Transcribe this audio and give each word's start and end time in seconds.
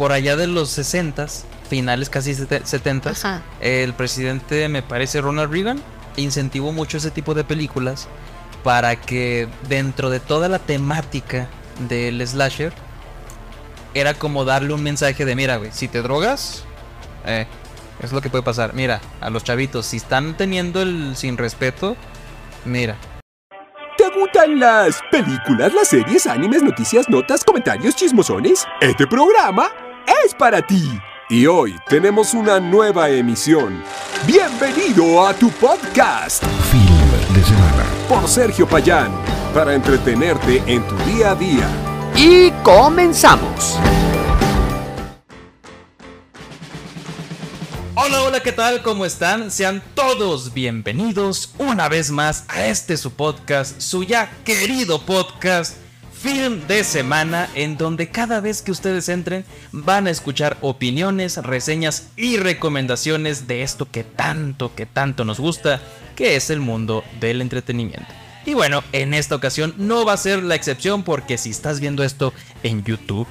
por 0.00 0.12
allá 0.12 0.34
de 0.34 0.46
los 0.46 0.70
60 0.70 1.26
finales 1.68 2.08
casi 2.08 2.34
70 2.34 3.10
Ajá. 3.10 3.42
el 3.60 3.92
presidente, 3.92 4.66
me 4.70 4.80
parece 4.80 5.20
Ronald 5.20 5.52
Reagan, 5.52 5.78
incentivó 6.16 6.72
mucho 6.72 6.96
ese 6.96 7.10
tipo 7.10 7.34
de 7.34 7.44
películas 7.44 8.08
para 8.64 8.96
que 8.96 9.46
dentro 9.68 10.08
de 10.08 10.18
toda 10.18 10.48
la 10.48 10.58
temática 10.58 11.48
del 11.86 12.26
slasher 12.26 12.72
era 13.92 14.14
como 14.14 14.46
darle 14.46 14.72
un 14.72 14.82
mensaje 14.82 15.26
de 15.26 15.36
mira, 15.36 15.58
güey, 15.58 15.70
si 15.70 15.86
te 15.86 16.00
drogas, 16.00 16.64
eh, 17.26 17.46
es 18.02 18.10
lo 18.10 18.22
que 18.22 18.30
puede 18.30 18.42
pasar. 18.42 18.72
Mira, 18.72 19.02
a 19.20 19.28
los 19.28 19.44
chavitos, 19.44 19.84
si 19.84 19.98
están 19.98 20.34
teniendo 20.34 20.80
el 20.80 21.14
sin 21.14 21.36
respeto, 21.36 21.94
mira, 22.64 22.96
¿Te 23.98 24.18
gustan 24.18 24.58
las 24.58 24.98
películas, 25.10 25.74
las 25.74 25.88
series, 25.88 26.26
animes, 26.26 26.62
noticias, 26.62 27.06
notas, 27.10 27.44
comentarios, 27.44 27.94
chismosones? 27.94 28.64
Este 28.80 29.06
programa 29.06 29.70
es 30.24 30.34
para 30.34 30.62
ti. 30.66 31.00
Y 31.28 31.46
hoy 31.46 31.76
tenemos 31.88 32.34
una 32.34 32.58
nueva 32.58 33.08
emisión. 33.10 33.82
Bienvenido 34.26 35.26
a 35.26 35.32
tu 35.32 35.50
podcast 35.50 36.44
Film 36.70 37.34
de 37.34 37.42
semana. 37.44 37.84
por 38.08 38.28
Sergio 38.28 38.66
Payán, 38.66 39.12
para 39.54 39.74
entretenerte 39.74 40.62
en 40.66 40.86
tu 40.86 40.96
día 41.04 41.30
a 41.30 41.34
día. 41.34 41.68
Y 42.16 42.50
comenzamos. 42.64 43.78
Hola, 47.94 48.22
hola, 48.22 48.40
¿qué 48.42 48.52
tal? 48.52 48.82
¿Cómo 48.82 49.04
están? 49.04 49.50
Sean 49.50 49.82
todos 49.94 50.54
bienvenidos 50.54 51.52
una 51.58 51.88
vez 51.88 52.10
más 52.10 52.44
a 52.48 52.66
este 52.66 52.96
su 52.96 53.12
podcast, 53.12 53.80
su 53.80 54.02
ya 54.04 54.30
querido 54.44 55.02
podcast, 55.02 55.76
Film 56.20 56.66
de 56.66 56.84
Semana, 56.84 57.48
en 57.54 57.78
donde 57.78 58.10
cada 58.10 58.40
vez 58.40 58.60
que 58.60 58.72
ustedes 58.72 59.08
entren 59.08 59.46
van 59.72 60.06
a 60.06 60.10
escuchar 60.10 60.58
opiniones, 60.60 61.38
reseñas 61.38 62.08
y 62.14 62.36
recomendaciones 62.36 63.46
de 63.46 63.62
esto 63.62 63.88
que 63.90 64.04
tanto, 64.04 64.74
que 64.74 64.84
tanto 64.84 65.24
nos 65.24 65.40
gusta, 65.40 65.80
que 66.16 66.36
es 66.36 66.50
el 66.50 66.60
mundo 66.60 67.04
del 67.20 67.40
entretenimiento. 67.40 68.12
Y 68.44 68.52
bueno, 68.52 68.84
en 68.92 69.14
esta 69.14 69.34
ocasión 69.34 69.72
no 69.78 70.04
va 70.04 70.12
a 70.12 70.18
ser 70.18 70.42
la 70.42 70.56
excepción 70.56 71.04
porque 71.04 71.38
si 71.38 71.48
estás 71.48 71.80
viendo 71.80 72.04
esto 72.04 72.34
en 72.62 72.84
YouTube, 72.84 73.26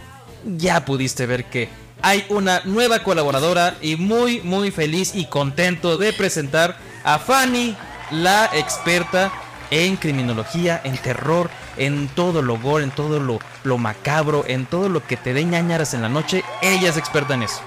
ya 0.57 0.83
pudiste 0.83 1.27
ver 1.27 1.45
que 1.45 1.69
hay 2.01 2.25
una 2.29 2.61
nueva 2.65 3.03
colaboradora 3.03 3.77
y 3.81 3.97
muy 3.97 4.41
muy 4.41 4.71
feliz 4.71 5.13
y 5.13 5.25
contento 5.25 5.97
de 5.97 6.11
presentar 6.11 6.75
a 7.03 7.19
Fanny, 7.19 7.75
la 8.09 8.49
experta 8.53 9.31
en 9.71 9.95
criminología, 9.97 10.79
en 10.83 10.97
terror, 10.97 11.49
en 11.77 12.07
todo 12.09 12.41
lo 12.41 12.59
gore, 12.59 12.83
en 12.83 12.91
todo 12.91 13.19
lo, 13.19 13.39
lo 13.63 13.77
macabro, 13.77 14.43
en 14.47 14.65
todo 14.65 14.89
lo 14.89 15.05
que 15.05 15.17
te 15.17 15.33
dé 15.33 15.43
ñañaras 15.43 15.93
en 15.93 16.01
la 16.01 16.09
noche. 16.09 16.43
Ella 16.61 16.89
es 16.89 16.97
experta 16.97 17.33
en 17.33 17.43
eso. 17.43 17.61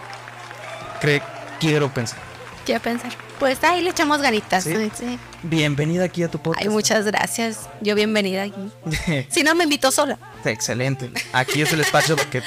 Cre 1.01 1.23
quiero 1.61 1.93
pensar. 1.93 2.19
Quiero 2.65 2.81
pensar. 2.81 3.13
Pues 3.39 3.63
ahí 3.65 3.81
le 3.81 3.91
echamos 3.91 4.21
ganitas. 4.23 4.65
¿Sí? 4.65 4.75
¿no? 4.75 4.91
Sí. 4.95 5.19
Bienvenida 5.43 6.05
aquí 6.05 6.23
a 6.23 6.29
tu 6.29 6.39
podcast. 6.39 6.63
Ay, 6.65 6.69
muchas 6.69 7.05
gracias. 7.05 7.69
Yo 7.81 7.95
bienvenida 7.95 8.45
aquí. 8.45 9.27
Si 9.31 9.43
no, 9.43 9.55
me 9.55 9.65
invito 9.65 9.91
sola. 9.91 10.19
Excelente. 10.45 11.11
Aquí 11.33 11.63
es 11.63 11.73
el 11.73 11.81
espacio 11.81 12.15
que 12.31 12.43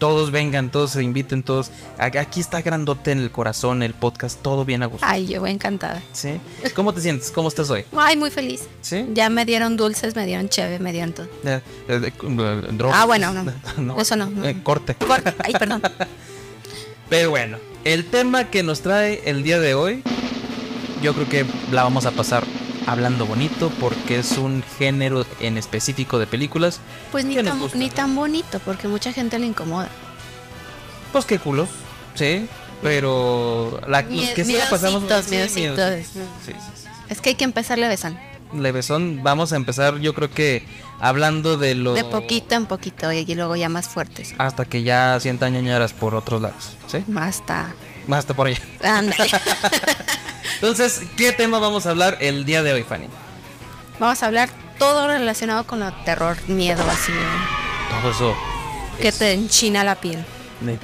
todos 0.00 0.32
vengan, 0.32 0.70
todos 0.72 0.90
se 0.92 1.02
inviten, 1.04 1.44
todos. 1.44 1.70
Aquí 1.98 2.40
está 2.40 2.62
grandote 2.62 3.12
en 3.12 3.18
el 3.20 3.30
corazón 3.30 3.84
el 3.84 3.94
podcast, 3.94 4.40
todo 4.42 4.64
bien 4.64 4.82
a 4.82 4.86
gusto. 4.86 5.06
Ay, 5.08 5.26
yo 5.28 5.40
voy 5.40 5.50
encantada. 5.52 6.02
¿Sí? 6.12 6.40
¿Cómo 6.74 6.92
te 6.92 7.00
sientes? 7.02 7.30
¿Cómo 7.30 7.48
estás 7.48 7.70
hoy? 7.70 7.84
Ay, 7.96 8.16
muy 8.16 8.30
feliz. 8.30 8.62
¿Sí? 8.80 9.06
Ya 9.12 9.30
me 9.30 9.44
dieron 9.44 9.76
dulces, 9.76 10.16
me 10.16 10.26
dieron 10.26 10.48
cheve, 10.48 10.78
me 10.80 10.90
dieron 10.92 11.12
todo. 11.12 11.28
Eh, 11.44 11.60
eh, 11.88 12.12
drogas. 12.72 12.98
Ah, 12.98 13.04
bueno, 13.04 13.32
no. 13.78 14.00
Eso 14.00 14.16
no, 14.16 14.26
no. 14.30 14.44
Eh, 14.44 14.56
corte. 14.62 14.94
Cor- 14.96 15.22
Ay, 15.44 15.52
perdón. 15.52 15.82
Pero 17.08 17.30
bueno, 17.30 17.58
el 17.84 18.06
tema 18.06 18.50
que 18.50 18.62
nos 18.62 18.80
trae 18.80 19.20
el 19.26 19.42
día 19.42 19.60
de 19.60 19.74
hoy, 19.74 20.02
yo 21.02 21.12
creo 21.14 21.28
que 21.28 21.44
la 21.72 21.82
vamos 21.82 22.06
a 22.06 22.10
pasar 22.12 22.44
hablando 22.86 23.26
bonito 23.26 23.70
porque 23.80 24.18
es 24.18 24.38
un 24.38 24.62
género 24.78 25.26
en 25.40 25.58
específico 25.58 26.18
de 26.18 26.26
películas. 26.26 26.80
Pues 27.12 27.24
ni 27.24 27.34
¿Qué 27.34 27.42
nos 27.42 27.70
tan, 27.70 27.80
ni 27.80 27.90
tan 27.90 28.14
bonito, 28.14 28.60
porque 28.60 28.88
mucha 28.88 29.12
gente 29.12 29.38
le 29.38 29.46
incomoda. 29.46 29.88
Pues 31.12 31.24
qué 31.24 31.38
culos, 31.38 31.68
sí, 32.14 32.48
pero 32.82 33.80
la, 33.86 34.02
los 34.02 34.28
que 34.30 34.44
sí 34.44 34.52
la 34.52 34.68
pasamos 34.68 35.02
sí, 35.24 35.30
miedositos. 35.30 36.06
Sí, 36.06 36.20
sí, 36.44 36.52
sí. 36.76 36.88
Es 37.08 37.20
que 37.20 37.30
hay 37.30 37.34
que 37.34 37.44
empezarle 37.44 37.88
besan. 37.88 38.18
Levesón, 38.52 39.20
vamos 39.22 39.52
a 39.52 39.56
empezar 39.56 39.98
yo 39.98 40.12
creo 40.14 40.30
que 40.30 40.64
hablando 40.98 41.56
de 41.56 41.74
lo... 41.74 41.94
De 41.94 42.04
poquito 42.04 42.54
en 42.54 42.66
poquito 42.66 43.12
y 43.12 43.24
luego 43.34 43.54
ya 43.56 43.68
más 43.68 43.88
fuertes. 43.88 44.34
Hasta 44.38 44.64
que 44.64 44.82
ya 44.82 45.18
sientan 45.20 45.52
ñañaras 45.52 45.92
por 45.92 46.14
otros 46.14 46.42
lados, 46.42 46.76
¿sí? 46.86 47.04
Hasta. 47.16 47.74
Más 48.06 48.20
hasta 48.20 48.34
por 48.34 48.48
allá. 48.48 48.60
Ándale. 48.82 49.30
Entonces, 50.54 51.02
¿qué 51.16 51.32
tema 51.32 51.58
vamos 51.58 51.86
a 51.86 51.90
hablar 51.90 52.16
el 52.20 52.44
día 52.44 52.62
de 52.62 52.72
hoy, 52.72 52.82
Fanny? 52.82 53.06
Vamos 53.98 54.22
a 54.22 54.26
hablar 54.26 54.48
todo 54.78 55.06
relacionado 55.06 55.64
con 55.64 55.82
el 55.82 55.92
terror, 56.04 56.36
miedo, 56.48 56.82
así. 56.90 57.12
¿no? 57.12 58.00
Todo 58.00 58.10
eso 58.10 58.36
Que 59.00 59.08
es 59.08 59.18
te 59.18 59.32
enchina 59.32 59.84
la 59.84 59.96
piel. 59.96 60.24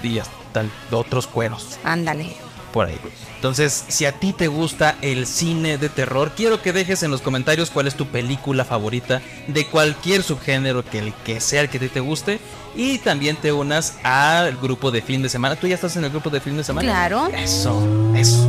días, 0.03 0.29
tal, 0.53 0.71
de 0.91 0.97
otros 0.97 1.27
cueros, 1.27 1.79
Ándale. 1.85 2.37
por 2.73 2.87
ahí. 2.87 2.99
Entonces, 3.37 3.85
si 3.89 4.07
a 4.07 4.13
ti 4.13 4.33
te 4.33 4.49
gusta 4.49 4.97
el 5.03 5.27
cine 5.27 5.79
de 5.79 5.89
terror, 5.89 6.33
quiero 6.37 6.63
que 6.63 6.73
dejes 6.73 7.03
en 7.03 7.11
los 7.11 7.21
comentarios 7.21 7.71
cuál 7.71 7.87
es 7.87 7.95
tu 7.95 8.07
película 8.07 8.65
favorita 8.65 9.23
de 9.47 9.67
cualquier 9.67 10.23
subgénero 10.23 10.85
que 10.85 10.99
el 10.99 11.15
que 11.25 11.41
sea 11.41 11.61
el 11.61 11.69
que 11.69 11.79
te 11.79 12.01
guste 12.01 12.41
y 12.75 12.99
también 12.99 13.37
te 13.37 13.53
unas 13.53 13.95
al 14.03 14.57
grupo 14.57 14.91
de 14.91 15.03
fin 15.03 15.23
de 15.23 15.29
semana. 15.29 15.57
¿Tú 15.57 15.67
ya 15.67 15.75
estás 15.75 15.97
en 15.97 16.05
el 16.05 16.11
grupo 16.11 16.31
de 16.31 16.41
fin 16.41 16.57
de 16.57 16.65
semana? 16.65 16.89
Claro. 16.89 17.29
Eso, 17.29 18.15
eso. 18.17 18.49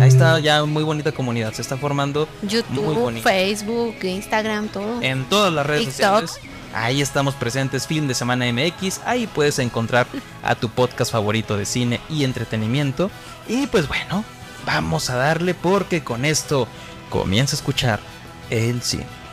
Ahí 0.00 0.08
está 0.08 0.38
ya 0.40 0.64
muy 0.64 0.82
bonita 0.82 1.12
comunidad, 1.12 1.52
se 1.52 1.62
está 1.62 1.76
formando 1.76 2.28
YouTube. 2.42 3.20
Facebook, 3.22 3.96
Instagram, 4.02 4.68
todo. 4.68 5.00
En 5.00 5.24
todas 5.24 5.52
las 5.52 5.64
redes 5.64 5.96
TikTok. 5.96 6.20
sociales. 6.22 6.53
Ahí 6.74 7.00
estamos 7.00 7.36
presentes, 7.36 7.86
Film 7.86 8.08
de 8.08 8.14
Semana 8.14 8.46
MX. 8.52 9.00
Ahí 9.06 9.28
puedes 9.28 9.60
encontrar 9.60 10.08
a 10.42 10.56
tu 10.56 10.68
podcast 10.68 11.12
favorito 11.12 11.56
de 11.56 11.66
cine 11.66 12.00
y 12.10 12.24
entretenimiento. 12.24 13.12
Y 13.46 13.68
pues 13.68 13.86
bueno, 13.86 14.24
vamos 14.66 15.08
a 15.08 15.14
darle 15.14 15.54
porque 15.54 16.02
con 16.02 16.24
esto 16.24 16.66
comienza 17.10 17.54
a 17.54 17.58
escuchar 17.58 18.00
el 18.50 18.82
cine. 18.82 19.23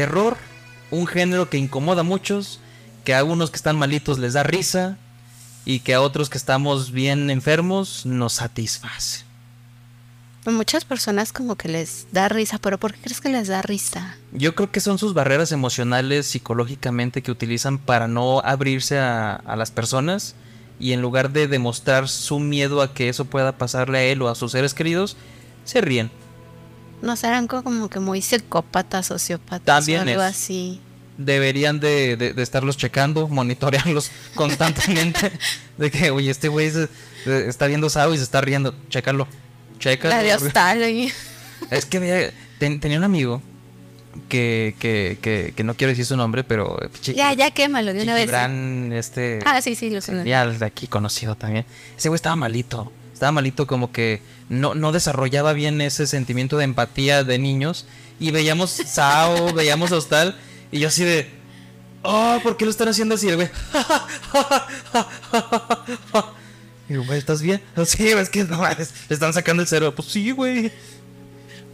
Terror, 0.00 0.38
un 0.90 1.06
género 1.06 1.50
que 1.50 1.58
incomoda 1.58 2.00
a 2.00 2.04
muchos, 2.04 2.58
que 3.04 3.14
a 3.14 3.22
unos 3.22 3.50
que 3.50 3.56
están 3.56 3.76
malitos 3.76 4.18
les 4.18 4.32
da 4.32 4.42
risa 4.42 4.96
y 5.66 5.80
que 5.80 5.92
a 5.92 6.00
otros 6.00 6.30
que 6.30 6.38
estamos 6.38 6.90
bien 6.90 7.28
enfermos 7.28 8.06
nos 8.06 8.32
satisface. 8.32 9.24
A 10.46 10.50
muchas 10.52 10.86
personas 10.86 11.34
como 11.34 11.56
que 11.56 11.68
les 11.68 12.06
da 12.12 12.30
risa, 12.30 12.56
pero 12.56 12.78
¿por 12.78 12.94
qué 12.94 13.00
crees 13.02 13.20
que 13.20 13.28
les 13.28 13.48
da 13.48 13.60
risa? 13.60 14.16
Yo 14.32 14.54
creo 14.54 14.70
que 14.72 14.80
son 14.80 14.96
sus 14.96 15.12
barreras 15.12 15.52
emocionales 15.52 16.26
psicológicamente 16.26 17.20
que 17.20 17.30
utilizan 17.30 17.76
para 17.76 18.08
no 18.08 18.40
abrirse 18.40 18.98
a, 18.98 19.34
a 19.34 19.54
las 19.54 19.70
personas 19.70 20.34
y 20.78 20.94
en 20.94 21.02
lugar 21.02 21.30
de 21.30 21.46
demostrar 21.46 22.08
su 22.08 22.38
miedo 22.38 22.80
a 22.80 22.94
que 22.94 23.10
eso 23.10 23.26
pueda 23.26 23.52
pasarle 23.58 23.98
a 23.98 24.04
él 24.04 24.22
o 24.22 24.30
a 24.30 24.34
sus 24.34 24.52
seres 24.52 24.72
queridos, 24.72 25.18
se 25.66 25.82
ríen. 25.82 26.10
No 27.02 27.16
serán 27.16 27.46
co- 27.46 27.62
como 27.62 27.88
que 27.88 27.98
muy 28.00 28.20
psicópatas, 28.22 29.06
sociópatas 29.06 29.64
También 29.64 30.00
o 30.00 30.10
algo 30.10 30.22
es. 30.22 30.28
así. 30.28 30.80
Deberían 31.16 31.80
de, 31.80 32.16
de- 32.16 32.32
de 32.32 32.42
estarlos 32.42 32.76
checando, 32.76 33.28
monitorearlos 33.28 34.10
constantemente. 34.34 35.32
de 35.78 35.90
que, 35.90 36.10
oye, 36.10 36.30
este 36.30 36.48
güey 36.48 36.70
está 37.26 37.66
viendo 37.66 37.88
Sao 37.90 38.14
y 38.14 38.16
se 38.18 38.24
está 38.24 38.40
riendo. 38.40 38.74
Chécalo. 38.88 39.26
Chécalo. 39.78 40.36
Hostal 40.46 40.82
ahí. 40.82 41.12
Es 41.70 41.84
que 41.86 42.32
ten- 42.58 42.80
tenía 42.80 42.98
un 42.98 43.04
amigo 43.04 43.42
que, 44.28 44.74
que, 44.78 45.18
que, 45.20 45.52
que 45.56 45.64
no 45.64 45.74
quiero 45.74 45.90
decir 45.90 46.04
su 46.06 46.16
nombre, 46.16 46.42
pero... 46.44 46.78
chi- 47.00 47.14
Ya, 47.14 47.32
ya 47.32 47.50
quémalo 47.50 47.92
de 47.92 48.02
una 48.02 48.14
vez. 48.14 48.24
Gibran, 48.24 48.92
este... 48.92 49.40
Ah, 49.44 49.60
sí, 49.62 49.74
sí, 49.74 49.90
lo 49.90 50.00
sé. 50.00 50.22
ya 50.24 50.46
de 50.46 50.64
aquí 50.66 50.86
conocido 50.86 51.34
también. 51.36 51.64
Ese 51.96 52.08
güey 52.08 52.16
estaba 52.16 52.34
malito. 52.36 52.90
Estaba 53.20 53.32
malito 53.32 53.66
como 53.66 53.92
que 53.92 54.22
no, 54.48 54.74
no 54.74 54.92
desarrollaba 54.92 55.52
bien 55.52 55.82
ese 55.82 56.06
sentimiento 56.06 56.56
de 56.56 56.64
empatía 56.64 57.22
de 57.22 57.38
niños. 57.38 57.84
Y 58.18 58.30
veíamos 58.30 58.70
Sao, 58.86 59.52
veíamos 59.52 59.92
Hostal. 59.92 60.38
Y 60.72 60.78
yo 60.78 60.88
así 60.88 61.04
de... 61.04 61.28
Oh, 62.00 62.40
¿por 62.42 62.56
qué 62.56 62.64
lo 62.64 62.70
están 62.70 62.88
haciendo 62.88 63.16
así? 63.16 63.28
El 63.28 63.36
güey... 63.36 63.50
Y 66.88 66.96
güey, 66.96 67.18
¿estás 67.18 67.42
bien? 67.42 67.60
Sí, 67.84 68.08
es 68.08 68.30
que 68.30 68.44
no, 68.44 68.66
le 68.66 68.86
están 69.10 69.34
sacando 69.34 69.60
el 69.60 69.68
cerebro. 69.68 69.94
Pues 69.94 70.08
sí, 70.08 70.30
güey. 70.30 70.72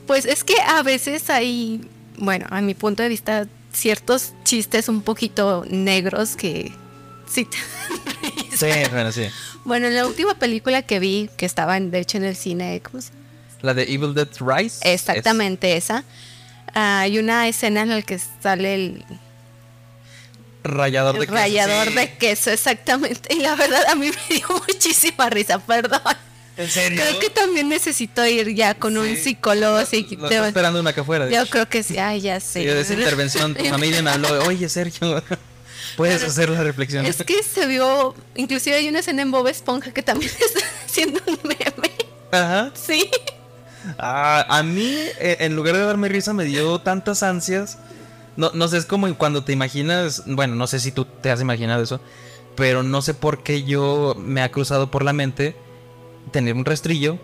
Pues 0.09 0.25
es 0.25 0.43
que 0.43 0.61
a 0.61 0.83
veces 0.83 1.31
hay, 1.31 1.89
bueno, 2.19 2.47
a 2.51 2.61
mi 2.61 2.75
punto 2.75 3.05
de 3.05 3.09
vista, 3.09 3.47
ciertos 3.73 4.33
chistes 4.43 4.89
un 4.89 5.01
poquito 5.01 5.65
negros 5.71 6.35
que 6.35 6.73
sí 7.31 7.45
te 7.45 7.57
Sí, 8.57 8.67
bueno, 8.91 9.13
sí. 9.13 9.29
Bueno, 9.67 9.89
en 9.89 9.95
la 9.97 10.07
última 10.07 10.35
película 10.39 10.83
que 10.83 10.99
vi, 11.01 11.29
que 11.37 11.45
estaba 11.45 11.79
de 11.79 11.99
hecho 11.99 12.17
en 12.19 12.25
el 12.25 12.37
cine, 12.37 12.81
¿cómo 12.83 13.03
se 13.03 13.11
La 13.63 13.75
de 13.75 13.83
Evil 13.83 14.15
Dead 14.15 14.29
Rise. 14.41 14.79
Exactamente 14.93 15.77
esa. 15.77 16.05
Ah, 16.73 17.01
hay 17.01 17.19
una 17.19 17.49
escena 17.49 17.83
en 17.83 17.89
la 17.91 18.03
que 18.03 18.19
sale 18.43 18.75
el, 18.75 19.05
rallador 20.63 21.15
de 21.15 21.21
el 21.21 21.27
queso. 21.27 21.35
rallador 21.35 21.89
sí. 21.89 21.95
de 21.95 22.15
queso, 22.17 22.51
exactamente. 22.51 23.35
Y 23.35 23.41
la 23.41 23.55
verdad 23.57 23.83
a 23.89 23.95
mí 23.95 24.11
me 24.31 24.37
dio 24.37 24.47
muchísima 24.69 25.29
risa, 25.31 25.59
perdón. 25.59 26.01
¿En 26.57 26.71
serio? 26.71 27.03
Creo 27.03 27.19
que 27.19 27.29
también 27.31 27.69
necesito 27.69 28.25
ir 28.27 28.55
ya 28.55 28.75
con 28.75 28.97
un 28.97 29.07
Sí. 29.09 29.17
psicólogo. 29.17 29.85
sí, 29.85 30.07
Lo 30.19 30.29
te- 30.29 30.35
está 30.37 30.49
esperando 30.49 30.81
una 30.81 30.91
afuera. 30.91 31.27
de 31.27 31.35
yo 31.35 31.45
creo 31.47 31.69
que 31.69 31.83
sí, 31.83 31.99
ay, 31.99 32.21
ya 32.23 32.41
sé. 32.41 32.61
Sí, 32.61 32.67
de 32.67 32.81
esa 32.81 32.95
intervención, 32.95 33.55
tu 33.55 33.65
familia 33.69 34.01
me 34.03 34.11
habló. 34.11 34.45
Oye, 34.45 34.69
Sergio, 34.69 35.23
puedes 35.97 36.23
hacer 36.23 36.51
la 36.51 36.63
reflexión. 36.63 37.07
Es 37.07 37.23
que 37.23 37.43
se 37.43 37.67
vio, 37.67 38.15
inclusive 38.35 38.77
hay 38.77 38.89
una 38.89 39.01
escena 39.01 39.23
en 39.23 39.31
Bob 39.31 39.49
Esponja 39.49 39.93
que 39.93 40.03
también 40.03 40.31
está 40.41 40.61
haciendo 40.85 41.21
un 41.27 41.39
meme. 41.43 41.93
Ajá. 42.31 42.71
Sí. 42.75 43.11
Ah, 43.99 44.45
a 44.49 44.63
mí, 44.63 44.95
eh, 45.21 45.39
en 45.41 45.57
lugar 45.57 45.77
de 45.77 45.83
darme 45.83 46.09
risa, 46.09 46.33
me 46.33 46.45
dio 46.45 46.81
tantas 46.81 47.23
ansias. 47.23 47.79
No, 48.37 48.51
no 48.53 48.69
sé, 48.69 48.79
es 48.79 48.87
como 48.87 49.13
cuando 49.17 49.45
te 49.45 49.53
imaginas. 49.53 50.25
Bueno, 50.27 50.55
no 50.55 50.67
sé 50.67 50.81
si 50.81 50.93
tú 50.93 51.05
te 51.05 51.31
has 51.31 51.41
imaginado 51.41 51.83
eso. 51.83 52.01
Pero 52.57 52.83
no 52.83 53.03
sé 53.03 53.15
por 53.15 53.43
qué 53.43 53.65
yo 53.65 54.15
me 54.19 54.43
ha 54.43 54.51
cruzado 54.51 54.91
por 54.91 55.05
la 55.05 55.13
mente 55.13 55.57
tener 56.33 56.55
un 56.55 56.65
rastrillo, 56.65 57.19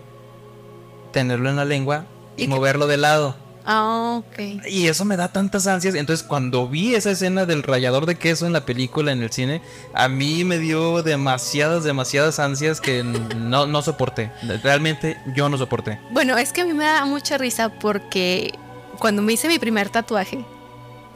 tenerlo 1.11 1.49
en 1.49 1.55
la 1.55 1.65
lengua 1.65 2.05
y 2.37 2.43
¿Y 2.43 2.47
moverlo 2.47 2.87
de 2.87 2.97
lado. 2.97 3.35
Ah, 3.65 4.19
ok. 4.19 4.65
Y 4.67 4.87
eso 4.87 5.05
me 5.05 5.15
da 5.15 5.29
tantas 5.29 5.67
ansias. 5.67 5.95
Entonces, 5.95 6.25
cuando 6.25 6.67
vi 6.67 6.95
esa 6.95 7.11
escena 7.11 7.45
del 7.45 7.63
rallador 7.63 8.05
de 8.05 8.15
queso 8.15 8.45
en 8.45 8.53
la 8.53 8.65
película, 8.65 9.11
en 9.11 9.21
el 9.23 9.31
cine, 9.31 9.61
a 9.93 10.09
mí 10.09 10.43
me 10.43 10.57
dio 10.59 11.01
demasiadas, 11.01 11.83
demasiadas 11.83 12.39
ansias 12.39 12.81
que 12.81 13.03
no, 13.03 13.65
no 13.65 13.81
soporté. 13.81 14.31
Realmente 14.63 15.17
yo 15.35 15.47
no 15.49 15.57
soporté. 15.57 15.99
Bueno, 16.11 16.37
es 16.37 16.51
que 16.51 16.61
a 16.61 16.65
mí 16.65 16.73
me 16.73 16.85
da 16.85 17.05
mucha 17.05 17.37
risa 17.37 17.69
porque 17.69 18.53
cuando 18.99 19.21
me 19.21 19.33
hice 19.33 19.47
mi 19.47 19.59
primer 19.59 19.89
tatuaje, 19.89 20.43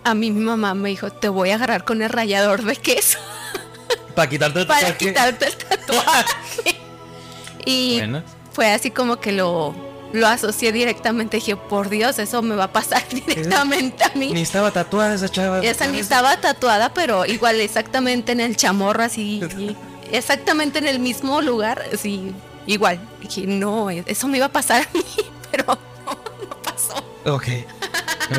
a 0.03 0.13
mí 0.13 0.31
mi 0.31 0.43
mamá 0.43 0.73
me 0.73 0.89
dijo, 0.89 1.09
te 1.11 1.27
voy 1.27 1.49
a 1.49 1.55
agarrar 1.55 1.83
con 1.83 2.01
el 2.01 2.09
rallador 2.09 2.63
de 2.63 2.75
queso 2.77 3.19
Para 4.15 4.29
quitarte 4.29 4.61
el 4.61 4.67
para 4.67 4.79
tatuaje. 4.87 5.05
quitarte 5.05 5.47
el 5.47 5.55
tatuaje. 5.57 6.79
y 7.65 7.97
Bueno, 7.97 8.23
fue 8.53 8.71
así 8.71 8.89
como 8.89 9.17
que 9.19 9.31
lo, 9.31 9.75
lo 10.13 10.27
asocié 10.27 10.71
directamente. 10.71 11.37
Dije, 11.37 11.55
por 11.55 11.89
Dios, 11.89 12.19
eso 12.19 12.41
me 12.41 12.55
va 12.55 12.65
a 12.65 12.71
pasar 12.73 13.03
directamente 13.11 14.03
a 14.03 14.11
mí. 14.15 14.31
ni 14.33 14.41
estaba 14.41 14.71
tatuada 14.71 15.15
esa 15.15 15.29
chava. 15.29 15.59
Esa 15.61 15.87
ni 15.87 15.99
estaba 15.99 16.37
tatuada, 16.37 16.93
pero 16.93 17.25
igual 17.25 17.59
exactamente 17.59 18.31
en 18.31 18.39
el 18.39 18.55
chamorro, 18.55 19.03
así, 19.03 19.41
exactamente 20.11 20.79
en 20.79 20.87
el 20.87 20.99
mismo 20.99 21.41
lugar, 21.41 21.83
así, 21.93 22.33
igual. 22.65 22.99
Dije, 23.21 23.45
no, 23.47 23.89
eso 23.89 24.27
me 24.27 24.37
iba 24.37 24.45
a 24.47 24.51
pasar 24.51 24.81
a 24.83 24.97
mí, 24.97 25.03
pero 25.51 25.65
no, 26.05 26.11
no 26.49 26.61
pasó. 26.63 26.95
Ok. 27.25 27.47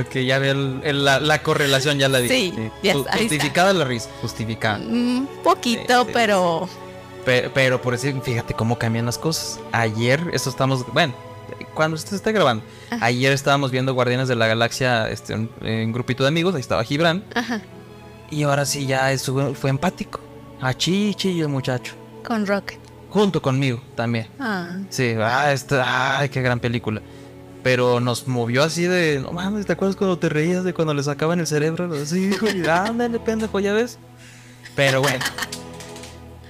Ok, 0.00 0.16
ya 0.18 0.38
veo 0.38 0.52
el- 0.52 0.80
el- 0.84 1.04
la, 1.04 1.18
la 1.18 1.42
correlación, 1.42 1.98
ya 1.98 2.08
la 2.08 2.18
vi. 2.18 2.28
Sí, 2.28 2.54
ahí 2.56 2.70
está. 2.90 3.16
Justificada 3.16 3.72
la 3.72 3.84
risa, 3.86 4.10
justificada. 4.20 4.76
Un 4.78 5.26
poquito, 5.42 6.00
Sí, 6.02 6.06
sí. 6.08 6.10
pero 6.12 6.68
Pero, 7.24 7.50
pero 7.54 7.80
por 7.82 7.94
eso, 7.94 8.06
fíjate 8.22 8.52
cómo 8.52 8.78
cambian 8.78 9.06
las 9.06 9.16
cosas. 9.16 9.58
Ayer, 9.72 10.20
esto 10.34 10.50
estamos, 10.50 10.84
bueno, 10.92 11.14
cuando 11.78 11.94
usted 11.94 12.16
esté 12.16 12.32
grabando, 12.32 12.64
Ajá. 12.90 13.06
ayer 13.06 13.32
estábamos 13.32 13.70
viendo 13.70 13.94
Guardianes 13.94 14.26
de 14.26 14.34
la 14.34 14.48
Galaxia, 14.48 15.08
este, 15.08 15.32
un, 15.34 15.48
un 15.62 15.92
grupito 15.92 16.24
de 16.24 16.28
amigos, 16.28 16.54
ahí 16.56 16.60
estaba 16.60 16.82
Gibran, 16.82 17.22
ajá, 17.34 17.62
y 18.30 18.42
ahora 18.42 18.64
sí 18.66 18.84
ya 18.86 19.12
es- 19.12 19.30
fue 19.54 19.70
empático. 19.70 20.18
A 20.60 20.74
Chichi 20.74 21.40
el 21.40 21.46
muchacho, 21.48 21.94
con 22.26 22.44
Rocket. 22.46 22.80
junto 23.10 23.40
conmigo 23.40 23.80
también. 23.94 24.26
Ah, 24.40 24.76
Sí, 24.90 25.14
ah, 25.20 25.52
esta, 25.52 26.18
ay, 26.18 26.28
qué 26.30 26.42
gran 26.42 26.58
película. 26.58 27.00
Pero 27.62 28.00
nos 28.00 28.26
movió 28.26 28.64
así 28.64 28.82
de, 28.84 29.20
no 29.20 29.30
mames, 29.32 29.66
¿te 29.66 29.72
acuerdas 29.74 29.94
cuando 29.96 30.18
te 30.18 30.28
reías 30.28 30.64
de 30.64 30.74
cuando 30.74 30.94
le 30.94 31.02
sacaban 31.04 31.38
el 31.38 31.46
cerebro? 31.46 31.94
Sí, 32.06 32.30
güey, 32.40 32.66
ándale, 32.68 33.20
pendejo, 33.20 33.60
ya 33.60 33.72
ves. 33.72 33.98
Pero 34.74 35.00
bueno. 35.00 35.24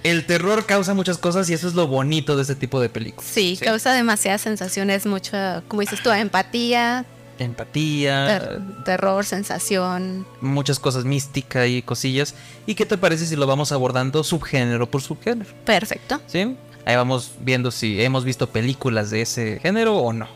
El 0.05 0.25
terror 0.27 0.65
causa 0.67 0.95
muchas 0.95 1.19
cosas 1.19 1.49
y 1.51 1.55
eso 1.55 1.67
es 1.69 1.75
lo 1.75 1.87
bonito 1.87 2.37
de 2.37 2.43
este 2.43 2.55
tipo 2.55 2.81
de 2.81 2.89
películas. 2.89 3.29
sí, 3.31 3.59
causa 3.63 3.93
demasiadas 3.93 4.41
sensaciones, 4.43 5.07
mucha, 5.07 5.63
como 5.69 5.81
dices 5.81 6.03
tú, 6.03 6.11
empatía, 6.11 7.05
Empatía, 7.39 8.27
ter- 8.27 8.85
terror, 8.85 9.25
sensación. 9.25 10.27
muchas 10.41 10.79
cosas 10.81 11.05
místicas 11.05 11.69
y 11.69 11.83
cosillas. 11.83 12.35
¿Y 12.67 12.75
qué 12.75 12.85
te 12.85 12.99
parece 12.99 13.27
si 13.27 13.37
lo 13.37 13.47
vamos 13.47 13.71
abordando 13.73 14.25
subgénero 14.25 14.91
por 14.91 15.03
subgénero? 15.03 15.49
Perfecto. 15.65 16.21
¿Sí? 16.27 16.57
Ahí 16.85 16.97
vamos 16.97 17.33
viendo 17.41 17.71
si 17.71 18.03
hemos 18.03 18.25
visto 18.25 18.49
películas 18.49 19.11
de 19.11 19.23
ese 19.23 19.61
género 19.63 19.97
o 19.99 20.13
no. 20.13 20.27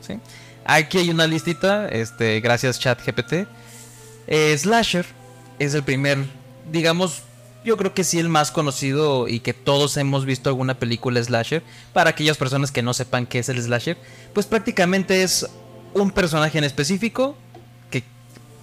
¿sí? 0.00 0.18
Aquí 0.64 0.98
hay 0.98 1.10
una 1.10 1.26
listita, 1.26 1.88
este, 1.88 2.40
gracias 2.40 2.78
ChatGPT. 2.78 3.48
Eh, 4.28 4.56
Slasher 4.56 5.06
es 5.58 5.74
el 5.74 5.82
primer, 5.82 6.18
digamos, 6.70 7.22
yo 7.64 7.76
creo 7.76 7.94
que 7.94 8.04
sí 8.04 8.18
el 8.18 8.28
más 8.28 8.50
conocido 8.50 9.28
y 9.28 9.40
que 9.40 9.54
todos 9.54 9.96
hemos 9.96 10.24
visto 10.24 10.48
alguna 10.50 10.74
película 10.74 11.22
Slasher. 11.22 11.62
Para 11.92 12.10
aquellas 12.10 12.36
personas 12.36 12.70
que 12.72 12.82
no 12.82 12.92
sepan 12.94 13.26
qué 13.26 13.38
es 13.38 13.48
el 13.48 13.60
Slasher, 13.62 13.96
pues 14.34 14.46
prácticamente 14.46 15.22
es 15.22 15.46
un 15.94 16.10
personaje 16.10 16.58
en 16.58 16.64
específico 16.64 17.36
que 17.90 18.02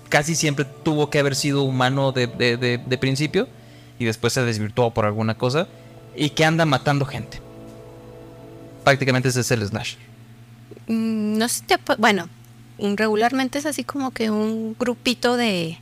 casi 0.09 0.35
siempre 0.35 0.65
tuvo 0.65 1.09
que 1.09 1.19
haber 1.19 1.35
sido 1.35 1.63
humano 1.63 2.11
de, 2.11 2.27
de- 2.27 2.97
principio 2.97 3.47
y 3.99 4.05
después 4.05 4.33
se 4.33 4.43
desvirtuó 4.43 4.91
por 4.93 5.05
alguna 5.05 5.37
cosa 5.37 5.67
y 6.15 6.31
que 6.31 6.43
anda 6.45 6.65
matando 6.65 7.05
gente. 7.05 7.39
Prácticamente 8.83 9.29
ese 9.29 9.41
es 9.41 9.51
el 9.51 9.65
Slasher. 9.67 9.99
Mm, 10.87 11.37
No 11.37 11.47
sé 11.47 11.63
bueno, 11.97 12.27
regularmente 12.79 13.59
es 13.59 13.65
así 13.65 13.83
como 13.83 14.11
que 14.11 14.31
un 14.31 14.75
grupito 14.79 15.37
de, 15.37 15.77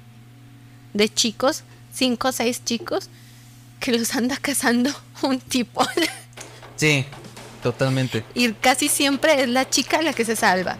de 0.93 1.09
chicos, 1.09 1.63
cinco 1.97 2.29
o 2.29 2.31
seis 2.31 2.63
chicos, 2.63 3.09
que 3.79 3.91
los 3.97 4.15
anda 4.15 4.37
cazando 4.41 4.91
un 5.23 5.39
tipo. 5.39 5.85
Sí, 6.75 7.05
totalmente. 7.63 8.23
y 8.35 8.51
casi 8.53 8.87
siempre 8.87 9.41
es 9.43 9.49
la 9.49 9.67
chica 9.69 10.01
la 10.01 10.13
que 10.13 10.23
se 10.25 10.35
salva. 10.35 10.77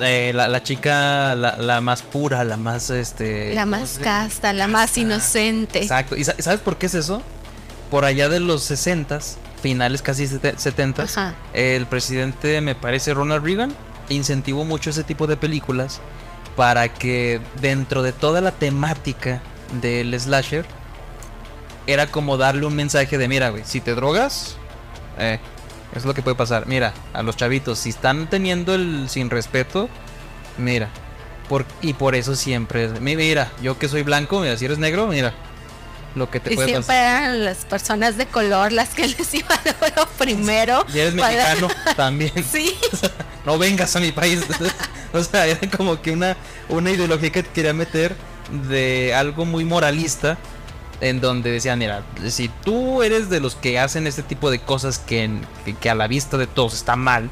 Eh, 0.00 0.32
la, 0.34 0.48
la 0.48 0.60
chica, 0.62 1.36
la, 1.36 1.56
la 1.56 1.80
más 1.80 2.02
pura, 2.02 2.42
la 2.42 2.56
más, 2.56 2.90
este... 2.90 3.54
La 3.54 3.62
¿cómo 3.62 3.76
más 3.78 4.00
casta, 4.02 4.52
la 4.52 4.66
más 4.66 4.98
inocente. 4.98 5.78
Exacto. 5.82 6.16
¿Y 6.16 6.24
sa- 6.24 6.34
sabes 6.40 6.60
por 6.60 6.78
qué 6.78 6.86
es 6.86 6.94
eso? 6.94 7.22
Por 7.92 8.04
allá 8.04 8.28
de 8.28 8.40
los 8.40 8.68
60s, 8.68 9.36
finales 9.62 10.02
casi 10.02 10.24
70s, 10.26 10.98
Ajá. 11.04 11.34
el 11.52 11.86
presidente, 11.86 12.60
me 12.60 12.74
parece 12.74 13.14
Ronald 13.14 13.44
Reagan, 13.44 13.72
incentivó 14.08 14.64
mucho 14.64 14.90
ese 14.90 15.04
tipo 15.04 15.28
de 15.28 15.36
películas 15.36 16.00
para 16.56 16.92
que 16.92 17.40
dentro 17.60 18.02
de 18.02 18.12
toda 18.12 18.40
la 18.40 18.50
temática 18.50 19.42
del 19.80 20.18
slasher 20.18 20.64
era 21.86 22.06
como 22.06 22.36
darle 22.36 22.64
un 22.66 22.74
mensaje 22.74 23.18
de 23.18 23.28
mira, 23.28 23.50
güey, 23.50 23.62
si 23.66 23.80
te 23.80 23.94
drogas, 23.94 24.56
eh, 25.18 25.38
es 25.94 26.04
lo 26.04 26.14
que 26.14 26.22
puede 26.22 26.34
pasar. 26.36 26.66
Mira, 26.66 26.94
a 27.12 27.22
los 27.22 27.36
chavitos, 27.36 27.78
si 27.78 27.90
están 27.90 28.28
teniendo 28.28 28.74
el 28.74 29.08
sin 29.08 29.30
respeto, 29.30 29.88
mira. 30.58 30.88
Por, 31.48 31.66
y 31.82 31.92
por 31.92 32.14
eso 32.14 32.34
siempre, 32.36 32.88
mi- 33.00 33.16
mira, 33.16 33.52
yo 33.62 33.78
que 33.78 33.86
soy 33.88 34.02
blanco, 34.02 34.40
mira, 34.40 34.56
si 34.56 34.64
eres 34.64 34.78
negro, 34.78 35.06
mira, 35.08 35.34
lo 36.14 36.30
que 36.30 36.40
te 36.40 36.52
Y 36.52 36.56
puede 36.56 36.68
siempre 36.68 36.86
pasar. 36.86 37.22
eran 37.24 37.44
las 37.44 37.66
personas 37.66 38.16
de 38.16 38.24
color 38.26 38.72
las 38.72 38.90
que 38.94 39.06
les 39.08 39.34
iban 39.34 39.58
a 39.58 40.00
lo 40.00 40.06
primero. 40.08 40.86
Si 40.90 40.98
eres 41.00 41.12
para- 41.14 41.32
mexicano, 41.54 41.68
también. 41.96 42.32
Sí. 42.50 42.74
no 43.44 43.58
vengas 43.58 43.94
a 43.94 44.00
mi 44.00 44.10
país. 44.10 44.40
o 45.12 45.22
sea, 45.22 45.46
era 45.46 45.68
como 45.76 46.00
que 46.00 46.12
una, 46.12 46.34
una 46.70 46.90
ideología 46.90 47.30
que 47.30 47.42
quería 47.42 47.74
meter 47.74 48.16
de 48.54 49.14
algo 49.14 49.44
muy 49.44 49.64
moralista. 49.64 50.38
En 51.00 51.20
donde 51.20 51.50
decían, 51.50 51.80
mira, 51.80 52.02
si 52.28 52.48
tú 52.48 53.02
eres 53.02 53.28
de 53.28 53.40
los 53.40 53.56
que 53.56 53.78
hacen 53.78 54.06
este 54.06 54.22
tipo 54.22 54.50
de 54.50 54.60
cosas 54.60 54.98
que, 54.98 55.28
que, 55.64 55.74
que 55.74 55.90
a 55.90 55.94
la 55.94 56.06
vista 56.06 56.38
de 56.38 56.46
todos 56.46 56.72
está 56.72 56.96
mal, 56.96 57.30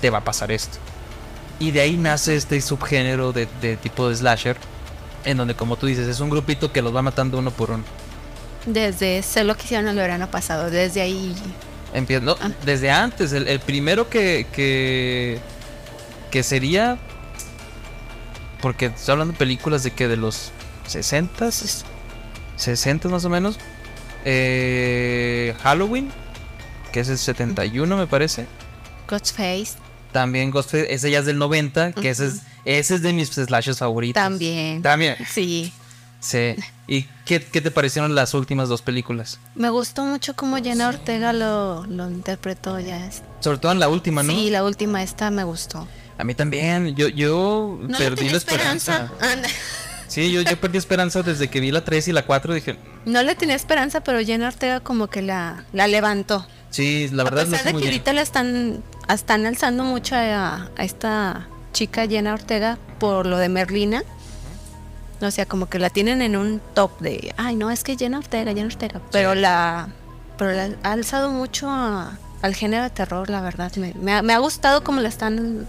te 0.00 0.10
va 0.10 0.18
a 0.18 0.24
pasar 0.24 0.50
esto. 0.50 0.78
Y 1.60 1.70
de 1.70 1.82
ahí 1.82 1.96
nace 1.96 2.34
este 2.34 2.60
subgénero 2.60 3.32
de, 3.32 3.46
de 3.60 3.76
tipo 3.76 4.08
de 4.08 4.16
slasher. 4.16 4.56
En 5.24 5.36
donde, 5.36 5.54
como 5.54 5.76
tú 5.76 5.86
dices, 5.86 6.08
es 6.08 6.20
un 6.20 6.30
grupito 6.30 6.72
que 6.72 6.80
los 6.80 6.94
va 6.96 7.02
matando 7.02 7.38
uno 7.38 7.50
por 7.50 7.70
uno. 7.72 7.84
Desde 8.64 9.22
sé 9.22 9.44
lo 9.44 9.56
que 9.56 9.64
hicieron 9.64 9.86
el 9.88 9.96
verano 9.96 10.30
pasado, 10.30 10.70
desde 10.70 11.00
ahí. 11.02 11.34
Empieza, 11.92 12.24
no, 12.24 12.36
Ah. 12.40 12.50
desde 12.64 12.90
antes, 12.90 13.32
el, 13.32 13.48
el 13.48 13.60
primero 13.60 14.08
que, 14.08 14.46
que 14.52 15.38
que 16.30 16.42
sería 16.42 16.98
porque 18.60 18.86
estoy 18.86 19.12
hablando 19.12 19.32
de 19.32 19.38
películas 19.38 19.82
de 19.82 19.90
que 19.92 20.08
de 20.08 20.16
los 20.16 20.50
60 20.86 21.50
60 22.56 23.08
más 23.08 23.24
o 23.24 23.28
menos 23.30 23.58
eh, 24.24 25.54
Halloween 25.62 26.10
que 26.92 27.00
es 27.00 27.08
el 27.08 27.18
71 27.18 27.96
me 27.96 28.06
parece 28.06 28.46
Ghostface. 29.08 29.72
También 30.12 30.50
Ghostface, 30.50 30.92
ese 30.92 31.10
ya 31.10 31.20
es 31.20 31.26
del 31.26 31.38
90, 31.38 31.92
que 31.92 32.10
ese, 32.10 32.26
es, 32.26 32.42
ese 32.64 32.96
es 32.96 33.02
de 33.02 33.12
mis 33.12 33.30
slashes 33.30 33.78
favoritos. 33.78 34.22
También. 34.22 34.82
También. 34.82 35.16
Sí. 35.28 35.72
Sí. 36.20 36.56
¿Y 36.86 37.02
qué, 37.24 37.40
qué 37.40 37.60
te 37.60 37.70
parecieron 37.70 38.14
las 38.14 38.34
últimas 38.34 38.68
dos 38.68 38.82
películas? 38.82 39.38
Me 39.54 39.70
gustó 39.70 40.04
mucho 40.04 40.34
cómo 40.34 40.56
Jenna 40.56 40.88
Ortega 40.88 41.32
lo, 41.32 41.86
lo 41.86 42.10
interpretó 42.10 42.80
ya. 42.80 43.08
Sobre 43.40 43.58
todo 43.58 43.72
en 43.72 43.78
la 43.78 43.88
última, 43.88 44.22
¿no? 44.22 44.32
Sí, 44.32 44.50
la 44.50 44.64
última 44.64 45.02
esta 45.02 45.30
me 45.30 45.44
gustó. 45.44 45.86
A 46.18 46.24
mí 46.24 46.34
también. 46.34 46.94
Yo, 46.96 47.08
yo 47.08 47.78
No 47.80 47.96
perdí 47.96 48.28
la 48.28 48.36
esperanza. 48.36 49.10
Anda. 49.20 49.48
Sí, 50.08 50.32
yo, 50.32 50.40
yo 50.42 50.58
perdí 50.58 50.78
esperanza 50.78 51.22
desde 51.22 51.48
que 51.48 51.60
vi 51.60 51.70
la 51.70 51.84
3 51.84 52.08
y 52.08 52.12
la 52.12 52.24
4. 52.26 52.54
Dije, 52.54 52.76
No 53.04 53.22
le 53.22 53.34
tenía 53.34 53.54
esperanza, 53.54 54.00
pero 54.00 54.18
Jenna 54.20 54.48
Ortega 54.48 54.80
como 54.80 55.06
que 55.08 55.22
la, 55.22 55.64
la 55.72 55.86
levantó. 55.86 56.46
sí, 56.70 57.08
la 57.12 57.24
verdad 57.24 57.46
a 57.46 57.50
pesar 57.50 57.64
de 57.66 57.72
que 57.72 57.76
bien. 57.78 57.88
ahorita 57.90 58.12
la 58.14 58.22
están, 58.22 58.82
están 59.08 59.46
alzando 59.46 59.84
mucho 59.84 60.16
a, 60.16 60.70
a 60.76 60.84
esta 60.84 61.46
chica 61.72 62.06
Jenna 62.08 62.34
Ortega 62.34 62.78
por 62.98 63.26
lo 63.26 63.36
de 63.38 63.48
Merlina. 63.48 64.02
O 65.20 65.30
sea, 65.30 65.46
como 65.46 65.68
que 65.68 65.78
la 65.78 65.90
tienen 65.90 66.22
en 66.22 66.36
un 66.36 66.60
top 66.74 66.98
de, 67.00 67.34
ay, 67.36 67.56
no, 67.56 67.70
es 67.70 67.82
que 67.84 67.96
Jenna 67.96 68.18
Ortega, 68.18 68.52
Jenna 68.54 68.66
Ortega. 68.68 69.00
Pero 69.12 69.34
la 69.34 69.88
pero 70.38 70.52
la 70.52 70.70
ha 70.84 70.92
alzado 70.92 71.30
mucho 71.30 71.68
a- 71.68 72.16
al 72.42 72.54
género 72.54 72.84
de 72.84 72.90
terror, 72.90 73.28
la 73.28 73.40
verdad. 73.40 73.72
Me, 73.76 73.92
me 73.94 74.12
ha, 74.14 74.22
me 74.22 74.32
ha 74.32 74.38
gustado 74.38 74.84
cómo 74.84 75.00
la 75.00 75.08
están 75.08 75.66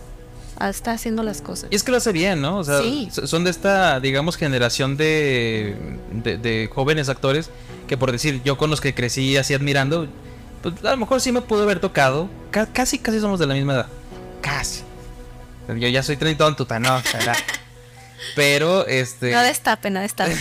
está 0.67 0.91
haciendo 0.91 1.23
las 1.23 1.41
cosas. 1.41 1.69
Y 1.71 1.75
es 1.75 1.83
que 1.83 1.91
lo 1.91 1.97
hace 1.97 2.11
bien, 2.11 2.41
¿no? 2.41 2.57
O 2.57 2.63
sea, 2.65 2.81
Sí. 2.81 3.07
so- 3.11 3.25
son 3.27 3.45
de 3.45 3.51
esta, 3.51 3.99
digamos, 4.01 4.35
generación 4.35 4.97
de, 4.97 5.75
de, 6.11 6.37
de 6.37 6.69
jóvenes 6.73 7.07
actores 7.07 7.49
que 7.87 7.95
por 7.97 8.11
decir, 8.11 8.41
yo 8.43 8.57
con 8.57 8.69
los 8.69 8.81
que 8.81 8.93
crecí 8.93 9.37
así 9.37 9.53
admirando, 9.53 10.07
pues 10.61 10.75
a 10.83 10.91
lo 10.91 10.97
mejor 10.97 11.21
sí 11.21 11.31
me 11.31 11.41
pudo 11.41 11.63
haber 11.63 11.79
tocado. 11.79 12.29
Ca- 12.51 12.67
casi, 12.67 12.99
casi 12.99 13.19
somos 13.21 13.39
de 13.39 13.47
la 13.47 13.53
misma 13.53 13.73
edad. 13.75 13.87
Casi. 14.41 14.81
Yo 15.69 15.87
ya 15.87 16.03
soy 16.03 16.17
treintontuta, 16.17 16.79
no, 16.79 17.01
¿verdad? 17.13 17.37
Pero, 18.35 18.85
este... 18.87 19.31
No 19.31 19.41
destape, 19.41 19.89
no 19.89 20.01
destape. 20.01 20.35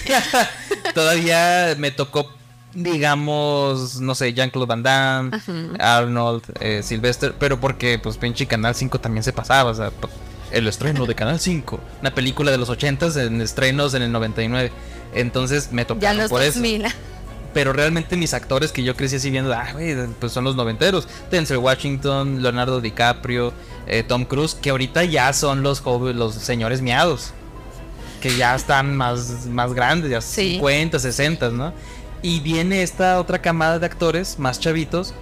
todavía 0.95 1.75
me 1.79 1.91
tocó, 1.91 2.33
digamos, 2.75 4.01
no 4.01 4.15
sé, 4.15 4.33
Jean-Claude 4.35 4.67
Van 4.69 4.83
Damme, 4.83 5.31
Arnold, 5.79 6.43
eh, 6.61 6.83
Sylvester, 6.83 7.35
pero 7.39 7.61
porque, 7.61 7.99
pues, 7.99 8.17
pinche 8.17 8.47
Canal 8.47 8.75
5 8.75 9.01
también 9.01 9.23
se 9.25 9.33
pasaba, 9.33 9.71
o 9.71 9.75
sea, 9.75 9.91
p- 9.91 10.09
el 10.53 10.67
estreno 10.67 11.05
de 11.07 11.15
Canal 11.15 11.39
5, 11.41 11.79
una 12.01 12.15
película 12.15 12.51
de 12.51 12.59
los 12.59 12.71
80s 12.71 13.17
en 13.17 13.41
estrenos 13.41 13.95
en 13.95 14.03
el 14.03 14.13
99. 14.13 14.73
Entonces 15.15 15.73
me 15.73 15.85
tocó 15.85 16.01
ya 16.01 16.15
los 16.15 16.31
por 16.31 16.43
eso. 16.43 16.59
2000. 16.59 16.87
Pero 17.55 17.73
realmente 17.73 18.17
mis 18.17 18.35
actores 18.35 18.73
que 18.73 18.83
yo 18.83 18.95
crecí 18.95 19.17
así 19.17 19.31
viendo, 19.31 19.53
ah, 19.55 19.67
pues 20.21 20.33
son 20.33 20.45
los 20.45 20.55
noventeros. 20.55 21.09
Denzel 21.31 21.57
Washington, 21.59 22.43
Leonardo 22.43 22.81
DiCaprio, 22.81 23.53
eh, 23.87 24.03
Tom 24.07 24.25
Cruise, 24.27 24.55
que 24.55 24.71
ahorita 24.71 25.05
ya 25.05 25.33
son 25.33 25.63
los 25.63 25.81
jóvenes, 25.81 26.17
los 26.17 26.35
señores 26.35 26.83
miados. 26.83 27.33
Que 28.21 28.37
ya 28.37 28.55
están 28.55 28.97
más, 28.97 29.47
más 29.47 29.73
grandes, 29.73 30.11
ya 30.11 30.21
Sí. 30.21 30.53
50, 30.53 30.99
60, 30.99 31.51
¿no? 31.51 31.73
Y 32.23 32.41
viene 32.41 32.83
esta 32.83 33.21
otra 33.21 33.41
camada 33.41 33.79
de 33.79 33.87
actores 33.87 34.39
más 34.39 34.59
chavitos 34.59 35.15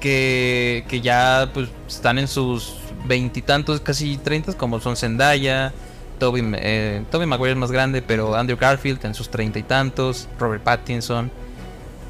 que, 0.00 0.84
que 0.88 1.00
ya 1.00 1.50
pues 1.52 1.68
están 1.86 2.18
en 2.18 2.28
sus 2.28 2.74
veintitantos, 3.06 3.80
casi 3.80 4.16
treintas, 4.16 4.54
como 4.54 4.80
son 4.80 4.96
Zendaya, 4.96 5.72
Toby, 6.18 6.42
eh, 6.56 7.04
Maguire 7.26 7.52
es 7.52 7.58
más 7.58 7.70
grande, 7.70 8.02
pero 8.02 8.34
Andrew 8.34 8.58
Garfield 8.58 9.04
en 9.04 9.14
sus 9.14 9.28
treinta 9.28 9.58
y 9.58 9.62
tantos, 9.62 10.28
Robert 10.38 10.62
Pattinson. 10.62 11.30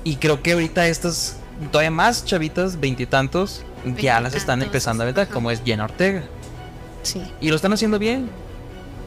Y 0.05 0.17
creo 0.17 0.43
que 0.43 0.53
ahorita 0.53 0.87
estas 0.87 1.37
todavía 1.73 1.91
más 1.91 2.25
chavitas, 2.25 2.79
veintitantos, 2.79 3.63
ya 3.99 4.21
las 4.21 4.35
están 4.35 4.63
empezando 4.63 5.03
a 5.03 5.07
ver, 5.07 5.19
ajá. 5.21 5.33
como 5.33 5.51
es 5.51 5.63
Jenna 5.65 5.85
Ortega. 5.85 6.23
Sí. 7.03 7.23
Y 7.41 7.49
lo 7.49 7.57
están 7.57 7.73
haciendo 7.73 7.99
bien. 7.99 8.31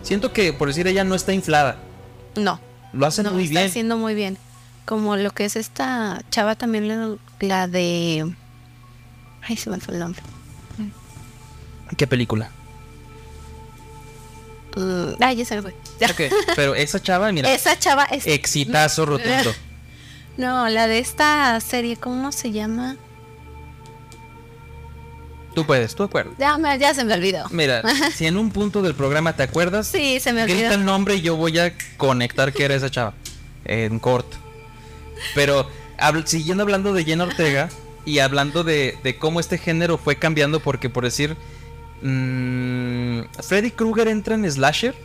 Siento 0.03 0.33
que, 0.33 0.53
por 0.53 0.67
decir, 0.67 0.87
ella 0.87 1.03
no 1.03 1.15
está 1.15 1.33
inflada. 1.33 1.77
No. 2.35 2.59
Lo 2.93 3.05
hacen 3.05 3.25
no, 3.25 3.31
muy 3.31 3.43
está 3.43 3.59
bien. 3.59 3.69
haciendo 3.69 3.97
muy 3.97 4.13
bien. 4.15 4.37
Como 4.85 5.15
lo 5.15 5.31
que 5.31 5.45
es 5.45 5.55
esta 5.55 6.21
chava 6.31 6.55
también, 6.55 6.87
la, 6.87 7.15
la 7.39 7.67
de... 7.67 8.33
Ay, 9.43 9.57
se 9.57 9.69
me 9.69 9.79
fue 9.79 9.93
el 9.95 9.99
nombre. 9.99 10.21
¿Qué 11.97 12.07
película? 12.07 12.49
Mm, 14.75 15.21
ay, 15.21 15.35
ya 15.35 15.45
se 15.45 15.55
me 15.55 15.61
fue. 15.61 15.75
Pero 16.55 16.73
esa 16.75 17.01
chava, 17.01 17.31
mira, 17.31 17.51
Esa 17.53 17.77
chava 17.77 18.05
es... 18.05 18.25
exitazo 18.27 19.05
rotundo. 19.05 19.53
No, 20.37 20.69
la 20.69 20.87
de 20.87 20.99
esta 20.99 21.59
serie, 21.59 21.97
¿cómo 21.97 22.31
se 22.31 22.51
llama? 22.53 22.95
Tú 25.53 25.65
puedes, 25.65 25.93
tú 25.93 26.03
acuerdas. 26.03 26.33
Ya, 26.39 26.57
ya 26.77 26.93
se 26.93 27.03
me 27.03 27.13
olvidó. 27.13 27.47
Mira, 27.51 27.83
si 28.15 28.25
en 28.25 28.37
un 28.37 28.49
punto 28.49 28.81
del 28.81 28.95
programa 28.95 29.35
te 29.35 29.43
acuerdas, 29.43 29.87
Sí, 29.87 30.21
se 30.21 30.31
me 30.31 30.43
grita 30.45 30.59
olvidó. 30.59 30.73
el 30.75 30.85
nombre 30.85 31.15
y 31.15 31.21
yo 31.21 31.35
voy 31.35 31.59
a 31.59 31.73
conectar 31.97 32.53
que 32.53 32.63
era 32.63 32.73
esa 32.75 32.89
chava. 32.89 33.13
En 33.65 33.99
corto. 33.99 34.37
Pero 35.35 35.67
siguiendo 36.25 36.63
hablando 36.63 36.93
de 36.93 37.03
Jenna 37.03 37.25
Ortega 37.25 37.69
y 38.05 38.19
hablando 38.19 38.63
de, 38.63 38.97
de 39.03 39.17
cómo 39.17 39.39
este 39.39 39.57
género 39.57 39.97
fue 39.97 40.15
cambiando, 40.15 40.59
porque 40.59 40.89
por 40.89 41.03
decir, 41.03 41.37
mm, 42.01 43.21
Freddy 43.41 43.71
Krueger 43.71 44.07
entra 44.07 44.35
en 44.35 44.49
slasher 44.49 44.95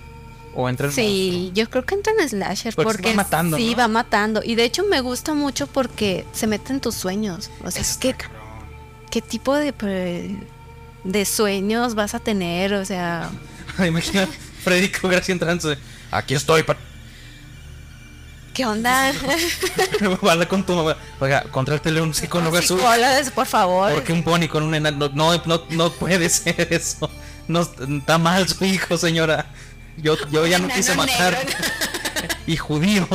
o 0.55 0.69
entra 0.69 0.87
en 0.87 0.93
Sí, 0.93 1.51
yo 1.55 1.69
creo 1.69 1.85
que 1.85 1.95
entra 1.95 2.13
en 2.19 2.29
slasher 2.29 2.75
Porque 2.75 2.93
porque, 2.93 3.11
va 3.11 3.17
matando, 3.17 3.57
sí 3.57 3.73
¿no? 3.73 3.77
va 3.77 3.89
matando 3.89 4.41
y 4.43 4.55
de 4.55 4.65
hecho 4.65 4.85
me 4.85 5.01
gusta 5.01 5.35
mucho 5.35 5.67
porque 5.67 6.25
se 6.33 6.47
mete 6.47 6.73
en 6.73 6.81
tus 6.81 6.95
sueños. 6.95 7.51
O 7.63 7.71
sea, 7.71 7.83
Eso 7.83 7.99
¿qué, 9.11 9.21
tipo 9.21 9.55
de 9.55 9.73
de 11.05 11.25
sueños 11.25 11.95
vas 11.95 12.15
a 12.15 12.21
tener? 12.21 12.75
O 12.75 12.85
sea, 12.85 13.31
Imagina 13.87 14.27
Freddy 14.63 14.89
Krueger 14.89 15.21
así 15.21 15.33
entrando. 15.33 15.75
Aquí 16.11 16.35
estoy. 16.35 16.65
¿Qué 18.57 18.65
onda? 18.65 19.13
Habla 20.23 20.49
con 20.49 20.65
tu 20.65 20.75
mamá. 20.75 20.97
Oiga, 21.21 21.45
contrátele 21.51 22.01
un 22.01 22.15
psicólogo 22.15 22.57
azul. 22.57 22.79
Psicólogos, 22.81 23.31
por 23.31 23.47
favor. 23.47 23.93
Porque 23.93 24.13
un 24.15 24.23
pony 24.23 24.49
con 24.49 24.63
un 24.63 24.75
enano. 24.75 25.11
No, 25.13 25.37
no, 25.45 25.63
no 25.71 25.91
puede 25.93 26.29
ser 26.31 26.69
eso. 26.73 27.11
No 27.49 27.61
está 27.61 28.17
mal 28.19 28.49
su 28.49 28.65
hijo, 28.65 28.97
señora. 28.97 29.47
Yo, 29.99 30.17
yo 30.31 30.47
ya 30.47 30.59
no 30.59 30.69
quise 30.69 30.95
matar. 30.95 31.37
Y 32.47 32.57
judíos. 32.57 33.09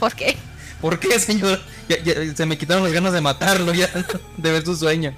¿Por 0.00 0.14
qué? 0.14 0.36
¿Por 0.80 0.98
qué, 0.98 1.20
señora? 1.20 1.60
Ya- 1.88 2.02
ya 2.02 2.34
se 2.34 2.46
me 2.46 2.56
quitaron 2.56 2.82
las 2.84 2.92
ganas 2.92 3.12
de 3.12 3.20
matarlo 3.20 3.72
ya. 3.74 3.88
De 4.36 4.50
ver 4.50 4.64
su 4.64 4.74
sueño. 4.74 5.12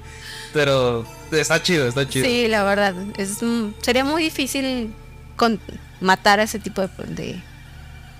Pero 0.53 1.07
está 1.31 1.63
chido, 1.63 1.87
está 1.87 2.09
chido. 2.09 2.27
Sí, 2.27 2.49
la 2.49 2.65
verdad, 2.65 2.95
es 3.17 3.43
mm, 3.43 3.75
sería 3.81 4.05
muy 4.05 4.25
difícil 4.25 4.93
con 5.37 5.61
matar 6.01 6.41
a 6.41 6.43
ese 6.43 6.59
tipo 6.59 6.83
de, 6.83 6.89
de, 7.07 7.43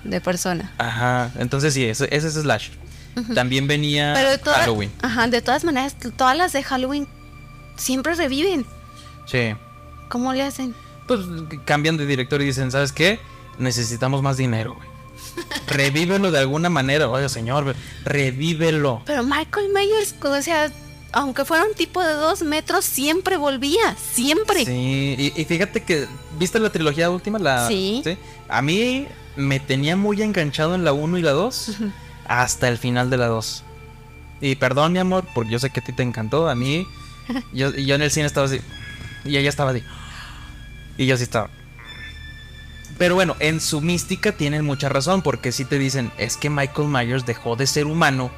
de 0.03 0.21
persona. 0.21 0.71
Ajá. 0.77 1.31
Entonces 1.37 1.73
sí, 1.73 1.85
ese, 1.85 2.07
ese 2.15 2.27
es 2.27 2.33
Slash. 2.35 2.69
También 3.35 3.67
venía 3.67 4.13
Pero 4.15 4.29
de 4.29 4.37
todas, 4.37 4.59
Halloween. 4.59 4.91
ajá, 5.01 5.27
de 5.27 5.41
todas 5.41 5.63
maneras, 5.65 5.95
todas 6.15 6.37
las 6.37 6.53
de 6.53 6.63
Halloween 6.63 7.07
siempre 7.75 8.15
reviven. 8.15 8.65
Sí. 9.25 9.53
¿Cómo 10.09 10.33
le 10.33 10.43
hacen? 10.43 10.73
pues 11.07 11.19
cambian 11.65 11.97
de 11.97 12.05
director 12.05 12.41
y 12.41 12.45
dicen, 12.45 12.71
¿sabes 12.71 12.93
qué? 12.93 13.19
Necesitamos 13.59 14.21
más 14.21 14.37
dinero, 14.37 14.75
güey. 14.75 14.87
Revívelo 15.67 16.31
de 16.31 16.39
alguna 16.39 16.69
manera. 16.69 17.09
Oye, 17.09 17.27
señor, 17.27 17.75
revívelo. 18.05 19.01
Pero 19.05 19.23
Michael 19.23 19.69
Myers, 19.73 20.15
o 20.23 20.41
sea, 20.41 20.71
aunque 21.11 21.43
fuera 21.43 21.65
un 21.65 21.73
tipo 21.73 22.01
de 22.01 22.13
dos 22.13 22.43
metros, 22.43 22.85
siempre 22.85 23.35
volvía, 23.35 23.95
siempre. 24.13 24.63
Sí, 24.65 25.15
y, 25.35 25.41
y 25.41 25.45
fíjate 25.45 25.83
que, 25.83 26.07
¿viste 26.39 26.59
la 26.59 26.69
trilogía 26.69 27.09
última? 27.09 27.39
La, 27.39 27.67
Sí. 27.67 28.01
A 28.47 28.61
mí 28.61 29.05
me 29.35 29.59
tenía 29.59 29.95
muy 29.95 30.21
enganchado 30.21 30.75
en 30.75 30.83
la 30.83 30.93
1 30.93 31.17
y 31.17 31.21
la 31.21 31.31
2 31.31 31.77
hasta 32.27 32.67
el 32.67 32.77
final 32.77 33.09
de 33.09 33.17
la 33.17 33.27
2. 33.27 33.63
Y 34.41 34.55
perdón, 34.55 34.93
mi 34.93 34.99
amor, 34.99 35.25
porque 35.33 35.51
yo 35.51 35.59
sé 35.59 35.69
que 35.69 35.79
a 35.79 35.83
ti 35.83 35.93
te 35.93 36.03
encantó. 36.03 36.49
A 36.49 36.55
mí, 36.55 36.87
yo, 37.53 37.69
y 37.69 37.85
yo 37.85 37.95
en 37.95 38.01
el 38.01 38.11
cine 38.11 38.25
estaba 38.25 38.47
así. 38.47 38.59
Y 39.23 39.37
ella 39.37 39.49
estaba 39.49 39.71
así. 39.71 39.83
Y 40.97 41.05
yo 41.05 41.15
sí 41.17 41.23
estaba. 41.23 41.49
Pero 42.97 43.15
bueno, 43.15 43.35
en 43.39 43.61
su 43.61 43.81
mística 43.81 44.31
tienen 44.31 44.65
mucha 44.65 44.89
razón, 44.89 45.21
porque 45.21 45.51
si 45.51 45.65
te 45.65 45.79
dicen, 45.79 46.11
es 46.17 46.37
que 46.37 46.49
Michael 46.49 46.87
Myers 46.87 47.25
dejó 47.25 47.55
de 47.55 47.65
ser 47.65 47.85
humano 47.87 48.29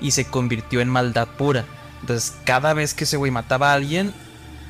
y 0.00 0.10
se 0.10 0.26
convirtió 0.26 0.80
en 0.80 0.88
maldad 0.88 1.28
pura. 1.38 1.64
Entonces, 2.00 2.34
cada 2.44 2.74
vez 2.74 2.92
que 2.92 3.04
ese 3.04 3.16
güey 3.16 3.30
mataba 3.30 3.70
a 3.70 3.74
alguien, 3.74 4.12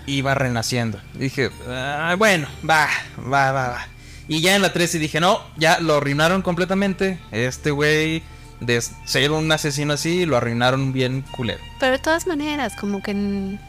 iba 0.07 0.35
renaciendo. 0.35 1.01
Dije, 1.15 1.51
"Ah, 1.69 2.15
bueno, 2.17 2.47
va, 2.69 2.89
va, 3.19 3.51
va, 3.51 3.69
va. 3.71 3.87
Y 4.29 4.41
ya 4.41 4.57
en 4.57 4.63
la 4.63 4.73
3 4.73 4.93
dije, 4.99 5.21
no, 5.21 5.41
ya 5.57 5.81
lo 5.81 5.97
arruinaron 5.97 6.43
completamente. 6.43 7.19
Este 7.31 7.71
güey, 7.71 8.23
de 8.61 8.81
ser 9.05 9.31
un 9.33 9.51
asesino 9.53 9.93
así, 9.93 10.25
lo 10.25 10.37
arruinaron 10.37 10.93
bien 10.93 11.23
culero. 11.37 11.61
Pero 11.81 11.93
de 11.93 11.99
todas 11.99 12.27
maneras, 12.27 12.75
como 12.81 13.03
que... 13.03 13.11
en- 13.11 13.61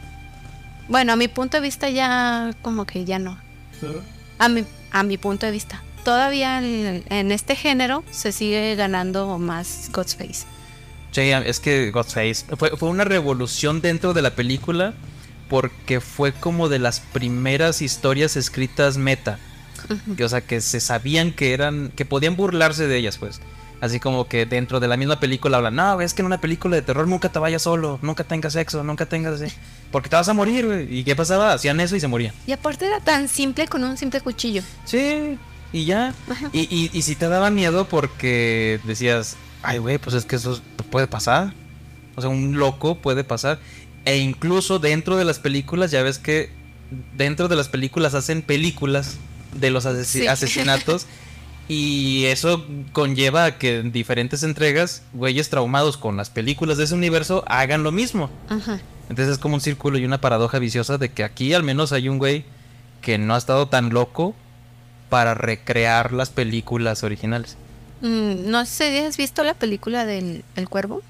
Bueno, 0.88 1.12
a 1.12 1.16
mi 1.16 1.28
punto 1.28 1.56
de 1.58 1.60
vista 1.62 1.90
ya, 1.90 2.52
como 2.62 2.86
que 2.86 3.04
ya 3.04 3.18
no. 3.18 3.38
A 4.38 4.48
mi, 4.48 4.64
a 4.92 5.02
mi 5.02 5.18
punto 5.18 5.44
de 5.46 5.52
vista. 5.52 5.82
Todavía 6.04 6.58
en, 6.58 7.02
en 7.10 7.32
este 7.32 7.56
género 7.56 8.04
se 8.10 8.32
sigue 8.32 8.76
ganando 8.76 9.38
más 9.38 9.90
Ghostface. 9.92 10.46
Sí, 11.10 11.20
es 11.32 11.60
que 11.60 11.90
Ghostface 11.90 12.44
fue, 12.56 12.70
fue 12.76 12.88
una 12.88 13.04
revolución 13.04 13.80
dentro 13.80 14.14
de 14.14 14.22
la 14.22 14.30
película 14.34 14.94
porque 15.48 16.00
fue 16.00 16.32
como 16.32 16.68
de 16.68 16.78
las 16.78 17.00
primeras 17.00 17.82
historias 17.82 18.36
escritas 18.36 18.96
meta. 18.98 19.38
Que, 20.16 20.24
o 20.24 20.28
sea, 20.28 20.40
que 20.40 20.60
se 20.60 20.80
sabían 20.80 21.32
que 21.32 21.52
eran, 21.52 21.92
que 21.94 22.04
podían 22.04 22.36
burlarse 22.36 22.86
de 22.86 22.96
ellas, 22.96 23.18
pues. 23.18 23.40
Así 23.80 24.00
como 24.00 24.26
que 24.26 24.46
dentro 24.46 24.80
de 24.80 24.88
la 24.88 24.96
misma 24.96 25.20
película 25.20 25.58
hablan, 25.58 25.76
no, 25.76 26.00
es 26.00 26.14
que 26.14 26.22
en 26.22 26.26
una 26.26 26.40
película 26.40 26.76
de 26.76 26.82
terror 26.82 27.06
nunca 27.06 27.28
te 27.30 27.38
vayas 27.38 27.62
solo, 27.62 27.98
nunca 28.00 28.24
tengas 28.24 28.54
sexo, 28.54 28.82
nunca 28.82 29.06
tengas 29.06 29.40
así, 29.40 29.54
porque 29.90 30.08
te 30.08 30.16
vas 30.16 30.28
a 30.28 30.32
morir, 30.34 30.64
güey. 30.64 30.98
¿Y 31.00 31.04
qué 31.04 31.14
pasaba? 31.14 31.52
Hacían 31.52 31.78
eso 31.80 31.94
y 31.94 32.00
se 32.00 32.08
morían. 32.08 32.32
Y 32.46 32.52
aparte 32.52 32.86
era 32.86 33.00
tan 33.00 33.28
simple 33.28 33.68
con 33.68 33.84
un 33.84 33.98
simple 33.98 34.20
cuchillo. 34.22 34.62
Sí, 34.86 35.38
y 35.72 35.84
ya. 35.84 36.14
Y, 36.52 36.60
y, 36.74 36.90
y 36.92 37.02
si 37.02 37.16
te 37.16 37.28
daba 37.28 37.50
miedo 37.50 37.86
porque 37.86 38.80
decías, 38.84 39.36
ay, 39.62 39.78
güey, 39.78 39.98
pues 39.98 40.16
es 40.16 40.24
que 40.24 40.36
eso 40.36 40.60
puede 40.90 41.06
pasar. 41.06 41.52
O 42.14 42.22
sea, 42.22 42.30
un 42.30 42.56
loco 42.58 42.96
puede 42.96 43.24
pasar. 43.24 43.58
E 44.06 44.16
incluso 44.18 44.78
dentro 44.78 45.16
de 45.16 45.24
las 45.26 45.38
películas, 45.38 45.90
ya 45.90 46.02
ves 46.02 46.18
que 46.18 46.50
dentro 47.16 47.48
de 47.48 47.56
las 47.56 47.68
películas 47.68 48.14
hacen 48.14 48.40
películas 48.40 49.18
de 49.54 49.70
los 49.70 49.84
Sí. 50.06 50.26
asesinatos. 50.26 51.06
Y 51.68 52.26
eso 52.26 52.64
conlleva 52.92 53.44
a 53.44 53.58
que 53.58 53.78
en 53.80 53.90
diferentes 53.90 54.42
entregas, 54.44 55.02
güeyes 55.12 55.50
traumados 55.50 55.96
con 55.96 56.16
las 56.16 56.30
películas 56.30 56.78
de 56.78 56.84
ese 56.84 56.94
universo 56.94 57.44
hagan 57.48 57.82
lo 57.82 57.90
mismo. 57.90 58.30
Ajá. 58.48 58.78
Entonces 59.08 59.34
es 59.34 59.38
como 59.38 59.56
un 59.56 59.60
círculo 59.60 59.98
y 59.98 60.04
una 60.04 60.20
paradoja 60.20 60.58
viciosa 60.60 60.96
de 60.98 61.08
que 61.10 61.24
aquí 61.24 61.54
al 61.54 61.64
menos 61.64 61.92
hay 61.92 62.08
un 62.08 62.18
güey 62.18 62.44
que 63.00 63.18
no 63.18 63.34
ha 63.34 63.38
estado 63.38 63.66
tan 63.68 63.90
loco 63.90 64.34
para 65.10 65.34
recrear 65.34 66.12
las 66.12 66.30
películas 66.30 67.02
originales. 67.02 67.56
Mm, 68.00 68.48
no 68.50 68.64
sé 68.66 68.90
si 68.90 68.98
has 69.04 69.16
visto 69.16 69.42
la 69.42 69.54
película 69.54 70.04
del 70.04 70.44
El 70.54 70.68
Cuervo. 70.68 71.02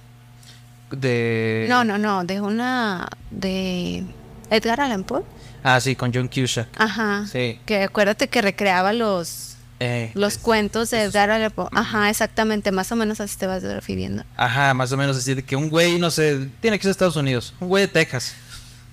De... 0.90 1.66
No, 1.68 1.84
no, 1.84 1.98
no, 1.98 2.24
de 2.24 2.40
una 2.40 3.08
de 3.30 4.04
Edgar 4.50 4.80
Allan 4.80 5.04
Poe. 5.04 5.22
Ah, 5.62 5.80
sí, 5.80 5.96
con 5.96 6.12
John 6.14 6.28
Cusack. 6.28 6.68
Ajá. 6.78 7.26
Sí. 7.30 7.58
Que 7.66 7.82
acuérdate 7.84 8.28
que 8.28 8.42
recreaba 8.42 8.92
los 8.92 9.56
Eh, 9.80 10.10
los 10.14 10.34
es- 10.34 10.38
cuentos 10.38 10.90
de 10.90 11.02
Edgar 11.02 11.30
Allan 11.30 11.50
Poe. 11.50 11.68
Ajá, 11.72 12.08
exactamente, 12.10 12.72
más 12.72 12.90
o 12.92 12.96
menos 12.96 13.20
así 13.20 13.36
te 13.36 13.46
vas 13.46 13.62
refiriendo. 13.62 14.24
Ajá, 14.36 14.72
más 14.74 14.90
o 14.92 14.96
menos 14.96 15.16
así 15.16 15.34
de 15.34 15.42
que 15.44 15.56
un 15.56 15.68
güey, 15.68 15.98
no 15.98 16.10
sé, 16.10 16.48
tiene 16.60 16.78
que 16.78 16.82
ser 16.84 16.88
de 16.90 16.92
Estados 16.92 17.16
Unidos, 17.16 17.52
un 17.60 17.68
güey 17.68 17.82
de 17.86 17.88
Texas. 17.88 18.34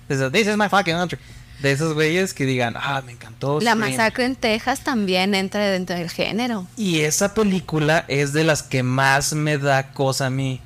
Dice, 0.08 0.30
This 0.30 0.48
is 0.48 0.56
my 0.56 0.68
fucking 0.68 0.94
country. 0.94 1.18
De 1.62 1.70
esos 1.72 1.94
güeyes 1.94 2.34
que 2.34 2.44
digan, 2.44 2.74
ah, 2.76 3.00
me 3.06 3.12
encantó. 3.12 3.60
La 3.60 3.72
Scream". 3.72 3.90
masacre 3.92 4.24
en 4.26 4.36
Texas 4.36 4.80
también 4.80 5.34
entra 5.34 5.64
dentro 5.66 5.96
del 5.96 6.10
género. 6.10 6.66
Y 6.76 7.00
esa 7.00 7.32
película 7.32 8.04
es 8.08 8.32
de 8.34 8.44
las 8.44 8.62
que 8.62 8.82
más 8.82 9.32
me 9.32 9.56
da 9.56 9.92
cosa 9.92 10.26
a 10.26 10.30
mí. 10.30 10.60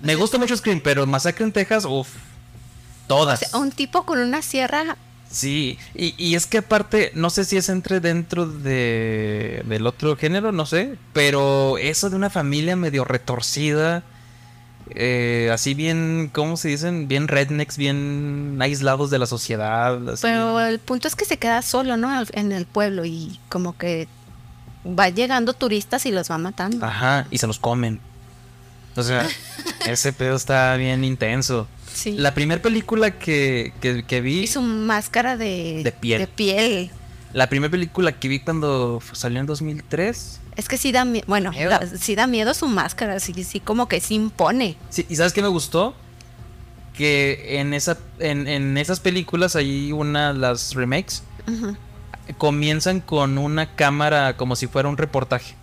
Me 0.00 0.14
gusta 0.16 0.38
mucho 0.38 0.56
Scream, 0.56 0.80
pero 0.82 1.06
Masacre 1.06 1.44
en 1.44 1.52
Texas, 1.52 1.84
uff. 1.84 2.08
O 2.08 3.06
Todas. 3.06 3.38
sea, 3.38 3.56
un 3.60 3.70
tipo 3.70 4.04
con 4.04 4.18
una 4.18 4.42
sierra 4.42 4.96
Sí, 5.36 5.78
y, 5.94 6.14
y 6.16 6.34
es 6.34 6.46
que 6.46 6.56
aparte, 6.56 7.12
no 7.14 7.28
sé 7.28 7.44
si 7.44 7.58
es 7.58 7.68
entre 7.68 8.00
dentro 8.00 8.46
de, 8.46 9.62
del 9.66 9.86
otro 9.86 10.16
género, 10.16 10.50
no 10.50 10.64
sé, 10.64 10.96
pero 11.12 11.76
eso 11.76 12.08
de 12.08 12.16
una 12.16 12.30
familia 12.30 12.74
medio 12.74 13.04
retorcida, 13.04 14.02
eh, 14.94 15.50
así 15.52 15.74
bien, 15.74 16.30
¿cómo 16.32 16.56
se 16.56 16.68
dicen? 16.68 17.06
Bien 17.06 17.28
rednecks, 17.28 17.76
bien 17.76 18.56
aislados 18.62 19.10
de 19.10 19.18
la 19.18 19.26
sociedad. 19.26 20.08
así. 20.08 20.22
Pero 20.22 20.58
el 20.58 20.78
punto 20.78 21.06
es 21.06 21.14
que 21.14 21.26
se 21.26 21.36
queda 21.36 21.60
solo, 21.60 21.98
¿no? 21.98 22.24
En 22.32 22.50
el 22.50 22.64
pueblo 22.64 23.04
y 23.04 23.38
como 23.50 23.76
que 23.76 24.08
va 24.86 25.10
llegando 25.10 25.52
turistas 25.52 26.06
y 26.06 26.12
los 26.12 26.30
va 26.30 26.38
matando. 26.38 26.86
Ajá, 26.86 27.26
y 27.30 27.36
se 27.36 27.46
los 27.46 27.58
comen. 27.58 28.00
O 28.96 29.02
sea, 29.02 29.28
ese 29.86 30.14
pedo 30.14 30.34
está 30.34 30.74
bien 30.76 31.04
intenso. 31.04 31.68
Sí. 31.96 32.12
La 32.12 32.34
primera 32.34 32.60
película 32.60 33.18
que, 33.18 33.72
que, 33.80 34.04
que 34.04 34.20
vi... 34.20 34.40
Y 34.40 34.46
su 34.46 34.60
máscara 34.60 35.36
de, 35.38 35.80
De 35.82 35.92
piel. 35.92 36.20
de 36.20 36.26
piel. 36.26 36.90
La 37.32 37.48
primera 37.48 37.70
película 37.70 38.12
que 38.12 38.28
vi 38.28 38.38
cuando 38.40 39.00
salió 39.12 39.40
en 39.40 39.46
2003. 39.46 40.40
Es 40.56 40.68
que 40.68 40.76
sí 40.76 40.92
da 40.92 41.04
miedo. 41.06 41.24
Bueno, 41.26 41.52
da- 41.52 41.86
sí 41.86 42.14
da 42.14 42.26
miedo 42.26 42.52
su 42.52 42.66
máscara. 42.68 43.18
Sí, 43.18 43.32
sí, 43.44 43.60
como 43.60 43.88
que 43.88 44.00
se 44.00 44.12
impone. 44.14 44.76
Sí, 44.90 45.06
¿y 45.08 45.16
sabes 45.16 45.32
qué 45.32 45.40
me 45.40 45.48
gustó? 45.48 45.94
Que 46.94 47.58
en, 47.60 47.72
esa, 47.74 47.98
en, 48.18 48.46
en 48.46 48.76
esas 48.78 49.00
películas, 49.00 49.56
hay 49.56 49.92
una, 49.92 50.32
las 50.34 50.74
remakes, 50.74 51.22
comienzan 52.38 53.00
con 53.00 53.38
una 53.38 53.74
cámara 53.74 54.36
como 54.36 54.56
si 54.56 54.66
fuera 54.66 54.88
un 54.88 54.96
reportaje. 54.96 55.54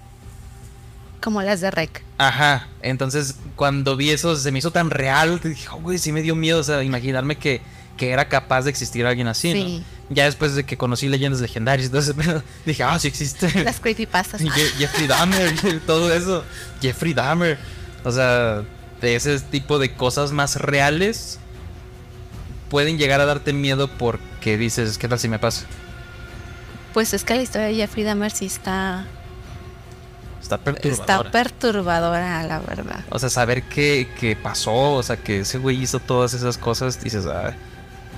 Como 1.23 1.41
las 1.41 1.61
de 1.61 1.71
Rec. 1.71 2.03
Ajá, 2.17 2.67
entonces 2.81 3.35
cuando 3.55 3.95
vi 3.95 4.09
eso 4.09 4.35
se 4.35 4.51
me 4.51 4.59
hizo 4.59 4.71
tan 4.71 4.89
real, 4.89 5.39
dije, 5.41 5.67
"Oh, 5.71 5.77
güey, 5.79 5.97
sí 5.97 6.11
me 6.11 6.21
dio 6.21 6.35
miedo, 6.35 6.59
o 6.59 6.63
sea, 6.63 6.83
imaginarme 6.83 7.37
que, 7.37 7.61
que 7.95 8.09
era 8.11 8.27
capaz 8.27 8.63
de 8.63 8.69
existir 8.71 9.05
alguien 9.05 9.27
así, 9.27 9.53
¿no? 9.53 9.59
Sí. 9.65 9.83
Ya 10.09 10.25
después 10.25 10.53
de 10.53 10.65
que 10.65 10.77
conocí 10.77 11.07
leyendas 11.07 11.39
legendarias, 11.41 11.85
entonces 11.87 12.13
dije, 12.65 12.83
ah, 12.83 12.99
sí 12.99 13.07
existe. 13.07 13.63
Las 13.63 13.79
creepypastas. 13.79 14.41
Y 14.41 14.49
Je- 14.49 14.71
Jeffrey 14.77 15.07
Dahmer, 15.07 15.79
todo 15.87 16.13
eso. 16.13 16.43
Jeffrey 16.81 17.13
Dahmer. 17.13 17.57
O 18.03 18.11
sea, 18.11 18.63
de 18.99 19.15
ese 19.15 19.39
tipo 19.39 19.79
de 19.79 19.93
cosas 19.95 20.31
más 20.33 20.57
reales 20.57 21.39
pueden 22.69 22.97
llegar 22.97 23.21
a 23.21 23.25
darte 23.25 23.53
miedo 23.53 23.87
porque 23.87 24.57
dices, 24.57 24.97
¿qué 24.97 25.07
tal 25.07 25.19
si 25.19 25.29
me 25.29 25.39
pasa? 25.39 25.65
Pues 26.93 27.13
es 27.13 27.23
que 27.23 27.35
la 27.35 27.41
historia 27.41 27.67
de 27.67 27.75
Jeffrey 27.75 28.03
Dahmer 28.03 28.31
sí 28.31 28.45
está, 28.45 29.05
Está 30.55 30.71
perturbadora. 30.73 31.15
está 31.27 31.31
perturbadora, 31.31 32.43
la 32.43 32.59
verdad. 32.59 33.03
o 33.09 33.19
sea, 33.19 33.29
saber 33.29 33.63
qué, 33.63 34.09
qué 34.19 34.35
pasó, 34.35 34.93
o 34.93 35.03
sea, 35.03 35.17
que 35.17 35.39
ese 35.41 35.57
güey 35.57 35.81
hizo 35.81 35.99
todas 35.99 36.33
esas 36.33 36.57
cosas, 36.57 37.01
dices, 37.03 37.25
ah. 37.25 37.53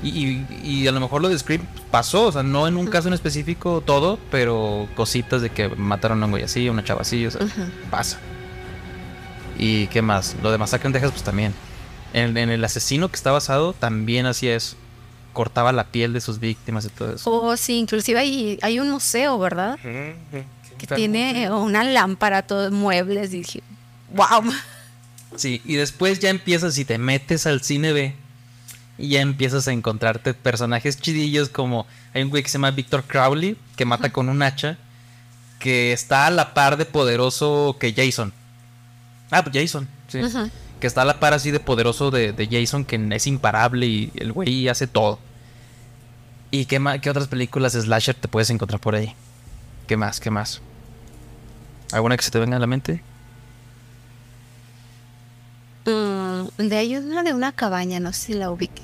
Y, 0.04 0.10
y- 0.10 0.46
y 0.64 0.88
a 0.88 0.92
lo 0.92 1.00
mejor 1.00 1.22
lo 1.22 1.30
de 1.30 1.40
Scream 1.40 1.62
pasó, 1.90 2.28
o 2.28 2.32
sea, 2.32 2.44
no 2.44 2.68
en 2.68 2.76
un 2.78 2.86
caso 2.88 3.08
en 3.08 3.14
específico 3.14 3.82
todo, 3.86 4.20
pero 4.30 4.88
cositas 4.96 5.42
de 5.42 5.50
que 5.50 5.70
mataron 5.70 6.22
a 6.22 6.26
un 6.26 6.32
güey 6.32 6.44
así, 6.44 6.68
a 6.68 6.72
una 6.72 6.84
chava 6.84 7.02
así, 7.02 7.26
o 7.26 7.32
sea, 7.32 7.42
pasa. 7.90 8.20
¿Y 9.58 9.88
qué 9.88 10.02
más? 10.02 10.36
Lo 10.44 10.52
de 10.52 10.58
Masacre 10.58 10.88
en 10.88 10.94
Texas, 10.94 11.12
pues 11.12 11.24
también. 11.24 11.54
En, 12.14 12.36
en 12.38 12.50
el 12.50 12.64
asesino 12.64 13.10
que 13.10 13.16
está 13.16 13.32
basado, 13.32 13.74
también 13.74 14.26
hacía 14.26 14.56
eso. 14.56 14.76
Cortaba 15.34 15.72
la 15.72 15.86
piel 15.86 16.14
de 16.14 16.22
sus 16.22 16.40
víctimas 16.40 16.86
y 16.86 16.90
todo 16.90 17.14
eso. 17.14 17.30
Oh, 17.32 17.58
sí, 17.58 17.78
inclusive 17.80 18.20
hay, 18.20 18.60
hay 18.62 18.80
un 18.80 18.90
museo, 18.92 19.38
¿verdad? 19.40 19.78
Que 20.78 20.88
tiene 20.88 21.52
una 21.52 21.84
lámpara, 21.84 22.42
todos 22.42 22.72
muebles. 22.72 23.34
Y 23.34 23.40
dije, 23.40 23.64
wow. 24.14 24.44
Sí, 25.36 25.62
y 25.66 25.76
después 25.76 26.20
ya 26.20 26.30
empiezas 26.30 26.78
y 26.78 26.86
te 26.86 26.98
metes 26.98 27.46
al 27.46 27.62
cine 27.62 27.92
B. 27.92 28.16
Y 28.98 29.10
ya 29.10 29.22
empiezas 29.22 29.68
a 29.68 29.74
encontrarte 29.74 30.34
personajes 30.34 30.98
chidillos 30.98 31.50
como 31.50 31.86
hay 32.14 32.24
un 32.24 32.30
güey 32.30 32.44
que 32.44 32.50
se 32.50 32.54
llama 32.54 32.72
Victor 32.72 33.04
Crowley, 33.04 33.58
que 33.76 33.84
mata 33.84 34.14
con 34.14 34.30
un 34.30 34.42
hacha, 34.42 34.78
que 35.60 35.92
está 35.92 36.28
a 36.28 36.30
la 36.30 36.54
par 36.54 36.78
de 36.78 36.86
poderoso 36.86 37.76
que 37.78 37.94
Jason. 37.94 38.32
Ah, 39.32 39.44
pues 39.44 39.54
Jason, 39.54 39.90
sí. 40.08 40.22
Que 40.80 40.88
está 40.88 41.02
a 41.02 41.06
la 41.06 41.20
par 41.20 41.34
así 41.34 41.52
de 41.52 41.60
poderoso 41.60 42.12
de, 42.12 42.32
de 42.32 42.48
Jason, 42.48 42.86
que 42.86 42.96
es 43.12 43.28
imparable 43.28 43.86
y 43.86 44.12
el 44.16 44.32
güey 44.32 44.70
hace 44.70 44.88
todo. 44.88 45.20
¿Y 46.52 46.66
qué, 46.66 46.82
qué 47.02 47.10
otras 47.10 47.28
películas 47.28 47.74
de 47.74 47.82
slasher 47.82 48.16
te 48.16 48.30
puedes 48.30 48.50
encontrar 48.50 48.80
por 48.80 48.96
ahí? 48.96 49.14
¿Qué 49.88 49.98
más? 49.98 50.20
¿Qué 50.20 50.32
más? 50.32 50.62
¿Alguna 51.92 52.18
que 52.18 52.24
se 52.24 52.32
te 52.32 52.40
venga 52.40 52.58
a 52.58 52.60
la 52.60 52.68
mente? 52.68 53.02
Mm, 55.86 56.48
de 56.58 56.78
ahí 56.78 56.96
una 56.98 57.24
de 57.24 57.34
una 57.34 57.52
cabaña, 57.52 58.00
no 58.00 58.12
sé 58.12 58.20
si 58.20 58.34
la 58.34 58.50
ubiques. 58.50 58.84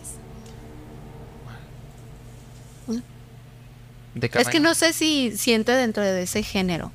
De 4.14 4.30
Es 4.34 4.50
que 4.50 4.60
no 4.60 4.76
sé 4.76 4.92
si 4.94 5.36
siente 5.38 5.72
dentro 5.72 6.04
de 6.04 6.24
ese 6.24 6.44
género. 6.44 6.92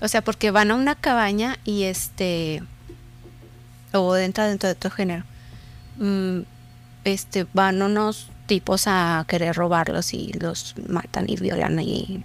O 0.00 0.08
sea, 0.08 0.22
porque 0.22 0.50
van 0.50 0.70
a 0.70 0.74
una 0.74 0.96
cabaña 0.96 1.56
y 1.64 1.84
este. 1.84 2.62
O 3.92 4.16
entra 4.16 4.48
dentro 4.48 4.68
de 4.68 4.74
otro 4.74 4.90
género. 4.90 5.24
Mm, 5.98 6.40
este, 7.04 7.46
van 7.52 7.80
unos 7.80 8.30
tipos 8.46 8.84
a 8.86 9.24
querer 9.28 9.54
robarlos 9.54 10.14
y 10.14 10.32
los 10.32 10.74
matan 10.88 11.28
y 11.28 11.36
violan 11.36 11.78
y 11.80 12.24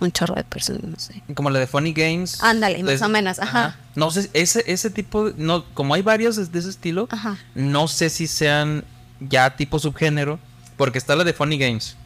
un 0.00 0.12
chorro 0.12 0.34
de 0.34 0.44
personas, 0.44 0.82
no 0.84 0.98
sé. 0.98 1.22
Como 1.34 1.50
la 1.50 1.58
de 1.58 1.66
Funny 1.66 1.92
Games. 1.92 2.42
Ándale, 2.42 2.82
más 2.82 3.00
o 3.02 3.08
menos, 3.08 3.38
ajá. 3.38 3.76
No 3.94 4.10
sé, 4.10 4.28
ese, 4.34 4.62
ese 4.66 4.90
tipo, 4.90 5.30
de- 5.30 5.42
no, 5.42 5.64
como 5.74 5.94
hay 5.94 6.02
varios 6.02 6.36
de 6.36 6.46
de 6.46 6.58
ese 6.58 6.68
estilo, 6.70 7.08
Ajá. 7.10 7.36
no 7.54 7.88
sé 7.88 8.10
si 8.10 8.26
sean 8.26 8.84
ya 9.20 9.56
tipo 9.56 9.78
subgénero, 9.78 10.38
porque 10.76 10.98
está 10.98 11.16
la 11.16 11.24
de 11.24 11.32
Funny 11.32 11.56
Games, 11.58 11.96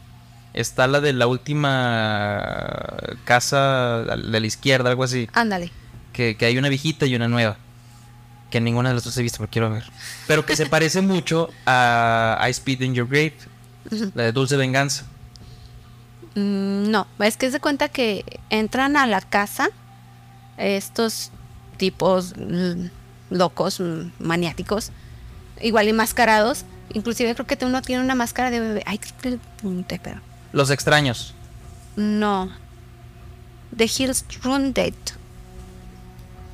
está 0.53 0.87
la 0.87 1.01
de 1.01 1.11
la 1.13 1.27
última 1.27 2.97
casa 3.25 4.03
de 4.03 4.39
la 4.39 4.47
izquierda, 4.47 4.89
algo 4.89 5.03
así, 5.03 5.29
Ándale. 5.33 5.71
que, 6.13 6.37
que 6.37 6.45
hay 6.45 6.57
una 6.57 6.69
viejita 6.69 7.05
y 7.05 7.15
una 7.15 7.27
nueva, 7.27 7.57
que 8.49 8.61
ninguna 8.61 8.89
de 8.89 8.95
las 8.95 9.03
dos 9.03 9.17
he 9.17 9.21
visto, 9.21 9.37
pero 9.39 9.49
quiero 9.51 9.69
ver, 9.69 9.83
pero 10.27 10.45
que 10.45 10.55
se 10.55 10.65
parece 10.65 11.01
mucho 11.01 11.49
a 11.65 12.41
I 12.47 12.51
Speed 12.51 12.81
in 12.81 12.93
Your 12.93 13.07
Grave, 13.07 13.33
la 14.15 14.23
de 14.23 14.31
Dulce 14.31 14.55
Venganza. 14.57 15.05
Mm, 16.35 16.89
no, 16.91 17.07
es 17.19 17.37
que 17.37 17.51
se 17.51 17.59
cuenta 17.59 17.89
que 17.89 18.39
entran 18.49 18.95
a 18.97 19.05
la 19.07 19.21
casa 19.21 19.69
estos 20.57 21.31
tipos 21.77 22.33
mm, 22.37 22.85
locos, 23.31 23.79
mm, 23.79 24.11
maniáticos, 24.19 24.91
igual 25.61 25.87
enmascarados, 25.87 26.65
Inclusive 26.93 27.33
creo 27.35 27.47
que 27.47 27.57
uno 27.65 27.81
tiene 27.81 28.03
una 28.03 28.15
máscara 28.15 28.49
de 28.51 28.59
bebé. 28.59 28.83
Ay, 28.85 28.97
que 28.97 29.11
te 29.11 29.39
pregunté, 29.57 29.99
pero. 30.03 30.19
Los 30.51 30.69
extraños. 30.71 31.33
No. 31.95 32.49
The 33.75 33.85
Hills 33.85 34.25
Run. 34.43 34.73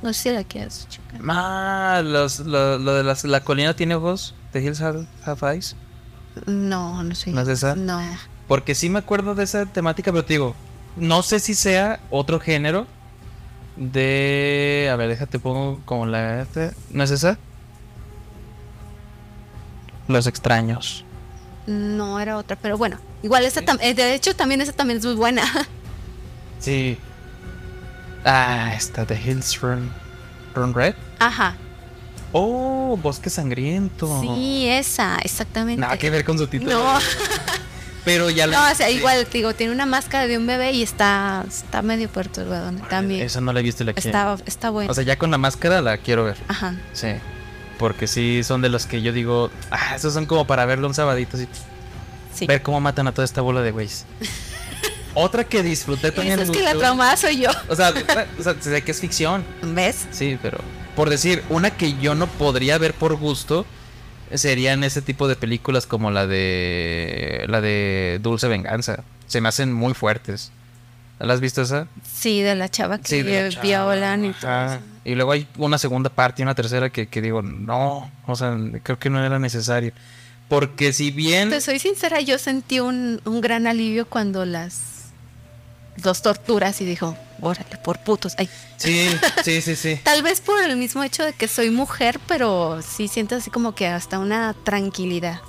No 0.00 0.12
sé 0.12 0.22
si 0.22 0.30
la 0.30 0.44
quieres 0.44 0.86
checar. 0.88 1.20
Ah, 1.28 2.02
los, 2.04 2.38
lo, 2.40 2.78
lo 2.78 2.94
de 2.94 3.02
las- 3.02 3.24
la 3.24 3.40
colina 3.42 3.74
tiene 3.74 3.96
ojos. 3.96 4.34
The 4.52 4.62
Hills 4.62 4.80
Have, 4.80 5.06
Have 5.24 5.54
Eyes. 5.54 5.74
No, 6.46 7.02
no 7.02 7.14
sé. 7.16 7.32
¿No 7.32 7.40
es 7.40 7.48
esa? 7.48 7.74
No. 7.74 8.00
Porque 8.48 8.74
sí 8.74 8.88
me 8.88 8.98
acuerdo 8.98 9.34
de 9.34 9.44
esa 9.44 9.66
temática, 9.66 10.10
pero 10.10 10.24
te 10.24 10.34
digo, 10.34 10.54
no 10.96 11.22
sé 11.22 11.38
si 11.38 11.54
sea 11.54 12.00
otro 12.10 12.40
género 12.40 12.86
de... 13.76 14.88
A 14.90 14.96
ver, 14.96 15.08
déjate 15.10 15.38
pongo 15.38 15.80
como 15.84 16.06
la... 16.06 16.46
¿No 16.90 17.04
es 17.04 17.10
esa? 17.10 17.38
Los 20.08 20.26
extraños. 20.26 21.04
No 21.66 22.18
era 22.18 22.38
otra, 22.38 22.56
pero 22.56 22.78
bueno. 22.78 22.96
Igual 23.22 23.44
esa 23.44 23.60
tam- 23.60 23.78
eh, 23.82 23.92
de 23.94 24.14
hecho 24.14 24.34
también 24.34 24.60
esa 24.62 24.72
también 24.72 24.98
es 24.98 25.04
muy 25.04 25.14
buena. 25.14 25.42
Sí. 26.60 26.98
Ah, 28.24 28.72
esta 28.76 29.04
The 29.06 29.14
Hills 29.14 29.60
Run, 29.60 29.92
Run 30.56 30.74
Red. 30.74 30.96
Ajá. 31.20 31.54
Oh, 32.32 32.98
Bosque 33.00 33.30
Sangriento. 33.30 34.20
Sí, 34.20 34.66
esa, 34.68 35.18
exactamente. 35.22 35.80
Nada 35.80 35.96
que 35.96 36.10
ver 36.10 36.24
con 36.24 36.36
su 36.36 36.48
título. 36.48 36.72
No, 36.72 36.98
Pero 38.08 38.30
ya 38.30 38.46
la... 38.46 38.56
no, 38.56 38.72
o 38.72 38.74
sea, 38.74 38.88
igual, 38.88 39.26
te 39.26 39.36
digo, 39.36 39.52
tiene 39.54 39.70
una 39.70 39.84
máscara 39.84 40.26
de 40.26 40.38
un 40.38 40.46
bebé 40.46 40.72
y 40.72 40.82
está, 40.82 41.44
está 41.46 41.82
medio 41.82 42.08
perturbado 42.08 42.72
también. 42.88 43.20
Esa 43.20 43.42
no 43.42 43.52
la 43.52 43.60
he 43.60 43.62
visto 43.62 43.82
y 43.82 43.86
la 43.86 43.92
quiero. 43.92 44.08
Está, 44.08 44.44
está 44.46 44.70
bueno. 44.70 44.90
O 44.90 44.94
sea, 44.94 45.04
ya 45.04 45.18
con 45.18 45.30
la 45.30 45.36
máscara 45.36 45.82
la 45.82 45.98
quiero 45.98 46.24
ver. 46.24 46.38
Ajá. 46.48 46.74
Sí. 46.94 47.08
Porque 47.78 48.06
sí 48.06 48.40
son 48.44 48.62
de 48.62 48.70
los 48.70 48.86
que 48.86 49.02
yo 49.02 49.12
digo, 49.12 49.50
ah, 49.70 49.94
esos 49.94 50.14
son 50.14 50.24
como 50.24 50.46
para 50.46 50.64
verlo 50.64 50.88
un 50.88 50.94
sabadito 50.94 51.36
así. 51.36 51.46
Sí. 52.34 52.46
Ver 52.46 52.62
cómo 52.62 52.80
matan 52.80 53.08
a 53.08 53.12
toda 53.12 53.26
esta 53.26 53.42
bola 53.42 53.60
de 53.60 53.72
güeyes. 53.72 54.06
Otra 55.14 55.44
que 55.44 55.62
disfruté 55.62 56.10
también 56.10 56.40
Eso 56.40 56.50
es 56.50 56.56
que 56.56 56.64
la 56.64 56.76
traumada 56.76 57.14
soy 57.18 57.40
yo. 57.40 57.50
O 57.68 57.76
sea, 57.76 57.92
o 58.38 58.42
sea, 58.42 58.56
sé 58.58 58.82
que 58.82 58.90
es 58.90 59.00
ficción. 59.00 59.44
¿Ves? 59.60 60.06
Sí, 60.12 60.38
pero 60.40 60.60
por 60.96 61.10
decir, 61.10 61.44
una 61.50 61.72
que 61.72 61.98
yo 61.98 62.14
no 62.14 62.26
podría 62.26 62.78
ver 62.78 62.94
por 62.94 63.16
gusto 63.16 63.66
serían 64.34 64.84
ese 64.84 65.02
tipo 65.02 65.28
de 65.28 65.36
películas 65.36 65.86
como 65.86 66.10
la 66.10 66.26
de 66.26 67.44
la 67.48 67.60
de 67.60 68.18
Dulce 68.22 68.48
Venganza. 68.48 69.04
Se 69.26 69.40
me 69.40 69.48
hacen 69.48 69.72
muy 69.72 69.94
fuertes. 69.94 70.52
¿La 71.18 71.34
has 71.34 71.40
visto 71.40 71.62
esa? 71.62 71.88
Sí, 72.04 72.42
de 72.42 72.54
la 72.54 72.68
chava 72.68 72.98
que 72.98 73.08
Sí, 73.08 73.22
violan 73.60 74.24
y 74.24 74.32
todo 74.32 74.66
eso. 74.66 74.80
Y 75.04 75.14
luego 75.14 75.32
hay 75.32 75.48
una 75.56 75.78
segunda 75.78 76.10
parte 76.10 76.42
y 76.42 76.44
una 76.44 76.54
tercera 76.54 76.90
que, 76.90 77.08
que 77.08 77.20
digo, 77.20 77.42
no, 77.42 78.10
o 78.26 78.36
sea, 78.36 78.56
creo 78.82 78.98
que 78.98 79.10
no 79.10 79.24
era 79.24 79.38
necesario. 79.38 79.92
Porque 80.48 80.92
si 80.92 81.10
bien... 81.10 81.50
Te 81.50 81.60
soy 81.60 81.78
sincera, 81.78 82.20
yo 82.20 82.38
sentí 82.38 82.80
un, 82.80 83.20
un 83.24 83.40
gran 83.40 83.66
alivio 83.66 84.06
cuando 84.06 84.44
las 84.44 84.97
dos 85.98 86.22
torturas 86.22 86.80
y 86.80 86.84
dijo, 86.84 87.16
órale, 87.40 87.76
por 87.82 87.98
putos. 87.98 88.34
Ay, 88.38 88.48
Sí, 88.76 89.08
sí, 89.44 89.60
sí, 89.60 89.74
sí. 89.76 90.00
tal 90.04 90.22
vez 90.22 90.40
por 90.40 90.62
el 90.62 90.76
mismo 90.76 91.02
hecho 91.02 91.24
de 91.24 91.32
que 91.32 91.48
soy 91.48 91.70
mujer, 91.70 92.20
pero 92.28 92.80
sí 92.82 93.08
siento 93.08 93.34
así 93.34 93.50
como 93.50 93.74
que 93.74 93.86
hasta 93.88 94.18
una 94.18 94.54
tranquilidad, 94.64 95.40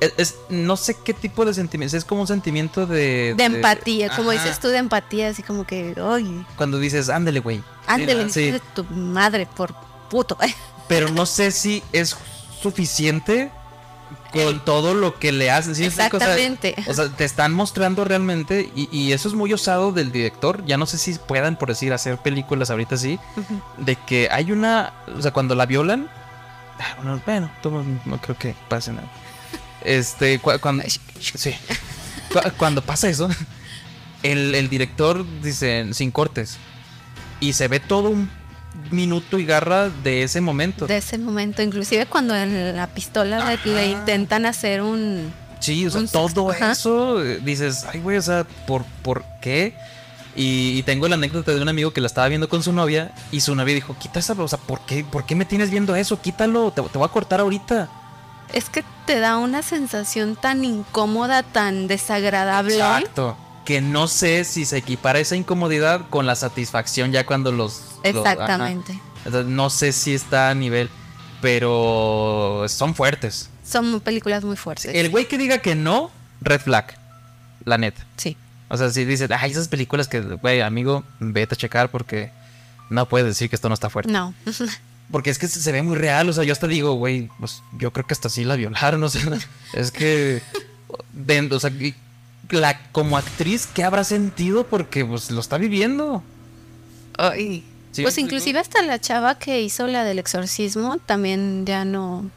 Es, 0.00 0.12
es- 0.18 0.34
no 0.50 0.76
sé 0.76 0.96
qué 1.04 1.14
tipo 1.14 1.44
de 1.46 1.54
sentimiento, 1.54 1.96
es 1.96 2.04
como 2.04 2.20
un 2.22 2.26
sentimiento 2.26 2.86
de... 2.86 3.34
de 3.36 3.44
empatía, 3.44 4.14
como 4.14 4.30
dices 4.32 4.60
tú, 4.60 4.68
de 4.68 4.78
empatía, 4.78 5.28
así 5.30 5.42
como 5.42 5.64
que, 5.66 5.98
oye, 6.00 6.44
Cuando 6.56 6.78
dices, 6.78 7.08
ándele, 7.08 7.40
güey. 7.40 7.62
ándale, 7.86 8.28
Sí, 8.30 8.52
tu 8.74 8.84
madre 8.84 9.46
por 9.56 9.74
puto. 10.10 10.36
Pero 10.88 11.08
no 11.08 11.24
sé 11.24 11.50
si 11.50 11.82
es 11.92 12.14
suficiente 12.60 13.50
con 14.34 14.64
todo 14.64 14.92
lo 14.94 15.18
que 15.18 15.32
le 15.32 15.50
hacen. 15.50 15.74
¿sí 15.74 15.82
me 15.82 15.86
explico? 15.86 16.16
O 16.18 16.20
sea, 16.20 16.36
Exactamente. 16.36 16.90
O 16.90 16.92
sea, 16.94 17.08
te 17.08 17.24
están 17.24 17.52
mostrando 17.54 18.04
realmente, 18.04 18.70
y, 18.76 18.88
y 18.90 19.12
eso 19.12 19.28
es 19.28 19.34
muy 19.34 19.52
osado 19.52 19.92
del 19.92 20.12
director. 20.12 20.62
Ya 20.66 20.76
no 20.76 20.84
sé 20.86 20.98
si 20.98 21.14
puedan, 21.14 21.56
por 21.56 21.68
decir, 21.70 21.92
hacer 21.92 22.18
películas 22.18 22.68
ahorita 22.70 22.96
así, 22.96 23.18
de 23.78 23.96
que 23.96 24.28
hay 24.30 24.52
una. 24.52 24.92
O 25.16 25.22
sea, 25.22 25.30
cuando 25.32 25.54
la 25.54 25.64
violan. 25.66 26.08
ah, 26.80 26.96
Bueno, 27.24 27.50
no 28.04 28.20
creo 28.20 28.36
que 28.36 28.54
pase 28.68 28.92
nada. 28.92 29.08
Este, 29.82 30.38
cu- 30.40 30.58
cuando. 30.60 30.82
Sí. 31.20 31.54
Cu- 32.32 32.40
Cuando 32.56 32.82
pasa 32.82 33.08
eso, 33.08 33.28
el, 34.22 34.54
el 34.54 34.68
director 34.68 35.24
dice 35.42 35.86
sin 35.94 36.10
cortes. 36.10 36.56
Y 37.40 37.52
se 37.52 37.68
ve 37.68 37.80
todo 37.80 38.08
un 38.10 38.30
minuto 38.90 39.38
y 39.38 39.44
garra 39.46 39.88
de 39.88 40.22
ese 40.22 40.40
momento. 40.40 40.86
de 40.86 40.96
ese 40.96 41.18
momento, 41.18 41.62
inclusive 41.62 42.06
cuando 42.06 42.34
en 42.34 42.76
la 42.76 42.86
pistola 42.88 43.56
le, 43.64 43.72
le 43.72 43.86
intentan 43.86 44.46
hacer 44.46 44.82
un... 44.82 45.32
Sí, 45.60 45.86
o 45.86 45.90
sea, 45.90 46.00
Un 46.00 46.08
todo 46.08 46.50
ajá. 46.50 46.72
eso, 46.72 47.24
eh, 47.24 47.40
dices, 47.42 47.86
ay, 47.90 48.00
güey, 48.00 48.18
o 48.18 48.22
sea, 48.22 48.44
¿por, 48.66 48.84
por 49.02 49.24
qué? 49.40 49.74
Y, 50.36 50.78
y 50.78 50.82
tengo 50.82 51.08
la 51.08 51.14
anécdota 51.14 51.52
de 51.52 51.62
un 51.62 51.68
amigo 51.68 51.92
que 51.92 52.00
la 52.00 52.06
estaba 52.06 52.28
viendo 52.28 52.48
con 52.48 52.62
su 52.62 52.72
novia 52.72 53.12
y 53.32 53.40
su 53.40 53.54
novia 53.54 53.74
dijo, 53.74 53.96
quita 53.98 54.18
esa, 54.18 54.34
o 54.34 54.48
sea, 54.48 54.58
¿por 54.58 54.80
qué, 54.80 55.04
¿por 55.04 55.24
qué 55.24 55.34
me 55.34 55.44
tienes 55.44 55.70
viendo 55.70 55.94
eso? 55.96 56.20
Quítalo, 56.20 56.70
te, 56.72 56.82
te 56.82 56.98
voy 56.98 57.06
a 57.06 57.10
cortar 57.10 57.40
ahorita. 57.40 57.88
Es 58.52 58.68
que 58.68 58.84
te 59.06 59.20
da 59.20 59.38
una 59.38 59.62
sensación 59.62 60.36
tan 60.36 60.64
incómoda, 60.64 61.42
tan 61.42 61.86
desagradable. 61.86 62.74
Exacto. 62.74 63.36
Que 63.64 63.80
no 63.80 64.08
sé 64.08 64.44
si 64.44 64.64
se 64.66 64.76
equipara 64.76 65.18
esa 65.18 65.36
incomodidad 65.36 66.02
con 66.10 66.26
la 66.26 66.34
satisfacción 66.34 67.12
ya 67.12 67.24
cuando 67.24 67.50
los... 67.52 67.82
Exactamente. 68.02 69.00
No 69.46 69.70
sé 69.70 69.92
si 69.92 70.12
está 70.14 70.50
a 70.50 70.54
nivel, 70.54 70.90
pero 71.40 72.64
son 72.68 72.94
fuertes. 72.94 73.48
Son 73.66 74.00
películas 74.00 74.44
muy 74.44 74.56
fuertes. 74.56 74.94
El 74.94 75.08
güey 75.10 75.26
que 75.28 75.38
diga 75.38 75.58
que 75.58 75.74
no, 75.74 76.10
red 76.40 76.60
flag, 76.60 76.94
la 77.64 77.78
neta. 77.78 78.04
Sí. 78.16 78.36
O 78.68 78.76
sea, 78.76 78.90
si 78.90 79.04
dices, 79.04 79.30
ay, 79.30 79.50
esas 79.50 79.68
películas 79.68 80.08
que, 80.08 80.20
güey, 80.20 80.60
amigo, 80.60 81.04
vete 81.20 81.54
a 81.54 81.58
checar 81.58 81.90
porque 81.90 82.30
no 82.90 83.08
puedes 83.08 83.26
decir 83.26 83.48
que 83.48 83.56
esto 83.56 83.68
no 83.68 83.74
está 83.74 83.88
fuerte. 83.90 84.12
No. 84.12 84.34
Porque 85.10 85.28
es 85.28 85.38
que 85.38 85.48
se 85.48 85.70
ve 85.70 85.82
muy 85.82 85.96
real, 85.98 86.30
o 86.30 86.32
sea, 86.32 86.44
yo 86.44 86.54
hasta 86.54 86.66
digo, 86.66 86.94
güey, 86.94 87.28
pues 87.38 87.62
yo 87.76 87.92
creo 87.92 88.06
que 88.06 88.14
hasta 88.14 88.30
sí 88.30 88.42
la 88.42 88.56
violaron, 88.56 89.02
o 89.04 89.08
sea, 89.10 89.20
es 89.74 89.90
que, 89.90 90.40
de- 91.12 91.48
o 91.52 91.60
sea, 91.60 91.70
la, 92.50 92.90
como 92.92 93.16
actriz, 93.16 93.66
¿qué 93.72 93.84
habrá 93.84 94.04
sentido? 94.04 94.66
Porque, 94.66 95.04
pues, 95.04 95.30
lo 95.30 95.40
está 95.40 95.58
viviendo. 95.58 96.22
Ay. 97.16 97.64
¿Sí 97.92 98.02
pues 98.02 98.18
inclusive 98.18 98.58
hasta 98.58 98.82
la 98.82 99.00
chava 99.00 99.38
que 99.38 99.62
hizo 99.62 99.86
la 99.86 100.02
del 100.02 100.18
exorcismo 100.18 100.98
también 101.06 101.64
ya 101.64 101.84
no 101.84 102.28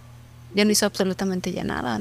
ya 0.54 0.66
no 0.66 0.72
hizo 0.72 0.86
absolutamente 0.86 1.52
ya 1.52 1.64
nada. 1.64 2.00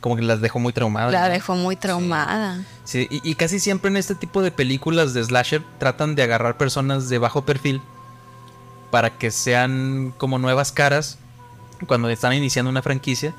Como 0.00 0.16
que 0.16 0.22
las 0.22 0.40
dejó 0.40 0.58
muy 0.58 0.72
traumadas. 0.72 1.12
La 1.12 1.28
dejó 1.28 1.54
muy 1.54 1.76
traumada. 1.76 2.64
Sí, 2.82 3.06
y, 3.08 3.28
y 3.28 3.34
casi 3.36 3.60
siempre 3.60 3.90
en 3.90 3.96
este 3.96 4.16
tipo 4.16 4.42
de 4.42 4.50
películas 4.50 5.14
de 5.14 5.22
slasher 5.22 5.62
tratan 5.78 6.16
de 6.16 6.24
agarrar 6.24 6.56
personas 6.56 7.08
de 7.08 7.18
bajo 7.18 7.44
perfil 7.44 7.80
para 8.90 9.18
que 9.18 9.30
sean 9.30 10.12
como 10.18 10.38
nuevas 10.38 10.72
caras 10.72 11.18
cuando 11.86 12.08
están 12.10 12.32
iniciando 12.32 12.70
una 12.70 12.82
franquicia 12.82 13.34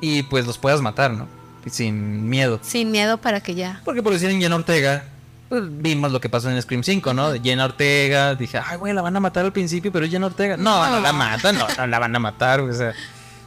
y 0.00 0.22
pues 0.24 0.46
los 0.46 0.58
puedas 0.58 0.80
matar, 0.80 1.12
¿no? 1.12 1.26
Sin 1.70 2.28
miedo. 2.28 2.60
Sin 2.62 2.90
miedo 2.90 3.18
para 3.18 3.40
que 3.40 3.54
ya. 3.54 3.80
Porque 3.84 4.02
por 4.02 4.12
decir 4.12 4.30
en 4.30 4.40
Jenna 4.40 4.56
Ortega, 4.56 5.04
pues 5.48 5.62
vimos 5.64 6.10
lo 6.10 6.20
que 6.20 6.28
pasó 6.28 6.50
en 6.50 6.60
Scream 6.60 6.82
5, 6.82 7.14
¿no? 7.14 7.32
Jenna 7.40 7.66
Ortega, 7.66 8.34
dije, 8.34 8.58
ay, 8.64 8.76
güey, 8.76 8.92
la 8.92 9.02
van 9.02 9.16
a 9.16 9.20
matar 9.20 9.44
al 9.44 9.52
principio, 9.52 9.92
pero 9.92 10.04
es 10.04 10.10
Jenna 10.10 10.26
Ortega. 10.26 10.56
No, 10.56 10.88
no 10.88 11.00
la 11.00 11.12
matan, 11.12 11.56
no, 11.56 11.66
no 11.76 11.86
la 11.86 11.98
van 11.98 12.14
a 12.14 12.18
matar, 12.18 12.60
o 12.60 12.72
sea, 12.72 12.92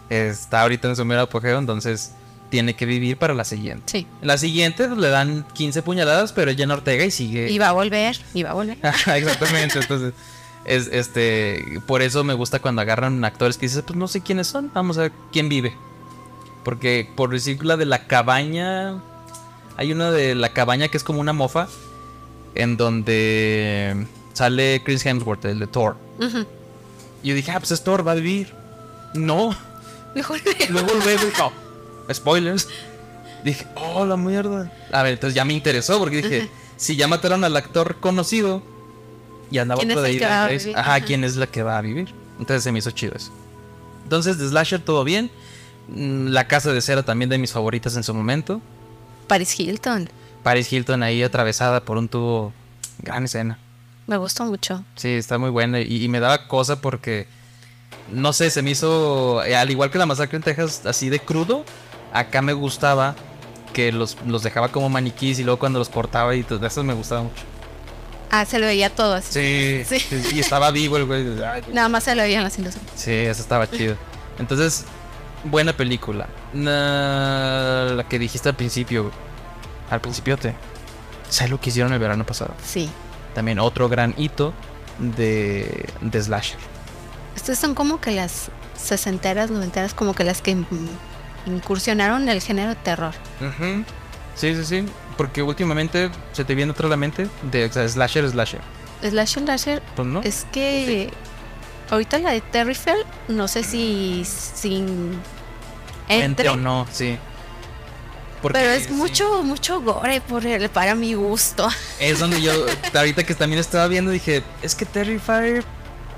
está 0.09 0.61
ahorita 0.61 0.87
en 0.87 0.95
su 0.95 1.05
mero 1.05 1.21
apogeo, 1.21 1.59
entonces 1.59 2.13
tiene 2.49 2.75
que 2.75 2.85
vivir 2.85 3.17
para 3.17 3.33
la 3.33 3.43
siguiente. 3.43 3.83
Sí. 3.85 4.07
La 4.21 4.37
siguiente 4.37 4.87
pues, 4.87 4.97
le 4.97 5.09
dan 5.09 5.45
15 5.53 5.81
puñaladas, 5.83 6.33
pero 6.33 6.51
es 6.51 6.57
Jenna 6.57 6.75
Ortega 6.75 7.05
y 7.05 7.11
sigue. 7.11 7.51
Y 7.51 7.59
va 7.59 7.69
a 7.69 7.73
volver, 7.73 8.17
y 8.33 8.43
va 8.43 8.51
a 8.51 8.53
volver. 8.53 8.77
Exactamente, 8.83 9.79
entonces 9.79 10.13
es 10.65 10.87
este 10.91 11.81
por 11.87 12.01
eso 12.01 12.23
me 12.23 12.33
gusta 12.33 12.59
cuando 12.59 12.81
agarran 12.81 13.23
actores 13.23 13.57
que 13.57 13.65
dices, 13.65 13.83
pues 13.85 13.97
no 13.97 14.07
sé 14.07 14.21
quiénes 14.21 14.47
son, 14.47 14.71
vamos 14.73 14.97
a 14.97 15.01
ver 15.01 15.11
quién 15.31 15.49
vive. 15.49 15.75
Porque 16.63 17.09
por 17.15 17.31
decir 17.31 17.63
la 17.63 17.77
de 17.77 17.85
la 17.85 18.07
cabaña 18.07 19.01
hay 19.77 19.91
una 19.91 20.11
de 20.11 20.35
la 20.35 20.53
cabaña 20.53 20.89
que 20.89 20.97
es 20.97 21.03
como 21.03 21.21
una 21.21 21.33
mofa 21.33 21.67
en 22.55 22.77
donde 22.77 24.05
sale 24.33 24.81
Chris 24.83 25.05
Hemsworth, 25.05 25.45
el 25.45 25.59
de 25.59 25.67
Thor. 25.67 25.95
Y 27.23 27.29
yo 27.29 27.35
dije, 27.35 27.51
ah, 27.51 27.59
pues 27.59 27.71
es 27.71 27.83
Thor, 27.83 28.05
va 28.05 28.13
a 28.13 28.15
vivir. 28.15 28.53
No, 29.13 29.55
Mejor 30.15 30.39
luego 30.69 30.93
luego 30.93 31.25
dijo, 31.25 31.51
spoilers. 32.13 32.67
Dije, 33.43 33.65
oh, 33.75 34.05
la 34.05 34.17
mierda. 34.17 34.71
A 34.91 35.03
ver, 35.03 35.13
entonces 35.13 35.35
ya 35.35 35.45
me 35.45 35.53
interesó 35.53 35.97
porque 35.99 36.17
dije, 36.17 36.49
si 36.77 36.95
ya 36.95 37.07
mataron 37.07 37.43
al 37.43 37.55
actor 37.55 37.97
conocido 37.99 38.61
y 39.49 39.59
andaba 39.59 39.79
¿Quién 39.79 39.91
otro 39.91 40.01
de 40.01 40.09
ahí, 40.09 40.73
Ajá. 40.75 41.01
¿quién 41.01 41.23
es 41.23 41.35
la 41.35 41.47
que 41.47 41.63
va 41.63 41.77
a 41.77 41.81
vivir? 41.81 42.13
Entonces 42.37 42.63
se 42.63 42.71
me 42.71 42.79
hizo 42.79 42.91
chido 42.91 43.15
eso. 43.15 43.31
Entonces, 44.03 44.37
de 44.37 44.47
Slasher 44.49 44.81
todo 44.81 45.03
bien. 45.03 45.29
Mm, 45.93 46.27
La 46.29 46.47
casa 46.47 46.71
de 46.73 46.81
cera 46.81 47.03
también 47.03 47.29
de 47.29 47.37
mis 47.37 47.51
favoritas 47.51 47.95
en 47.95 48.03
su 48.03 48.13
momento. 48.13 48.61
Paris 49.27 49.59
Hilton. 49.59 50.09
Paris 50.43 50.71
Hilton 50.71 51.03
ahí 51.03 51.21
atravesada 51.23 51.81
por 51.81 51.97
un 51.97 52.07
tubo. 52.07 52.53
Gran 52.99 53.25
escena. 53.25 53.57
Me 54.07 54.17
gustó 54.17 54.45
mucho. 54.45 54.83
Sí, 54.95 55.09
está 55.09 55.37
muy 55.37 55.49
buena. 55.49 55.79
Y, 55.81 56.03
y 56.03 56.07
me 56.09 56.19
daba 56.19 56.47
cosa 56.47 56.81
porque. 56.81 57.27
No 58.11 58.33
sé, 58.33 58.49
se 58.49 58.61
me 58.61 58.71
hizo. 58.71 59.43
eh, 59.43 59.55
Al 59.55 59.69
igual 59.69 59.91
que 59.91 59.97
la 59.97 60.05
masacre 60.05 60.37
en 60.37 60.43
Texas, 60.43 60.85
así 60.85 61.09
de 61.09 61.19
crudo. 61.19 61.63
Acá 62.11 62.41
me 62.41 62.53
gustaba 62.53 63.15
que 63.73 63.91
los, 63.91 64.17
los 64.25 64.41
dejaba 64.41 64.69
como 64.69 64.89
maniquís 64.89 65.37
y 65.39 65.43
luego 65.43 65.59
cuando 65.59 65.77
los 65.77 65.89
cortaba 65.89 66.35
y 66.35 66.41
todo 66.43 66.65
eso 66.65 66.83
me 66.83 66.93
gustaba 66.95 67.21
mucho. 67.23 67.43
Ah, 68.31 68.45
se 68.45 68.57
lo 68.59 68.65
veía 68.65 68.89
todo 68.89 69.13
así. 69.13 69.83
Sí, 69.85 69.99
Sí. 69.99 70.21
y 70.35 70.39
estaba 70.39 70.71
vivo 70.71 70.97
el 70.97 71.05
güey. 71.05 71.23
Nada 71.71 71.87
más 71.89 72.03
se 72.03 72.15
lo 72.15 72.23
veían 72.23 72.43
las 72.43 72.57
ilusiones. 72.57 72.89
Sí, 72.95 73.11
eso 73.11 73.41
estaba 73.41 73.69
chido. 73.69 73.95
Entonces, 74.39 74.85
buena 75.43 75.73
película. 75.73 76.27
Na- 76.53 77.85
la 77.95 78.03
que 78.07 78.19
dijiste 78.19 78.49
al 78.49 78.55
principio. 78.55 79.11
Al 79.89 80.01
principiote. 80.01 80.55
¿Sabes 81.29 81.51
lo 81.51 81.59
que 81.59 81.69
hicieron 81.69 81.93
el 81.93 81.99
verano 81.99 82.25
pasado? 82.25 82.53
Sí. 82.63 82.89
También 83.35 83.59
otro 83.59 83.87
gran 83.89 84.13
hito 84.17 84.53
de, 84.97 85.87
de 86.01 86.21
Slasher. 86.23 86.57
Estas 87.35 87.59
son 87.59 87.75
como 87.75 88.01
que 88.01 88.11
las 88.11 88.49
sesenteras, 88.75 89.49
noventeras, 89.51 89.93
como 89.93 90.13
que 90.13 90.23
las 90.23 90.41
que 90.41 90.57
incursionaron 91.45 92.23
en 92.23 92.29
el 92.29 92.41
género 92.41 92.75
terror. 92.75 93.13
Sí, 94.35 94.55
sí, 94.55 94.65
sí. 94.65 94.85
Porque 95.17 95.41
últimamente 95.41 96.09
se 96.31 96.45
te 96.45 96.55
viene 96.55 96.71
otra 96.71 96.87
la 96.87 96.97
mente 96.97 97.27
de 97.43 97.65
o 97.65 97.71
sea, 97.71 97.87
Slasher, 97.87 98.29
Slasher. 98.29 98.61
Slasher, 99.01 99.43
slasher, 99.43 99.81
Pues 99.95 100.07
no. 100.07 100.21
es 100.21 100.45
que 100.51 101.11
ahorita 101.89 102.19
la 102.19 102.31
de 102.31 102.41
Terrifier, 102.41 103.05
no 103.27 103.47
sé 103.47 103.63
si 103.63 104.23
sin 104.25 105.19
Entre 106.07 106.25
entre, 106.25 106.49
o 106.49 106.55
no, 106.55 106.87
sí. 106.91 107.17
Porque 108.41 108.59
pero 108.59 108.71
es 108.71 108.85
sí, 108.85 108.93
mucho, 108.93 109.43
mucho 109.43 109.81
gore 109.81 110.21
por 110.21 110.45
el, 110.45 110.69
para 110.69 110.95
mi 110.95 111.13
gusto. 111.13 111.67
Es 111.99 112.19
donde 112.19 112.41
yo, 112.41 112.53
ahorita 112.93 113.23
que 113.23 113.35
también 113.35 113.59
estaba 113.59 113.87
viendo, 113.87 114.11
dije, 114.11 114.43
¿es 114.61 114.75
que 114.75 114.85
Terrifier 114.85 115.63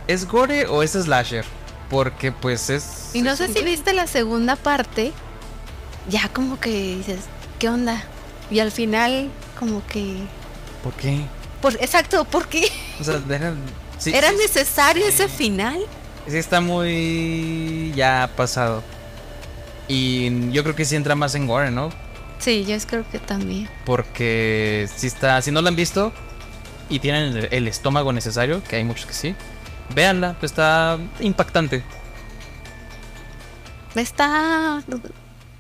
es 0.08 0.28
gore 0.28 0.68
o 0.68 0.84
es 0.84 0.92
Slasher? 0.92 1.46
Porque 1.90 2.32
pues 2.32 2.70
es... 2.70 3.10
Y 3.14 3.22
no 3.22 3.32
es 3.32 3.40
sé 3.40 3.52
si 3.52 3.64
viste 3.64 3.94
la 3.94 4.08
segunda 4.08 4.56
parte, 4.56 5.12
ya 6.08 6.30
como 6.30 6.60
que 6.60 6.96
dices, 6.98 7.22
¿qué 7.60 7.70
onda? 7.70 8.04
Y 8.52 8.60
al 8.60 8.72
final, 8.72 9.30
como 9.58 9.86
que. 9.88 10.18
¿Por 10.84 10.94
qué? 10.94 11.22
Por, 11.62 11.76
exacto, 11.76 12.26
¿por 12.26 12.48
qué? 12.48 12.68
O 13.00 13.04
sea, 13.04 13.22
era, 13.30 13.54
sí, 14.02 14.14
¿Era 14.14 14.30
sí, 14.32 14.36
necesario 14.38 15.06
ese 15.06 15.28
final? 15.30 15.80
sí 16.28 16.38
está 16.38 16.60
muy 16.62 17.94
ya 17.96 18.30
pasado. 18.36 18.84
Y 19.88 20.52
yo 20.52 20.64
creo 20.64 20.76
que 20.76 20.86
sí 20.86 20.96
entra 20.96 21.16
más 21.16 21.36
en 21.36 21.48
gore, 21.48 21.72
¿no? 21.72 21.90
Sí, 22.40 22.66
yo 22.66 22.76
creo 22.88 23.06
que 23.12 23.20
también. 23.20 23.70
Porque 23.86 24.90
si 24.96 25.08
está, 25.08 25.42
si 25.42 25.52
no 25.52 25.62
la 25.62 25.70
han 25.70 25.76
visto 25.76 26.12
y 26.90 27.00
tienen 27.00 27.36
el, 27.38 27.48
el 27.52 27.68
estómago 27.68 28.12
necesario, 28.14 28.64
que 28.64 28.78
hay 28.78 28.84
muchos 28.84 29.06
que 29.06 29.14
sí, 29.14 29.36
véanla, 29.94 30.36
pues 30.40 30.52
está 30.52 30.98
impactante. 31.20 31.84
Está 33.96 34.82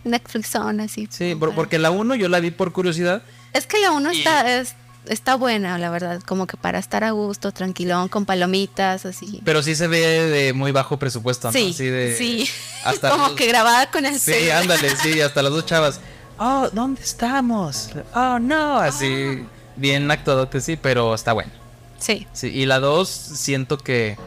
Netflix 0.04 0.56
on 0.56 0.80
así. 0.80 1.08
Sí, 1.12 1.36
por- 1.36 1.54
porque 1.54 1.78
la 1.80 1.92
1 1.92 2.16
yo 2.16 2.30
la 2.30 2.40
vi 2.40 2.52
por 2.52 2.72
curiosidad. 2.72 3.22
Es 3.54 3.68
que 3.68 3.80
la 3.80 3.92
uno 3.92 4.12
y- 4.14 4.20
está, 4.20 4.60
es- 4.60 4.76
está 5.08 5.36
buena, 5.36 5.78
la 5.78 5.90
verdad. 5.90 6.22
Como 6.26 6.48
que 6.48 6.58
para 6.58 6.80
estar 6.80 7.04
a 7.04 7.12
gusto, 7.12 7.52
tranquilón, 7.52 8.08
con 8.10 8.26
palomitas, 8.26 9.06
así. 9.06 9.42
Pero 9.44 9.62
sí 9.64 9.76
se 9.76 9.88
ve 9.88 10.00
de 10.00 10.54
muy 10.54 10.72
bajo 10.72 10.98
presupuesto, 10.98 11.48
¿no? 11.48 11.54
Sí, 11.54 11.72
Así 11.74 11.86
de- 11.86 12.16
sí. 12.18 12.50
hasta 12.84 13.10
como 13.12 13.28
los- 13.30 13.36
que 13.38 13.48
grabada 13.48 13.90
con 13.92 14.06
el 14.06 14.14
Sí, 14.20 14.32
celular. 14.34 14.58
ándale, 14.62 14.96
sí, 14.98 15.22
hasta 15.22 15.42
las 15.42 15.52
dos 15.52 15.66
chavas. 15.66 16.00
Oh, 16.38 16.70
¿dónde 16.74 17.02
estamos? 17.02 17.90
Oh, 18.16 18.40
no, 18.40 18.78
así. 18.80 19.46
Bien 19.76 20.10
actuadote, 20.12 20.60
sí, 20.62 20.76
pero 20.76 21.14
está 21.16 21.34
bueno. 21.34 21.52
Sí. 22.00 22.28
Sí, 22.34 22.48
y 22.48 22.66
la 22.66 22.80
dos 22.80 23.10
siento 23.10 23.78
que 23.78 24.18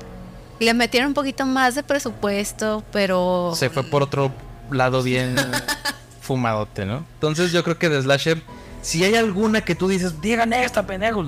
Le 0.60 0.72
metieron 0.74 1.08
un 1.08 1.14
poquito 1.14 1.44
más 1.44 1.74
de 1.74 1.82
presupuesto, 1.82 2.84
pero. 2.92 3.52
se 3.56 3.68
fue 3.70 3.82
por 3.82 4.02
otro 4.04 4.32
lado 4.70 5.02
bien 5.02 5.34
fumadote, 6.20 6.86
¿no? 6.86 7.04
Entonces 7.14 7.52
yo 7.52 7.62
creo 7.64 7.78
que 7.78 7.88
de 7.88 8.00
Slasher, 8.00 8.42
si 8.84 9.02
hay 9.02 9.14
alguna 9.14 9.62
que 9.62 9.74
tú 9.74 9.88
dices, 9.88 10.20
digan 10.20 10.52
esta, 10.52 10.86
pendejo, 10.86 11.24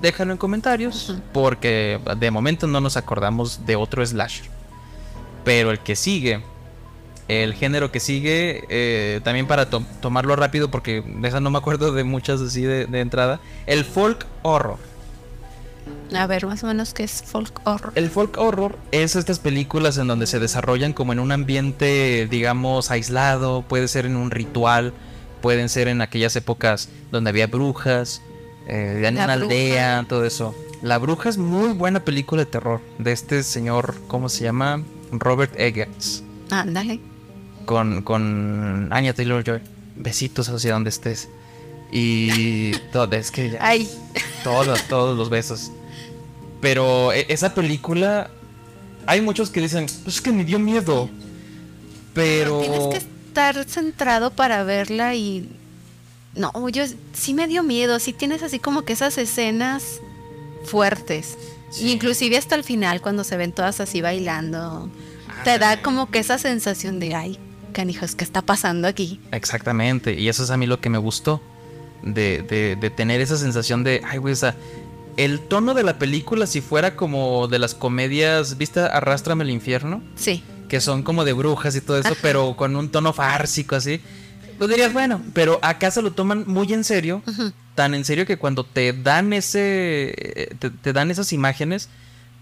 déjalo 0.00 0.32
en 0.32 0.38
comentarios, 0.38 1.16
porque 1.32 2.00
de 2.18 2.30
momento 2.30 2.66
no 2.66 2.80
nos 2.80 2.96
acordamos 2.96 3.66
de 3.66 3.76
otro 3.76 4.04
Slasher. 4.06 4.46
Pero 5.44 5.70
el 5.70 5.80
que 5.80 5.96
sigue, 5.96 6.42
el 7.28 7.54
género 7.54 7.90
que 7.90 8.00
sigue, 8.00 8.64
eh, 8.68 9.20
también 9.24 9.46
para 9.46 9.68
to- 9.68 9.82
tomarlo 10.00 10.36
rápido, 10.36 10.70
porque 10.70 11.02
de 11.02 11.28
esa 11.28 11.40
no 11.40 11.50
me 11.50 11.58
acuerdo 11.58 11.92
de 11.92 12.04
muchas 12.04 12.40
así 12.40 12.62
de, 12.62 12.86
de 12.86 13.00
entrada, 13.00 13.40
el 13.66 13.84
folk 13.84 14.26
horror. 14.42 14.78
A 16.14 16.26
ver, 16.26 16.46
más 16.46 16.62
o 16.62 16.66
menos 16.66 16.94
que 16.94 17.02
es 17.02 17.22
folk 17.26 17.60
horror. 17.64 17.92
El 17.94 18.08
folk 18.08 18.38
horror 18.38 18.78
es 18.92 19.16
estas 19.16 19.38
películas 19.38 19.98
en 19.98 20.06
donde 20.06 20.26
se 20.26 20.38
desarrollan 20.38 20.92
como 20.92 21.12
en 21.12 21.18
un 21.18 21.32
ambiente, 21.32 22.26
digamos, 22.30 22.90
aislado, 22.90 23.62
puede 23.62 23.88
ser 23.88 24.06
en 24.06 24.16
un 24.16 24.30
ritual, 24.30 24.92
pueden 25.44 25.68
ser 25.68 25.88
en 25.88 26.00
aquellas 26.00 26.34
épocas 26.36 26.88
donde 27.12 27.28
había 27.28 27.48
brujas, 27.48 28.22
eh, 28.66 29.02
en 29.04 29.14
La 29.16 29.24
una 29.26 29.36
Bruja. 29.36 29.52
aldea, 29.52 30.06
todo 30.08 30.24
eso. 30.24 30.54
La 30.80 30.96
bruja 30.96 31.28
es 31.28 31.36
muy 31.36 31.74
buena 31.74 32.00
película 32.00 32.44
de 32.44 32.50
terror 32.50 32.80
de 32.98 33.12
este 33.12 33.42
señor, 33.42 33.94
¿cómo 34.08 34.30
se 34.30 34.44
llama? 34.44 34.82
Robert 35.12 35.52
Eggers, 35.60 36.22
Ándale. 36.50 36.98
con, 37.66 38.00
con 38.00 38.88
Anya 38.90 39.12
Taylor 39.12 39.44
Joy. 39.44 39.60
Besitos 39.96 40.48
hacia 40.48 40.72
donde 40.72 40.88
estés. 40.88 41.28
Y 41.92 42.72
todo, 42.92 43.14
es 43.14 43.30
que 43.30 43.50
ya- 43.50 43.58
Ay, 43.60 43.86
todos, 44.42 44.82
todos 44.88 45.14
los 45.18 45.28
besos. 45.28 45.70
Pero 46.62 47.12
e- 47.12 47.26
esa 47.28 47.52
película, 47.54 48.30
hay 49.04 49.20
muchos 49.20 49.50
que 49.50 49.60
dicen, 49.60 49.84
pues 50.04 50.16
es 50.16 50.20
que 50.22 50.32
me 50.32 50.42
dio 50.46 50.58
miedo. 50.58 51.10
Pero... 52.14 52.60
tienes 52.62 53.04
que 53.04 53.13
estar 53.34 53.64
centrado 53.64 54.30
para 54.30 54.62
verla 54.62 55.14
y. 55.16 55.48
No, 56.36 56.68
yo 56.68 56.84
sí 57.12 57.34
me 57.34 57.46
dio 57.48 57.62
miedo. 57.64 57.98
Sí 57.98 58.12
tienes 58.12 58.42
así 58.44 58.58
como 58.60 58.82
que 58.82 58.92
esas 58.92 59.18
escenas 59.18 60.00
fuertes. 60.64 61.36
Sí. 61.70 61.90
Inclusive 61.90 62.36
hasta 62.36 62.54
el 62.54 62.62
final, 62.64 63.00
cuando 63.00 63.24
se 63.24 63.36
ven 63.36 63.52
todas 63.52 63.80
así 63.80 64.00
bailando. 64.00 64.88
Te 65.42 65.58
da 65.58 65.82
como 65.82 66.10
que 66.10 66.20
esa 66.20 66.38
sensación 66.38 67.00
de, 67.00 67.14
ay, 67.16 67.38
canijos, 67.72 68.14
¿qué 68.14 68.22
está 68.24 68.40
pasando 68.40 68.86
aquí? 68.86 69.20
Exactamente, 69.32 70.14
y 70.14 70.28
eso 70.28 70.44
es 70.44 70.50
a 70.50 70.56
mí 70.56 70.66
lo 70.66 70.80
que 70.80 70.88
me 70.90 70.98
gustó. 70.98 71.40
De, 72.02 72.42
de- 72.42 72.76
de 72.76 72.90
tener 72.90 73.20
esa 73.20 73.36
sensación 73.36 73.82
de, 73.82 74.00
ay, 74.06 74.18
güey, 74.18 74.32
o 74.34 74.36
sea, 74.36 74.54
el 75.16 75.40
tono 75.40 75.74
de 75.74 75.82
la 75.82 75.98
película, 75.98 76.46
si 76.46 76.60
fuera 76.60 76.94
como 76.96 77.48
de 77.48 77.58
las 77.58 77.74
comedias, 77.74 78.58
¿viste? 78.58 78.80
Arrástrame 78.80 79.42
al 79.42 79.50
infierno, 79.50 80.02
Sí. 80.14 80.42
Que 80.68 80.80
son 80.80 81.02
como 81.02 81.24
de 81.24 81.32
brujas 81.32 81.74
y 81.76 81.80
todo 81.80 81.98
eso, 81.98 82.08
Ajá. 82.08 82.18
pero 82.22 82.56
con 82.56 82.74
un 82.76 82.88
tono 82.90 83.12
fársico 83.12 83.76
así. 83.76 84.00
Pues 84.58 84.70
dirías, 84.70 84.92
bueno, 84.92 85.20
pero 85.32 85.58
acá 85.62 85.90
se 85.90 86.00
lo 86.00 86.12
toman 86.12 86.44
muy 86.46 86.72
en 86.72 86.84
serio. 86.84 87.22
Tan 87.74 87.92
en 87.94 88.04
serio 88.04 88.24
que 88.24 88.36
cuando 88.38 88.64
te 88.64 88.92
dan 88.92 89.32
ese 89.32 90.14
eh, 90.16 90.54
te, 90.58 90.70
te 90.70 90.92
dan 90.92 91.10
esas 91.10 91.32
imágenes 91.32 91.88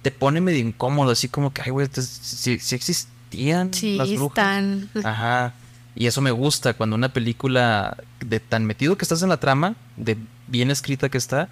te 0.03 0.11
pone 0.11 0.41
medio 0.41 0.59
incómodo 0.59 1.13
así 1.13 1.29
como 1.29 1.53
que 1.55 1.63
ay 1.63 1.71
güey 1.71 1.89
si, 1.93 2.53
existían 2.53 3.73
Sí, 3.73 3.97
las 3.97 4.13
brujas 4.13 4.37
están. 4.37 4.91
ajá 5.05 5.55
y 5.95 6.07
eso 6.07 6.21
me 6.21 6.33
gusta 6.33 6.75
cuando 6.75 6.97
una 6.97 7.13
película 7.13 7.97
de 8.21 8.41
tan 8.41 8.65
metido 8.67 8.97
que 8.99 9.05
estás 9.05 9.23
en 9.23 9.29
la 9.31 9.39
trama 9.39 9.77
de 9.97 10.19
bien 10.49 10.71
escrita 10.71 11.09
que 11.09 11.19
está 11.19 11.49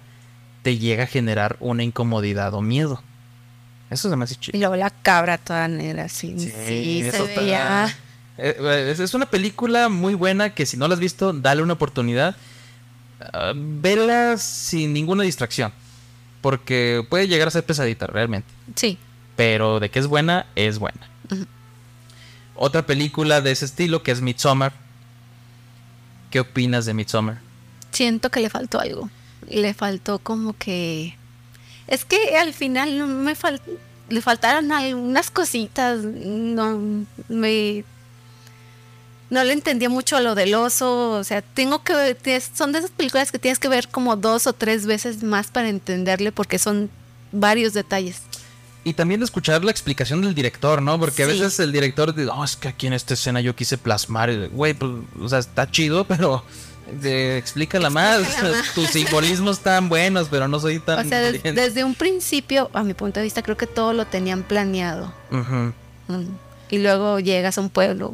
te 0.63 0.77
llega 0.77 1.05
a 1.05 1.07
generar 1.07 1.55
una 1.59 1.83
incomodidad 1.83 2.53
o 2.53 2.61
miedo 2.61 3.01
eso 3.91 4.09
se 4.09 4.15
me 4.15 4.23
hace 4.23 4.33
Y 4.33 4.37
chido 4.37 4.57
luego 4.59 4.75
la 4.75 4.89
cabra 4.89 5.37
toda 5.37 5.67
negra, 5.67 6.05
así. 6.05 6.33
Sí, 6.39 7.01
eso 7.05 7.25
se 7.25 7.29
está- 7.31 7.41
veía. 7.41 7.97
Eh, 8.37 8.95
es- 8.97 9.13
una 9.13 9.27
película 9.27 9.87
muy 9.89 10.15
buena 10.15 10.55
que 10.55 10.65
si 10.65 10.75
no 10.77 10.87
la 10.87 10.95
has 10.95 10.99
visto, 10.99 11.31
dale 11.33 11.61
una 11.61 11.73
oportunidad. 11.73 12.35
Ah, 13.33 13.53
vela 13.55 14.37
sin 14.37 14.93
ninguna 14.93 15.23
distracción. 15.23 15.71
Porque 16.41 17.05
puede 17.07 17.27
llegar 17.27 17.47
a 17.47 17.51
ser 17.51 17.63
pesadita, 17.63 18.07
realmente. 18.07 18.47
Sí. 18.75 18.97
Pero 19.35 19.79
de 19.79 19.91
que 19.91 19.99
es 19.99 20.07
buena, 20.07 20.47
es 20.55 20.79
buena. 20.79 21.07
Otra 22.55 22.85
película 22.85 23.41
de 23.41 23.51
ese 23.51 23.65
estilo 23.65 24.01
que 24.03 24.11
es 24.11 24.21
Midsommar. 24.21 24.73
¿Qué 26.31 26.39
opinas 26.39 26.85
de 26.85 26.93
Midsommar? 26.93 27.39
Siento 27.91 28.29
que 28.31 28.39
le 28.39 28.49
faltó 28.49 28.79
algo. 28.79 29.09
Le 29.49 29.73
faltó 29.73 30.19
como 30.19 30.53
que. 30.57 31.15
Es 31.87 32.05
que 32.05 32.37
al 32.37 32.53
final 32.53 32.97
no 32.97 33.07
me 33.07 33.35
fal... 33.35 33.61
le 34.09 34.21
faltaron 34.21 34.71
algunas 34.71 35.31
cositas. 35.31 35.99
No 35.99 37.05
me. 37.29 37.83
No 39.29 39.43
le 39.45 39.53
entendía 39.53 39.89
mucho 39.89 40.19
lo 40.19 40.35
del 40.35 40.53
oso. 40.55 41.11
O 41.11 41.23
sea, 41.23 41.41
tengo 41.41 41.83
que. 41.83 41.93
ver- 41.93 42.41
Son 42.53 42.71
de 42.71 42.79
esas 42.79 42.91
películas 42.91 43.31
que 43.31 43.39
tienes 43.39 43.59
que 43.59 43.69
ver 43.69 43.87
como 43.87 44.15
dos 44.15 44.47
o 44.47 44.53
tres 44.53 44.85
veces 44.85 45.23
más 45.23 45.47
para 45.47 45.69
entenderle 45.69 46.31
porque 46.31 46.59
son 46.59 46.89
varios 47.31 47.73
detalles. 47.73 48.21
Y 48.83 48.93
también 48.93 49.21
escuchar 49.21 49.63
la 49.63 49.69
explicación 49.69 50.21
del 50.23 50.33
director, 50.33 50.81
¿no? 50.81 50.99
Porque 50.99 51.23
a 51.23 51.27
veces 51.27 51.59
el 51.59 51.71
director 51.71 52.15
dice, 52.15 52.29
oh, 52.33 52.43
es 52.43 52.55
que 52.55 52.67
aquí 52.67 52.87
en 52.87 52.93
esta 52.93 53.13
escena 53.13 53.39
yo 53.39 53.55
quise 53.55 53.77
plasmar. 53.77 54.49
Güey, 54.49 54.73
pues, 54.73 54.91
o 55.21 55.29
sea, 55.29 55.37
está 55.39 55.69
chido, 55.69 56.03
pero 56.05 56.43
eh, 57.03 57.37
explícala 57.37 57.89
más. 57.89 58.19
Explícala 58.21 58.57
más. 58.57 58.73
Tus 58.73 58.87
simbolismos 58.91 59.57
están 59.57 59.89
buenos, 59.89 60.27
pero 60.29 60.47
no 60.47 60.59
soy 60.59 60.79
tan. 60.79 61.05
O 61.05 61.09
sea, 61.09 61.19
des- 61.19 61.35
inteligente". 61.35 61.61
desde 61.61 61.83
un 61.83 61.95
principio, 61.95 62.69
a 62.73 62.83
mi 62.83 62.93
punto 62.93 63.19
de 63.19 63.23
vista, 63.23 63.41
creo 63.41 63.57
que 63.57 63.67
todo 63.67 63.93
lo 63.93 64.05
tenían 64.05 64.43
planeado. 64.43 65.13
Mm. 65.29 65.69
Y 66.69 66.77
luego 66.77 67.19
llegas 67.19 67.57
a 67.57 67.61
un 67.61 67.69
pueblo 67.69 68.13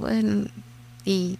y 1.05 1.37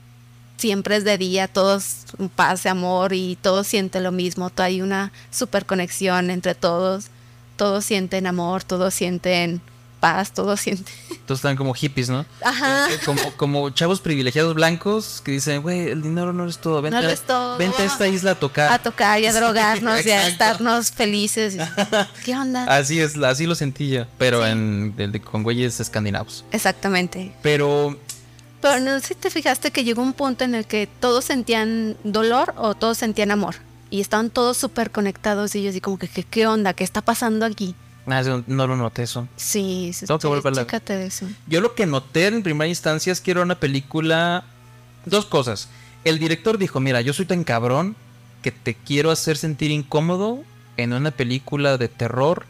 siempre 0.57 0.97
es 0.97 1.03
de 1.03 1.17
día, 1.17 1.47
todos 1.47 2.05
paz, 2.35 2.65
amor 2.65 3.13
y 3.13 3.37
todos 3.41 3.67
sienten 3.67 4.03
lo 4.03 4.11
mismo, 4.11 4.51
hay 4.57 4.81
una 4.81 5.11
super 5.31 5.65
conexión 5.65 6.29
entre 6.29 6.55
todos, 6.55 7.07
todos 7.55 7.85
sienten 7.85 8.27
amor, 8.27 8.63
todos 8.63 8.93
sienten 8.93 9.61
paz, 9.99 10.31
todos 10.33 10.59
sienten... 10.61 10.93
Todos 11.25 11.39
están 11.39 11.55
como 11.57 11.73
hippies, 11.73 12.09
¿no? 12.09 12.25
Ajá. 12.41 12.89
Eh, 12.89 12.99
Como, 13.03 13.21
como 13.35 13.69
chavos 13.71 13.99
privilegiados 13.99 14.53
blancos 14.55 15.21
que 15.25 15.31
dicen, 15.33 15.61
güey, 15.61 15.89
el 15.89 16.01
dinero 16.01 16.31
no 16.31 16.47
es 16.47 16.57
todo, 16.59 16.81
vente, 16.81 17.01
No 17.01 17.09
es 17.09 17.21
todo. 17.21 17.57
vente 17.57 17.81
a 17.81 17.85
esta 17.85 18.07
isla 18.07 18.31
a 18.31 18.35
tocar. 18.35 18.71
A 18.71 18.79
tocar 18.79 19.19
y 19.19 19.25
a 19.25 19.33
drogarnos 19.33 20.05
y 20.05 20.11
a 20.11 20.27
estarnos 20.27 20.91
felices. 20.91 21.57
¿Qué 22.25 22.35
onda? 22.35 22.63
Así 22.65 22.99
es, 23.01 23.17
así 23.17 23.45
lo 23.45 23.55
sentí 23.55 23.89
yo, 23.89 24.05
pero 24.17 24.45
en, 24.47 24.95
de- 24.95 25.19
con 25.21 25.43
güeyes 25.43 25.79
escandinavos. 25.79 26.45
Exactamente. 26.51 27.33
Pero 27.41 27.99
Pero 28.61 28.79
no 28.79 28.99
sé 29.01 29.07
si 29.09 29.15
te 29.15 29.29
fijaste 29.29 29.71
que 29.71 29.83
llegó 29.83 30.01
un 30.01 30.13
punto 30.13 30.43
en 30.45 30.55
el 30.55 30.65
que 30.65 30.87
todos 30.99 31.25
sentían 31.25 31.97
dolor 32.03 32.53
o 32.57 32.73
todos 32.75 32.97
sentían 32.97 33.31
amor. 33.31 33.55
Y 33.89 34.01
estaban 34.01 34.29
todos 34.29 34.57
súper 34.57 34.91
conectados 34.91 35.55
y 35.55 35.63
yo 35.63 35.69
así 35.69 35.79
como 35.81 35.97
que, 35.97 36.07
¿qué, 36.09 36.23
qué 36.23 36.45
onda? 36.47 36.73
¿Qué 36.73 36.83
está 36.83 37.01
pasando 37.01 37.45
aquí? 37.45 37.73
Ah, 38.07 38.43
no 38.47 38.67
lo 38.67 38.75
noté 38.75 39.03
eso. 39.03 39.27
Sí, 39.35 39.91
sí, 39.93 40.05
Tengo 40.05 40.19
que 40.41 40.93
a 40.93 41.01
eso. 41.03 41.27
Yo 41.47 41.61
lo 41.61 41.75
que 41.75 41.85
noté 41.85 42.27
en 42.27 42.43
primera 42.43 42.67
instancia 42.67 43.11
es 43.11 43.21
que 43.21 43.31
era 43.31 43.41
una 43.41 43.59
película. 43.59 44.43
Dos 45.05 45.25
cosas. 45.25 45.69
El 46.03 46.19
director 46.19 46.57
dijo: 46.57 46.79
Mira, 46.79 47.01
yo 47.01 47.13
soy 47.13 47.25
tan 47.25 47.43
cabrón 47.43 47.95
que 48.41 48.51
te 48.51 48.75
quiero 48.75 49.11
hacer 49.11 49.37
sentir 49.37 49.71
incómodo 49.71 50.43
en 50.77 50.93
una 50.93 51.11
película 51.11 51.77
de 51.77 51.89
terror, 51.89 52.45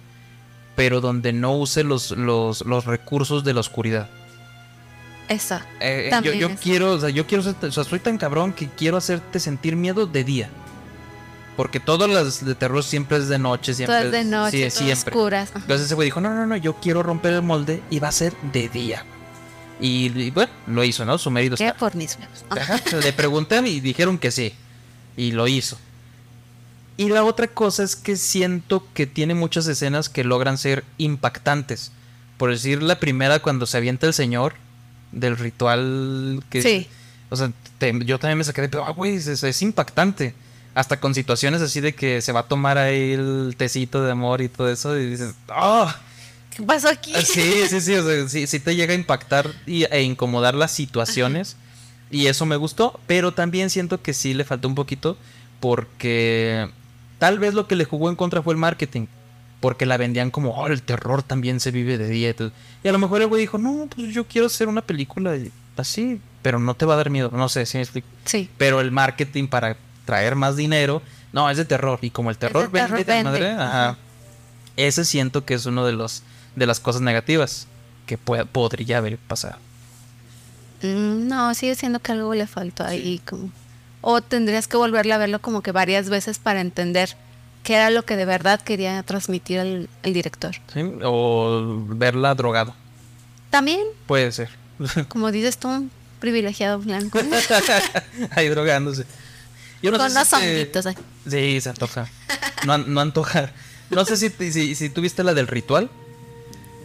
pero 0.76 1.02
donde 1.02 1.34
no 1.34 1.58
use 1.58 1.84
los, 1.84 2.12
los, 2.12 2.66
los 2.66 2.86
recursos 2.86 3.44
de 3.44 3.54
la 3.54 3.62
oscuridad. 3.62 4.10
Esa. 5.30 5.66
Eh, 5.80 6.04
yo, 6.06 6.10
También 6.10 6.40
yo 6.40 6.50
quiero, 6.56 6.94
o 6.94 7.00
sea, 7.00 7.10
yo 7.10 7.26
quiero 7.28 7.44
ser, 7.44 7.56
o 7.62 7.72
sea, 7.72 7.84
soy 7.84 8.00
tan 8.00 8.18
cabrón 8.18 8.54
que 8.54 8.68
quiero 8.68 8.98
hacerte 8.98 9.40
sentir 9.40 9.76
miedo 9.76 10.06
de 10.06 10.24
día. 10.24 10.50
Porque 11.58 11.80
todas 11.82 12.10
las 12.10 12.46
de 12.46 12.56
terror 12.56 12.84
siempre 12.84 13.18
es 13.18 13.28
de 13.28 13.38
noche, 13.40 13.74
siempre. 13.74 13.98
Todas 13.98 14.12
de 14.14 14.24
noche, 14.24 14.70
sí, 14.70 14.86
siempre. 14.86 15.14
oscuras. 15.14 15.50
Ajá. 15.50 15.60
Entonces 15.60 15.88
ese 15.88 15.96
güey 15.96 16.06
dijo, 16.06 16.22
no, 16.22 16.34
no, 16.34 16.46
no, 16.48 16.56
yo 16.56 16.76
quiero 16.76 17.04
romper 17.04 17.34
el 17.34 17.42
molde 17.42 17.82
y 17.90 18.00
va 18.00 18.08
a 18.08 18.12
ser 18.14 18.34
de 18.54 18.70
día. 18.70 19.04
Y, 19.82 20.06
y 20.18 20.32
bueno, 20.32 20.52
lo 20.68 20.84
hizo, 20.84 21.04
¿no? 21.04 21.18
Su 21.18 21.30
mérito 21.32 21.56
¿Qué 21.58 21.66
está. 21.68 21.78
por 21.78 21.96
mis? 21.96 22.18
Ajá, 22.50 22.80
Le 23.04 23.12
pregunté 23.12 23.58
y 23.68 23.80
dijeron 23.80 24.18
que 24.18 24.32
sí. 24.32 24.54
Y 25.18 25.32
lo 25.32 25.48
hizo. 25.48 25.78
Y 26.96 27.10
la 27.10 27.24
otra 27.24 27.48
cosa 27.48 27.84
es 27.84 27.96
que 27.96 28.16
siento 28.18 28.88
que 28.94 29.06
tiene 29.06 29.36
muchas 29.36 29.68
escenas 29.68 30.10
que 30.10 30.24
logran 30.24 30.58
ser 30.58 30.84
impactantes. 30.98 31.92
Por 32.38 32.52
decir 32.52 32.82
la 32.84 33.00
primera 33.00 33.40
cuando 33.40 33.66
se 33.66 33.78
avienta 33.78 34.06
el 34.08 34.14
señor 34.14 34.54
del 35.12 35.38
ritual 35.38 36.44
que... 36.50 36.62
Sí. 36.62 36.88
O 37.30 37.36
sea, 37.36 37.52
te- 37.78 37.98
yo 38.06 38.20
también 38.20 38.38
me 38.38 38.44
saqué 38.44 38.68
de... 38.68 38.78
Ah, 38.80 38.92
güey, 38.92 39.16
es, 39.16 39.28
es 39.28 39.62
impactante. 39.62 40.34
Hasta 40.78 41.00
con 41.00 41.16
situaciones 41.16 41.62
así 41.64 41.82
de 41.82 41.96
que 41.96 42.22
se 42.22 42.32
va 42.32 42.42
a 42.42 42.48
tomar 42.48 42.78
ahí 42.78 43.14
el 43.14 43.56
tecito 43.58 44.04
de 44.04 44.12
amor 44.12 44.42
y 44.42 44.48
todo 44.48 44.70
eso. 44.70 44.96
Y 44.96 45.10
dices, 45.10 45.34
¡ah! 45.50 45.96
¿Qué 46.56 46.62
pasó 46.62 46.88
aquí? 46.90 47.14
Ah, 47.16 47.22
Sí, 47.22 47.68
sí, 47.68 47.82
sí, 47.82 47.96
o 47.96 48.04
sea, 48.06 48.30
sí, 48.30 48.46
sí 48.46 48.60
te 48.60 48.76
llega 48.76 48.94
a 48.94 48.96
impactar 48.96 49.52
y, 49.66 49.86
e 49.86 50.04
incomodar 50.04 50.54
las 50.54 50.72
situaciones. 50.72 51.58
Y 52.12 52.28
eso 52.28 52.46
me 52.46 52.58
gustó, 52.58 53.00
pero 53.08 53.34
también 53.34 53.72
siento 53.72 54.04
que 54.04 54.14
sí 54.14 54.36
le 54.36 54.44
faltó 54.44 54.68
un 54.68 54.76
poquito 54.76 55.18
porque 55.60 56.70
tal 57.18 57.40
vez 57.40 57.56
lo 57.56 57.68
que 57.68 57.76
le 57.76 57.86
jugó 57.86 58.10
en 58.10 58.16
contra 58.16 58.44
fue 58.44 58.54
el 58.54 58.60
marketing. 58.60 59.08
Porque 59.60 59.88
la 59.88 59.98
vendían 59.98 60.30
como, 60.30 60.52
oh, 60.52 60.68
el 60.68 60.84
terror 60.84 61.24
también 61.24 61.60
se 61.60 61.72
vive 61.72 61.98
de 61.98 62.08
día. 62.08 62.36
Y, 62.84 62.88
a 62.88 62.92
lo 62.92 63.00
mejor 63.00 63.22
el 63.24 63.28
güey 63.28 63.42
dijo, 63.42 63.58
no, 63.58 63.88
pues 63.96 64.14
yo 64.14 64.26
quiero 64.26 64.46
hacer 64.46 64.68
una 64.68 64.84
película 64.84 65.36
así, 65.76 66.22
pero 66.44 66.60
no 66.60 66.76
te 66.76 66.86
va 66.86 66.94
a 66.94 66.98
dar 66.98 67.10
miedo. 67.10 67.32
No 67.34 67.50
sé 67.50 67.66
si 67.66 67.78
me 67.78 67.82
explico. 67.82 68.08
Sí. 68.26 68.50
Pero 68.60 68.82
el 68.82 68.92
marketing 68.92 69.48
para 69.48 69.76
traer 70.08 70.34
más 70.36 70.56
dinero, 70.56 71.04
no, 71.34 71.48
es 71.52 71.58
de 71.58 71.66
terror. 71.66 72.00
Y 72.02 72.10
como 72.10 72.32
el 72.32 72.38
terror, 72.40 72.72
de 72.72 72.80
terror 72.80 72.98
vende, 72.98 73.04
de 73.14 73.24
vende. 73.24 73.30
madre, 73.30 73.52
ajá. 73.64 73.98
Ese 74.76 75.06
siento 75.06 75.46
que 75.46 75.54
es 75.54 75.66
uno 75.68 75.86
de 75.86 75.92
los 75.94 76.24
de 76.56 76.66
las 76.66 76.80
cosas 76.80 77.02
negativas 77.02 77.68
que 78.08 78.18
pueda- 78.18 78.46
podría 78.46 78.98
haber 78.98 79.18
pasado. 79.20 79.58
Mm, 80.82 81.28
No, 81.28 81.54
sigue 81.54 81.76
siendo 81.76 82.00
que 82.00 82.12
algo 82.14 82.34
le 82.34 82.48
faltó 82.48 82.84
ahí. 82.84 83.22
Como... 83.28 83.50
O 84.02 84.22
tendrías 84.22 84.68
que 84.68 84.78
volverle 84.78 85.14
a 85.14 85.18
verlo 85.18 85.40
como 85.42 85.62
que 85.62 85.72
varias 85.72 86.10
veces 86.10 86.40
para 86.40 86.62
entender 86.62 87.16
qué 87.64 87.76
era 87.76 87.90
lo 87.90 88.06
que 88.06 88.16
de 88.16 88.26
verdad 88.26 88.62
quería 88.62 89.02
transmitir 89.04 89.60
el, 89.60 89.90
el 90.04 90.14
director. 90.14 90.56
¿sí? 90.74 90.82
O 91.04 91.84
verla 91.90 92.34
drogado. 92.36 92.74
También, 93.50 93.82
Puede 94.06 94.32
ser. 94.32 94.50
como 95.10 95.32
dices 95.32 95.58
tú, 95.58 95.68
un 95.68 95.92
privilegiado 96.20 96.80
blanco. 96.80 97.20
Ahí 98.36 98.48
drogándose. 98.50 99.06
Yo 99.82 99.92
no 99.92 99.98
Con 99.98 100.10
sé 100.10 100.20
los 100.20 100.28
si 100.28 100.36
te- 100.36 100.52
honguitos 100.52 100.86
ahí. 100.86 100.96
Sí, 101.30 101.62
se 101.62 101.70
antoja. 101.70 102.08
No, 102.66 102.78
no 102.78 103.02
antoja. 103.02 103.52
No 103.90 104.04
sé 104.06 104.18
si, 104.18 104.30
si, 104.52 104.76
si 104.76 104.90
tú 104.90 105.02
viste 105.02 105.24
la 105.24 105.34
del 105.34 105.48
ritual. 105.48 105.90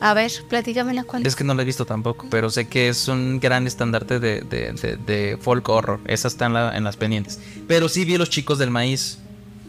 A 0.00 0.14
ver, 0.14 0.32
platícame 0.48 0.94
la 0.94 1.04
cual. 1.04 1.24
Es 1.26 1.36
que 1.36 1.44
no 1.44 1.54
la 1.54 1.62
he 1.62 1.64
visto 1.64 1.84
tampoco, 1.86 2.26
pero 2.28 2.50
sé 2.50 2.66
que 2.66 2.88
es 2.88 3.06
un 3.08 3.38
gran 3.38 3.66
estandarte 3.68 4.18
de, 4.18 4.40
de, 4.40 4.72
de- 4.72 4.96
de 4.96 5.38
folk 5.40 5.68
horror. 5.68 6.00
Esa 6.06 6.26
está 6.28 6.46
en, 6.46 6.54
la- 6.54 6.76
en 6.76 6.84
las 6.84 6.96
pendientes. 6.96 7.38
Pero 7.68 7.88
sí 7.88 8.04
vi 8.04 8.16
Los 8.18 8.28
Chicos 8.30 8.58
del 8.58 8.70
Maíz. 8.70 9.18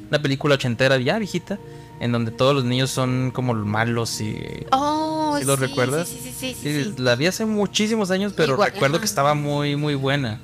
Una 0.09 0.21
película 0.21 0.55
ochentera 0.55 0.97
ya 0.97 1.17
viejita. 1.19 1.59
En 1.99 2.11
donde 2.11 2.31
todos 2.31 2.53
los 2.53 2.65
niños 2.65 2.89
son 2.89 3.31
como 3.31 3.53
malos 3.53 4.19
y... 4.19 4.35
Oh, 4.71 5.37
¿Sí 5.39 5.45
lo 5.45 5.55
recuerdas? 5.55 6.09
Sí, 6.09 6.19
sí, 6.21 6.33
sí, 6.37 6.55
sí, 6.61 6.73
Sí, 6.83 6.83
sí. 6.83 6.93
La 6.97 7.15
vi 7.15 7.27
hace 7.27 7.45
muchísimos 7.45 8.11
años, 8.11 8.33
pero 8.35 8.53
Igual, 8.53 8.71
recuerdo 8.73 8.95
ajá. 8.97 9.01
que 9.01 9.05
estaba 9.05 9.35
muy, 9.35 9.75
muy 9.77 9.95
buena. 9.95 10.41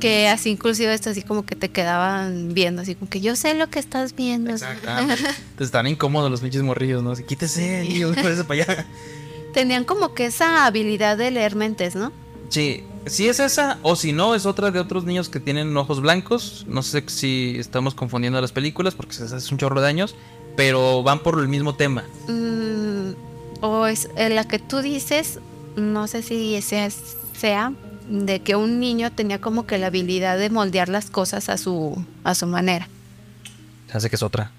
Que 0.00 0.28
así 0.28 0.50
inclusive 0.50 0.94
esto 0.94 1.10
así 1.10 1.22
como 1.22 1.44
que 1.44 1.56
te 1.56 1.70
quedaban 1.70 2.54
viendo, 2.54 2.82
así 2.82 2.94
como 2.94 3.10
que 3.10 3.20
yo 3.20 3.34
sé 3.34 3.54
lo 3.54 3.68
que 3.68 3.78
estás 3.78 4.14
viendo. 4.14 4.50
Entonces 4.50 5.36
están 5.58 5.86
incómodos 5.86 6.30
los 6.30 6.40
pinches 6.40 6.62
morrillos, 6.62 7.02
¿no? 7.02 7.12
Así, 7.12 7.24
Quítese, 7.24 7.82
niño, 7.82 8.08
váyase 8.16 8.44
para 8.44 8.62
allá. 8.62 8.86
Tenían 9.52 9.84
como 9.84 10.14
que 10.14 10.26
esa 10.26 10.66
habilidad 10.66 11.16
de 11.16 11.30
leer 11.30 11.56
mentes, 11.56 11.96
¿no? 11.96 12.12
Sí, 12.48 12.84
si 13.06 13.28
es 13.28 13.40
esa, 13.40 13.78
o 13.82 13.96
si 13.96 14.12
no, 14.12 14.34
es 14.34 14.46
otra 14.46 14.70
de 14.70 14.78
otros 14.78 15.04
niños 15.04 15.28
que 15.28 15.40
tienen 15.40 15.76
ojos 15.76 16.00
blancos. 16.00 16.64
No 16.68 16.82
sé 16.82 17.02
si 17.06 17.56
estamos 17.58 17.94
confundiendo 17.94 18.40
las 18.40 18.52
películas 18.52 18.94
porque 18.94 19.14
se 19.14 19.24
hace 19.24 19.52
un 19.52 19.58
chorro 19.58 19.80
de 19.80 19.88
años, 19.88 20.14
pero 20.56 21.02
van 21.02 21.22
por 21.22 21.38
el 21.38 21.48
mismo 21.48 21.74
tema. 21.74 22.04
Mm, 22.28 23.12
o 23.60 23.86
es 23.86 24.08
en 24.16 24.34
la 24.34 24.44
que 24.44 24.58
tú 24.58 24.80
dices, 24.80 25.40
no 25.76 26.06
sé 26.06 26.22
si 26.22 26.60
sea, 26.62 26.88
sea 27.36 27.72
de 28.08 28.40
que 28.40 28.56
un 28.56 28.80
niño 28.80 29.12
tenía 29.12 29.40
como 29.40 29.66
que 29.66 29.78
la 29.78 29.88
habilidad 29.88 30.38
de 30.38 30.50
moldear 30.50 30.88
las 30.88 31.10
cosas 31.10 31.48
a 31.48 31.56
su 31.58 32.04
a 32.24 32.34
su 32.34 32.46
manera. 32.46 32.88
Hace 33.92 34.08
que 34.10 34.16
es 34.16 34.22
otra. 34.22 34.50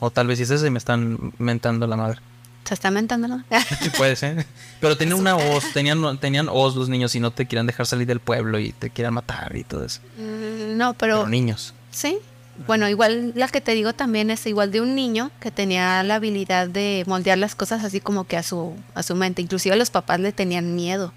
O 0.00 0.10
tal 0.10 0.26
vez 0.26 0.38
si 0.38 0.44
es 0.44 0.50
ese 0.50 0.66
y 0.66 0.70
me 0.70 0.78
están 0.78 1.32
mentando 1.38 1.86
la 1.86 1.96
madre. 1.96 2.20
Se 2.64 2.74
está 2.74 2.90
mentando, 2.90 3.28
¿no? 3.28 3.44
Sí, 3.80 3.90
puede 3.90 4.16
ser. 4.16 4.46
Pero 4.80 4.96
tenían 4.96 5.18
una 5.18 5.36
hoz, 5.36 5.64
tenían, 5.72 6.18
tenían 6.18 6.48
hoz 6.48 6.74
los 6.76 6.88
niños 6.88 7.14
y 7.14 7.20
no 7.20 7.30
te 7.32 7.46
quieran 7.46 7.66
dejar 7.66 7.86
salir 7.86 8.06
del 8.06 8.20
pueblo 8.20 8.58
y 8.58 8.72
te 8.72 8.90
quieran 8.90 9.14
matar 9.14 9.54
y 9.56 9.64
todo 9.64 9.84
eso. 9.84 10.00
Mm, 10.18 10.76
no, 10.76 10.94
Pero, 10.94 11.18
pero 11.18 11.28
niños. 11.28 11.74
sí. 11.90 12.18
Bueno, 12.66 12.86
igual 12.86 13.32
la 13.34 13.48
que 13.48 13.62
te 13.62 13.72
digo 13.72 13.94
también 13.94 14.30
es 14.30 14.44
igual 14.46 14.70
de 14.70 14.82
un 14.82 14.94
niño 14.94 15.30
que 15.40 15.50
tenía 15.50 16.02
la 16.02 16.16
habilidad 16.16 16.68
de 16.68 17.02
moldear 17.06 17.38
las 17.38 17.54
cosas 17.54 17.82
así 17.82 17.98
como 17.98 18.24
que 18.24 18.36
a 18.36 18.42
su 18.42 18.74
a 18.94 19.02
su 19.02 19.14
mente. 19.16 19.40
Inclusive 19.40 19.74
los 19.74 19.88
papás 19.90 20.20
le 20.20 20.32
tenían 20.32 20.74
miedo. 20.76 21.14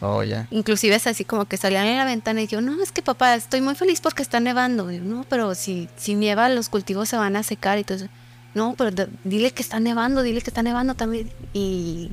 Oh. 0.00 0.22
Inclusive 0.50 0.94
es 0.94 1.06
así 1.08 1.24
como 1.24 1.46
que 1.46 1.56
salían 1.56 1.86
en 1.86 1.96
la 1.96 2.04
ventana 2.04 2.42
y 2.42 2.46
yo, 2.46 2.60
no, 2.60 2.80
es 2.82 2.92
que 2.92 3.02
papá, 3.02 3.34
estoy 3.34 3.60
muy 3.60 3.74
feliz 3.74 4.00
porque 4.00 4.22
está 4.22 4.38
nevando. 4.38 4.90
No, 4.92 5.24
pero 5.28 5.54
si, 5.54 5.88
si 5.96 6.14
nieva 6.14 6.48
los 6.48 6.68
cultivos 6.68 7.08
se 7.08 7.16
van 7.16 7.34
a 7.34 7.42
secar 7.42 7.78
y 7.78 7.84
eso. 7.88 8.06
No, 8.54 8.74
pero 8.78 9.08
dile 9.24 9.50
que 9.50 9.62
está 9.62 9.80
nevando, 9.80 10.22
dile 10.22 10.40
que 10.40 10.50
está 10.50 10.62
nevando 10.62 10.94
también. 10.94 11.30
Y, 11.52 12.10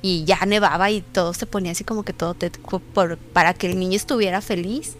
y 0.00 0.24
ya 0.24 0.44
nevaba 0.46 0.90
y 0.90 1.02
todo 1.02 1.34
se 1.34 1.46
ponía 1.46 1.72
así 1.72 1.84
como 1.84 2.02
que 2.02 2.12
todo 2.12 2.34
por, 2.94 3.18
para 3.18 3.54
que 3.54 3.70
el 3.70 3.78
niño 3.78 3.96
estuviera 3.96 4.40
feliz. 4.40 4.96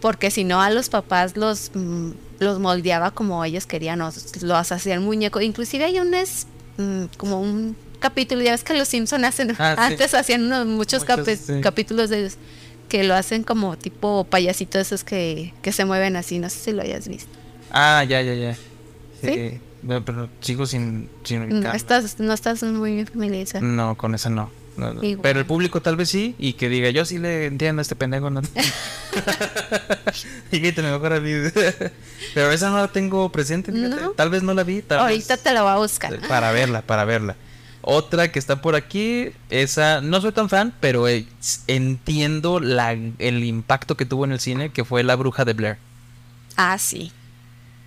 Porque 0.00 0.30
si 0.30 0.44
no 0.44 0.60
a 0.60 0.70
los 0.70 0.90
papás 0.90 1.36
los, 1.36 1.72
mm, 1.74 2.10
los 2.40 2.58
moldeaba 2.58 3.10
como 3.10 3.42
ellos 3.44 3.66
querían, 3.66 4.02
o 4.02 4.10
los 4.42 4.72
hacían 4.72 5.02
muñecos. 5.02 5.42
Inclusive 5.42 5.84
hay 5.84 5.98
un 5.98 6.12
es 6.12 6.46
mm, 6.76 7.04
como 7.16 7.40
un 7.40 7.76
capítulo, 8.00 8.42
ya 8.42 8.52
ves 8.52 8.64
que 8.64 8.74
los 8.74 8.88
Simpson 8.88 9.24
hacen, 9.24 9.54
Ah, 9.58 9.74
sí. 9.76 9.82
antes 9.92 10.14
hacían 10.14 10.44
unos- 10.44 10.66
muchos, 10.66 11.06
Muchos, 11.08 11.26
capi- 11.28 11.36
sí. 11.36 11.60
capítulos 11.60 12.10
de 12.10 12.20
ellos 12.20 12.36
que 12.88 13.04
lo 13.04 13.14
hacen 13.14 13.44
como 13.44 13.76
tipo 13.78 14.24
payasitos 14.24 14.80
esos 14.80 15.04
que, 15.04 15.54
que 15.62 15.70
se 15.70 15.84
mueven 15.84 16.16
así, 16.16 16.40
no 16.40 16.50
sé 16.50 16.58
si 16.58 16.72
lo 16.72 16.82
hayas 16.82 17.06
visto. 17.06 17.30
Ah, 17.70 18.04
ya, 18.08 18.20
ya, 18.22 18.34
ya. 18.34 18.54
¿Sí? 19.22 19.60
Pero, 19.86 20.04
pero 20.04 20.28
sigo 20.40 20.66
sin, 20.66 21.08
sin 21.24 21.60
No 21.60 21.72
estás, 21.72 22.18
no 22.18 22.32
estás 22.32 22.62
muy 22.64 23.04
familiarizado. 23.06 23.64
No, 23.64 23.96
con 23.96 24.14
esa 24.14 24.28
no. 24.28 24.50
No, 24.76 24.94
no. 24.94 25.02
Igual. 25.04 25.22
Pero 25.22 25.40
el 25.40 25.46
público 25.46 25.82
tal 25.82 25.96
vez 25.96 26.08
sí, 26.08 26.34
y 26.38 26.54
que 26.54 26.68
diga, 26.68 26.90
yo 26.90 27.04
sí 27.04 27.18
le 27.18 27.46
entiendo 27.46 27.80
a 27.80 27.82
este 27.82 27.94
pendejo. 27.96 28.30
¿no? 28.30 28.40
y 30.52 30.60
quítame 30.60 30.90
mejor 30.92 31.12
a 31.12 31.20
mí. 31.20 31.30
Pero 32.34 32.50
esa 32.50 32.70
no 32.70 32.78
la 32.78 32.88
tengo 32.88 33.30
presente. 33.30 33.72
Tal 34.16 34.30
vez 34.30 34.42
no 34.42 34.54
la 34.54 34.62
vi. 34.64 34.82
tal 34.82 35.00
Ahorita 35.00 35.34
vez- 35.34 35.42
te 35.42 35.52
lo 35.54 35.62
voy 35.64 35.72
a 35.72 35.76
buscar. 35.76 36.18
Para 36.28 36.52
verla, 36.52 36.82
para 36.82 37.04
verla. 37.04 37.36
Otra 37.82 38.30
que 38.30 38.38
está 38.38 38.60
por 38.60 38.74
aquí, 38.74 39.30
esa 39.48 40.00
no 40.02 40.20
soy 40.20 40.32
tan 40.32 40.48
fan, 40.50 40.74
pero 40.80 41.08
eh, 41.08 41.26
entiendo 41.66 42.60
la, 42.60 42.92
el 42.92 43.44
impacto 43.44 43.96
que 43.96 44.04
tuvo 44.06 44.24
en 44.24 44.32
el 44.32 44.40
cine, 44.40 44.70
que 44.70 44.84
fue 44.84 45.02
La 45.02 45.16
Bruja 45.16 45.44
de 45.44 45.54
Blair. 45.54 45.78
Ah, 46.56 46.76
sí. 46.78 47.10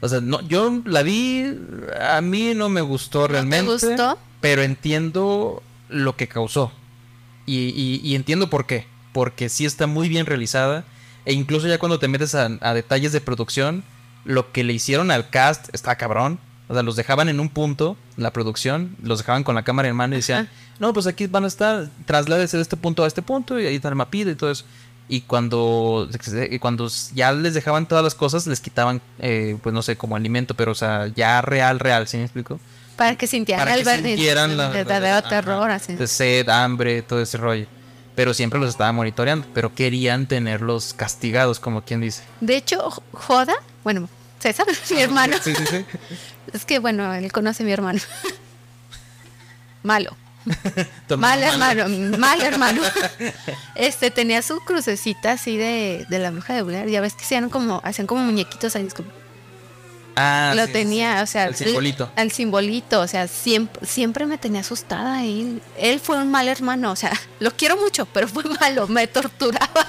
O 0.01 0.09
sea, 0.09 0.19
no, 0.19 0.41
yo 0.47 0.81
la 0.85 1.03
vi, 1.03 1.45
a 2.01 2.21
mí 2.21 2.53
no 2.55 2.69
me 2.69 2.81
gustó 2.81 3.27
realmente. 3.27 3.71
gustó? 3.71 4.17
Pero 4.41 4.63
entiendo 4.63 5.61
lo 5.89 6.15
que 6.15 6.27
causó. 6.27 6.71
Y, 7.45 7.69
y- 7.69 8.01
y 8.03 8.15
entiendo 8.15 8.49
por 8.49 8.65
qué. 8.65 8.87
Porque 9.13 9.47
sí 9.49 9.65
está 9.65 9.85
muy 9.87 10.09
bien 10.09 10.25
realizada. 10.25 10.83
E 11.25 11.33
incluso 11.33 11.67
ya 11.67 11.77
cuando 11.77 11.99
te 11.99 12.07
metes 12.07 12.35
a, 12.35 12.49
a 12.61 12.73
detalles 12.73 13.11
de 13.13 13.21
producción, 13.21 13.83
lo 14.25 14.51
que 14.51 14.63
le 14.63 14.73
hicieron 14.73 15.11
al 15.11 15.29
cast 15.29 15.73
está 15.73 15.95
cabrón. 15.97 16.39
O 16.67 16.73
sea, 16.73 16.83
los 16.83 16.95
dejaban 16.95 17.29
en 17.29 17.39
un 17.39 17.49
punto, 17.49 17.97
la 18.15 18.31
producción, 18.31 18.95
los 19.01 19.19
dejaban 19.19 19.43
con 19.43 19.55
la 19.55 19.63
cámara 19.63 19.89
en 19.89 19.95
mano 19.95 20.13
y 20.13 20.17
decían, 20.17 20.49
no, 20.79 20.93
pues 20.93 21.07
aquí 21.07 21.27
van 21.27 21.43
a 21.43 21.47
estar, 21.47 21.89
trasládese 22.05 22.57
de 22.57 22.63
este 22.63 22.77
punto 22.77 23.03
a 23.03 23.07
este 23.07 23.21
punto 23.21 23.59
y 23.59 23.67
ahí 23.67 23.75
está 23.75 23.89
el 23.89 23.95
mapita 23.95 24.31
y 24.31 24.35
todo 24.35 24.51
eso. 24.51 24.65
Y 25.09 25.21
cuando, 25.21 26.09
y 26.49 26.59
cuando 26.59 26.89
ya 27.13 27.33
les 27.33 27.53
dejaban 27.53 27.87
todas 27.87 28.03
las 28.03 28.15
cosas, 28.15 28.47
les 28.47 28.61
quitaban, 28.61 29.01
eh, 29.19 29.57
pues 29.61 29.73
no 29.73 29.81
sé, 29.81 29.97
como 29.97 30.15
alimento, 30.15 30.53
pero 30.53 30.71
o 30.71 30.75
sea, 30.75 31.07
ya 31.07 31.41
real, 31.41 31.79
real, 31.79 32.07
¿sí 32.07 32.17
me 32.17 32.23
explico? 32.23 32.59
Para 32.95 33.17
que 33.17 33.27
sintieran 33.27 33.65
Para 33.65 33.75
el 33.75 33.83
que 33.83 34.07
sintieran 34.07 34.55
la 34.55 35.21
terror, 35.27 35.69
así. 35.71 35.95
de 35.95 36.07
sed, 36.07 36.47
hambre, 36.47 37.01
todo 37.01 37.21
ese 37.21 37.37
rollo. 37.37 37.65
Pero 38.15 38.33
siempre 38.33 38.59
los 38.59 38.69
estaban 38.69 38.95
monitoreando, 38.95 39.47
pero 39.53 39.73
querían 39.73 40.27
tenerlos 40.27 40.93
castigados, 40.93 41.59
como 41.59 41.81
quien 41.81 41.99
dice. 41.99 42.23
De 42.39 42.55
hecho, 42.55 42.89
Joda, 43.11 43.55
bueno, 43.83 44.07
César, 44.43 44.67
mi 44.91 45.01
hermano. 45.01 45.37
Sí, 45.43 45.55
sí, 45.55 45.65
sí. 45.65 45.85
Es 46.53 46.65
que 46.65 46.79
bueno, 46.79 47.11
él 47.13 47.31
conoce 47.31 47.63
a 47.63 47.65
mi 47.65 47.71
hermano. 47.71 47.99
Malo. 49.83 50.15
Mal 51.17 51.41
hermano 51.41 51.87
mal 52.17 52.41
hermano. 52.41 52.81
Este 53.75 54.11
tenía 54.11 54.41
su 54.41 54.59
crucecita 54.59 55.31
así 55.33 55.55
de, 55.57 56.05
de 56.09 56.19
la 56.19 56.31
bruja 56.31 56.53
de 56.53 56.63
Blair. 56.63 56.89
Ya 56.89 56.99
ves 57.01 57.13
que 57.13 57.23
hacían 57.23 57.49
como, 57.49 57.79
hacían 57.83 58.07
como 58.07 58.23
muñequitos 58.23 58.75
ahí. 58.75 58.87
como- 58.89 59.09
Ah, 60.15 60.53
lo 60.55 60.67
sí, 60.67 60.73
tenía, 60.73 61.17
sí. 61.17 61.23
o 61.23 61.27
sea, 61.27 61.45
El 61.45 61.55
simbolito. 61.55 62.11
El, 62.17 62.31
simbolito, 62.31 62.99
o 63.01 63.07
sea, 63.07 63.27
siempre, 63.27 63.83
siempre 63.87 64.25
me 64.27 64.37
tenía 64.37 64.61
asustada. 64.61 65.23
Él, 65.23 65.61
él 65.77 65.99
fue 65.99 66.17
un 66.17 66.29
mal 66.29 66.47
hermano, 66.47 66.91
o 66.91 66.95
sea, 66.95 67.11
lo 67.39 67.49
quiero 67.55 67.77
mucho, 67.77 68.05
pero 68.05 68.27
fue 68.27 68.43
malo, 68.59 68.87
me 68.87 69.07
torturaba. 69.07 69.87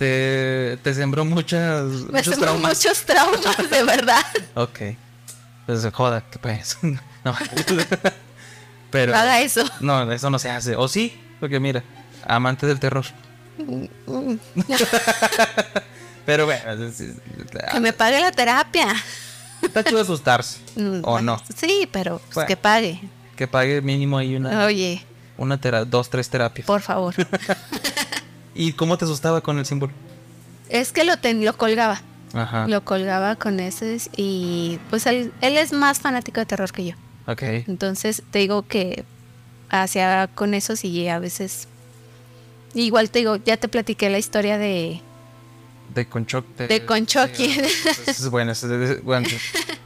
Te, 0.00 0.78
te 0.82 0.94
sembró 0.94 1.26
muchas, 1.26 1.82
Me 1.84 2.12
muchos 2.12 2.24
sembró 2.34 2.52
traumas. 2.52 2.78
muchos 2.78 3.02
traumas, 3.04 3.70
de 3.70 3.82
verdad. 3.84 4.24
Ok. 4.54 4.78
Pues 5.66 5.86
joda, 5.92 6.24
qué 6.30 6.38
pues. 6.38 6.78
no. 6.82 7.36
Pero. 8.90 9.14
Haga 9.14 9.42
eso. 9.42 9.62
No, 9.80 10.10
eso 10.10 10.30
no 10.30 10.38
se 10.38 10.48
hace. 10.48 10.74
O 10.74 10.88
sí, 10.88 11.20
porque 11.38 11.60
mira, 11.60 11.84
amante 12.26 12.66
del 12.66 12.80
terror. 12.80 13.04
Pero 16.26 16.46
bueno, 16.46 16.72
es- 16.86 17.00
es- 17.00 17.16
Que 17.70 17.80
me 17.80 17.92
pague 17.92 18.20
la 18.22 18.32
terapia. 18.32 18.94
está 19.62 19.84
chido 19.84 20.00
asustarse. 20.00 20.60
Mm, 20.76 21.00
o 21.02 21.20
no. 21.20 21.38
Sí, 21.54 21.86
pero 21.92 22.18
pues, 22.20 22.34
Bueno. 22.36 22.48
que 22.48 22.56
pague. 22.56 23.00
Que 23.36 23.46
pague 23.46 23.80
mínimo 23.82 24.16
ahí 24.16 24.34
una, 24.36 24.64
Oye, 24.64 25.04
una 25.36 25.60
tera- 25.60 25.84
dos, 25.84 26.08
tres 26.08 26.28
terapias. 26.30 26.66
por 26.66 26.80
favor. 26.80 27.14
¿Y 28.60 28.72
cómo 28.74 28.98
te 28.98 29.04
asustaba 29.06 29.40
con 29.40 29.58
el 29.58 29.64
símbolo? 29.66 29.92
es 30.68 30.92
que 30.92 31.02
lo, 31.04 31.16
ten- 31.16 31.44
lo 31.44 31.56
colgaba. 31.56 32.00
Ajá. 32.32 32.68
Lo 32.68 32.84
colgaba 32.84 33.34
con 33.36 33.58
ese 33.58 33.98
y 34.16 34.78
pues 34.88 35.06
él, 35.06 35.32
él 35.40 35.56
es 35.56 35.72
más 35.72 35.98
fanático 35.98 36.38
de 36.40 36.46
terror 36.46 36.70
que 36.70 36.84
yo. 36.86 36.94
Ok. 37.26 37.42
Entonces 37.42 38.22
te 38.30 38.38
digo 38.40 38.62
que 38.68 39.04
hacía 39.70 40.28
con 40.34 40.54
eso 40.54 40.74
y 40.82 41.08
a 41.08 41.18
veces... 41.18 41.66
Igual 42.74 43.10
te 43.10 43.18
digo, 43.20 43.36
ya 43.36 43.56
te 43.56 43.66
platiqué 43.68 44.10
la 44.10 44.18
historia 44.18 44.58
de... 44.58 45.00
De 45.94 46.06
Conchoc. 46.06 46.44
De 46.56 46.76
esa 48.06 48.10
es 48.10 48.28
buena. 48.30 48.52
esa 48.52 48.72
es- 48.72 49.02
bueno, 49.02 49.26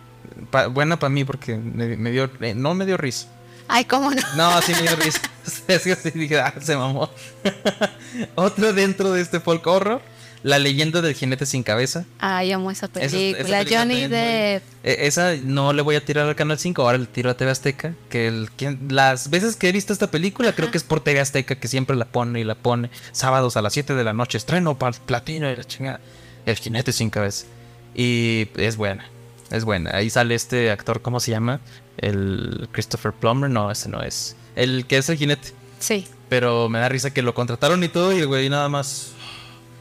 buena 0.72 0.98
para 0.98 1.08
mí 1.10 1.24
porque 1.24 1.56
me, 1.56 1.96
me 1.96 2.10
dio. 2.10 2.30
eh, 2.40 2.54
no 2.54 2.74
me 2.74 2.84
dio 2.84 2.96
risa. 2.98 3.28
Ay, 3.68 3.84
¿cómo 3.86 4.10
no? 4.10 4.20
No, 4.36 4.60
sí 4.62 4.72
me 4.72 4.82
dio 4.82 4.96
risa. 4.96 5.20
Es 5.68 5.82
que 5.82 5.94
sí 5.96 6.10
dije, 6.10 6.38
ah, 6.40 6.54
se 6.60 6.76
mamó. 6.76 7.10
Otro 8.34 8.72
dentro 8.72 9.12
de 9.12 9.20
este 9.22 9.40
folk 9.40 9.66
horror. 9.66 10.00
La 10.42 10.58
leyenda 10.58 11.00
del 11.00 11.14
jinete 11.14 11.46
sin 11.46 11.62
cabeza. 11.62 12.04
Ay, 12.18 12.52
amo 12.52 12.70
esa 12.70 12.84
Esa- 12.84 13.00
esa 13.00 13.16
película. 13.16 13.58
película 13.60 13.78
Johnny 13.80 14.06
Depp. 14.08 14.62
Esa 14.82 15.36
no 15.42 15.72
le 15.72 15.80
voy 15.80 15.96
a 15.96 16.04
tirar 16.04 16.28
al 16.28 16.36
Canal 16.36 16.58
5, 16.58 16.82
ahora 16.82 16.98
le 16.98 17.06
tiro 17.06 17.30
a 17.30 17.34
TV 17.34 17.50
Azteca. 17.50 17.94
Que 18.10 18.26
el, 18.28 18.50
quien- 18.54 18.88
las 18.90 19.30
veces 19.30 19.56
que 19.56 19.70
he 19.70 19.72
visto 19.72 19.94
esta 19.94 20.10
película, 20.10 20.52
creo 20.52 20.70
que 20.70 20.76
es 20.76 20.84
por 20.84 21.00
TV 21.00 21.18
Azteca, 21.20 21.54
que 21.54 21.66
siempre 21.66 21.96
la 21.96 22.04
pone 22.04 22.40
y 22.40 22.44
la 22.44 22.56
pone. 22.56 22.90
Sábados 23.12 23.56
a 23.56 23.62
las 23.62 23.72
7 23.72 23.94
de 23.94 24.04
la 24.04 24.12
noche, 24.12 24.36
estreno 24.36 24.78
para 24.78 24.92
platino 24.92 25.50
y 25.50 25.56
la 25.56 25.64
chingada. 25.64 26.00
El 26.44 26.56
jinete 26.56 26.92
sin 26.92 27.08
cabeza. 27.08 27.46
Y 27.94 28.48
es 28.56 28.76
buena, 28.76 29.06
es 29.50 29.64
buena. 29.64 29.92
Ahí 29.96 30.10
sale 30.10 30.34
este 30.34 30.70
actor, 30.70 31.00
¿cómo 31.00 31.20
se 31.20 31.30
llama? 31.30 31.60
El 31.98 32.68
Christopher 32.72 33.12
Plummer, 33.12 33.48
no, 33.50 33.70
ese 33.70 33.88
no 33.88 34.02
es. 34.02 34.36
El 34.56 34.86
que 34.86 34.98
es 34.98 35.08
el 35.08 35.16
jinete. 35.16 35.52
Sí. 35.78 36.06
Pero 36.28 36.68
me 36.68 36.78
da 36.78 36.88
risa 36.88 37.12
que 37.12 37.22
lo 37.22 37.34
contrataron 37.34 37.82
y 37.84 37.88
todo, 37.88 38.12
y 38.12 38.18
el 38.20 38.26
güey 38.26 38.48
nada 38.48 38.68
más. 38.68 39.10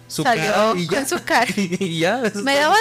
Su 0.08 0.22
Salió 0.22 0.44
cara 0.52 0.74
y 0.76 0.86
ya. 0.88 0.98
con 1.00 1.08
su 1.08 1.24
cara. 1.24 1.52
y 1.56 2.00
ya. 2.00 2.22
Me 2.44 2.56
daba, 2.56 2.76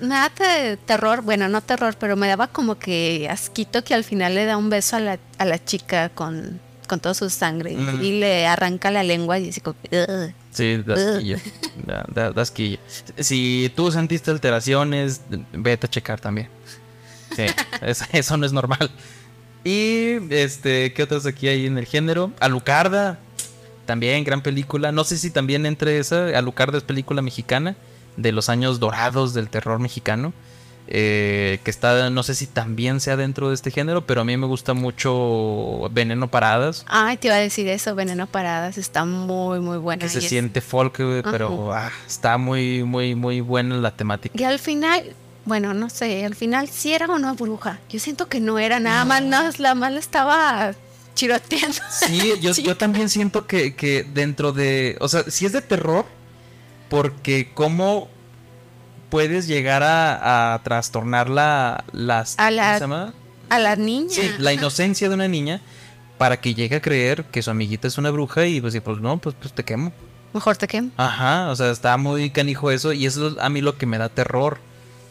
daba 0.00 0.30
te- 0.30 0.76
terror, 0.76 1.22
bueno, 1.22 1.48
no 1.48 1.60
terror, 1.60 1.96
pero 1.98 2.14
me 2.16 2.28
daba 2.28 2.46
como 2.46 2.78
que 2.78 3.28
asquito 3.28 3.82
que 3.82 3.94
al 3.94 4.04
final 4.04 4.34
le 4.36 4.44
da 4.44 4.56
un 4.56 4.70
beso 4.70 4.94
a 4.96 5.00
la, 5.00 5.18
a 5.38 5.44
la 5.46 5.64
chica 5.64 6.10
con, 6.10 6.60
con 6.86 7.00
toda 7.00 7.14
su 7.14 7.28
sangre 7.28 7.72
y- 7.72 7.76
Mm. 7.76 8.02
y 8.04 8.20
le 8.20 8.46
arranca 8.46 8.92
la 8.92 9.02
lengua 9.02 9.38
y 9.40 9.48
así 9.48 9.60
como, 9.60 9.76
"Ugh". 9.90 10.32
Sí, 10.52 10.80
da 10.86 10.94
asquillo. 10.94 11.38
Da, 11.86 12.04
da- 12.14 12.30
da 12.30 12.42
asquillo. 12.42 12.78
Si 13.18 13.72
tú 13.74 13.90
sentiste 13.90 14.30
alteraciones, 14.30 15.22
vete 15.52 15.86
a 15.86 15.90
checar 15.90 16.20
también. 16.20 16.48
Sí, 17.34 17.44
es- 17.82 18.04
eso 18.12 18.36
no 18.36 18.46
es 18.46 18.52
normal. 18.52 18.90
Y 19.64 20.18
este, 20.32 20.92
¿qué 20.92 21.02
otros 21.02 21.26
aquí 21.26 21.48
hay 21.48 21.66
en 21.66 21.76
el 21.78 21.86
género? 21.86 22.30
Alucarda, 22.38 23.18
también 23.84 24.22
gran 24.24 24.42
película. 24.42 24.92
No 24.92 25.02
sé 25.04 25.18
si 25.18 25.30
también 25.30 25.66
entre 25.66 25.98
esa. 25.98 26.26
Alucarda 26.38 26.78
es 26.78 26.84
película 26.84 27.20
mexicana 27.22 27.74
de 28.16 28.32
los 28.32 28.48
años 28.48 28.78
dorados 28.80 29.34
del 29.34 29.48
terror 29.48 29.78
mexicano. 29.80 30.32
eh, 30.88 31.58
que 31.64 31.70
está, 31.72 32.10
no 32.10 32.22
sé 32.22 32.36
si 32.36 32.46
también 32.46 33.00
sea 33.00 33.16
dentro 33.16 33.48
de 33.48 33.56
este 33.56 33.72
género, 33.72 34.06
pero 34.06 34.20
a 34.20 34.24
mí 34.24 34.36
me 34.36 34.46
gusta 34.46 34.72
mucho 34.72 35.88
Veneno 35.90 36.28
Paradas. 36.28 36.84
Ay, 36.86 37.16
te 37.16 37.26
iba 37.26 37.34
a 37.34 37.40
decir 37.40 37.66
eso, 37.66 37.96
Veneno 37.96 38.28
Paradas, 38.28 38.78
está 38.78 39.04
muy, 39.04 39.58
muy 39.58 39.78
buena. 39.78 40.04
que 40.04 40.08
se 40.08 40.20
es- 40.20 40.28
siente 40.28 40.60
folk, 40.60 40.96
güey, 41.00 41.22
pero 41.22 41.72
ah, 41.74 41.90
está 42.06 42.38
muy, 42.38 42.84
muy, 42.84 43.16
muy 43.16 43.40
buena 43.40 43.74
la 43.78 43.96
temática. 43.96 44.40
Y 44.40 44.44
al 44.44 44.60
final, 44.60 45.02
bueno, 45.46 45.72
no 45.74 45.88
sé, 45.88 46.24
al 46.26 46.34
final 46.34 46.68
sí 46.68 46.92
era 46.92 47.06
una 47.06 47.32
bruja. 47.32 47.78
Yo 47.88 47.98
siento 47.98 48.28
que 48.28 48.40
no 48.40 48.58
era 48.58 48.78
nada 48.80 49.04
más, 49.04 49.22
no, 49.22 49.38
la 49.58 49.74
más 49.74 49.92
la 49.92 49.98
estaba 50.00 50.74
chiroteando. 51.14 51.78
Sí, 51.90 52.34
yo, 52.42 52.52
yo 52.52 52.76
también 52.76 53.08
siento 53.08 53.46
que, 53.46 53.74
que 53.74 54.04
dentro 54.04 54.52
de, 54.52 54.96
o 55.00 55.08
sea, 55.08 55.22
si 55.30 55.46
es 55.46 55.52
de 55.52 55.62
terror, 55.62 56.04
porque 56.90 57.50
cómo 57.54 58.08
puedes 59.10 59.46
llegar 59.46 59.82
a, 59.82 60.54
a 60.54 60.62
trastornar 60.62 61.28
la, 61.30 61.84
las, 61.92 62.38
A 62.38 62.50
la- 62.50 62.62
¿cómo 62.64 62.74
se 62.74 62.80
llama? 62.80 63.14
A 63.48 63.58
la 63.60 63.76
niña. 63.76 64.10
Sí, 64.10 64.30
la 64.38 64.52
inocencia 64.52 65.08
de 65.08 65.14
una 65.14 65.28
niña 65.28 65.60
para 66.18 66.40
que 66.40 66.54
llegue 66.54 66.76
a 66.76 66.80
creer 66.82 67.24
que 67.26 67.42
su 67.42 67.50
amiguita 67.50 67.86
es 67.86 67.98
una 67.98 68.10
bruja 68.10 68.46
y 68.46 68.60
pues, 68.60 68.74
y, 68.74 68.80
pues 68.80 68.98
no, 69.00 69.18
pues, 69.18 69.36
pues 69.40 69.52
te 69.54 69.64
quemo. 69.64 69.92
Mejor 70.32 70.56
te 70.56 70.66
quemo. 70.66 70.90
Ajá, 70.96 71.48
o 71.50 71.56
sea, 71.56 71.70
está 71.70 71.96
muy 71.96 72.30
canijo 72.30 72.70
eso 72.72 72.92
y 72.92 73.06
eso 73.06 73.28
es 73.28 73.38
a 73.38 73.48
mí 73.48 73.60
lo 73.60 73.78
que 73.78 73.86
me 73.86 73.98
da 73.98 74.08
terror 74.08 74.58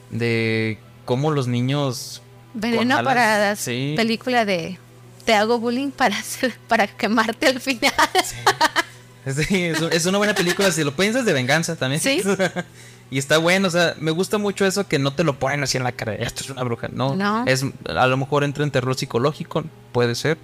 de 0.09 0.77
cómo 1.05 1.31
los 1.31 1.47
niños 1.47 2.21
Veneno 2.53 2.95
alas, 2.97 3.05
Paradas, 3.05 3.59
sí. 3.59 3.93
película 3.97 4.45
de 4.45 4.77
te 5.25 5.33
hago 5.33 5.59
bullying 5.59 5.91
para 5.91 6.17
hacer- 6.17 6.55
para 6.67 6.87
quemarte 6.87 7.47
al 7.47 7.59
final. 7.59 7.93
Sí, 9.25 9.63
es, 9.63 9.81
es 9.81 10.05
una 10.05 10.19
buena 10.19 10.35
película, 10.35 10.71
si 10.71 10.83
lo 10.83 10.95
piensas 10.95 11.25
de 11.25 11.33
venganza 11.33 11.75
también. 11.75 11.99
Sí. 11.99 12.21
y 13.09 13.17
está 13.17 13.39
bueno, 13.39 13.67
o 13.67 13.71
sea, 13.71 13.95
me 13.99 14.11
gusta 14.11 14.37
mucho 14.37 14.65
eso 14.67 14.87
que 14.87 14.99
no 14.99 15.13
te 15.13 15.23
lo 15.23 15.39
ponen 15.39 15.63
así 15.63 15.77
en 15.77 15.83
la 15.83 15.91
cara, 15.91 16.13
esto 16.13 16.43
es 16.43 16.49
una 16.51 16.63
bruja, 16.63 16.89
no. 16.91 17.15
No. 17.15 17.43
Es, 17.47 17.65
a 17.89 18.05
lo 18.07 18.17
mejor 18.17 18.43
entra 18.43 18.63
en 18.63 18.69
terror 18.69 18.95
psicológico, 18.95 19.63
puede 19.91 20.13
ser, 20.13 20.37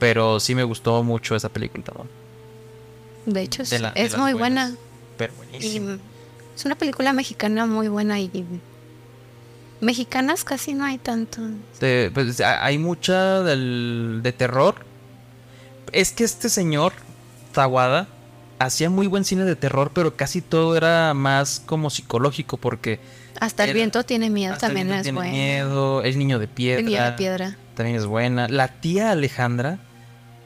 pero 0.00 0.40
sí 0.40 0.56
me 0.56 0.64
gustó 0.64 1.04
mucho 1.04 1.36
esa 1.36 1.48
película 1.50 1.84
también. 1.84 2.08
De 3.26 3.42
hecho, 3.42 3.62
es, 3.62 3.70
De 3.70 3.78
la- 3.78 3.90
es 3.90 4.16
muy 4.18 4.32
buenas. 4.32 4.70
buena. 4.72 4.86
Pero 5.16 5.32
Y 5.32 5.36
buenísimo. 5.36 5.96
es 6.56 6.64
una 6.64 6.74
película 6.74 7.12
mexicana 7.12 7.66
muy 7.66 7.86
buena 7.88 8.18
y 8.18 8.28
mexicanas 9.80 10.44
casi 10.44 10.74
no 10.74 10.84
hay 10.84 10.98
tanto. 10.98 11.40
De- 11.80 12.10
pues, 12.12 12.40
hay 12.40 12.78
mucha 12.78 13.42
del, 13.42 14.20
de 14.22 14.32
terror. 14.32 14.76
Es 15.92 16.12
que 16.12 16.24
este 16.24 16.48
señor, 16.48 16.92
Tawada, 17.52 18.08
hacía 18.58 18.90
muy 18.90 19.06
buen 19.06 19.24
cine 19.24 19.44
de 19.44 19.56
terror, 19.56 19.90
pero 19.94 20.16
casi 20.16 20.40
todo 20.40 20.76
era 20.76 21.14
más 21.14 21.62
como 21.64 21.90
psicológico, 21.90 22.56
porque 22.56 23.00
Hasta 23.38 23.64
el 23.64 23.70
Era- 23.70 23.76
viento 23.76 24.02
tiene 24.02 24.30
miedo 24.30 24.54
hasta 24.54 24.66
el 24.66 24.70
también 24.72 24.86
viento 24.88 25.00
es 25.00 25.02
tiene 25.04 25.18
bueno. 25.18 25.32
miedo, 25.32 26.02
El 26.02 26.18
niño 26.18 26.38
de 26.38 26.48
piedra. 26.48 26.80
El 26.80 26.86
niño 26.86 27.04
de 27.04 27.12
piedra. 27.12 27.56
También 27.74 27.96
es 27.98 28.06
buena. 28.06 28.48
La 28.48 28.68
tía 28.68 29.10
Alejandra 29.10 29.78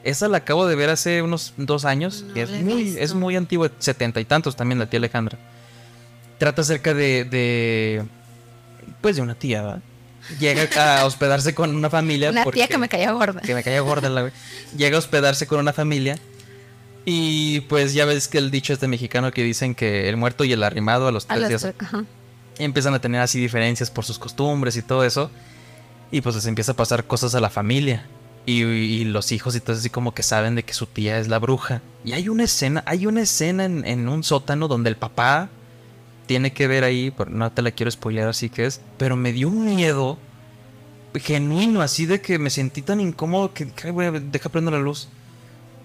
Esa 0.03 0.27
la 0.27 0.37
acabo 0.37 0.67
de 0.67 0.75
ver 0.75 0.89
hace 0.89 1.21
unos 1.21 1.53
dos 1.57 1.85
años. 1.85 2.25
No 2.27 2.35
y 2.35 2.39
es 2.41 2.49
muy, 2.49 2.95
es 2.97 3.13
muy 3.13 3.35
antigua, 3.37 3.71
setenta 3.79 4.19
y 4.19 4.25
tantos 4.25 4.55
también 4.57 4.79
la 4.79 4.87
tía 4.89 4.97
Alejandra. 4.97 5.37
Trata 6.37 6.63
acerca 6.63 6.93
de, 6.93 7.23
de 7.23 8.03
pues 9.01 9.15
de 9.15 9.21
una 9.21 9.35
tía, 9.35 9.61
¿verdad? 9.61 9.81
Llega 10.39 10.99
a 11.01 11.05
hospedarse 11.05 11.55
con 11.55 11.75
una 11.75 11.89
familia. 11.89 12.29
Una 12.29 12.41
tía 12.41 12.43
porque- 12.45 12.67
que 12.67 12.77
me 12.77 12.87
caía 12.89 13.11
gorda. 13.11 13.41
que 13.41 13.55
me 13.55 13.63
caía 13.63 13.81
gorda 13.81 14.07
la 14.09 14.21
güey. 14.21 14.33
Llega 14.77 14.95
a 14.95 14.99
hospedarse 14.99 15.47
con 15.47 15.59
una 15.59 15.73
familia. 15.73 16.17
Y 17.05 17.61
pues 17.61 17.93
ya 17.93 18.05
ves 18.05 18.27
que 18.27 18.37
el 18.37 18.51
dicho 18.51 18.73
este 18.73 18.87
mexicano 18.87 19.31
que 19.31 19.43
dicen 19.43 19.73
que 19.73 20.07
el 20.07 20.17
muerto 20.17 20.43
y 20.43 20.53
el 20.53 20.61
arrimado 20.63 21.07
a 21.07 21.11
los 21.11 21.25
A 21.29 21.35
tres 21.35 21.49
días 21.49 21.65
ajá. 21.79 22.05
empiezan 22.59 22.93
a 22.93 22.99
tener 23.01 23.21
así 23.21 23.39
diferencias 23.39 23.89
por 23.89 24.05
sus 24.05 24.19
costumbres 24.19 24.75
y 24.77 24.83
todo 24.83 25.03
eso. 25.03 25.31
Y 26.11 26.21
pues 26.21 26.35
les 26.35 26.45
empieza 26.45 26.73
a 26.73 26.75
pasar 26.75 27.05
cosas 27.05 27.33
a 27.33 27.39
la 27.39 27.49
familia. 27.49 28.05
Y, 28.45 28.61
y 28.63 29.03
los 29.05 29.31
hijos 29.31 29.55
y 29.55 29.59
todo 29.59 29.75
así 29.75 29.89
como 29.91 30.13
que 30.15 30.23
saben 30.23 30.55
de 30.55 30.63
que 30.63 30.73
su 30.73 30.85
tía 30.87 31.19
es 31.19 31.27
la 31.27 31.37
bruja. 31.39 31.81
Y 32.03 32.13
hay 32.13 32.27
una 32.29 32.43
escena, 32.43 32.83
hay 32.87 33.05
una 33.07 33.21
escena 33.21 33.65
en, 33.65 33.85
en 33.85 34.07
un 34.09 34.23
sótano 34.23 34.67
donde 34.67 34.89
el 34.89 34.95
papá 34.95 35.49
tiene 36.31 36.53
que 36.53 36.65
ver 36.65 36.85
ahí, 36.85 37.11
pero 37.11 37.29
no 37.29 37.51
te 37.51 37.61
la 37.61 37.71
quiero 37.71 37.91
spoilear 37.91 38.29
así 38.29 38.49
que 38.49 38.65
es, 38.65 38.79
pero 38.97 39.17
me 39.17 39.33
dio 39.33 39.49
un 39.49 39.65
miedo 39.65 40.17
genuino, 41.13 41.81
así 41.81 42.05
de 42.05 42.21
que 42.21 42.39
me 42.39 42.49
sentí 42.49 42.81
tan 42.81 43.01
incómodo 43.01 43.53
que, 43.53 43.65
deja 43.65 44.47
prendo 44.47 44.71
la 44.71 44.79
luz. 44.79 45.09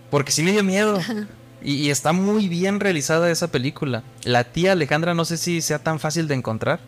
Porque 0.08 0.30
sí 0.30 0.44
me 0.44 0.52
dio 0.52 0.62
miedo. 0.62 1.00
Y, 1.62 1.72
y 1.86 1.90
está 1.90 2.12
muy 2.12 2.48
bien 2.48 2.78
realizada 2.78 3.28
esa 3.28 3.48
película. 3.48 4.04
La 4.22 4.44
tía 4.44 4.72
Alejandra 4.72 5.14
no 5.14 5.24
sé 5.24 5.36
si 5.36 5.62
sea 5.62 5.80
tan 5.80 5.98
fácil 5.98 6.28
de 6.28 6.34
encontrar, 6.34 6.78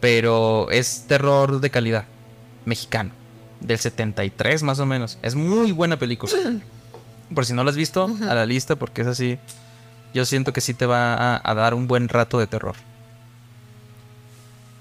pero 0.00 0.68
es 0.70 1.04
terror 1.06 1.60
de 1.60 1.70
calidad. 1.70 2.06
Mexicano. 2.64 3.12
Del 3.60 3.78
73 3.78 4.64
más 4.64 4.80
o 4.80 4.86
menos. 4.86 5.18
Es 5.22 5.36
muy 5.36 5.70
buena 5.70 5.96
película. 5.96 6.32
Por 7.34 7.46
si 7.46 7.52
no 7.52 7.62
la 7.62 7.70
has 7.70 7.76
visto, 7.76 8.10
a 8.28 8.34
la 8.34 8.46
lista 8.46 8.74
porque 8.74 9.02
es 9.02 9.06
así. 9.06 9.38
Yo 10.12 10.24
siento 10.24 10.52
que 10.52 10.62
sí 10.62 10.74
te 10.74 10.86
va 10.86 11.14
a, 11.14 11.40
a 11.44 11.54
dar 11.54 11.74
un 11.74 11.86
buen 11.86 12.08
rato 12.08 12.40
de 12.40 12.48
terror. 12.48 12.74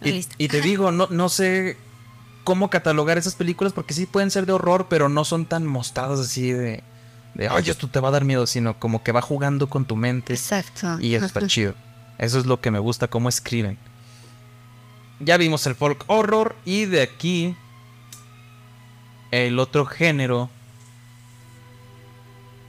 Y, 0.05 0.47
te 0.47 0.61
digo, 0.61 0.91
no, 0.91 1.07
no 1.09 1.29
sé 1.29 1.77
cómo 2.43 2.69
catalogar 2.69 3.17
esas 3.17 3.35
películas 3.35 3.73
porque 3.73 3.93
sí 3.93 4.05
pueden 4.05 4.31
ser 4.31 4.45
de 4.45 4.53
horror, 4.53 4.87
pero 4.89 5.09
no 5.09 5.25
son 5.25 5.45
tan 5.45 5.65
mostradas 5.65 6.19
así 6.19 6.51
de, 6.51 6.83
de 7.33 7.49
oye, 7.49 7.71
esto 7.71 7.89
te 7.89 7.99
va 7.99 8.09
a 8.09 8.11
dar 8.11 8.23
miedo, 8.23 8.47
sino 8.47 8.79
como 8.79 9.03
que 9.03 9.11
va 9.11 9.21
jugando 9.21 9.67
con 9.67 9.85
tu 9.85 9.95
mente. 9.95 10.33
Exacto. 10.33 10.99
Y 10.99 11.15
eso 11.15 11.25
está 11.25 11.45
chido. 11.47 11.73
Eso 12.17 12.39
es 12.39 12.45
lo 12.45 12.61
que 12.61 12.71
me 12.71 12.79
gusta, 12.79 13.07
cómo 13.07 13.29
escriben. 13.29 13.77
Ya 15.19 15.37
vimos 15.37 15.65
el 15.65 15.75
folk 15.75 16.03
horror 16.07 16.55
y 16.65 16.85
de 16.85 17.01
aquí 17.01 17.55
el 19.31 19.59
otro 19.59 19.85
género 19.85 20.49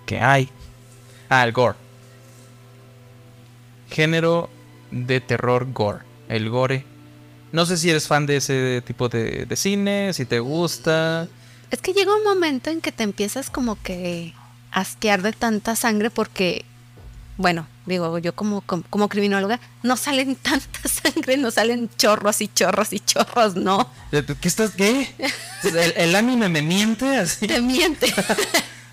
que 0.04 0.20
hay. 0.20 0.48
Ah, 1.28 1.44
el 1.44 1.52
gore. 1.52 1.76
Género 3.90 4.48
de 4.90 5.20
terror 5.20 5.72
gore. 5.72 6.00
El 6.28 6.50
gore. 6.50 6.84
No 7.52 7.64
sé 7.66 7.76
si 7.76 7.90
eres 7.90 8.06
fan 8.06 8.26
de 8.26 8.36
ese 8.36 8.82
tipo 8.86 9.08
de, 9.08 9.46
de 9.46 9.56
cine, 9.56 10.12
si 10.12 10.24
te 10.24 10.40
gusta. 10.40 11.28
Es 11.70 11.80
que 11.80 11.92
llega 11.92 12.14
un 12.14 12.24
momento 12.24 12.70
en 12.70 12.80
que 12.80 12.92
te 12.92 13.02
empiezas 13.02 13.50
como 13.50 13.80
que 13.82 14.34
asquear 14.72 15.22
de 15.22 15.32
tanta 15.32 15.74
sangre 15.76 16.10
porque, 16.10 16.64
bueno, 17.36 17.66
digo, 17.86 18.18
yo 18.18 18.34
como, 18.34 18.60
como, 18.60 18.82
como 18.90 19.08
criminóloga, 19.08 19.60
no 19.82 19.96
salen 19.96 20.36
tanta 20.42 20.80
sangre, 20.88 21.36
no 21.36 21.50
salen 21.50 21.88
chorros 21.96 22.40
y 22.40 22.48
chorros 22.48 22.92
y 22.92 23.00
chorros, 23.00 23.56
no. 23.56 23.88
¿Qué 24.10 24.48
estás? 24.48 24.72
¿Qué? 24.72 25.08
¿El, 25.64 25.94
el 25.96 26.16
anime 26.16 26.48
me 26.48 26.62
miente 26.62 27.16
así? 27.16 27.46
Te 27.46 27.60
miente. 27.60 28.12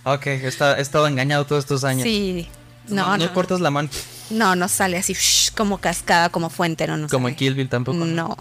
Ok, 0.06 0.28
he 0.28 0.48
estado 0.48 1.08
engañado 1.08 1.46
todos 1.46 1.64
estos 1.64 1.86
años. 1.86 2.04
Sí. 2.04 2.50
No, 2.90 2.96
No, 3.08 3.18
no, 3.18 3.26
no. 3.26 3.34
cortas 3.34 3.60
la 3.62 3.72
mano. 3.72 3.90
No, 4.30 4.56
no 4.56 4.68
sale 4.68 4.98
así 4.98 5.14
shh, 5.14 5.52
como 5.56 5.78
cascada, 5.80 6.30
como 6.30 6.50
fuente, 6.50 6.86
no, 6.88 6.98
no 6.98 7.08
Como 7.08 7.28
en. 7.30 7.36
Kill 7.36 7.54
Bill 7.56 7.70
tampoco. 7.70 7.98
No, 8.06 8.36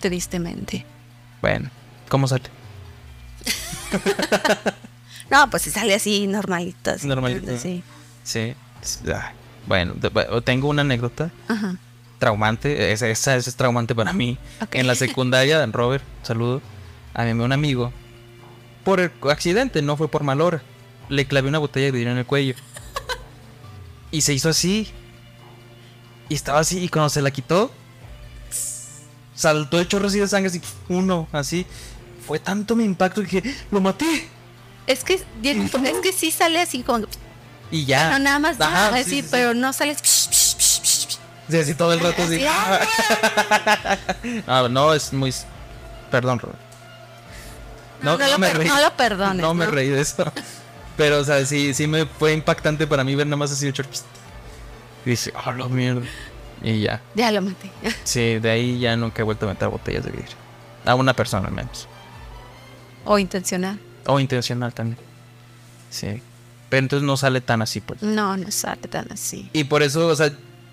tristemente. 0.00 0.84
Bueno, 1.40 1.70
¿cómo 2.08 2.26
sale? 2.28 2.44
No, 5.30 5.48
pues 5.48 5.62
sale 5.62 5.94
así 5.94 6.26
normalito. 6.26 6.90
así, 6.90 7.06
Normalito. 7.06 7.56
Sí. 7.56 7.84
Sí. 8.24 8.54
Ay, 9.06 9.32
Bueno, 9.66 9.94
tengo 10.44 10.68
una 10.68 10.82
anécdota 10.82 11.30
Ajá. 11.46 11.76
traumante. 12.18 12.90
Esa, 12.92 13.06
esa 13.08 13.36
es 13.36 13.54
traumante 13.54 13.94
para 13.94 14.12
mí. 14.12 14.38
En 14.72 14.88
la 14.88 14.96
secundaria, 14.96 15.64
Robert, 15.72 16.02
saludo. 16.24 16.60
A 17.14 17.22
mí 17.24 17.30
un 17.30 17.52
amigo. 17.52 17.92
Por 18.84 18.98
el 18.98 19.12
accidente, 19.30 19.82
no 19.82 19.96
fue 19.96 20.08
por 20.08 20.24
mal 20.24 20.40
hora. 20.40 20.62
Le 21.08 21.26
clavé 21.26 21.48
una 21.48 21.58
botella 21.58 21.86
de 21.86 21.92
vidrio 21.92 22.10
en 22.12 22.18
el 22.18 22.26
cuello. 22.26 22.54
Y 24.10 24.20
se 24.22 24.32
hizo 24.34 24.48
así. 24.48 24.90
Y 26.28 26.34
estaba 26.34 26.60
así. 26.60 26.78
Y 26.78 26.88
cuando 26.88 27.08
se 27.10 27.22
la 27.22 27.30
quitó, 27.30 27.72
saltó 29.34 29.78
el 29.80 29.88
chorro 29.88 30.08
así 30.08 30.18
de 30.18 30.28
sangre. 30.28 30.48
Así, 30.50 30.60
uno, 30.88 31.28
así. 31.32 31.66
Fue 32.26 32.38
tanto 32.38 32.76
mi 32.76 32.84
impacto 32.84 33.22
que 33.22 33.40
dije, 33.40 33.56
lo 33.70 33.80
maté. 33.80 34.28
Es 34.86 35.04
que, 35.04 35.14
es 35.14 35.96
que 36.02 36.12
sí 36.12 36.30
sale 36.30 36.60
así 36.60 36.82
como. 36.82 37.06
Y 37.70 37.84
ya. 37.84 38.10
No, 38.10 38.18
nada 38.18 38.38
más. 38.38 38.60
Ajá, 38.60 38.88
ah, 38.88 38.96
sí, 38.98 39.04
sí, 39.04 39.10
sí, 39.10 39.22
sí. 39.22 39.28
pero 39.30 39.54
no 39.54 39.72
sale. 39.72 39.94
psh, 39.94 40.00
psh, 40.02 40.56
psh, 40.56 40.80
psh, 40.80 41.06
psh. 41.06 41.18
Sí, 41.48 41.56
así 41.58 41.74
todo 41.74 41.92
el 41.92 42.00
rato 42.00 42.22
así. 42.22 42.44
Así, 42.44 44.42
No, 44.46 44.68
no, 44.68 44.94
es 44.94 45.12
muy. 45.12 45.34
Perdón, 46.10 46.38
Robert. 46.40 46.58
No, 48.02 48.16
no 48.16 48.26
lo 48.28 48.38
per- 48.38 48.66
no 48.66 48.80
lo 48.80 48.96
perdones, 48.96 49.42
No 49.42 49.52
me 49.54 49.66
¿no? 49.66 49.70
reí 49.72 49.88
de 49.88 50.00
eso. 50.00 50.24
Pero, 50.96 51.18
o 51.20 51.24
sea, 51.24 51.44
sí, 51.46 51.72
sí 51.74 51.86
me 51.86 52.04
fue 52.06 52.32
impactante 52.32 52.86
para 52.86 53.04
mí 53.04 53.14
ver 53.14 53.26
nada 53.26 53.36
más 53.36 53.52
así 53.52 53.66
el 53.66 53.72
short. 53.72 53.88
Y 55.06 55.10
dice, 55.10 55.32
oh, 55.46 55.52
la 55.52 55.66
mierda. 55.68 56.02
Y 56.62 56.80
ya. 56.82 57.00
Ya 57.14 57.32
lo 57.32 57.40
maté. 57.42 57.70
Sí, 58.04 58.38
de 58.38 58.50
ahí 58.50 58.78
ya 58.80 58.96
nunca 58.96 59.22
he 59.22 59.24
vuelto 59.24 59.46
a 59.46 59.50
meter 59.50 59.68
botellas 59.68 60.04
de 60.04 60.10
vidrio. 60.10 60.36
A 60.84 60.94
una 60.94 61.14
persona 61.14 61.48
al 61.48 61.54
menos. 61.54 61.88
O 63.04 63.18
intencional. 63.18 63.78
O 64.06 64.20
intencional 64.20 64.74
también. 64.74 64.98
Sí. 65.90 66.22
Pero 66.68 66.80
entonces 66.84 67.06
no 67.06 67.16
sale 67.16 67.40
tan 67.40 67.62
así, 67.62 67.80
pues. 67.80 68.02
No, 68.02 68.36
no 68.36 68.50
sale 68.50 68.82
tan 68.88 69.10
así. 69.12 69.48
Y 69.52 69.64
por 69.64 69.82
eso, 69.82 70.06
o 70.06 70.14
sea, 70.14 70.30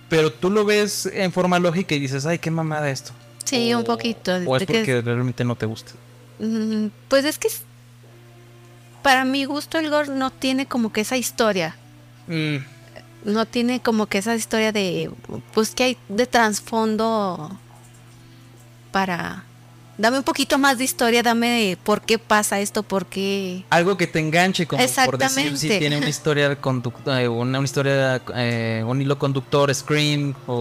pero 0.10 0.32
tú 0.32 0.50
lo 0.50 0.66
ves 0.66 1.06
en 1.08 1.32
forma 1.32 1.58
lógica 1.60 1.96
y 1.96 2.00
dices, 2.00 2.26
ay, 2.26 2.38
qué 2.40 2.52
mamada 2.52 2.90
esto. 2.90 3.12
Sí, 3.46 3.74
un 3.74 3.84
poquito. 3.86 4.36
O 4.46 4.58
es 4.58 4.66
que- 4.66 4.74
porque 4.74 5.02
realmente 5.02 5.44
no 5.46 5.56
te 5.56 5.66
gusta. 5.66 5.94
Mm, 6.40 6.88
Pues 7.08 7.24
es 7.26 7.38
que 7.40 7.48
para 9.02 9.26
mi 9.26 9.46
gusto 9.46 9.78
el 9.78 9.90
gore 9.90 10.10
no 10.10 10.32
tiene 10.32 10.66
como 10.66 10.92
que 10.92 11.02
esa 11.02 11.18
historia. 11.18 11.76
Mm, 12.28 12.58
No 13.26 13.46
tiene 13.46 13.80
como 13.82 14.06
que 14.08 14.18
esa 14.20 14.36
historia 14.36 14.72
de 14.72 15.10
pues 15.54 15.72
que 15.76 15.84
hay 15.84 15.98
de 16.10 16.26
trasfondo 16.28 17.58
para 18.92 19.44
dame 19.98 20.18
un 20.20 20.24
poquito 20.24 20.58
más 20.60 20.78
de 20.78 20.84
historia, 20.84 21.24
dame 21.24 21.48
de 21.50 21.78
por 21.78 22.02
qué 22.02 22.20
pasa 22.20 22.60
esto, 22.60 22.84
por 22.84 23.06
qué 23.08 23.64
algo 23.70 23.98
que 23.98 24.06
te 24.08 24.20
enganche, 24.20 24.68
como 24.68 24.82
por 25.06 25.18
decir 25.18 25.58
si 25.58 25.68
tiene 25.80 25.98
una 25.98 26.10
historia 26.10 26.62
conduc- 26.62 27.20
eh, 27.20 27.28
una, 27.28 27.58
una 27.60 27.66
historia, 27.66 28.22
eh, 28.36 28.84
un 28.86 29.02
hilo 29.02 29.18
conductor, 29.18 29.74
Scream 29.74 30.36
o. 30.46 30.60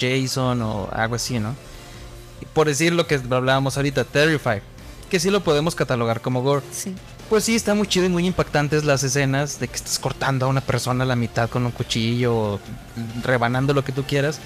Jason 0.00 0.62
o 0.62 0.88
algo 0.92 1.16
así, 1.16 1.38
¿no? 1.38 1.54
Por 2.54 2.66
decir 2.66 2.92
lo 2.92 3.06
que 3.06 3.14
hablábamos 3.30 3.76
ahorita, 3.76 4.04
Terrify, 4.04 4.60
que 5.10 5.20
sí 5.20 5.30
lo 5.30 5.42
podemos 5.44 5.74
catalogar 5.74 6.20
como 6.20 6.42
gore. 6.42 6.64
sí. 6.72 6.94
Pues 7.32 7.44
sí, 7.44 7.54
está 7.54 7.72
muy 7.74 7.86
chido 7.86 8.04
y 8.04 8.10
muy 8.10 8.26
impactantes 8.26 8.84
las 8.84 9.02
escenas 9.04 9.58
de 9.58 9.66
que 9.66 9.76
estás 9.76 9.98
cortando 9.98 10.44
a 10.44 10.50
una 10.50 10.60
persona 10.60 11.04
a 11.04 11.06
la 11.06 11.16
mitad 11.16 11.48
con 11.48 11.64
un 11.64 11.72
cuchillo, 11.72 12.60
rebanando 13.22 13.72
lo 13.72 13.82
que 13.82 13.90
tú 13.90 14.02
quieras, 14.02 14.38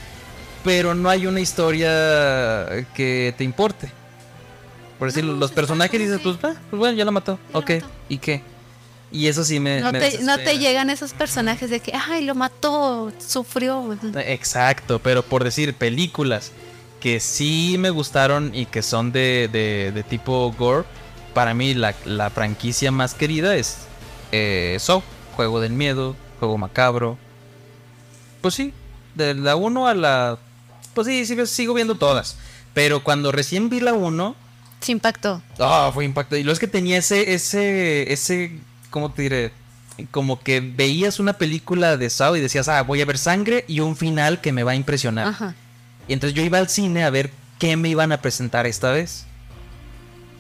pero 0.62 0.94
no 0.94 1.08
hay 1.10 1.26
una 1.26 1.40
historia 1.40 1.88
que 2.94 3.34
te 3.36 3.42
importe. 3.42 3.90
Por 5.00 5.08
decirlo, 5.08 5.32
No, 5.32 5.40
los 5.40 5.50
sí, 5.50 5.56
personajes 5.56 6.00
está 6.00 6.12
dices, 6.14 6.22
como 6.22 6.38
pues, 6.38 6.54
ah, 6.56 6.60
pues 6.70 6.78
bueno, 6.78 6.96
ya 6.96 7.04
la 7.04 7.10
mató. 7.10 7.40
Ya 7.52 7.58
ok, 7.58 7.70
mató. 7.70 7.86
¿y 8.08 8.18
qué? 8.18 8.42
Y 9.10 9.26
eso 9.26 9.42
sí 9.42 9.58
me... 9.58 9.80
No 9.80 9.90
me 9.90 9.98
te, 9.98 10.04
no 10.22 10.36
te 10.36 10.42
desespera. 10.42 10.52
llegan 10.52 10.88
esos 10.90 11.12
personajes 11.12 11.68
de 11.70 11.80
que 11.80 11.92
ay 11.92 12.24
lo 12.24 12.36
mató, 12.36 13.10
sufrió. 13.18 13.98
Exacto, 14.14 15.00
pero 15.00 15.24
por 15.24 15.42
decir 15.42 15.74
películas 15.74 16.52
que 17.00 17.18
sí 17.18 17.74
me 17.80 17.90
gustaron 17.90 18.54
y 18.54 18.66
que 18.66 18.82
son 18.82 19.10
de, 19.10 19.48
de- 19.52 19.90
de 19.92 20.02
tipo 20.04 20.54
gore, 20.56 20.84
para 21.36 21.52
mí 21.52 21.74
la, 21.74 21.94
la 22.06 22.30
franquicia 22.30 22.90
más 22.90 23.12
querida 23.12 23.56
es 23.56 23.76
eh, 24.32 24.78
Saw, 24.80 25.02
Juego 25.34 25.60
del 25.60 25.74
Miedo, 25.74 26.16
Juego 26.38 26.56
Macabro. 26.56 27.18
Pues 28.40 28.54
sí, 28.54 28.72
de 29.14 29.34
la 29.34 29.54
1 29.54 29.86
a 29.86 29.92
la... 29.92 30.38
Pues 30.94 31.06
sí, 31.06 31.26
sí, 31.26 31.36
sigo 31.46 31.74
viendo 31.74 31.96
todas. 31.96 32.38
Pero 32.72 33.04
cuando 33.04 33.32
recién 33.32 33.68
vi 33.68 33.80
la 33.80 33.92
1, 33.92 34.34
Se 34.80 34.92
impactó. 34.92 35.42
Ah, 35.58 35.90
fue 35.92 36.06
impactante. 36.06 36.40
Y 36.40 36.42
lo 36.42 36.52
es 36.52 36.58
que 36.58 36.68
tenía 36.68 36.96
ese, 36.96 37.34
ese, 37.34 38.10
ese, 38.10 38.58
¿cómo 38.88 39.12
te 39.12 39.20
diré? 39.20 39.52
Como 40.12 40.40
que 40.40 40.60
veías 40.60 41.20
una 41.20 41.34
película 41.34 41.98
de 41.98 42.08
Saw 42.08 42.36
y 42.36 42.40
decías, 42.40 42.66
ah, 42.68 42.80
voy 42.80 43.02
a 43.02 43.04
ver 43.04 43.18
sangre 43.18 43.66
y 43.68 43.80
un 43.80 43.94
final 43.94 44.40
que 44.40 44.52
me 44.52 44.62
va 44.62 44.72
a 44.72 44.74
impresionar. 44.74 45.28
Ajá. 45.28 45.54
Y 46.08 46.14
entonces 46.14 46.34
yo 46.34 46.42
iba 46.42 46.56
al 46.56 46.70
cine 46.70 47.04
a 47.04 47.10
ver 47.10 47.30
qué 47.58 47.76
me 47.76 47.90
iban 47.90 48.10
a 48.12 48.22
presentar 48.22 48.66
esta 48.66 48.90
vez. 48.90 49.26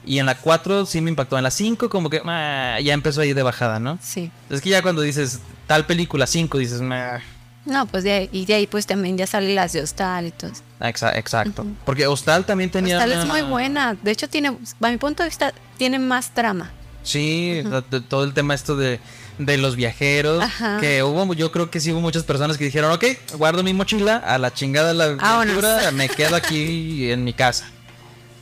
Y 0.06 0.18
en 0.20 0.26
la 0.26 0.36
4 0.36 0.86
sí 0.86 1.00
me 1.00 1.10
impactó. 1.10 1.36
En 1.36 1.42
la 1.44 1.50
5 1.50 1.90
como 1.90 2.08
que 2.08 2.22
ah, 2.24 2.78
ya 2.82 2.94
empezó 2.94 3.20
a 3.20 3.26
ir 3.26 3.34
de 3.34 3.42
bajada, 3.42 3.80
¿no? 3.80 3.98
Sí. 4.00 4.30
Es 4.48 4.60
que 4.62 4.70
ya 4.70 4.80
cuando 4.80 5.02
dices 5.02 5.40
tal 5.66 5.84
película 5.84 6.26
5 6.26 6.56
dices... 6.58 6.80
"Meh". 6.80 7.20
No, 7.64 7.84
pues 7.86 8.04
de 8.04 8.12
ahí, 8.12 8.28
y 8.30 8.46
de 8.46 8.54
ahí 8.54 8.66
pues 8.68 8.86
también 8.86 9.18
ya 9.18 9.26
salen 9.26 9.56
las 9.56 9.72
de 9.72 9.82
Hostal 9.82 10.26
y 10.26 10.30
todo. 10.30 10.52
eso. 10.52 10.62
Exa- 10.78 11.16
exacto. 11.18 11.66
Porque 11.84 12.06
Hostal 12.06 12.44
también 12.46 12.70
tenía... 12.70 12.96
Hostal 12.98 13.12
es 13.12 13.26
muy 13.26 13.42
buena. 13.42 13.96
De 14.00 14.12
hecho, 14.12 14.28
tiene, 14.28 14.56
a 14.80 14.88
mi 14.88 14.96
punto 14.98 15.24
de 15.24 15.28
vista, 15.28 15.52
tiene 15.76 15.98
más 15.98 16.32
trama. 16.32 16.70
Sí, 17.02 17.62
la- 17.64 17.80
de- 17.80 18.00
todo 18.00 18.22
el 18.22 18.32
tema 18.34 18.54
esto 18.54 18.76
de, 18.76 19.00
de 19.38 19.56
los 19.58 19.74
viajeros. 19.74 20.44
Ajá. 20.44 20.78
Que 20.80 21.02
hubo, 21.02 21.34
yo 21.34 21.50
creo 21.50 21.68
que 21.68 21.80
sí 21.80 21.90
hubo 21.90 22.00
muchas 22.00 22.22
personas 22.22 22.56
que 22.56 22.64
dijeron, 22.64 22.92
ok, 22.92 23.04
guardo 23.36 23.64
mi 23.64 23.74
mochila, 23.74 24.18
a 24.18 24.38
la 24.38 24.52
chingada 24.54 24.94
la 24.94 25.04
aventura, 25.06 25.90
me 25.90 26.08
quedo 26.08 26.36
aquí 26.36 27.10
en 27.10 27.24
mi 27.24 27.32
casa. 27.32 27.66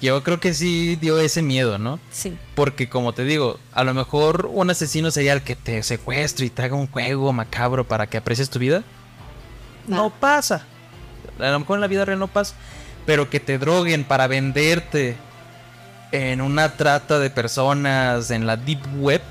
Yo 0.05 0.22
creo 0.22 0.38
que 0.38 0.52
sí 0.52 0.96
dio 0.96 1.18
ese 1.18 1.40
miedo, 1.40 1.78
¿no? 1.78 1.98
Sí. 2.11 2.36
Porque 2.55 2.90
como 2.90 3.14
te 3.14 3.24
digo, 3.24 3.59
a 3.72 3.84
lo 3.84 3.94
mejor 3.94 4.50
un 4.52 4.68
asesino 4.68 5.11
sería 5.11 5.32
el 5.32 5.40
que 5.40 5.57
te 5.57 5.82
secuestre 5.82 6.44
y 6.44 6.50
te 6.50 6.61
haga 6.62 6.76
un 6.76 6.88
juego 6.88 7.32
macabro 7.32 7.88
para 7.88 8.07
que 8.07 8.18
aprecies 8.18 8.50
tu 8.50 8.59
vida. 8.59 8.84
No 9.86 10.11
pasa. 10.11 10.66
A 11.38 11.48
lo 11.48 11.59
mejor 11.61 11.78
en 11.78 11.80
la 11.80 11.86
vida 11.86 12.05
real 12.05 12.18
no 12.18 12.28
pasa. 12.28 12.55
Pero 13.07 13.30
que 13.30 13.40
te 13.40 13.57
droguen 13.57 14.05
para 14.05 14.26
venderte 14.26 15.16
en 16.12 16.42
una 16.42 16.76
trata 16.76 17.18
de 17.18 17.30
personas 17.30 18.30
en 18.30 18.46
la 18.46 18.59
deep 18.59 18.80
web. 18.98 19.22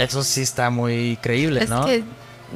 Eso 0.00 0.24
sí 0.24 0.42
está 0.42 0.70
muy 0.70 1.18
creíble, 1.22 1.62
Es 1.62 1.70
¿no? 1.70 1.84
que 1.86 2.02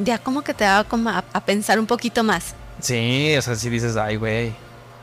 ya 0.02 0.18
como 0.18 0.42
que 0.42 0.54
te 0.54 0.64
da 0.64 0.82
como 0.82 1.08
a, 1.10 1.24
a 1.32 1.44
pensar 1.44 1.78
un 1.78 1.86
poquito 1.86 2.24
más. 2.24 2.56
Sí, 2.80 3.32
o 3.38 3.42
sea, 3.42 3.54
si 3.54 3.70
dices, 3.70 3.96
ay, 3.96 4.16
güey. 4.16 4.52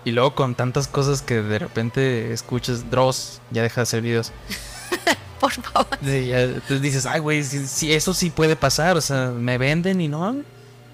Y 0.05 0.11
luego 0.11 0.35
con 0.35 0.53
tantas 0.53 0.87
cosas 0.87 1.23
que 1.23 1.41
de 1.41 1.59
repente 1.59 2.31
escuchas, 2.31 2.89
Dross 2.91 3.41
ya 3.49 3.63
deja 3.63 3.81
de 3.81 3.83
hacer 3.83 4.01
videos. 4.01 4.31
Por 5.39 5.51
favor. 5.51 5.87
Sí, 6.03 6.27
ya, 6.27 6.43
entonces 6.43 6.81
dices, 6.81 7.05
ay, 7.07 7.19
güey, 7.19 7.43
si, 7.43 7.67
si 7.67 7.91
eso 7.91 8.13
sí 8.13 8.29
puede 8.29 8.55
pasar, 8.55 8.95
o 8.95 9.01
sea, 9.01 9.31
me 9.31 9.57
venden 9.57 9.99
y 9.99 10.07
no. 10.07 10.35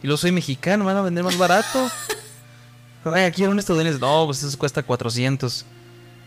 Y 0.02 0.08
luego 0.08 0.18
soy 0.18 0.32
mexicano, 0.32 0.86
me 0.86 0.94
van 0.94 0.98
a 0.98 1.02
vender 1.02 1.24
más 1.24 1.38
barato. 1.38 1.92
Ay, 3.04 3.24
aquí 3.24 3.42
era 3.44 3.52
un 3.52 3.60
estadounidense, 3.60 4.00
no, 4.00 4.26
pues 4.26 4.44
eso 4.44 4.58
cuesta 4.58 4.82
400. 4.82 5.66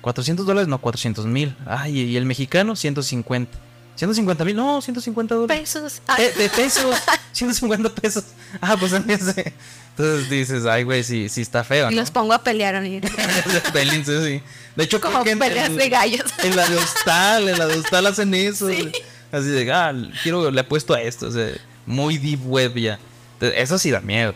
400 0.00 0.44
dólares, 0.44 0.68
no, 0.68 0.78
400 0.78 1.24
mil. 1.26 1.56
Ay, 1.66 2.00
y 2.00 2.16
el 2.16 2.26
mexicano, 2.26 2.76
150. 2.76 3.58
150 3.96 4.44
mil, 4.44 4.56
no, 4.56 4.80
150 4.82 5.34
dólares. 5.34 5.60
Pesos. 5.60 6.02
Ah, 6.08 6.16
Eh, 6.18 6.32
de 6.36 6.48
pesos, 6.48 6.96
150 7.32 7.90
pesos. 7.94 8.24
Ah, 8.60 8.76
pues. 8.78 8.92
Entonces 9.96 10.28
dices, 10.28 10.66
ay, 10.66 10.82
güey, 10.82 11.04
sí, 11.04 11.28
sí 11.28 11.40
está 11.42 11.62
feo. 11.62 11.90
y 11.90 11.94
¿no? 11.94 12.00
los 12.00 12.10
pongo 12.10 12.32
a 12.32 12.42
pelear. 12.42 12.82
sí, 12.84 14.04
sí. 14.04 14.42
De 14.76 14.84
hecho, 14.84 15.00
como 15.00 15.22
que 15.22 15.30
en- 15.30 15.38
peleas 15.38 15.68
en- 15.68 15.76
de 15.76 15.88
gallos. 15.88 16.24
en 16.42 16.56
la 16.56 16.68
de 16.68 16.76
Hostal, 16.76 17.48
en 17.48 17.58
la 17.58 17.66
de 17.66 17.78
Hostal 17.78 18.06
hacen 18.06 18.34
eso. 18.34 18.68
Sí. 18.68 18.90
Así 19.30 19.46
de, 19.48 19.72
ah, 19.72 19.92
quiero, 20.22 20.50
le 20.50 20.60
apuesto 20.60 20.94
a 20.94 21.00
esto. 21.00 21.26
O 21.28 21.30
sea, 21.32 21.48
muy 21.86 22.18
deep 22.18 22.40
web 22.46 22.74
ya. 22.74 22.98
Entonces, 23.34 23.60
eso 23.60 23.78
sí 23.78 23.90
da 23.90 24.00
miedo. 24.00 24.34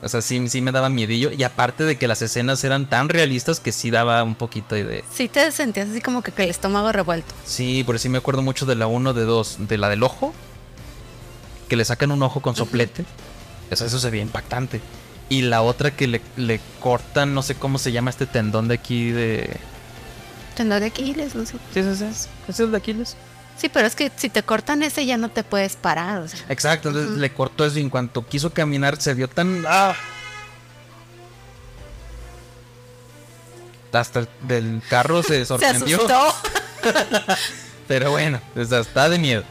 O 0.00 0.08
sea, 0.08 0.22
sí, 0.22 0.48
sí 0.48 0.60
me 0.60 0.70
daba 0.70 0.88
miedillo. 0.88 1.30
Y 1.32 1.42
aparte 1.42 1.84
de 1.84 1.96
que 1.98 2.06
las 2.06 2.22
escenas 2.22 2.62
eran 2.62 2.88
tan 2.88 3.08
realistas 3.08 3.58
que 3.58 3.72
sí 3.72 3.90
daba 3.90 4.22
un 4.22 4.36
poquito 4.36 4.74
de... 4.74 5.04
Sí 5.12 5.28
te 5.28 5.50
sentías 5.50 5.88
así 5.88 6.00
como 6.00 6.22
que, 6.22 6.30
que 6.30 6.44
el 6.44 6.50
estómago 6.50 6.92
revuelto. 6.92 7.34
Sí, 7.44 7.82
por 7.84 7.98
sí 7.98 8.08
me 8.08 8.18
acuerdo 8.18 8.42
mucho 8.42 8.64
de 8.64 8.76
la 8.76 8.86
1, 8.86 9.12
de 9.12 9.24
2, 9.24 9.56
de 9.68 9.78
la 9.78 9.88
del 9.88 10.02
ojo. 10.04 10.32
Que 11.68 11.76
le 11.76 11.84
sacan 11.84 12.12
un 12.12 12.22
ojo 12.22 12.40
con 12.40 12.54
soplete. 12.54 13.04
Eso, 13.70 13.84
eso 13.84 13.98
se 13.98 14.10
ve 14.10 14.18
impactante. 14.18 14.80
Y 15.28 15.42
la 15.42 15.62
otra 15.62 15.90
que 15.90 16.06
le, 16.06 16.22
le 16.36 16.60
cortan, 16.80 17.34
no 17.34 17.42
sé 17.42 17.54
cómo 17.56 17.78
se 17.78 17.92
llama 17.92 18.10
este 18.10 18.26
tendón 18.26 18.68
de 18.68 18.74
aquí 18.74 19.10
de... 19.10 19.56
Tendón 20.54 20.80
de 20.80 20.86
Aquiles, 20.86 21.34
no 21.34 21.44
sé. 21.44 21.56
¿Sí 21.74 21.80
es 21.80 21.86
ese? 21.86 22.08
¿Es 22.48 22.60
el 22.60 22.70
de 22.70 22.78
Aquiles? 22.78 23.16
Sí, 23.58 23.68
pero 23.68 23.86
es 23.88 23.96
que 23.96 24.10
si 24.14 24.28
te 24.28 24.42
cortan 24.42 24.82
ese 24.84 25.04
ya 25.04 25.16
no 25.16 25.30
te 25.30 25.42
puedes 25.42 25.74
parar. 25.74 26.20
O 26.22 26.28
sea, 26.28 26.38
Exacto, 26.48 26.90
entonces 26.90 27.16
le 27.16 27.32
cortó 27.32 27.64
eso 27.66 27.78
y 27.78 27.82
en 27.82 27.90
cuanto 27.90 28.24
quiso 28.26 28.50
caminar 28.50 29.00
se 29.00 29.14
vio 29.14 29.28
tan... 29.28 29.64
¡Ah! 29.66 29.94
Hasta 33.92 34.20
el 34.20 34.28
del 34.42 34.82
carro 34.88 35.22
se 35.22 35.28
se 35.40 35.46
sorprendió. 35.46 35.96
asustó. 35.96 36.34
Pero 37.88 38.10
bueno, 38.12 38.40
sea, 38.54 38.80
está 38.80 39.08
de 39.08 39.18
miedo. 39.18 39.42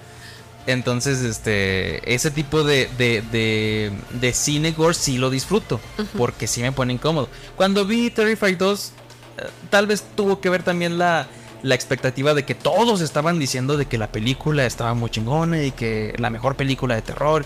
Entonces, 0.68 1.22
este, 1.22 2.14
ese 2.14 2.30
tipo 2.30 2.64
de, 2.64 2.90
de, 2.98 3.24
de, 3.32 3.92
de 4.12 4.34
cine 4.34 4.74
gore 4.74 4.94
sí 4.94 5.18
lo 5.18 5.30
disfruto, 5.30 5.80
porque 6.18 6.46
sí 6.46 6.62
me 6.62 6.72
pone 6.74 6.94
incómodo. 6.94 7.30
Cuando 7.56 7.86
vi 7.86 8.10
Terrified 8.10 8.58
2, 8.58 8.92
eh, 9.38 9.44
tal 9.70 9.88
vez 9.88 10.04
tuvo 10.16 10.42
que 10.42 10.50
ver 10.50 10.64
también 10.64 10.98
la, 10.98 11.28
la 11.64 11.76
expectativa 11.76 12.34
de 12.34 12.44
que 12.46 12.56
todos 12.56 13.02
estaban 13.02 13.40
diciendo 13.40 13.78
de 13.78 13.86
que 13.86 13.98
la 13.98 14.12
película 14.12 14.66
estaba 14.66 14.94
muy 14.94 15.10
chingona 15.10 15.64
y 15.64 15.72
que 15.72 16.14
la 16.18 16.30
mejor 16.30 16.56
película 16.56 16.96
de 16.96 17.02
terror. 17.02 17.46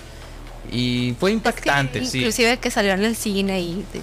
Y 0.72 1.16
fue 1.20 1.32
impactante, 1.32 2.06
sí. 2.06 2.20
Inclusive 2.20 2.58
que 2.58 2.70
salió 2.72 2.94
en 2.94 3.04
el 3.04 3.16
cine 3.16 3.62
y... 3.62 3.76
de- 3.94 4.02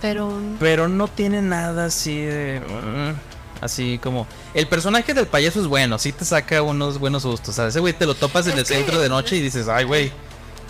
pero... 0.00 0.32
Pero 0.58 0.88
no 0.88 1.08
tiene 1.08 1.42
nada 1.42 1.86
así 1.86 2.16
de... 2.20 2.60
mm, 2.60 3.62
Así 3.64 3.98
como... 4.02 4.26
El 4.54 4.66
personaje 4.66 5.12
del 5.12 5.26
payaso 5.26 5.60
es 5.60 5.66
bueno, 5.66 5.98
sí 5.98 6.12
te 6.12 6.24
saca 6.24 6.62
unos 6.62 6.98
buenos 6.98 7.22
sustos. 7.22 7.50
O 7.50 7.52
sea, 7.52 7.66
ese 7.68 7.78
güey 7.80 7.92
te 7.92 8.06
lo 8.06 8.14
topas 8.14 8.46
en 8.46 8.52
el 8.58 8.64
que- 8.64 8.74
centro 8.74 8.98
de 9.00 9.08
noche 9.10 9.36
y 9.36 9.40
dices, 9.42 9.68
ay, 9.68 9.84
güey. 9.84 10.10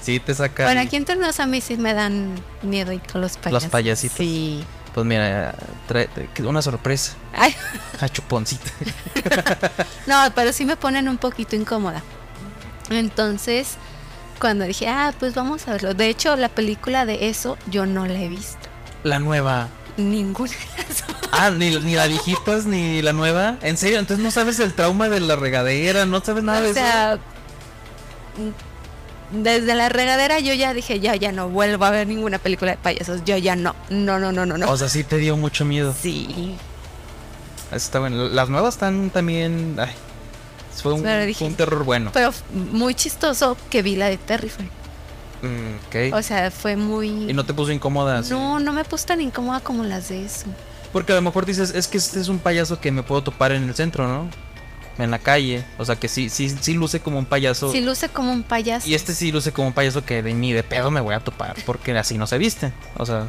Sí 0.03 0.19
te 0.19 0.35
saca... 0.35 0.65
Bueno, 0.65 0.81
aquí 0.81 0.97
entre 0.97 1.15
nos 1.17 1.39
a 1.41 1.47
mí 1.47 1.61
sí 1.61 1.77
me 1.77 1.95
dan 1.95 2.35
miedo 2.63 2.91
y 2.93 2.99
con 2.99 3.21
los 3.21 3.37
payasos. 3.37 3.71
payasitos. 3.71 4.17
Sí. 4.19 4.65
Pues 4.95 5.07
mira, 5.07 5.55
trae, 5.86 6.09
una 6.45 6.62
sorpresa. 6.62 7.12
Ay, 7.32 7.55
A 8.01 8.09
chuponcita. 8.09 8.70
no, 10.07 10.16
pero 10.34 10.53
sí 10.53 10.64
me 10.64 10.76
ponen 10.76 11.09
un 11.09 11.18
poquito 11.18 11.55
incómoda. 11.57 12.03
Entonces, 12.91 13.76
cuando 14.41 14.64
dije, 14.64 14.88
ah, 14.88 15.12
pues 15.18 15.34
vamos 15.34 15.68
a 15.68 15.72
verlo. 15.72 15.95
De 15.95 16.09
hecho, 16.09 16.34
la 16.36 16.49
película 16.49 17.07
de 17.07 17.28
eso 17.28 17.57
yo 17.68 17.86
no 17.86 18.07
la 18.07 18.14
he 18.20 18.28
visto. 18.28 18.68
La 19.05 19.18
nueva. 19.20 19.68
Ninguna 19.97 20.51
de. 20.51 21.14
Ah, 21.32 21.51
ni, 21.51 21.70
ni 21.80 21.95
la 21.95 22.07
viejitas 22.07 22.64
ni 22.64 23.01
la 23.03 23.12
nueva. 23.12 23.57
¿En 23.62 23.76
serio? 23.76 23.99
Entonces 24.01 24.24
no 24.24 24.30
sabes 24.30 24.59
el 24.59 24.72
trauma 24.74 25.09
de 25.09 25.20
la 25.20 25.36
regadera, 25.36 26.05
no 26.07 26.20
sabes 26.20 26.43
nada 26.43 26.61
de 26.61 26.66
O 26.68 26.70
eso. 26.70 26.80
sea, 26.80 27.18
mm, 28.36 28.51
desde 29.33 29.74
la 29.74 29.89
regadera 29.89 30.41
yo 30.41 30.55
ya 30.55 30.74
dije, 30.74 31.01
ya, 31.01 31.14
ya 31.16 31.33
no 31.33 31.49
vuelvo 31.49 31.85
a 31.85 31.91
ver 31.91 32.07
ninguna 32.07 32.39
película 32.39 32.72
de 32.72 32.78
payasos. 32.78 33.22
Yo 33.24 33.37
ya 33.37 33.57
no. 33.57 33.74
No, 33.89 34.18
no, 34.18 34.33
no, 34.33 34.47
no, 34.47 34.59
no. 34.59 34.70
O 34.70 34.76
sea, 34.76 34.89
sí 34.89 35.05
te 35.05 35.16
dio 35.16 35.37
mucho 35.37 35.64
miedo. 35.64 35.95
sí. 36.01 36.57
Está 37.72 38.01
bueno. 38.01 38.28
Las 38.28 38.49
nuevas 38.49 38.74
están 38.74 39.11
también. 39.11 39.76
Ay, 39.78 39.93
fue 40.83 40.95
un, 40.95 41.03
fue 41.35 41.51
terror 41.51 41.85
bueno. 41.85 42.11
Pero 42.12 42.33
muy 42.53 42.95
chistoso 42.95 43.57
que 43.70 43.83
vi 43.83 43.97
la 43.97 44.09
de 44.09 44.16
Terrify. 44.16 44.64
Mm, 45.43 45.87
ok. 45.87 46.14
O 46.18 46.22
sea, 46.22 46.51
fue 46.51 46.76
muy... 46.76 47.31
y 47.31 47.33
no 47.33 47.45
te 47.45 47.55
puso 47.55 47.72
incómoda. 47.72 48.22
No, 48.22 48.61
no 48.61 48.72
me 48.72 48.85
puse 48.85 49.07
tan 49.07 49.20
incómoda 49.20 49.61
como 49.61 49.85
las 49.85 50.09
de 50.09 50.24
eso. 50.24 50.47
Porque 50.93 51.12
a 51.12 51.14
lo 51.14 51.22
mejor 51.22 51.47
dices, 51.47 51.72
es 51.74 51.87
que 51.87 51.99
este 51.99 52.20
es 52.20 52.28
un 52.28 52.39
payaso 52.41 52.81
que 52.81 52.91
me 52.91 53.03
puedo 53.03 53.22
topar 53.22 53.53
en 53.53 53.68
el 53.68 53.74
centro, 53.74 54.09
¿no? 54.09 54.28
En 55.01 55.11
la 55.11 55.19
calle. 55.19 55.65
O 55.79 55.85
sea, 55.85 55.97
que 55.97 56.09
sí, 56.09 56.29
sí, 56.29 56.49
sí 56.61 56.75
luce 56.75 57.01
como 57.01 57.19
un 57.19 57.25
payaso. 57.27 57.73
Sí 57.73 57.81
luce 57.81 58.09
como 58.09 58.33
un 58.33 58.43
payaso. 58.43 58.89
Y 58.89 58.95
este 58.95 59.15
sí 59.15 59.33
luce 59.33 59.53
como 59.53 59.69
un 59.69 59.75
payaso 59.75 60.05
que 60.05 60.23
de 60.23 60.35
ni 60.35 60.53
de 60.53 60.63
pedo 60.63 60.91
me 60.91 61.01
voy 61.01 61.15
a 61.15 61.21
topar. 61.21 61.57
Porque 61.67 61.97
así 61.97 62.19
no 62.19 62.27
se 62.27 62.39
viste. 62.39 62.73
O 62.97 63.07
sea, 63.07 63.27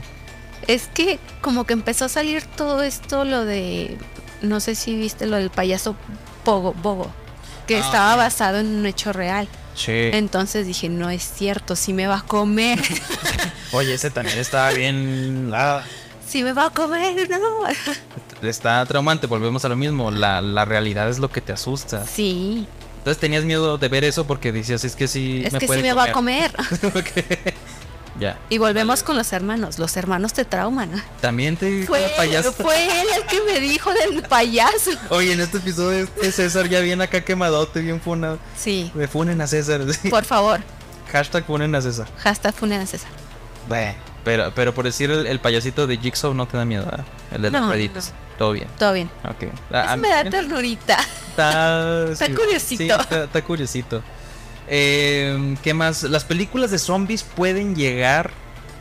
Es 0.68 0.88
que 0.94 1.20
como 1.42 1.66
que 1.66 1.74
empezó 1.74 2.06
a 2.06 2.10
salir 2.10 2.44
todo 2.44 2.84
esto, 2.84 3.24
lo 3.26 3.46
de... 3.46 3.98
No 4.42 4.60
sé 4.60 4.76
si 4.76 4.96
viste 4.96 5.26
lo 5.28 5.38
del 5.38 5.50
payaso 5.50 5.96
Pogo, 6.44 6.74
Bogo. 6.74 7.12
Que 7.68 7.78
Ah, 7.78 7.80
estaba 7.80 8.16
basado 8.16 8.60
en 8.60 8.68
un 8.68 8.86
hecho 8.86 9.14
real. 9.14 9.48
sí. 9.76 9.92
Entonces 10.14 10.66
dije, 10.68 10.90
no 10.90 11.10
es 11.10 11.24
cierto, 11.24 11.76
sí 11.76 11.94
me 11.94 12.08
va 12.08 12.18
a 12.18 12.22
comer. 12.24 12.80
Oye, 13.72 13.94
ese 13.94 14.10
también 14.12 14.38
estaba 14.40 14.72
bien. 14.72 15.52
ah, 15.54 15.84
sí 16.32 16.44
me 16.44 16.54
va 16.54 16.68
a 16.68 16.70
comer, 16.70 17.30
no. 17.30 18.48
está 18.48 18.86
traumante. 18.86 19.28
Volvemos 19.28 19.64
a 19.66 19.70
lo 19.70 19.76
mismo. 19.76 20.12
La, 20.12 20.42
la 20.42 20.66
realidad 20.66 21.10
es 21.10 21.20
lo 21.20 21.30
que 21.30 21.42
te 21.42 21.52
asusta. 21.54 22.06
Sí, 22.06 22.66
Entonces 23.00 23.20
tenías 23.20 23.44
miedo 23.44 23.78
de 23.78 23.88
ver 23.90 24.04
eso 24.04 24.26
porque 24.26 24.52
decías, 24.52 24.84
es 24.84 24.96
que 24.96 25.08
sí. 25.08 25.44
es 25.46 25.54
me 25.54 25.60
que 25.60 25.66
sí 25.66 25.68
puede 25.68 25.82
me 25.82 25.94
va 25.94 26.06
a 26.06 26.12
comer. 26.12 26.52
Ya. 28.20 28.38
y 28.50 28.58
volvemos 28.58 29.02
con 29.04 29.16
los 29.18 29.32
hermanos. 29.34 29.80
Los 29.80 29.96
hermanos 29.98 30.34
te 30.34 30.44
trauman. 30.46 30.92
También 31.22 31.56
te 31.56 31.68
dijo 31.68 31.88
Fue, 31.94 32.02
la 32.02 32.16
payasa. 32.18 32.52
fue 32.52 32.86
él 33.02 33.08
el 33.16 33.26
que 33.26 33.42
me 33.42 33.60
dijo 33.62 33.92
del 33.94 34.22
payaso. 34.24 34.92
Oye, 35.10 35.32
en 35.34 35.40
este 35.40 35.58
episodio 35.58 36.04
este 36.04 36.32
César 36.32 36.68
ya 36.68 36.82
viene 36.82 37.04
acá 37.06 37.22
quemadote, 37.22 37.80
bien 37.82 38.00
funado. 38.02 38.38
Sí, 38.56 38.92
Me 38.94 39.08
funen 39.08 39.40
a 39.42 39.48
César. 39.48 39.82
sí. 39.94 40.10
por 40.10 40.26
favor. 40.26 40.60
Hashtag 41.12 41.46
funen 41.46 41.74
a 41.74 41.82
César. 41.82 42.08
Hashtag 42.18 42.54
funen 42.54 42.82
a 42.82 42.86
César. 42.86 43.10
Beh, 43.70 43.96
pero, 44.24 44.52
pero 44.56 44.74
por 44.74 44.86
decir 44.86 45.10
el, 45.12 45.26
el 45.28 45.40
payasito 45.40 45.88
de 45.88 45.98
Jigsaw 45.98 46.34
no 46.34 46.48
te 46.48 46.58
da 46.58 46.66
miedo, 46.66 46.86
¿verdad? 46.86 47.06
El 47.32 47.42
de 47.44 47.52
los 47.52 47.62
No. 47.62 47.68
Todo 48.38 48.52
bien. 48.54 48.68
Todo 48.80 48.94
bien. 48.94 49.10
Ok. 49.24 49.44
Eso 49.44 49.52
Ah, 49.72 49.96
me 49.98 50.10
da 50.10 50.20
ah, 50.22 50.30
ternurita. 50.30 50.98
Está, 51.30 52.06
Está 52.12 52.26
sí, 52.26 52.34
curiosito. 52.34 52.84
sí, 52.84 52.90
está, 52.90 53.24
está 53.26 53.42
curiosito. 53.44 54.04
Eh, 54.68 55.56
¿Qué 55.62 55.74
más? 55.74 56.04
Las 56.04 56.24
películas 56.24 56.72
de 56.72 56.80
zombies 56.80 57.24
pueden 57.24 57.76
llegar 57.76 58.32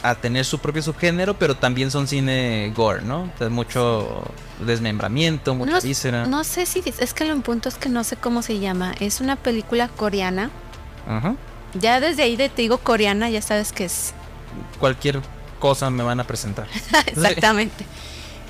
a 0.03 0.15
tener 0.15 0.45
su 0.47 0.59
propio 0.61 0.83
subgénero, 0.83 1.35
pero 1.39 1.57
también 1.57 1.91
son 1.91 2.07
cine 2.09 2.73
gore, 2.75 3.03
¿no? 3.03 3.25
Entonces, 3.25 3.51
mucho 3.51 4.23
desmembramiento, 4.61 5.55
mucha 5.55 5.73
No, 5.73 5.81
víscera. 5.81 6.27
no 6.27 6.43
sé 6.45 6.65
si 6.65 6.83
es 6.99 7.13
que 7.13 7.25
lo 7.27 7.39
punto 7.41 7.69
es 7.69 7.75
que 7.75 7.89
no 7.91 8.03
sé 8.05 8.17
cómo 8.17 8.41
se 8.43 8.59
llama. 8.61 8.95
Es 9.01 9.21
una 9.21 9.37
película 9.37 9.89
coreana. 9.89 10.51
Ajá. 11.07 11.35
Ya 11.75 12.01
desde 12.01 12.23
ahí 12.23 12.37
de 12.37 12.49
te 12.49 12.63
digo 12.63 12.79
coreana, 12.79 13.29
ya 13.31 13.43
sabes 13.43 13.73
que 13.73 13.85
es 13.85 14.15
Cualquier 14.79 15.21
cosa 15.59 15.91
me 15.91 16.03
van 16.03 16.21
a 16.21 16.25
presentar. 16.25 16.67
exactamente. 17.07 17.85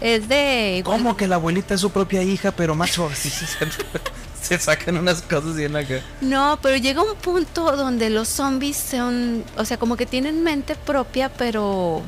Es 0.00 0.28
de 0.28 0.80
¿Cómo 0.84 1.16
que 1.16 1.26
la 1.26 1.34
abuelita 1.36 1.74
es 1.74 1.80
su 1.80 1.90
propia 1.90 2.22
hija, 2.22 2.52
pero 2.52 2.74
macho? 2.74 3.10
Sí, 3.14 3.28
sí, 3.28 3.44
se, 3.46 3.66
se 4.42 4.58
sacan 4.58 4.96
unas 4.96 5.20
cosas 5.22 5.56
bien 5.56 5.76
acá. 5.76 6.00
No, 6.22 6.58
pero 6.62 6.76
llega 6.76 7.02
un 7.02 7.16
punto 7.16 7.76
donde 7.76 8.08
los 8.08 8.28
zombies 8.28 8.76
son, 8.78 9.44
o 9.58 9.64
sea, 9.64 9.76
como 9.78 9.96
que 9.96 10.06
tienen 10.06 10.42
mente 10.42 10.74
propia, 10.74 11.28
pero 11.28 12.00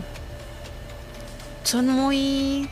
son 1.65 1.89
muy 1.89 2.69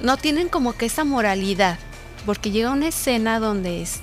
no 0.00 0.16
tienen 0.16 0.48
como 0.48 0.72
que 0.74 0.86
esa 0.86 1.04
moralidad, 1.04 1.78
porque 2.26 2.50
llega 2.50 2.70
una 2.70 2.88
escena 2.88 3.38
donde 3.40 3.82
es- 3.82 4.00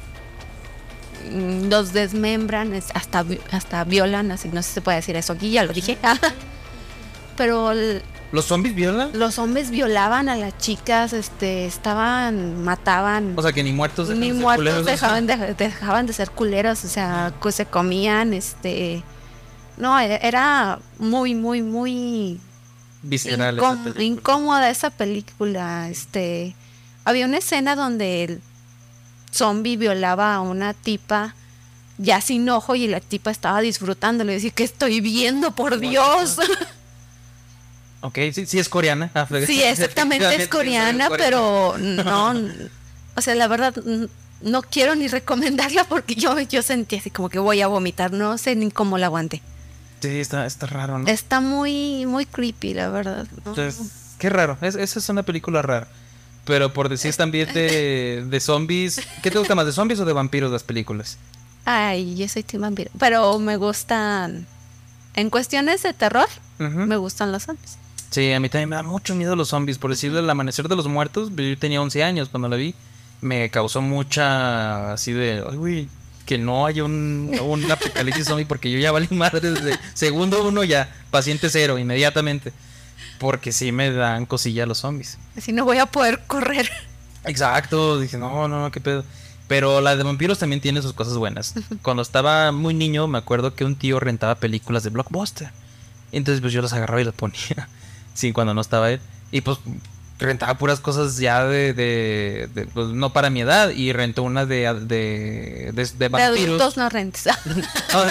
los 1.69 1.93
desmembran, 1.93 2.73
es- 2.73 2.91
hasta 2.93 3.25
hasta 3.51 3.83
violan, 3.83 4.31
así 4.31 4.49
no 4.49 4.61
sé 4.61 4.69
si 4.69 4.73
se 4.75 4.81
puede 4.81 4.97
decir 4.97 5.15
eso 5.15 5.33
aquí, 5.33 5.51
ya 5.51 5.63
lo 5.63 5.73
dije. 5.73 5.97
pero 7.37 7.71
el- 7.71 8.01
¿Los 8.31 8.45
zombies 8.45 8.75
violan? 8.75 9.09
los 9.13 9.39
hombres 9.39 9.71
violaban 9.71 10.29
a 10.29 10.35
las 10.35 10.55
chicas, 10.59 11.13
este, 11.13 11.65
estaban, 11.65 12.63
mataban 12.63 13.33
O 13.35 13.41
sea, 13.41 13.51
que 13.53 13.63
ni 13.63 13.71
muertos 13.71 14.09
ni 14.09 14.27
de 14.27 14.33
ser 14.33 14.35
muertos 14.35 14.57
culeros. 14.65 14.85
dejaban 14.85 15.25
de, 15.25 15.53
dejaban 15.55 16.05
de 16.05 16.13
ser 16.13 16.29
culeros, 16.29 16.85
o 16.85 16.87
sea, 16.87 17.33
que 17.41 17.51
se 17.51 17.65
comían, 17.65 18.33
este, 18.35 19.01
no, 19.77 19.99
e- 19.99 20.19
era 20.21 20.77
muy, 20.99 21.33
muy, 21.33 21.63
muy 21.63 22.39
Visceral 23.01 23.57
esa 23.57 23.65
incóm- 23.67 23.77
película. 23.83 24.03
incómoda 24.03 24.69
esa 24.69 24.89
película, 24.91 25.89
este, 25.89 26.55
había 27.05 27.25
una 27.25 27.37
escena 27.39 27.75
donde 27.75 28.25
el 28.25 28.41
zombie 29.33 29.77
violaba 29.77 30.35
a 30.35 30.41
una 30.41 30.73
tipa 30.73 31.35
ya 31.97 32.21
sin 32.21 32.49
ojo 32.49 32.75
y 32.75 32.87
la 32.87 33.01
tipa 33.01 33.29
estaba 33.29 33.59
disfrutando, 33.61 34.23
le 34.23 34.33
decía 34.33 34.51
que 34.51 34.63
estoy 34.63 35.01
viendo, 35.01 35.51
por 35.51 35.79
Dios. 35.79 36.37
Ok, 38.01 38.17
sí, 38.31 38.45
sí 38.45 38.59
es 38.59 38.69
coreana. 38.69 39.11
Sí, 39.45 39.61
exactamente 39.61 40.33
es 40.33 40.47
coreana, 40.47 41.09
pero 41.09 41.75
no, 41.77 42.33
o 43.15 43.21
sea, 43.21 43.35
la 43.35 43.49
verdad 43.49 43.73
no 44.41 44.61
quiero 44.61 44.95
ni 44.95 45.09
recomendarla 45.09 45.83
porque 45.83 46.15
yo, 46.15 46.39
yo 46.39 46.61
sentí 46.61 46.95
así 46.95 47.09
como 47.11 47.27
que 47.27 47.39
voy 47.39 47.61
a 47.61 47.67
vomitar, 47.67 48.13
no 48.13 48.37
sé 48.37 48.55
ni 48.55 48.71
cómo 48.71 48.97
la 48.97 49.07
aguanté. 49.07 49.41
Sí, 49.99 50.19
está, 50.19 50.45
está 50.45 50.65
raro, 50.65 50.99
¿no? 50.99 51.07
Está 51.09 51.41
muy, 51.41 52.05
muy 52.05 52.25
creepy, 52.25 52.73
la 52.73 52.89
verdad. 52.89 53.27
¿no? 53.31 53.37
Entonces, 53.51 53.81
qué 54.17 54.29
raro. 54.29 54.57
Es, 54.61 54.75
esa 54.75 54.99
es 54.99 55.09
una 55.09 55.23
película 55.23 55.61
rara. 55.61 55.89
Pero 56.49 56.73
por 56.73 56.89
decir 56.89 57.15
también 57.15 57.53
de, 57.53 58.25
de 58.27 58.39
zombies. 58.39 58.99
¿Qué 59.21 59.29
te 59.29 59.37
gusta 59.37 59.53
más, 59.53 59.67
de 59.67 59.71
zombies 59.71 59.99
o 59.99 60.05
de 60.05 60.13
vampiros 60.13 60.51
las 60.51 60.63
películas? 60.63 61.19
Ay, 61.63 62.15
yo 62.15 62.27
soy 62.27 62.41
team 62.41 62.63
vampiro, 62.63 62.89
pero 62.97 63.37
me 63.37 63.55
gustan, 63.55 64.47
en 65.13 65.29
cuestiones 65.29 65.83
de 65.83 65.93
terror, 65.93 66.27
me 66.57 66.97
gustan 66.97 67.31
los 67.31 67.43
zombies. 67.43 67.77
Sí, 68.09 68.33
a 68.33 68.39
mí 68.39 68.49
también 68.49 68.69
me 68.69 68.77
da 68.77 68.81
mucho 68.81 69.13
miedo 69.13 69.35
los 69.35 69.49
zombies. 69.49 69.77
Por 69.77 69.91
decirlo, 69.91 70.17
el 70.17 70.27
amanecer 70.27 70.67
de 70.67 70.75
los 70.75 70.87
muertos, 70.87 71.29
yo 71.35 71.57
tenía 71.59 71.79
11 71.83 72.03
años 72.03 72.29
cuando 72.29 72.49
la 72.49 72.55
vi. 72.55 72.73
Me 73.21 73.51
causó 73.51 73.83
mucha 73.83 74.93
así 74.93 75.13
de, 75.13 75.43
ay, 75.47 75.55
güey, 75.55 75.87
que 76.25 76.39
no 76.39 76.65
haya 76.65 76.83
un, 76.83 77.39
un 77.39 77.71
apocalipsis 77.71 78.25
zombie 78.25 78.45
porque 78.45 78.71
yo 78.71 78.79
ya 78.79 78.91
valí 78.91 79.07
madre 79.11 79.51
desde 79.51 79.77
segundo 79.93 80.43
uno 80.47 80.63
ya, 80.63 80.91
paciente 81.11 81.47
cero, 81.51 81.77
inmediatamente. 81.77 82.53
Porque 83.19 83.51
sí 83.51 83.71
me 83.71 83.91
dan 83.91 84.25
cosilla 84.25 84.65
los 84.65 84.79
zombies. 84.79 85.17
Así 85.37 85.53
no 85.53 85.65
voy 85.65 85.77
a 85.77 85.85
poder 85.85 86.23
correr. 86.25 86.69
Exacto, 87.25 87.99
dije, 87.99 88.17
no, 88.17 88.47
no, 88.47 88.61
no, 88.61 88.71
qué 88.71 88.79
pedo. 88.79 89.03
Pero 89.47 89.81
la 89.81 89.95
de 89.95 90.03
vampiros 90.03 90.39
también 90.39 90.61
tiene 90.61 90.81
sus 90.81 90.93
cosas 90.93 91.17
buenas. 91.17 91.53
Cuando 91.81 92.01
estaba 92.01 92.51
muy 92.51 92.73
niño, 92.73 93.07
me 93.07 93.17
acuerdo 93.17 93.55
que 93.55 93.65
un 93.65 93.75
tío 93.75 93.99
rentaba 93.99 94.35
películas 94.35 94.83
de 94.83 94.91
Blockbuster. 94.91 95.51
Entonces, 96.11 96.41
pues 96.41 96.53
yo 96.53 96.61
las 96.61 96.73
agarraba 96.73 97.01
y 97.01 97.05
las 97.05 97.13
ponía. 97.15 97.67
Sí, 98.15 98.33
cuando 98.33 98.53
no 98.53 98.59
estaba 98.59 98.91
él. 98.91 98.99
Y 99.31 99.39
pues 99.39 99.59
rentaba 100.19 100.57
puras 100.57 100.79
cosas 100.79 101.17
ya 101.17 101.45
de. 101.45 101.73
de, 101.73 102.49
de, 102.53 102.65
pues, 102.67 102.87
no 102.89 103.11
para 103.13 103.29
mi 103.29 103.41
edad. 103.41 103.69
Y 103.71 103.93
rentó 103.93 104.23
una 104.23 104.45
de. 104.45 104.71
de, 104.85 105.71
de, 105.73 105.85
de 105.97 106.07
vampiros. 106.09 106.39
adultos 106.47 106.77
no 106.77 106.89
rentes. 106.89 107.25
No, 107.93 108.03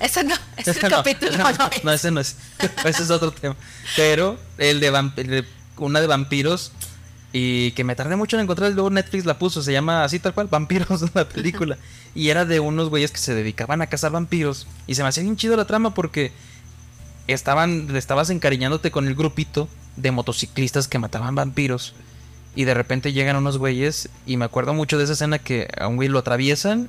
Eso 0.00 0.22
no, 0.24 0.34
ese 0.56 0.70
ese 0.70 0.82
no, 0.88 0.88
capítulo 0.96 1.36
no, 1.36 1.52
no, 1.52 1.70
es. 1.70 1.84
no, 1.84 1.92
ese 1.92 2.10
no 2.10 2.20
es. 2.20 2.36
Ese 2.84 3.02
es 3.02 3.10
otro 3.10 3.30
tema. 3.32 3.56
Pero 3.96 4.38
el 4.58 4.80
de, 4.80 4.90
vamp- 4.92 5.44
una 5.78 6.00
de 6.00 6.06
vampiros 6.06 6.72
y 7.32 7.72
que 7.72 7.84
me 7.84 7.94
tardé 7.94 8.16
mucho 8.16 8.36
en 8.36 8.44
encontrar 8.44 8.72
luego 8.72 8.88
Netflix 8.88 9.26
la 9.26 9.38
puso, 9.38 9.62
se 9.62 9.72
llama 9.72 10.04
así 10.04 10.18
tal 10.18 10.32
cual, 10.32 10.46
Vampiros 10.50 11.14
la 11.14 11.28
película. 11.28 11.76
Y 12.14 12.30
era 12.30 12.46
de 12.46 12.60
unos 12.60 12.88
güeyes 12.88 13.10
que 13.10 13.18
se 13.18 13.34
dedicaban 13.34 13.82
a 13.82 13.88
cazar 13.88 14.10
vampiros 14.12 14.66
y 14.86 14.94
se 14.94 15.02
me 15.02 15.08
hacía 15.10 15.22
bien 15.22 15.36
chido 15.36 15.54
la 15.56 15.66
trama 15.66 15.92
porque 15.92 16.32
estaban 17.26 17.94
estabas 17.96 18.30
encariñándote 18.30 18.90
con 18.90 19.06
el 19.06 19.14
grupito 19.14 19.68
de 19.96 20.10
motociclistas 20.10 20.88
que 20.88 20.98
mataban 20.98 21.34
vampiros. 21.34 21.94
Y 22.54 22.64
de 22.64 22.74
repente 22.74 23.12
llegan 23.12 23.36
unos 23.36 23.58
güeyes 23.58 24.08
y 24.26 24.36
me 24.38 24.44
acuerdo 24.46 24.72
mucho 24.72 24.96
de 24.98 25.04
esa 25.04 25.12
escena 25.12 25.38
que 25.38 25.68
a 25.78 25.88
un 25.88 25.96
güey 25.96 26.08
lo 26.08 26.18
atraviesan 26.18 26.88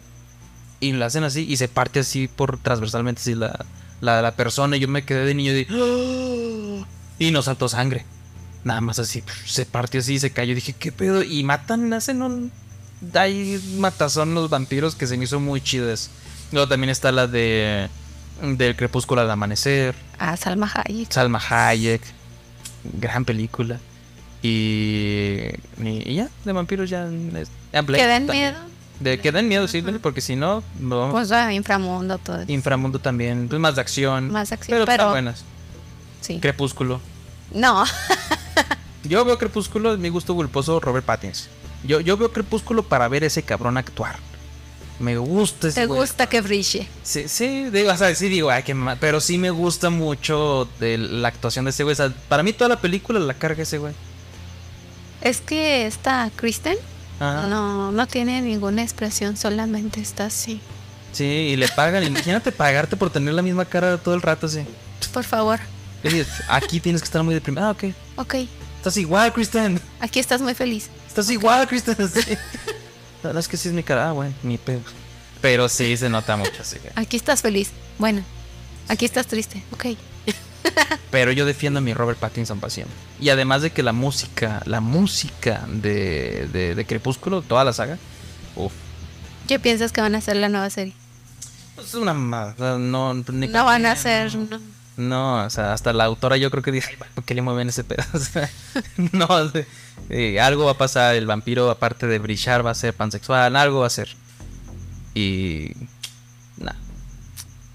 y 0.79 0.93
lo 0.93 1.03
hacen 1.05 1.23
así 1.25 1.45
y 1.49 1.57
se 1.57 1.67
parte 1.67 1.99
así 1.99 2.27
por 2.29 2.57
transversalmente 2.57 3.19
así 3.19 3.35
la, 3.35 3.65
la, 3.99 4.21
la 4.21 4.31
persona 4.31 4.77
y 4.77 4.79
yo 4.79 4.87
me 4.87 5.03
quedé 5.03 5.25
de 5.25 5.33
niño 5.33 5.51
y 5.51 5.65
de, 5.65 5.67
"Ah", 5.71 6.87
y 7.19 7.31
no 7.31 7.41
saltó 7.41 7.67
sangre. 7.67 8.05
Nada 8.63 8.79
más 8.81 8.99
así, 8.99 9.23
se 9.45 9.65
partió 9.65 9.99
así 9.99 10.15
y 10.15 10.19
se 10.19 10.31
cayó. 10.31 10.53
Dije, 10.55 10.73
¿qué 10.73 10.91
pedo? 10.91 11.23
Y 11.23 11.43
matan, 11.43 11.91
hacen 11.93 12.21
un... 12.21 12.51
Hay 13.13 13.61
matazón 13.77 14.33
los 14.33 14.49
vampiros 14.49 14.95
que 14.95 15.07
se 15.07 15.17
me 15.17 15.23
hizo 15.25 15.39
muy 15.39 15.61
chidas. 15.61 16.09
Luego 16.51 16.67
también 16.67 16.89
está 16.89 17.11
la 17.11 17.27
de... 17.27 17.89
Del 18.41 18.75
crepúsculo 18.75 19.21
al 19.21 19.31
amanecer. 19.31 19.95
Ah, 20.19 20.37
Salma 20.37 20.71
Hayek. 20.73 21.11
Salma 21.11 21.39
Hayek. 21.49 22.01
Gran 22.93 23.25
película. 23.25 23.79
Y... 24.41 25.41
Y, 25.83 26.13
ya, 26.15 26.29
de 26.45 26.51
vampiros 26.53 26.89
ya... 26.89 27.05
Blade 27.05 27.47
¿Que 27.71 28.07
den 28.07 28.27
también. 28.27 28.53
miedo? 28.53 28.65
De 28.99 29.19
que 29.19 29.31
den 29.31 29.47
miedo, 29.47 29.67
sí, 29.67 29.83
porque 30.01 30.21
si 30.21 30.35
no... 30.35 30.63
no 30.79 31.09
Pues 31.11 31.31
ah, 31.31 31.53
inframundo 31.53 32.17
todo. 32.17 32.41
eso. 32.41 32.51
Inframundo 32.51 32.99
también, 32.99 33.47
pues 33.47 33.59
más 33.61 33.75
de 33.75 33.81
acción. 33.81 34.31
Más 34.31 34.51
acción, 34.51 34.75
Pero, 34.75 34.83
están 34.83 34.97
pero- 34.97 35.09
buenas. 35.09 35.43
Sí. 36.21 36.39
Crepúsculo. 36.39 36.99
No, 37.53 37.85
Yo 39.03 39.23
veo 39.23 39.37
Crepúsculo, 39.37 39.97
mi 39.97 40.09
gusto 40.09 40.35
culposo 40.35 40.79
Robert 40.79 41.05
Pattinson. 41.05 41.49
Yo, 41.85 42.01
yo 42.01 42.17
veo 42.17 42.31
Crepúsculo 42.33 42.83
para 42.83 43.07
ver 43.07 43.23
ese 43.23 43.43
cabrón 43.43 43.77
actuar. 43.77 44.17
Me 44.99 45.15
gusta 45.17 45.67
ese 45.67 45.81
te 45.81 45.85
güey. 45.87 45.99
gusta 45.99 46.27
que 46.27 46.41
brille. 46.41 46.87
Sí, 47.03 47.27
sí, 47.27 47.69
digo, 47.69 47.91
o 47.91 47.97
sea, 47.97 48.13
sí 48.15 48.29
digo, 48.29 48.49
ay, 48.49 48.63
qué 48.63 48.73
ma- 48.73 48.95
pero 48.95 49.21
sí 49.21 49.37
me 49.37 49.51
gusta 49.51 49.89
mucho 49.91 50.67
de 50.79 50.97
la 50.97 51.27
actuación 51.27 51.65
de 51.65 51.71
ese 51.71 51.83
güey. 51.83 51.93
O 51.93 51.95
sea, 51.95 52.11
para 52.29 52.41
mí 52.41 52.51
toda 52.53 52.69
la 52.69 52.81
película 52.81 53.19
la 53.19 53.33
carga 53.35 53.61
ese 53.63 53.77
güey. 53.77 53.93
Es 55.21 55.41
que 55.41 55.85
esta 55.85 56.31
Kristen 56.35 56.77
Ajá. 57.19 57.47
no, 57.47 57.91
no 57.91 58.07
tiene 58.07 58.41
ninguna 58.41 58.81
expresión, 58.83 59.37
solamente 59.37 59.99
está 60.01 60.25
así. 60.25 60.59
Sí, 61.11 61.23
y 61.23 61.55
le 61.55 61.67
pagan. 61.69 62.03
Imagínate 62.03 62.51
pagarte 62.51 62.95
por 62.97 63.09
tener 63.09 63.33
la 63.33 63.41
misma 63.41 63.65
cara 63.65 63.97
todo 63.97 64.13
el 64.15 64.21
rato, 64.21 64.47
así. 64.47 64.61
Por 65.13 65.23
favor, 65.23 65.59
aquí 66.47 66.79
tienes 66.79 67.01
que 67.01 67.05
estar 67.05 67.21
muy 67.23 67.33
deprimido. 67.35 67.65
Ah, 67.65 67.71
ok. 67.71 67.85
ok, 68.17 68.35
Estás 68.77 68.97
igual, 68.97 69.33
Kristen. 69.33 69.79
aquí 69.99 70.19
estás 70.19 70.41
muy 70.41 70.53
feliz. 70.53 70.89
Estás 71.07 71.29
igual, 71.29 71.67
Kristen. 71.67 71.95
Sí. 72.09 72.21
No, 73.27 73.33
no, 73.33 73.39
es 73.39 73.47
que 73.47 73.57
sí 73.57 73.67
es 73.69 73.73
mi 73.73 73.83
cara. 73.83 74.09
Ah, 74.09 74.11
bueno, 74.13 74.33
mi 74.43 74.57
pedo. 74.57 74.81
Pero 75.41 75.69
sí 75.69 75.95
se 75.97 76.09
nota 76.09 76.35
mucho, 76.37 76.61
así 76.61 76.79
que- 76.79 76.91
Aquí 76.95 77.17
estás 77.17 77.41
feliz. 77.41 77.71
Bueno, 77.99 78.23
aquí 78.87 79.05
estás 79.05 79.27
triste. 79.27 79.63
Ok. 79.71 79.85
Pero 81.11 81.31
yo 81.31 81.45
defiendo 81.45 81.79
a 81.79 81.81
mi 81.81 81.93
Robert 81.93 82.19
Pattinson 82.19 82.59
para 82.59 82.71
siempre. 82.71 82.95
Y 83.19 83.29
además 83.29 83.61
de 83.61 83.71
que 83.71 83.83
la 83.83 83.93
música, 83.93 84.61
la 84.65 84.81
música 84.81 85.65
de, 85.67 86.47
de, 86.51 86.75
de 86.75 86.85
Crepúsculo, 86.85 87.41
toda 87.41 87.63
la 87.63 87.73
saga, 87.73 87.97
uff, 88.55 88.73
¿Qué 89.47 89.59
piensas 89.59 89.91
que 89.93 90.01
van 90.01 90.13
a 90.13 90.17
hacer 90.17 90.35
la 90.35 90.49
nueva 90.49 90.69
serie? 90.69 90.93
es 91.81 91.93
una 91.93 92.13
mamada. 92.13 92.77
No, 92.79 93.13
ni- 93.13 93.47
No 93.47 93.63
van 93.65 93.85
a 93.85 93.91
hacer. 93.93 94.35
no. 94.35 94.59
No, 94.97 95.45
o 95.45 95.49
sea, 95.51 95.73
hasta 95.73 95.93
la 95.93 96.05
autora 96.05 96.37
yo 96.37 96.49
creo 96.49 96.63
que 96.63 96.71
dije, 96.71 96.89
"Ay, 96.99 97.07
¿por 97.13 97.23
qué 97.23 97.35
le 97.35 97.43
mueven 97.43 97.69
ese 97.69 97.83
pedazo? 97.83 98.09
O 98.17 98.19
sea, 98.19 98.49
no, 99.11 99.25
o 99.27 99.49
sea, 99.49 99.63
eh, 100.09 100.39
algo 100.39 100.65
va 100.65 100.71
a 100.71 100.77
pasar. 100.77 101.15
El 101.15 101.25
vampiro, 101.27 101.69
aparte 101.69 102.07
de 102.07 102.19
brillar, 102.19 102.65
va 102.65 102.71
a 102.71 102.75
ser 102.75 102.93
pansexual, 102.93 103.55
algo 103.55 103.81
va 103.81 103.87
a 103.87 103.91
ser. 103.91 104.09
Y. 105.13 105.71
Nah. 106.57 106.73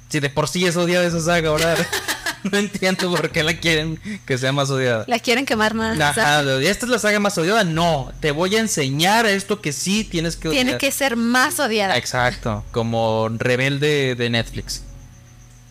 Si 0.08 0.20
de 0.20 0.30
por 0.30 0.48
sí 0.48 0.66
es 0.66 0.76
odiada 0.76 1.06
esa 1.06 1.20
saga, 1.20 1.48
ahora 1.48 1.74
no 2.50 2.58
entiendo 2.58 3.10
por 3.14 3.30
qué 3.30 3.42
la 3.42 3.54
quieren 3.58 3.98
que 4.26 4.36
sea 4.38 4.52
más 4.52 4.68
odiada. 4.70 5.04
La 5.08 5.18
quieren 5.18 5.46
quemar 5.46 5.74
más. 5.74 5.98
Ajá, 5.98 6.44
de- 6.44 6.68
esta 6.70 6.86
es 6.86 6.90
la 6.90 6.98
saga 6.98 7.18
más 7.18 7.36
odiada. 7.38 7.64
No, 7.64 8.12
te 8.20 8.30
voy 8.30 8.54
a 8.56 8.60
enseñar 8.60 9.26
esto 9.26 9.60
que 9.60 9.72
sí 9.72 10.04
tienes 10.04 10.36
que 10.36 10.50
Tiene 10.50 10.70
odiar. 10.72 10.78
que 10.80 10.90
ser 10.90 11.16
más 11.16 11.58
odiada. 11.60 11.96
Exacto, 11.96 12.64
como 12.72 13.28
rebelde 13.30 14.14
de 14.14 14.30
Netflix. 14.30 14.82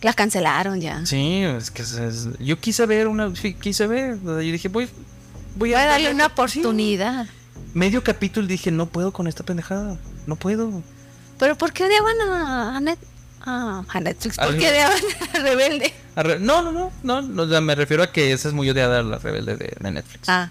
La 0.02 0.12
cancelaron 0.14 0.80
ya. 0.80 1.06
Sí, 1.06 1.42
es 1.44 1.70
que 1.70 1.82
es- 1.82 2.28
yo 2.40 2.58
quise 2.58 2.84
ver 2.86 3.06
una, 3.06 3.32
quise 3.60 3.86
ver, 3.86 4.18
yo 4.24 4.36
dije, 4.38 4.66
voy, 4.68 4.88
voy 5.56 5.74
a 5.74 5.84
darle 5.86 6.10
una 6.12 6.26
Sí. 6.26 6.30
oportunidad. 6.32 7.26
Medio 7.74 8.02
capítulo 8.04 8.46
dije, 8.46 8.70
no 8.70 8.86
puedo 8.86 9.12
con 9.12 9.26
esta 9.26 9.44
pendejada, 9.44 9.96
no 10.26 10.36
puedo. 10.36 10.82
Pero 11.38 11.56
¿por 11.56 11.72
qué 11.72 11.84
odiaban 11.84 12.20
a, 12.20 12.76
a 12.76 12.80
Net- 12.80 12.98
a- 13.44 13.84
a 13.88 14.00
Netflix? 14.00 14.36
¿Por 14.36 14.56
qué 14.58 14.68
odiaban 14.70 14.98
a 15.34 15.38
Rebelde? 15.38 15.92
Arre- 16.16 16.38
No, 16.38 16.62
no, 16.62 16.70
no, 16.72 16.92
no, 17.02 17.22
no, 17.22 17.60
me 17.62 17.74
refiero 17.74 18.02
a 18.02 18.12
que 18.12 18.32
esa 18.32 18.48
es 18.48 18.54
muy 18.54 18.68
odiada 18.68 19.02
la 19.02 19.18
rebelde 19.18 19.56
de, 19.56 19.74
de 19.78 19.90
Netflix. 19.90 20.28
Ah, 20.28 20.50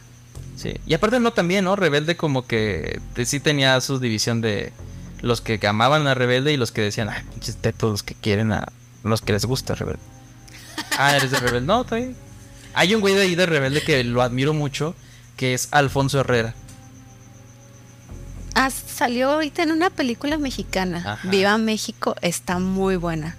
Sí. 0.58 0.74
Y 0.86 0.93
aparte 0.93 1.20
no 1.20 1.32
también, 1.34 1.66
¿no? 1.66 1.76
Rebelde 1.76 2.16
como 2.18 2.45
que 2.45 2.99
sí 3.26 3.39
tenía 3.39 3.80
su 3.82 3.99
división 3.99 4.41
de 4.41 4.72
los 5.22 5.41
que 5.41 5.60
amaban 5.66 6.06
a 6.08 6.14
Rebelde 6.14 6.54
y 6.54 6.58
los 6.58 6.72
que 6.72 6.82
decían, 6.82 7.10
ay, 7.10 7.24
pinches 7.32 7.56
tetos, 7.58 7.89
los 7.91 8.04
que 8.04 8.14
quieren 8.16 8.52
a 8.52 8.68
los 9.04 9.22
que 9.22 9.34
les 9.34 9.45
gusta 9.45 9.74
Rebelde. 9.76 10.02
Ah, 10.97 11.16
eres 11.16 11.32
de 11.32 11.39
Rebelde. 11.39 11.66
No, 11.68 11.82
está 11.82 11.95
bien. 11.95 12.16
Hay 12.74 12.96
un 12.96 13.02
güey 13.02 13.14
de 13.16 13.22
ahí 13.22 13.36
de 13.36 13.46
Rebelde 13.46 13.82
que 13.82 14.04
lo 14.04 14.22
admiro 14.22 14.54
mucho, 14.54 14.96
que 15.38 15.54
es 15.54 15.68
Alfonso 15.72 16.20
Herrera. 16.20 16.54
ah, 18.56 18.70
salió 18.70 19.32
ahorita 19.32 19.64
en 19.64 19.72
una 19.72 19.90
película 19.90 20.38
mexicana. 20.38 20.98
Ajá. 21.14 21.30
Viva 21.30 21.58
México 21.58 22.16
está 22.22 22.60
muy 22.60 22.96
buena. 22.96 23.36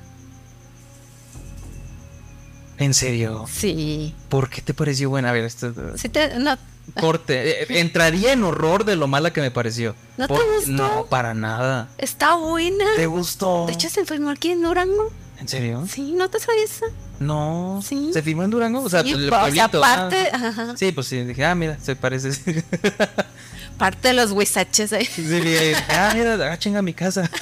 ¿En 2.78 2.95
serio? 2.95 3.47
Sí. 3.53 4.14
¿Por 4.28 4.49
qué 4.51 4.61
te 4.61 4.74
pareció 4.74 5.09
buena? 5.11 5.30
A 5.30 5.33
ver, 5.33 5.45
esto 5.45 5.72
Sí 5.97 6.09
te- 6.09 6.37
no, 6.39 6.57
corte. 6.99 7.62
Eh, 7.62 7.80
Entraría 7.80 8.33
en 8.33 8.43
horror 8.43 8.85
de 8.85 8.97
lo 8.97 9.07
mala 9.07 9.33
que 9.33 9.41
me 9.41 9.51
pareció. 9.51 9.95
¿No 10.16 10.26
te 10.26 10.35
gustó? 10.35 10.72
No, 10.72 11.07
para 11.07 11.33
nada. 11.35 11.89
está 11.99 12.35
buena. 12.35 12.85
¿Te 12.97 13.07
gustó? 13.07 13.66
De 13.66 13.72
hecho, 13.74 13.89
se 13.89 14.01
enfermó 14.01 14.30
aquí 14.30 14.51
en 14.51 14.62
Durango. 14.62 15.12
¿En 15.39 15.47
serio? 15.49 15.87
Sí, 15.89 16.12
¿no 16.16 16.28
te 16.28 16.41
sabías? 16.41 16.80
No. 17.26 17.80
Sí. 17.86 18.10
¿Se 18.12 18.22
firmó 18.22 18.42
en 18.44 18.50
Durango? 18.50 18.82
O 18.82 18.90
sea, 18.90 19.02
Sí, 19.02 19.10
el 19.12 19.26
o 19.28 19.30
sea, 19.30 19.40
pueblito. 19.42 19.80
parte, 19.80 20.28
ah. 20.32 20.46
ajá, 20.48 20.76
Sí, 20.76 20.92
pues 20.92 21.06
sí, 21.06 21.22
dije, 21.24 21.44
ah, 21.44 21.54
mira, 21.54 21.78
se 21.80 21.96
parece. 21.96 22.32
sí, 22.32 22.54
parte 23.78 24.08
de 24.08 24.14
los 24.14 24.32
huizaches 24.32 24.92
ahí. 24.92 25.08
dije, 25.16 25.74
ah, 25.90 26.12
mira, 26.14 26.52
ah, 26.52 26.58
chinga 26.58 26.82
mi 26.82 26.94
casa. 26.94 27.28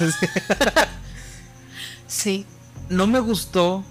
Sí. 2.07 2.45
no 2.89 3.07
me 3.07 3.19
gustó 3.21 3.83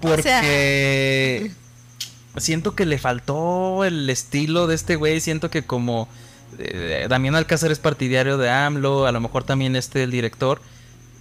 porque 0.00 0.20
O 0.20 0.22
sea- 0.22 2.40
siento 2.40 2.74
que 2.74 2.86
le 2.86 2.98
faltó 2.98 3.84
el 3.84 4.08
estilo 4.10 4.66
de 4.66 4.74
este 4.76 4.96
güey. 4.96 5.20
Siento 5.20 5.50
que 5.50 5.64
como 5.64 6.08
eh, 6.58 7.06
Damián 7.08 7.34
Alcázar 7.34 7.72
es 7.72 7.78
partidario 7.80 8.38
de 8.38 8.50
AMLO, 8.50 9.06
a 9.06 9.12
lo 9.12 9.20
mejor 9.20 9.44
también 9.44 9.74
este 9.74 10.02
el 10.04 10.10
director, 10.10 10.60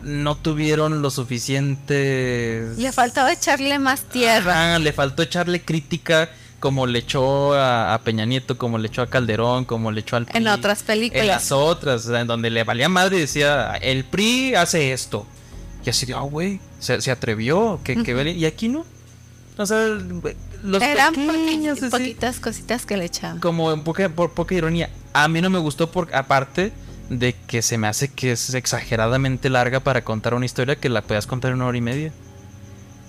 no 0.06 0.36
tuvieron 0.38 1.02
lo 1.02 1.10
suficiente. 1.10 2.72
Le 2.78 2.92
faltaba 2.92 3.34
echarle 3.34 3.80
más 3.80 4.02
tierra. 4.04 4.78
Le 4.80 4.94
faltó 4.94 5.24
echarle 5.24 5.62
crítica 5.62 6.30
como 6.60 6.88
le 6.88 7.00
echó 7.00 7.54
a, 7.54 7.94
a 7.94 8.02
Peña 8.02 8.26
Nieto, 8.26 8.58
como 8.58 8.78
le 8.78 8.88
echó 8.88 9.02
a 9.02 9.08
Calderón, 9.08 9.66
como 9.66 9.92
le 9.92 10.02
echó 10.02 10.16
al 10.16 10.24
En 10.34 10.44
PRI, 10.44 10.48
otras 10.48 10.84
películas. 10.84 11.22
En 11.24 11.28
las 11.28 11.52
otras, 11.52 12.08
en 12.08 12.28
donde 12.28 12.50
le 12.50 12.64
valía 12.64 12.88
madre 12.88 13.18
y 13.18 13.22
decía, 13.22 13.76
el 13.82 14.04
PRI 14.04 14.56
hace 14.56 14.94
esto. 14.94 15.26
Y 15.86 15.90
así 15.90 16.06
de, 16.06 16.14
ah, 16.14 16.22
güey, 16.22 16.60
se, 16.80 17.02
se 17.02 17.12
atrevió, 17.12 17.80
que, 17.84 18.02
que 18.02 18.14
vale", 18.14 18.32
Y 18.32 18.46
aquí 18.46 18.70
no. 18.70 18.86
O 19.58 19.66
sea, 19.66 19.86
los 20.64 20.82
Eran 20.82 21.14
pequeños, 21.14 21.80
poquitas 21.92 22.40
cositas 22.40 22.86
que 22.86 22.98
le 22.98 23.06
echaban. 23.06 23.40
como 23.40 23.72
en 23.72 23.84
poca, 23.84 24.10
por 24.10 24.34
poca 24.34 24.56
ironía. 24.56 24.90
A 25.14 25.28
mí 25.28 25.42
no 25.42 25.50
me 25.50 25.60
gustó 25.60 25.92
por 25.92 26.14
aparte 26.16 26.74
de 27.10 27.34
que 27.48 27.62
se 27.62 27.78
me 27.78 27.88
hace 27.88 28.08
que 28.10 28.32
es 28.32 28.54
exageradamente 28.54 29.50
larga 29.50 29.80
para 29.80 30.04
contar 30.04 30.34
una 30.34 30.46
historia 30.46 30.76
que 30.76 30.90
la 30.90 31.02
puedas 31.02 31.28
contar 31.28 31.52
en 31.52 31.58
una 31.58 31.68
hora 31.68 31.78
y 31.78 31.82
media. 31.82 32.12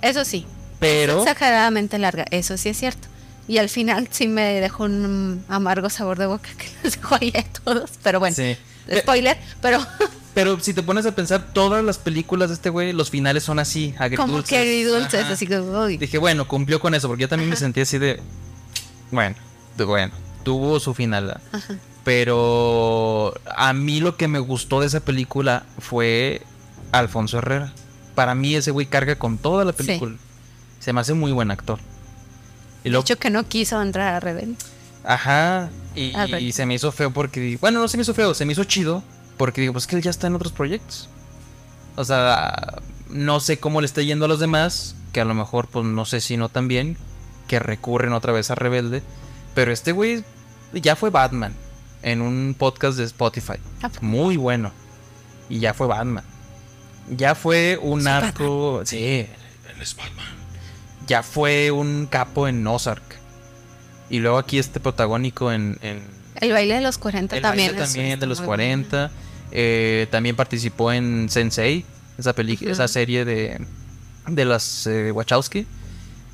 Eso 0.03 0.24
sí, 0.24 0.47
Pero... 0.80 1.18
exageradamente 1.22 1.99
larga, 1.99 2.26
eso 2.30 2.57
sí 2.57 2.68
es 2.68 2.76
cierto. 2.78 3.09
Y 3.49 3.59
al 3.59 3.68
final 3.68 4.09
sí 4.11 4.26
me 4.28 4.61
dejó 4.61 4.84
un 4.84 5.44
amargo 5.49 5.88
sabor 5.88 6.18
de 6.18 6.26
boca 6.26 6.49
que 6.59 6.68
los 6.82 6.97
dejó 6.97 7.16
ahí 7.20 7.32
a 7.36 7.44
todos. 7.62 7.90
Pero 8.03 8.18
bueno, 8.20 8.34
Sí. 8.36 8.57
spoiler, 9.01 9.36
pero 9.62 9.84
Pero 10.34 10.61
si 10.61 10.74
te 10.74 10.82
pones 10.82 11.07
a 11.07 11.14
pensar, 11.14 11.47
todas 11.55 11.82
las 11.82 11.97
películas 11.97 12.51
de 12.51 12.57
este 12.57 12.68
güey, 12.68 12.92
los 12.92 13.09
finales 13.09 13.42
son 13.42 13.59
así, 13.59 13.94
agridulces. 13.97 14.30
como 14.34 14.42
que 14.44 14.59
agridulces, 14.59 15.22
Ajá. 15.24 15.32
así 15.32 15.47
que 15.47 15.59
uy. 15.59 15.97
Dije, 15.97 16.18
bueno, 16.18 16.47
cumplió 16.47 16.78
con 16.78 16.94
eso, 16.94 17.09
porque 17.09 17.22
yo 17.22 17.28
también 17.30 17.49
me 17.49 17.57
sentí 17.57 17.80
así 17.80 17.97
de. 17.97 18.20
Bueno, 19.11 19.34
de 19.78 19.84
bueno, 19.84 20.12
tuvo 20.42 20.78
su 20.78 20.92
final. 20.92 21.40
Ajá. 21.53 21.76
Pero 22.07 23.34
a 23.57 23.72
mí 23.72 23.98
lo 23.98 24.16
que 24.16 24.28
me 24.28 24.38
gustó 24.38 24.80
de 24.80 24.86
esa 24.86 25.00
película 25.00 25.64
fue 25.80 26.40
Alfonso 26.92 27.38
Herrera. 27.38 27.72
Para 28.14 28.36
mí 28.36 28.54
ese 28.54 28.70
güey 28.70 28.86
carga 28.86 29.16
con 29.16 29.38
toda 29.38 29.64
la 29.64 29.72
Sí. 29.72 29.78
película. 29.78 30.14
Se 30.78 30.92
me 30.92 31.00
hace 31.00 31.14
muy 31.14 31.32
buen 31.32 31.50
actor. 31.50 31.80
Y 32.84 32.94
hecho 32.94 33.18
que 33.18 33.28
no 33.28 33.42
quiso 33.48 33.82
entrar 33.82 34.14
a 34.14 34.20
Rebelde. 34.20 34.54
ajá, 35.02 35.68
y, 35.96 36.12
Ah, 36.14 36.38
y 36.38 36.52
se 36.52 36.64
me 36.64 36.74
hizo 36.74 36.92
feo 36.92 37.11
porque, 37.12 37.59
bueno, 37.61 37.80
no 37.80 37.88
se 37.88 37.96
me 37.96 38.02
hizo 38.04 38.14
feo, 38.14 38.34
se 38.34 38.44
me 38.44 38.52
hizo 38.52 38.62
chido 38.64 39.02
porque 39.36 39.61
digo, 39.62 39.72
pues 39.72 39.86
que 39.88 39.96
él 39.96 40.02
ya 40.02 40.11
está 40.11 40.28
en 40.28 40.36
otros 40.36 40.52
proyectos. 40.52 41.09
O 41.96 42.04
sea, 42.04 42.78
no 43.11 43.40
sé 43.40 43.59
cómo 43.59 43.80
le 43.80 43.86
está 43.86 44.02
yendo 44.02 44.26
a 44.26 44.28
los 44.28 44.38
demás, 44.38 44.94
que 45.12 45.20
a 45.20 45.24
lo 45.24 45.34
mejor, 45.34 45.66
pues 45.66 45.84
no 45.84 46.04
sé 46.04 46.20
si 46.20 46.36
no 46.36 46.48
también, 46.50 46.96
que 47.48 47.59
recurren 47.59 48.12
otra 48.12 48.32
vez 48.32 48.50
a 48.52 48.54
Rebelde. 48.54 49.02
Pero 49.57 49.72
este 49.72 49.90
güey 49.90 50.22
ya 50.72 50.94
fue 50.94 51.11
Batman 51.11 51.52
en 52.03 52.20
un 52.20 52.55
podcast 52.59 52.99
de 52.99 53.05
Spotify. 53.05 53.55
Ah, 53.82 53.90
Muy 54.01 54.36
bueno. 54.36 54.72
Y 55.49 55.59
ya 55.61 55.74
fue 55.74 55.86
Batman. 55.86 56.24
Ya 57.11 57.34
fue 57.34 57.78
un 57.80 58.07
arco. 58.09 58.82
Sí, 58.84 58.97
él 58.99 59.80
es 59.82 59.94
Batman. 59.97 60.26
Ya 61.07 61.22
fue 61.22 61.70
un 61.70 62.07
capo 62.11 62.49
en 62.49 62.66
Ozark. 62.66 63.03
Y 64.11 64.18
luego 64.18 64.38
aquí 64.38 64.59
este 64.59 64.80
protagónico 64.80 65.53
en, 65.53 65.78
en 65.82 66.01
El 66.40 66.53
baile 66.53 66.74
de 66.74 66.80
los 66.80 66.99
40 66.99 67.36
el 67.36 67.42
también. 67.42 67.72
baile 67.72 67.84
también 67.86 68.20
de 68.20 68.26
los 68.26 68.38
muy 68.38 68.47
40. 68.47 69.11
Eh, 69.53 70.09
también 70.11 70.34
participó 70.36 70.92
en 70.92 71.28
Sensei, 71.30 71.84
esa 72.18 72.32
película, 72.32 72.70
Ujú. 72.70 72.74
esa 72.74 72.88
serie 72.88 73.24
de, 73.24 73.64
de 74.26 74.44
las 74.44 74.86
eh, 74.88 75.12
Wachowski. 75.12 75.66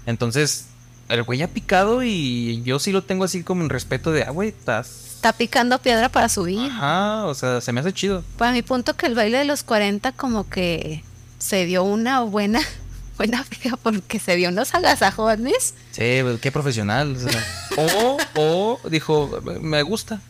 Entonces, 0.06 0.66
el 1.08 1.22
güey 1.22 1.42
ha 1.42 1.48
picado 1.48 2.02
y 2.02 2.62
yo 2.62 2.78
sí 2.78 2.92
lo 2.92 3.02
tengo 3.02 3.24
así 3.24 3.42
como 3.42 3.62
en 3.62 3.68
respeto 3.68 4.10
de, 4.12 4.22
ah, 4.24 4.30
güey, 4.30 4.48
estás... 4.48 5.11
Está 5.22 5.32
picando 5.32 5.78
piedra 5.78 6.08
para 6.08 6.28
subir. 6.28 6.58
Ajá, 6.68 7.26
o 7.26 7.34
sea, 7.34 7.60
se 7.60 7.70
me 7.70 7.78
hace 7.78 7.92
chido. 7.92 8.24
Para 8.36 8.50
mi 8.50 8.62
punto 8.62 8.96
que 8.96 9.06
el 9.06 9.14
baile 9.14 9.38
de 9.38 9.44
los 9.44 9.62
40 9.62 10.10
como 10.10 10.50
que 10.50 11.04
se 11.38 11.64
dio 11.64 11.84
una 11.84 12.22
buena 12.22 12.60
buena 13.18 13.44
fija 13.44 13.76
porque 13.76 14.18
se 14.18 14.34
dio 14.34 14.48
unos 14.48 14.74
agasajones. 14.74 15.74
Sí, 15.92 16.22
güey, 16.22 16.38
qué 16.38 16.50
profesional. 16.50 17.14
o 17.14 17.20
sea. 17.30 17.46
o, 17.76 18.18
o 18.34 18.80
dijo, 18.90 19.40
me 19.60 19.82
gusta. 19.82 20.20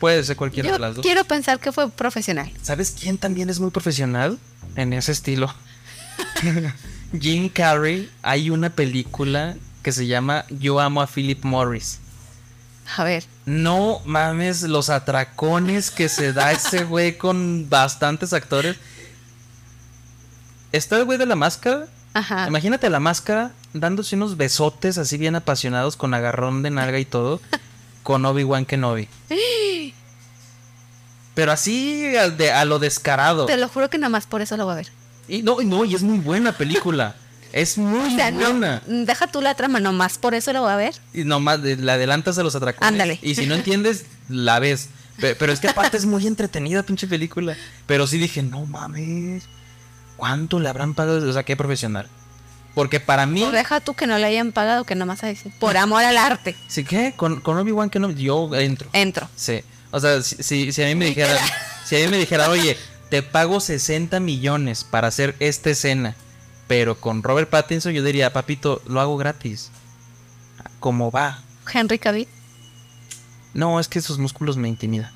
Puede 0.00 0.24
ser 0.24 0.34
cualquiera 0.34 0.70
Yo 0.70 0.72
de 0.74 0.80
las 0.80 0.96
dos. 0.96 1.02
quiero 1.04 1.22
pensar 1.22 1.60
que 1.60 1.70
fue 1.70 1.88
profesional. 1.88 2.50
¿Sabes 2.60 2.96
quién 3.00 3.18
también 3.18 3.50
es 3.50 3.60
muy 3.60 3.70
profesional 3.70 4.36
en 4.74 4.94
ese 4.94 5.12
estilo? 5.12 5.54
Jim 7.20 7.48
Carrey. 7.48 8.10
Hay 8.22 8.50
una 8.50 8.70
película 8.70 9.54
que 9.84 9.92
se 9.92 10.08
llama 10.08 10.44
Yo 10.50 10.80
amo 10.80 11.02
a 11.02 11.06
Philip 11.06 11.44
Morris. 11.44 12.00
A 12.96 13.04
ver, 13.04 13.24
No 13.46 14.00
mames 14.04 14.62
los 14.62 14.90
atracones 14.90 15.90
que 15.90 16.08
se 16.08 16.32
da 16.32 16.52
ese 16.52 16.84
güey 16.84 17.16
con 17.16 17.68
bastantes 17.70 18.32
actores. 18.32 18.76
Está 20.72 20.96
el 20.98 21.04
güey 21.04 21.18
de 21.18 21.26
la 21.26 21.36
máscara. 21.36 21.86
ajá. 22.14 22.46
Imagínate 22.48 22.88
la 22.90 23.00
máscara 23.00 23.52
dándose 23.72 24.16
unos 24.16 24.36
besotes 24.36 24.98
así 24.98 25.16
bien 25.16 25.34
apasionados 25.36 25.96
con 25.96 26.12
agarrón 26.14 26.62
de 26.62 26.70
nalga 26.70 26.98
y 26.98 27.04
todo 27.04 27.40
con 28.02 28.24
Obi-Wan 28.26 28.64
Kenobi. 28.66 29.08
Pero 31.34 31.52
así 31.52 32.14
al 32.16 32.36
de- 32.36 32.52
a 32.52 32.64
lo 32.64 32.78
descarado. 32.78 33.46
Te 33.46 33.56
lo 33.56 33.68
juro 33.68 33.88
que 33.88 33.98
nada 33.98 34.10
más 34.10 34.26
por 34.26 34.42
eso 34.42 34.56
lo 34.56 34.64
voy 34.64 34.72
a 34.72 34.76
ver. 34.76 34.88
Y 35.28 35.42
no, 35.42 35.60
y 35.62 35.64
no, 35.64 35.84
y 35.84 35.94
es 35.94 36.02
muy 36.02 36.18
buena 36.18 36.52
película. 36.52 37.14
Es 37.52 37.76
muy 37.78 38.12
O 38.12 38.16
sea, 38.16 38.30
no, 38.30 38.50
buena. 38.50 38.82
deja 38.86 39.26
tú 39.26 39.40
la 39.40 39.54
trama, 39.54 39.78
nomás 39.80 40.18
por 40.18 40.34
eso 40.34 40.52
lo 40.52 40.62
voy 40.62 40.72
a 40.72 40.76
ver. 40.76 40.94
Y 41.12 41.24
nomás 41.24 41.60
la 41.60 41.94
adelantas 41.94 42.38
a 42.38 42.42
los 42.42 42.54
atracones. 42.54 42.88
Ándale. 42.88 43.18
Y 43.22 43.34
si 43.34 43.46
no 43.46 43.54
entiendes, 43.54 44.06
la 44.28 44.58
ves. 44.58 44.88
Pe- 45.20 45.34
Pero, 45.34 45.52
es 45.52 45.60
que 45.60 45.68
aparte 45.68 45.96
es 45.98 46.06
muy 46.06 46.26
entretenida, 46.26 46.82
pinche 46.82 47.06
película. 47.06 47.54
Pero 47.86 48.06
sí 48.06 48.16
dije, 48.18 48.42
no 48.42 48.64
mames. 48.66 49.44
¿Cuánto 50.16 50.60
le 50.60 50.68
habrán 50.68 50.94
pagado? 50.94 51.28
O 51.28 51.32
sea, 51.32 51.42
qué 51.42 51.56
profesional. 51.56 52.06
Porque 52.74 53.00
para 53.00 53.26
mí. 53.26 53.42
O 53.42 53.50
deja 53.50 53.80
tú 53.80 53.92
que 53.94 54.06
no 54.06 54.16
le 54.16 54.24
hayan 54.24 54.52
pagado, 54.52 54.84
que 54.84 54.94
nomás 54.94 55.22
a 55.22 55.26
decir, 55.26 55.52
por 55.60 55.76
amor 55.76 56.02
al 56.04 56.16
arte. 56.16 56.56
¿Sí 56.68 56.84
qué? 56.84 57.12
Con, 57.16 57.40
con 57.40 57.58
Obi-Wan 57.58 57.90
que 57.90 57.98
no, 57.98 58.10
yo 58.10 58.54
entro. 58.54 58.88
Entro. 58.94 59.28
Sí. 59.36 59.60
O 59.90 60.00
sea, 60.00 60.22
si, 60.22 60.42
si, 60.42 60.72
si 60.72 60.82
a 60.82 60.86
mí 60.86 60.94
me 60.94 61.04
dijera, 61.06 61.36
si 61.84 61.96
a 61.96 61.98
mí 61.98 62.08
me 62.08 62.16
dijera, 62.16 62.48
oye, 62.48 62.78
te 63.10 63.22
pago 63.22 63.60
60 63.60 64.20
millones 64.20 64.84
para 64.84 65.08
hacer 65.08 65.36
esta 65.38 65.68
escena, 65.68 66.16
pero 66.72 66.94
con 66.98 67.22
Robert 67.22 67.50
Pattinson, 67.50 67.92
yo 67.92 68.02
diría, 68.02 68.32
papito, 68.32 68.80
lo 68.86 68.98
hago 69.02 69.18
gratis. 69.18 69.70
¿Cómo 70.80 71.10
va? 71.10 71.42
Henry 71.70 71.98
Cavill. 71.98 72.26
No, 73.52 73.78
es 73.78 73.88
que 73.88 73.98
esos 73.98 74.16
músculos 74.18 74.56
me 74.56 74.70
intimidan. 74.70 75.10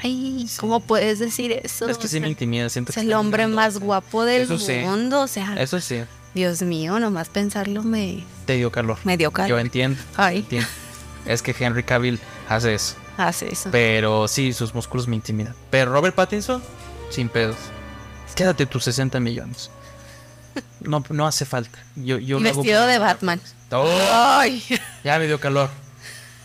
Ay, 0.00 0.48
¿cómo 0.60 0.78
puedes 0.78 1.18
decir 1.18 1.50
eso? 1.50 1.88
Es 1.88 1.98
que 1.98 2.06
sí 2.06 2.20
me 2.20 2.28
intimida, 2.28 2.68
siento 2.68 2.90
Es 2.92 2.94
que 2.94 3.00
el 3.00 3.12
hombre 3.14 3.38
mirando. 3.48 3.56
más 3.56 3.78
guapo 3.78 4.24
del 4.24 4.42
Eso 4.42 4.56
sí. 4.60 4.74
mundo. 4.84 5.22
O 5.22 5.26
sea, 5.26 5.60
Eso 5.60 5.80
sí, 5.80 6.02
Dios 6.36 6.62
mío, 6.62 7.00
nomás 7.00 7.30
pensarlo 7.30 7.82
me, 7.82 8.22
te 8.46 8.52
dio 8.54 8.70
calor. 8.70 8.98
me 9.02 9.16
dio 9.16 9.30
Yo 9.30 9.32
calor. 9.32 9.58
entiendo, 9.58 10.00
Ay, 10.16 10.38
entiendo. 10.38 10.68
Es 11.26 11.42
que 11.42 11.52
Henry 11.58 11.82
Cavill 11.82 12.20
hace 12.48 12.74
eso. 12.74 12.94
hace 13.16 13.52
eso. 13.52 13.70
Pero 13.72 14.28
sí, 14.28 14.52
sus 14.52 14.72
músculos 14.72 15.08
me 15.08 15.16
intimidan. 15.16 15.56
Pero 15.70 15.90
Robert 15.92 16.14
Pattinson, 16.14 16.62
sin 17.10 17.28
pedos. 17.28 17.56
Quédate 18.36 18.66
tus 18.66 18.84
60 18.84 19.18
millones. 19.18 19.68
No, 20.80 21.02
no 21.10 21.26
hace 21.26 21.44
falta. 21.44 21.78
Yo, 21.96 22.18
yo 22.18 22.36
hago 22.36 22.44
vestido 22.44 22.86
de 22.86 22.98
Batman. 22.98 23.40
Oh, 23.72 23.88
Ay, 24.12 24.62
ya 25.02 25.18
me 25.18 25.26
dio 25.26 25.40
calor. 25.40 25.70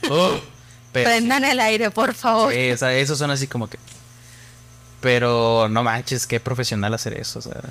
Oh, 0.10 0.32
pero, 0.93 1.10
prendan 1.10 1.43
el 1.43 1.60
aire, 1.60 1.91
por 1.91 2.14
favor. 2.14 2.53
sí, 2.53 2.72
o 2.72 2.78
sea, 2.78 2.93
esos 2.93 3.18
son 3.20 3.32
así 3.32 3.47
como 3.47 3.70
que. 3.70 3.78
Pero 5.01 5.68
no 5.70 5.84
manches, 5.84 6.26
qué 6.28 6.39
profesional 6.39 6.93
hacer 6.93 7.14
eso. 7.14 7.39
O 7.39 7.41
sea, 7.41 7.62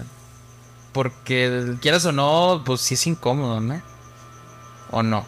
porque 0.92 1.74
quieras 1.80 2.04
o 2.06 2.12
no, 2.12 2.62
pues 2.64 2.80
sí 2.80 2.94
es 2.94 3.06
incómodo, 3.06 3.60
¿no? 3.60 3.82
¿O 4.90 5.02
no? 5.02 5.24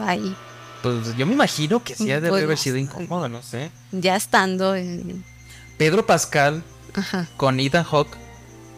Ay, 0.00 0.34
Pues 0.82 1.16
yo 1.16 1.26
me 1.26 1.32
imagino 1.34 1.82
que 1.82 1.94
sí 1.94 2.10
ha 2.12 2.20
de 2.20 2.28
Pues 2.30 2.44
haber 2.44 2.56
sido 2.58 2.76
incómodo, 2.76 3.28
no 3.28 3.42
sé. 3.42 3.70
ya 3.92 4.16
estando 4.16 4.74
en. 4.74 5.24
Pedro 5.78 6.06
Pascal 6.06 6.62
Ajá, 6.94 7.26
con 7.36 7.58
Ethan 7.60 7.84
Hawke. 7.84 8.16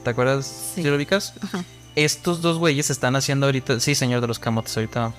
¿Te 0.04 0.10
acuerdas? 0.10 0.72
Sí. 0.74 0.82
¿Sí 0.82 0.88
lo 0.88 0.96
ubicas? 0.96 1.34
ajá. 1.42 1.64
Estos 1.94 2.40
dos 2.40 2.58
güeyes 2.58 2.88
están 2.90 3.16
haciendo 3.16 3.46
ahorita. 3.46 3.78
Sí, 3.80 3.94
señor 3.94 4.20
de 4.22 4.26
los 4.26 4.38
camotes, 4.38 4.76
ahorita. 4.76 5.12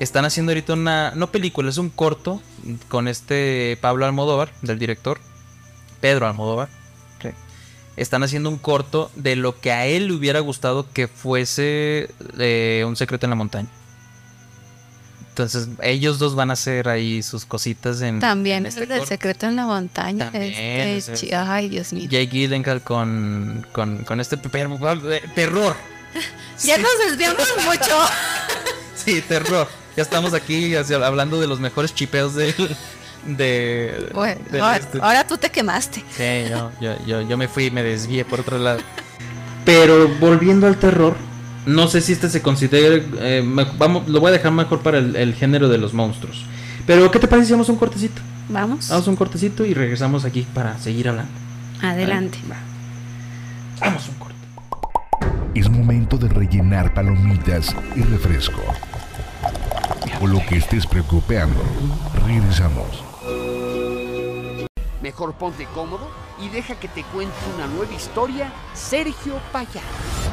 Están 0.00 0.24
haciendo 0.24 0.50
ahorita 0.52 0.74
una. 0.74 1.12
No 1.14 1.30
película, 1.30 1.70
es 1.70 1.78
un 1.78 1.88
corto 1.88 2.42
con 2.88 3.08
este 3.08 3.78
Pablo 3.80 4.04
Almodóvar, 4.04 4.52
del 4.60 4.78
director. 4.78 5.18
Pedro 6.00 6.26
Almodóvar. 6.26 6.68
sí. 7.22 7.28
Están 7.96 8.22
haciendo 8.22 8.50
un 8.50 8.58
corto 8.58 9.10
de 9.14 9.36
lo 9.36 9.58
que 9.58 9.72
a 9.72 9.86
él 9.86 10.08
le 10.08 10.12
hubiera 10.14 10.40
gustado 10.40 10.86
que 10.92 11.08
fuese 11.08 12.10
eh, 12.38 12.84
un 12.86 12.96
secreto 12.96 13.24
en 13.24 13.30
la 13.30 13.36
montaña. 13.36 13.68
Entonces, 15.34 15.66
ellos 15.82 16.20
dos 16.20 16.36
van 16.36 16.50
a 16.50 16.52
hacer 16.52 16.88
ahí 16.88 17.20
sus 17.24 17.44
cositas 17.44 18.00
en. 18.02 18.20
También 18.20 18.58
en 18.58 18.66
es 18.66 18.74
este 18.74 18.82
el 18.84 18.88
del 18.88 18.98
corto. 18.98 19.08
secreto 19.14 19.46
en 19.46 19.56
la 19.56 19.66
montaña. 19.66 20.30
También, 20.30 20.52
este, 20.52 21.12
es- 21.12 21.20
chi- 21.20 21.32
Ay, 21.34 21.68
Dios 21.68 21.92
mío. 21.92 22.04
Jake 22.08 22.26
Gyllenhaal 22.28 22.82
con, 22.82 23.66
con, 23.72 24.04
con 24.04 24.20
este 24.20 24.36
pe- 24.36 24.48
pe- 24.48 25.22
terror. 25.34 25.74
Ya 26.64 26.78
nos 26.78 26.90
desviamos 27.08 27.48
mucho. 27.66 27.98
Sí, 28.94 29.20
terror. 29.22 29.68
Ya 29.96 30.02
estamos 30.04 30.32
aquí 30.34 30.72
hablando 30.76 31.40
de 31.40 31.48
los 31.48 31.58
mejores 31.58 31.92
chipeos 31.94 32.34
del. 32.36 32.54
De. 33.26 34.10
Bueno, 34.14 34.40
ahora, 34.52 34.76
este. 34.76 34.98
ahora 35.02 35.26
tú 35.26 35.36
te 35.36 35.50
quemaste. 35.50 36.04
Sí, 36.16 36.48
yo, 36.48 36.70
yo, 36.80 36.94
yo, 37.06 37.22
yo 37.22 37.36
me 37.36 37.48
fui 37.48 37.66
y 37.66 37.70
me 37.72 37.82
desvié 37.82 38.24
por 38.24 38.40
otro 38.40 38.56
lado. 38.58 38.78
Pero 39.64 40.08
volviendo 40.20 40.66
al 40.68 40.78
terror, 40.78 41.16
no 41.66 41.88
sé 41.88 42.00
si 42.00 42.12
este 42.12 42.28
se 42.30 42.42
considera. 42.42 43.02
eh, 43.20 43.42
me- 43.44 43.64
vamos, 43.78 44.08
lo 44.08 44.20
voy 44.20 44.28
a 44.30 44.32
dejar 44.32 44.52
mejor 44.52 44.80
para 44.80 44.98
el, 44.98 45.16
el 45.16 45.34
género 45.34 45.68
de 45.68 45.78
los 45.78 45.92
monstruos. 45.94 46.44
Pero, 46.86 47.10
¿qué 47.10 47.18
te 47.18 47.26
parece 47.28 47.46
si 47.48 47.52
hacemos 47.52 47.68
un 47.70 47.76
cortecito? 47.76 48.20
Vamos, 48.48 48.88
Vamos 48.90 49.06
un 49.08 49.16
cortecito 49.16 49.64
y 49.64 49.72
regresamos 49.74 50.24
aquí 50.26 50.46
para 50.54 50.78
seguir 50.78 51.08
hablando. 51.08 51.30
adelante. 51.82 52.38
Va. 52.50 52.56
Vamos 53.80 54.08
un 54.08 54.14
corte. 54.16 54.34
Es 55.54 55.70
momento 55.70 56.18
de 56.18 56.28
rellenar 56.28 56.92
palomitas 56.94 57.74
y 57.96 58.02
refresco. 58.02 58.60
O 60.20 60.26
lo 60.26 60.44
que 60.46 60.56
estés 60.58 60.86
preocupando. 60.86 61.62
Regresamos. 62.26 63.02
Mejor 65.04 65.34
ponte 65.34 65.66
cómodo 65.74 66.08
y 66.42 66.48
deja 66.48 66.76
que 66.76 66.88
te 66.88 67.02
cuente 67.04 67.34
una 67.54 67.66
nueva 67.66 67.92
historia 67.92 68.50
Sergio 68.72 69.34
Payá. 69.52 69.82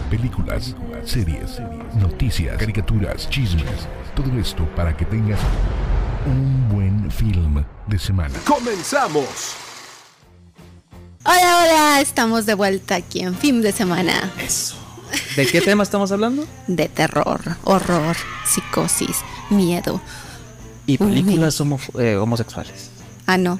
Películas, 0.10 0.78
series, 1.04 1.60
noticias, 1.96 2.58
caricaturas, 2.58 3.30
chismes. 3.30 3.66
Todo 4.16 4.32
esto 4.40 4.64
para 4.74 4.96
que 4.96 5.04
tengas 5.04 5.42
un 6.26 6.70
buen 6.70 7.12
film 7.12 7.66
de 7.88 8.00
semana. 8.00 8.34
¡Comenzamos! 8.48 9.26
Hola, 11.26 11.64
hola, 11.66 12.00
estamos 12.00 12.46
de 12.46 12.54
vuelta 12.54 12.96
aquí 12.96 13.20
en 13.24 13.36
fin 13.36 13.62
de 13.62 13.74
semana 13.74 14.32
Eso. 14.42 14.78
¿De 15.36 15.46
qué 15.48 15.60
tema 15.60 15.84
estamos 15.84 16.14
hablando? 16.14 16.46
de 16.68 16.88
terror, 16.88 17.42
horror, 17.66 18.16
psicosis, 18.46 19.18
miedo. 19.50 20.00
Y 20.88 20.98
películas 20.98 21.60
homo- 21.60 21.78
eh, 22.00 22.16
homosexuales. 22.16 22.90
Ah, 23.28 23.38
no, 23.38 23.60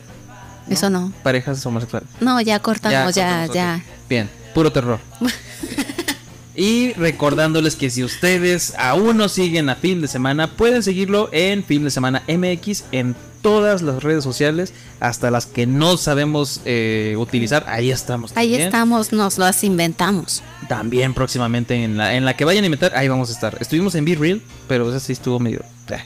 eso 0.72 0.90
no. 0.90 1.12
Parejas 1.24 1.66
homosexuales. 1.66 2.10
No, 2.20 2.40
ya 2.42 2.60
cortamos, 2.60 3.16
ya, 3.16 3.46
cortamos, 3.48 3.56
ya. 3.56 3.84
Bien, 4.10 4.30
puro 4.54 4.72
terror. 4.72 5.00
y 6.56 6.94
recordándoles 6.94 7.76
que 7.76 7.90
si 7.90 8.04
ustedes 8.04 8.74
aún 8.78 9.18
no 9.18 9.30
siguen 9.30 9.70
a 9.70 9.76
Film 9.76 10.02
de 10.02 10.08
Semana, 10.08 10.48
pueden 10.48 10.84
seguirlo 10.84 11.30
en 11.32 11.64
Film 11.64 11.84
de 11.86 11.92
Semana 11.92 12.24
MX 12.28 12.86
en 12.92 13.16
todas 13.42 13.82
las 13.82 14.04
redes 14.04 14.24
sociales, 14.24 14.74
hasta 15.00 15.32
las 15.32 15.46
que 15.48 15.66
no 15.66 15.98
sabemos 15.98 16.62
eh, 16.66 17.16
utilizar. 17.18 17.66
Ahí 17.68 17.92
estamos. 17.92 18.32
Ahí 18.36 18.50
también. 18.50 18.62
estamos, 18.68 19.14
nos 19.14 19.38
las 19.38 19.64
inventamos. 19.64 20.44
También 20.68 21.14
próximamente 21.14 21.84
en 21.84 21.98
la, 21.98 22.16
en 22.16 22.24
la 22.26 22.36
que 22.36 22.46
vayan 22.46 22.64
a 22.64 22.68
inventar, 22.68 22.96
ahí 22.96 23.08
vamos 23.08 23.30
a 23.30 23.34
estar. 23.34 23.58
Estuvimos 23.60 23.96
en 23.96 24.06
Be 24.06 24.16
Real, 24.16 24.42
pero 24.68 24.90
esa 24.90 25.00
sí 25.00 25.14
estuvo 25.14 25.40
medio. 25.40 25.64
eh, 25.90 26.04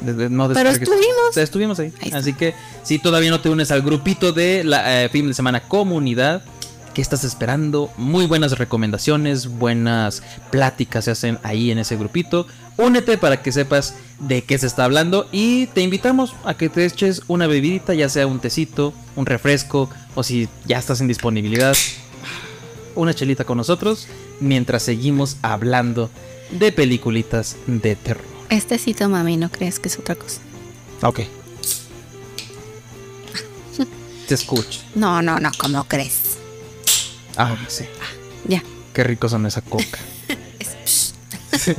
no 0.00 0.48
Pero 0.48 0.70
estuvimos. 0.70 1.36
Estuvimos 1.36 1.78
ahí. 1.78 1.92
Así 2.12 2.32
que 2.34 2.54
si 2.82 2.98
todavía 2.98 3.30
no 3.30 3.40
te 3.40 3.48
unes 3.48 3.70
al 3.70 3.82
grupito 3.82 4.32
de 4.32 4.64
la 4.64 5.04
eh, 5.04 5.08
Film 5.08 5.28
de 5.28 5.34
Semana 5.34 5.60
Comunidad, 5.60 6.42
¿qué 6.94 7.02
estás 7.02 7.24
esperando? 7.24 7.90
Muy 7.96 8.26
buenas 8.26 8.58
recomendaciones, 8.58 9.48
buenas 9.58 10.22
pláticas 10.50 11.04
se 11.04 11.12
hacen 11.12 11.38
ahí 11.42 11.70
en 11.70 11.78
ese 11.78 11.96
grupito. 11.96 12.46
Únete 12.76 13.18
para 13.18 13.42
que 13.42 13.52
sepas 13.52 13.94
de 14.20 14.42
qué 14.42 14.58
se 14.58 14.66
está 14.66 14.84
hablando 14.84 15.28
y 15.32 15.66
te 15.68 15.80
invitamos 15.80 16.34
a 16.44 16.54
que 16.54 16.68
te 16.68 16.84
eches 16.84 17.22
una 17.26 17.46
bebidita, 17.46 17.94
ya 17.94 18.08
sea 18.08 18.26
un 18.26 18.40
tecito, 18.40 18.92
un 19.16 19.26
refresco 19.26 19.90
o 20.14 20.22
si 20.22 20.48
ya 20.64 20.78
estás 20.78 21.00
en 21.00 21.08
disponibilidad, 21.08 21.76
una 22.94 23.14
chelita 23.14 23.44
con 23.44 23.58
nosotros 23.58 24.06
mientras 24.40 24.82
seguimos 24.82 25.36
hablando 25.42 26.10
de 26.50 26.72
peliculitas 26.72 27.56
de 27.66 27.96
terror. 27.96 28.37
Este 28.50 28.78
cito, 28.78 29.08
mami, 29.08 29.36
no 29.36 29.50
crees 29.50 29.78
que 29.78 29.88
es 29.88 29.98
otra 29.98 30.14
cosa. 30.14 30.40
Ok. 31.02 31.20
Te 34.26 34.34
escucho. 34.34 34.80
No, 34.94 35.22
no, 35.22 35.38
no, 35.38 35.50
¿cómo 35.58 35.84
crees? 35.84 36.36
Ah, 37.36 37.56
sí. 37.68 37.84
Ya. 38.46 38.62
Qué 38.92 39.02
rico 39.04 39.28
son 39.28 39.46
esa 39.46 39.62
coca. 39.62 39.98
Es- 40.58 41.14
Sí. 41.58 41.74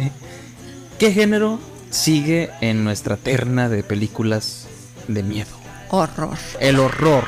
¿Qué 0.98 1.14
género 1.14 1.60
sigue 1.92 2.50
en 2.62 2.84
nuestra 2.84 3.18
terna 3.18 3.70
de 3.70 3.84
películas 3.84 4.66
de 5.08 5.24
miedo? 5.24 5.50
horror. 5.92 6.38
El 6.60 6.80
horror. 6.80 7.24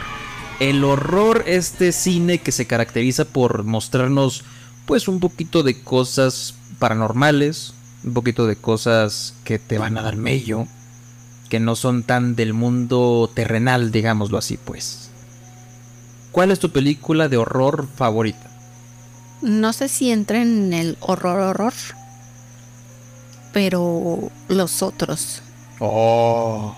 El 0.59 0.83
horror, 0.83 1.43
este 1.47 1.91
cine 1.91 2.39
que 2.39 2.51
se 2.51 2.67
caracteriza 2.67 3.25
por 3.25 3.63
mostrarnos 3.63 4.43
pues 4.85 5.07
un 5.07 5.19
poquito 5.19 5.63
de 5.63 5.81
cosas 5.81 6.53
paranormales, 6.77 7.73
un 8.03 8.13
poquito 8.13 8.47
de 8.47 8.55
cosas 8.55 9.33
que 9.43 9.59
te 9.59 9.77
van 9.77 9.97
a 9.97 10.01
dar 10.01 10.15
mello, 10.15 10.67
que 11.49 11.59
no 11.59 11.75
son 11.75 12.03
tan 12.03 12.35
del 12.35 12.53
mundo 12.53 13.29
terrenal, 13.33 13.91
digámoslo 13.91 14.37
así, 14.37 14.57
pues. 14.57 15.09
¿Cuál 16.31 16.51
es 16.51 16.59
tu 16.59 16.71
película 16.71 17.27
de 17.27 17.37
horror 17.37 17.87
favorita? 17.95 18.49
No 19.41 19.73
sé 19.73 19.89
si 19.89 20.11
entra 20.11 20.41
en 20.41 20.71
el 20.73 20.97
horror, 21.01 21.39
horror. 21.39 21.73
Pero 23.53 24.31
los 24.47 24.81
otros. 24.81 25.41
Oh. 25.79 26.75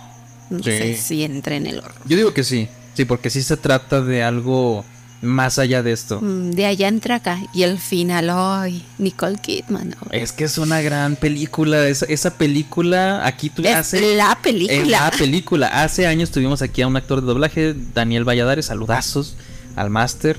No 0.50 0.64
Sí. 0.64 0.72
sé 0.72 0.96
si 0.98 1.24
entra 1.24 1.56
en 1.56 1.68
el 1.68 1.80
horror. 1.80 1.96
Yo 2.06 2.18
digo 2.18 2.34
que 2.34 2.44
sí, 2.44 2.68
sí, 2.96 3.06
porque 3.06 3.30
sí 3.30 3.44
se 3.44 3.58
trata 3.58 4.02
de 4.02 4.24
algo 4.24 4.84
más 5.24 5.58
allá 5.58 5.82
de 5.82 5.92
esto. 5.92 6.20
Mm, 6.22 6.52
De 6.52 6.66
allá 6.66 6.88
entra 6.88 7.16
acá. 7.16 7.40
Y 7.54 7.64
el 7.64 7.80
final, 7.80 8.30
ay, 8.32 8.84
Nicole 8.98 9.38
Kidman. 9.42 9.96
ay. 10.12 10.20
Es 10.22 10.32
que 10.32 10.44
es 10.44 10.58
una 10.58 10.82
gran 10.82 11.16
película. 11.16 11.88
Esa, 11.88 12.06
esa 12.06 12.38
película, 12.38 13.26
aquí 13.26 13.50
tú 13.50 13.64
Es 13.64 13.76
hace. 13.76 14.16
la 14.16 14.32
es 14.34 14.38
película. 14.40 14.86
la 14.86 15.12
película. 15.18 15.68
Hace 15.84 16.06
años 16.08 16.30
tuvimos 16.32 16.62
aquí 16.62 16.82
a 16.82 16.88
un 16.88 16.96
actor 16.98 17.22
de 17.22 17.28
doblaje, 17.28 17.74
Daniel 17.94 18.24
Valladares, 18.28 18.68
saludazos 18.68 19.36
al 19.76 19.90
máster. 19.90 20.38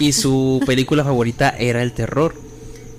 Y 0.00 0.12
su 0.12 0.60
película 0.66 1.04
favorita 1.04 1.50
era 1.50 1.82
el 1.82 1.92
terror. 1.92 2.34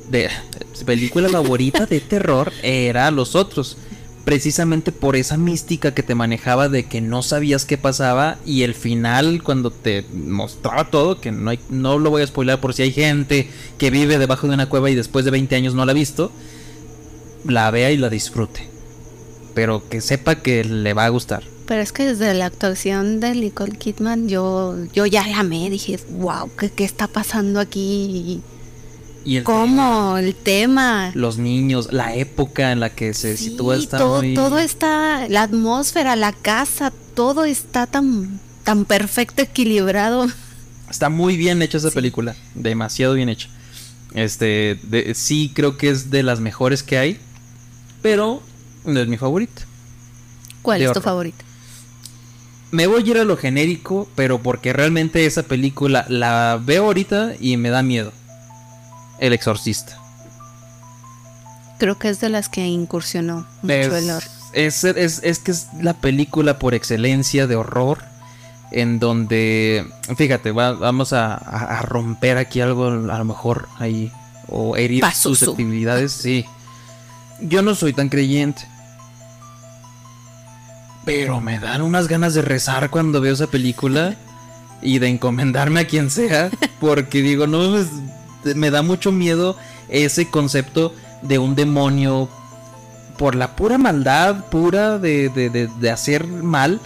De, 0.10 0.30
su 0.74 0.86
película 0.86 1.30
favorita 1.30 1.86
de 1.88 2.00
terror 2.00 2.54
era 2.62 3.10
Los 3.12 3.36
Otros. 3.36 3.78
Precisamente 4.26 4.92
por 4.92 5.16
esa 5.16 5.38
mística 5.38 5.94
que 5.94 6.04
te 6.04 6.16
manejaba 6.16 6.68
de 6.68 6.86
que 6.86 7.00
no 7.00 7.22
sabías 7.22 7.64
qué 7.66 7.78
pasaba 7.78 8.38
y 8.46 8.64
el 8.64 8.74
final 8.74 9.44
cuando 9.44 9.72
te 9.72 10.04
mostraba 10.14 10.90
todo, 10.90 11.22
que 11.22 11.32
no, 11.32 11.52
hay, 11.52 11.60
no 11.70 12.00
lo 12.00 12.10
voy 12.10 12.24
a 12.24 12.28
spoiler 12.28 12.60
por 12.60 12.74
si 12.74 12.82
hay 12.82 12.92
gente 12.92 13.50
que 13.78 13.92
vive 13.92 14.18
debajo 14.18 14.48
de 14.48 14.56
una 14.56 14.68
cueva 14.68 14.90
y 14.90 14.96
después 14.96 15.26
de 15.26 15.32
20 15.32 15.56
años 15.56 15.76
no 15.76 15.86
la 15.86 15.92
ha 15.92 15.96
visto, 15.96 16.32
la 17.46 17.70
vea 17.72 17.92
y 17.92 17.98
la 17.98 18.10
disfrute. 18.10 18.68
pero 19.54 19.88
que 19.88 20.02
sepa 20.02 20.36
que 20.36 20.64
le 20.64 20.94
va 20.94 21.06
a 21.06 21.10
gustar. 21.10 21.44
Pero 21.66 21.82
es 21.82 21.92
que 21.92 22.06
desde 22.06 22.34
la 22.36 22.46
actuación 22.46 23.20
de 23.20 23.34
Nicole 23.34 23.78
Kidman 23.78 24.28
yo, 24.28 24.76
yo 24.94 25.06
ya 25.08 25.26
la 25.28 25.40
amé, 25.40 25.70
dije, 25.70 26.00
wow, 26.12 26.52
¿qué, 26.60 26.70
qué 26.70 26.84
está 26.84 27.08
pasando 27.08 27.60
aquí? 27.60 28.42
Y 29.26 29.38
el 29.38 29.44
¿Cómo? 29.44 30.18
El 30.20 30.36
tema. 30.36 31.12
los 31.16 31.38
niños, 31.40 31.92
la 31.92 32.16
época 32.16 32.72
en 32.72 32.80
la 32.80 32.92
que 32.92 33.14
se 33.16 33.36
Sí, 33.38 33.50
sitúa 33.50 33.76
está 33.76 33.98
todo, 33.98 34.22
muy... 34.22 34.36
todo 34.36 34.60
está, 34.60 35.28
la 35.30 35.42
atmósfera, 35.42 36.16
la 36.16 36.32
casa, 36.32 36.94
todo 37.16 37.44
está 37.44 37.88
tan, 37.88 38.40
tan 38.64 38.86
perfecto, 38.86 39.42
equilibrado. 39.42 40.28
Está 40.90 41.10
muy 41.10 41.38
bien 41.38 41.62
hecha 41.64 41.80
esa 41.80 41.90
Sí. 41.90 41.96
película, 41.96 42.36
demasiado 42.54 43.16
bien 43.16 43.30
hecha. 43.30 43.50
Este, 44.14 44.80
de- 44.84 45.16
sí 45.16 45.52
creo 45.54 45.76
que 45.78 45.90
es 45.90 46.12
de 46.12 46.22
las 46.22 46.40
mejores 46.40 46.84
que 46.84 47.00
hay, 47.00 47.20
pero 48.04 48.44
no 48.86 49.00
es 49.00 49.08
mi 49.08 49.18
favorita. 49.18 49.64
¿Cuál 50.62 50.80
De 50.80 50.86
es 50.86 50.92
tu 50.94 51.02
favorita? 51.02 51.44
Me 52.72 52.86
voy 52.88 53.02
a 53.04 53.06
ir 53.08 53.18
a 53.18 53.24
lo 53.24 53.38
genérico, 53.38 54.08
pero 54.16 54.40
porque 54.42 54.72
realmente 54.72 55.26
esa 55.26 55.44
película 55.44 56.06
la 56.10 56.60
veo 56.64 56.86
ahorita 56.86 57.34
y 57.40 57.58
me 57.58 57.70
da 57.70 57.82
miedo. 57.82 58.12
El 59.20 59.34
exorcista. 59.34 59.98
Creo 61.78 61.98
que 62.00 62.10
es 62.10 62.20
de 62.20 62.30
las 62.30 62.48
que 62.50 62.66
incursionó 62.66 63.46
mucho 63.62 63.74
Es, 63.74 63.94
el 63.94 64.10
horror. 64.10 64.24
es, 64.54 64.84
es- 64.84 65.20
es 65.24 65.40
que 65.40 65.52
es 65.52 65.68
la 65.82 65.94
película 65.94 66.58
por 66.60 66.74
excelencia 66.74 67.48
de 67.48 67.56
horror. 67.56 68.04
En 68.72 69.00
donde, 69.00 69.86
fíjate, 70.18 70.52
va- 70.52 70.74
vamos 70.74 71.14
a, 71.14 71.82
romper 71.84 72.38
aquí 72.38 72.62
algo, 72.62 72.88
a 72.88 73.18
lo 73.18 73.26
mejor 73.26 73.68
ahí, 73.80 74.12
o 74.48 74.76
herir 74.76 75.04
susceptibilidades. 75.14 76.12
Sí, 76.12 76.46
yo 77.42 77.62
no 77.62 77.76
soy 77.76 77.94
tan 77.94 78.10
creyente, 78.10 78.68
pero 81.06 81.40
me 81.42 81.60
dan 81.60 81.82
unas 81.84 82.08
ganas 82.08 82.34
de 82.34 82.42
rezar 82.42 82.90
cuando 82.90 83.22
veo 83.22 83.34
esa 83.34 83.48
película 83.48 84.16
y 84.82 85.00
de 85.00 85.08
encomendarme 85.10 85.82
a 85.82 85.88
quien 85.88 86.10
sea, 86.10 86.50
porque 86.80 87.22
digo, 87.22 87.46
no, 87.48 87.70
pues, 87.72 87.88
me 88.54 88.70
da 88.70 88.82
mucho 88.84 89.12
miedo 89.12 89.56
ese 89.90 90.30
concepto 90.30 90.94
de 91.22 91.40
un 91.40 91.56
demonio 91.56 92.30
por 93.18 93.34
la 93.36 93.56
pura 93.56 93.78
maldad 93.78 94.46
pura 94.52 95.00
de, 95.00 95.30
de- 95.30 95.50
de- 95.50 95.68
de 95.68 95.90
hacer 95.92 96.28
mal, 96.28 96.80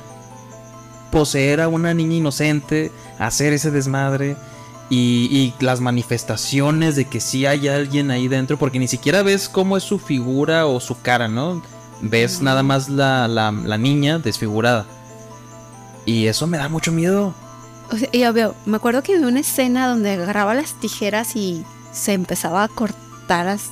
poseer 1.12 1.60
a 1.62 1.68
una 1.68 1.94
niña 1.94 2.16
inocente, 2.18 2.92
hacer 3.18 3.52
ese 3.54 3.72
desmadre 3.72 4.38
y, 4.92 5.28
y 5.32 5.54
las 5.64 5.82
manifestaciones 5.82 6.96
de 6.96 7.06
que 7.06 7.20
sí 7.20 7.46
hay 7.46 7.68
alguien 7.68 8.12
ahí 8.12 8.28
dentro, 8.28 8.58
porque 8.58 8.80
ni 8.80 8.88
siquiera 8.88 9.24
ves 9.24 9.50
cómo 9.50 9.76
es 9.76 9.84
su 9.84 10.00
figura 10.00 10.66
o 10.68 10.80
su 10.80 11.02
cara, 11.02 11.28
¿no? 11.28 11.62
Ves 12.02 12.42
nada 12.42 12.64
más 12.64 12.90
la, 12.90 13.28
la- 13.28 13.52
la 13.52 13.78
niña 13.78 14.20
desfigurada. 14.20 14.86
Y 16.06 16.28
eso 16.28 16.48
me 16.48 16.58
da 16.58 16.70
mucho 16.70 16.92
miedo. 16.92 17.34
O 17.92 17.98
sea, 17.98 18.10
ya 18.12 18.32
veo, 18.32 18.56
me 18.66 18.78
acuerdo 18.78 19.02
que 19.04 19.18
vi 19.18 19.24
una 19.24 19.40
escena 19.40 19.88
donde 19.88 20.12
agarraba 20.14 20.54
las 20.54 20.74
tijeras 20.80 21.36
y 21.36 21.64
se 21.92 22.14
empezaba 22.14 22.64
a 22.64 22.68
cortar, 22.68 23.48
as- 23.48 23.70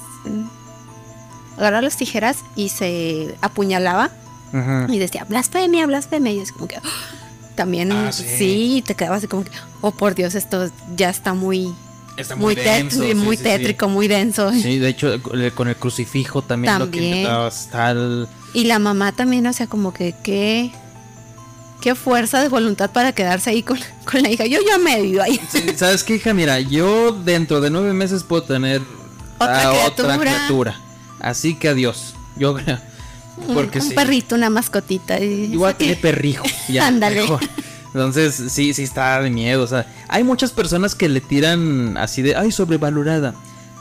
agarraba 1.57 1.81
las 1.81 1.97
tijeras 1.97 2.37
y 2.55 2.69
se 2.69 3.35
apuñalaba 3.41 4.09
y 4.87 4.97
decía 4.97 5.25
blasfemia, 5.27 5.85
blasfemia. 5.85 6.31
Y 6.31 6.39
es 6.39 6.51
como 6.51 6.67
que 6.67 6.77
¡ah! 6.77 6.81
también 7.55 7.91
Ah, 7.91 8.11
sí. 8.11 8.23
sí. 8.37 8.83
te 8.85 8.95
quedabas 8.95 9.19
así 9.19 9.27
como 9.27 9.43
que, 9.43 9.51
oh 9.81 9.91
por 9.91 10.15
Dios, 10.15 10.35
esto 10.35 10.69
ya 10.95 11.09
está 11.09 11.33
muy, 11.33 11.73
Está 12.15 12.35
muy, 12.35 12.55
denso, 12.55 13.01
tétrico, 13.01 13.19
sí, 13.19 13.25
muy 13.25 13.37
sí, 13.37 13.43
sí. 13.43 13.49
tétrico, 13.49 13.89
muy 13.89 14.07
denso. 14.07 14.51
Sí, 14.51 14.79
de 14.79 14.89
hecho, 14.89 15.21
con 15.53 15.67
el 15.67 15.75
crucifijo 15.75 16.41
también, 16.41 16.73
lo 16.79 16.85
que 16.85 16.91
También. 16.97 17.05
intentaba 17.17 17.47
está 17.49 17.91
el- 17.91 18.27
Y 18.55 18.63
la 18.63 18.79
mamá 18.79 19.11
también, 19.11 19.45
o 19.45 19.53
sea, 19.53 19.67
como 19.67 19.93
que 19.93 20.15
qué, 20.23 20.71
qué 21.81 21.95
fuerza 21.95 22.41
de 22.41 22.49
voluntad 22.49 22.91
para 22.91 23.11
quedarse 23.13 23.49
ahí 23.49 23.63
con, 23.63 23.79
con 24.09 24.21
la 24.21 24.29
hija. 24.29 24.45
Yo 24.45 24.59
ya 24.67 24.77
me 24.77 24.95
he 24.95 25.05
ido 25.05 25.23
ahí. 25.23 25.39
Sí, 25.51 25.63
¿Sabes 25.75 26.03
qué, 26.03 26.15
hija? 26.15 26.33
Mira, 26.33 26.59
yo 26.59 27.11
dentro 27.11 27.61
de 27.61 27.69
nueve 27.69 27.93
meses 27.93 28.23
puedo 28.23 28.43
tener 28.43 28.81
Otra 29.37 29.69
a 29.69 29.71
criatura. 29.71 30.17
criatura. 30.17 30.79
Así 31.19 31.55
que 31.55 31.69
adiós. 31.69 32.13
Yo 32.35 32.53
creo. 32.55 32.79
Porque 33.53 33.79
un 33.79 33.89
sí. 33.89 33.93
perrito, 33.95 34.35
una 34.35 34.49
mascotita. 34.49 35.19
y- 35.19 35.57
a 35.63 35.73
tener 35.77 35.99
perrijo. 36.01 36.45
Ya, 36.69 36.87
Ándale. 36.87 37.21
mejor. 37.21 37.39
Entonces, 37.87 38.35
sí, 38.51 38.73
sí 38.73 38.83
está 38.83 39.21
de 39.21 39.29
miedo. 39.29 39.63
O 39.63 39.67
sea, 39.67 39.85
hay 40.07 40.23
muchas 40.23 40.51
personas 40.51 40.93
que 40.95 41.07
le 41.09 41.21
tiran 41.21 41.97
así 41.97 42.21
de, 42.21 42.35
ay, 42.35 42.51
sobrevalorada. 42.51 43.33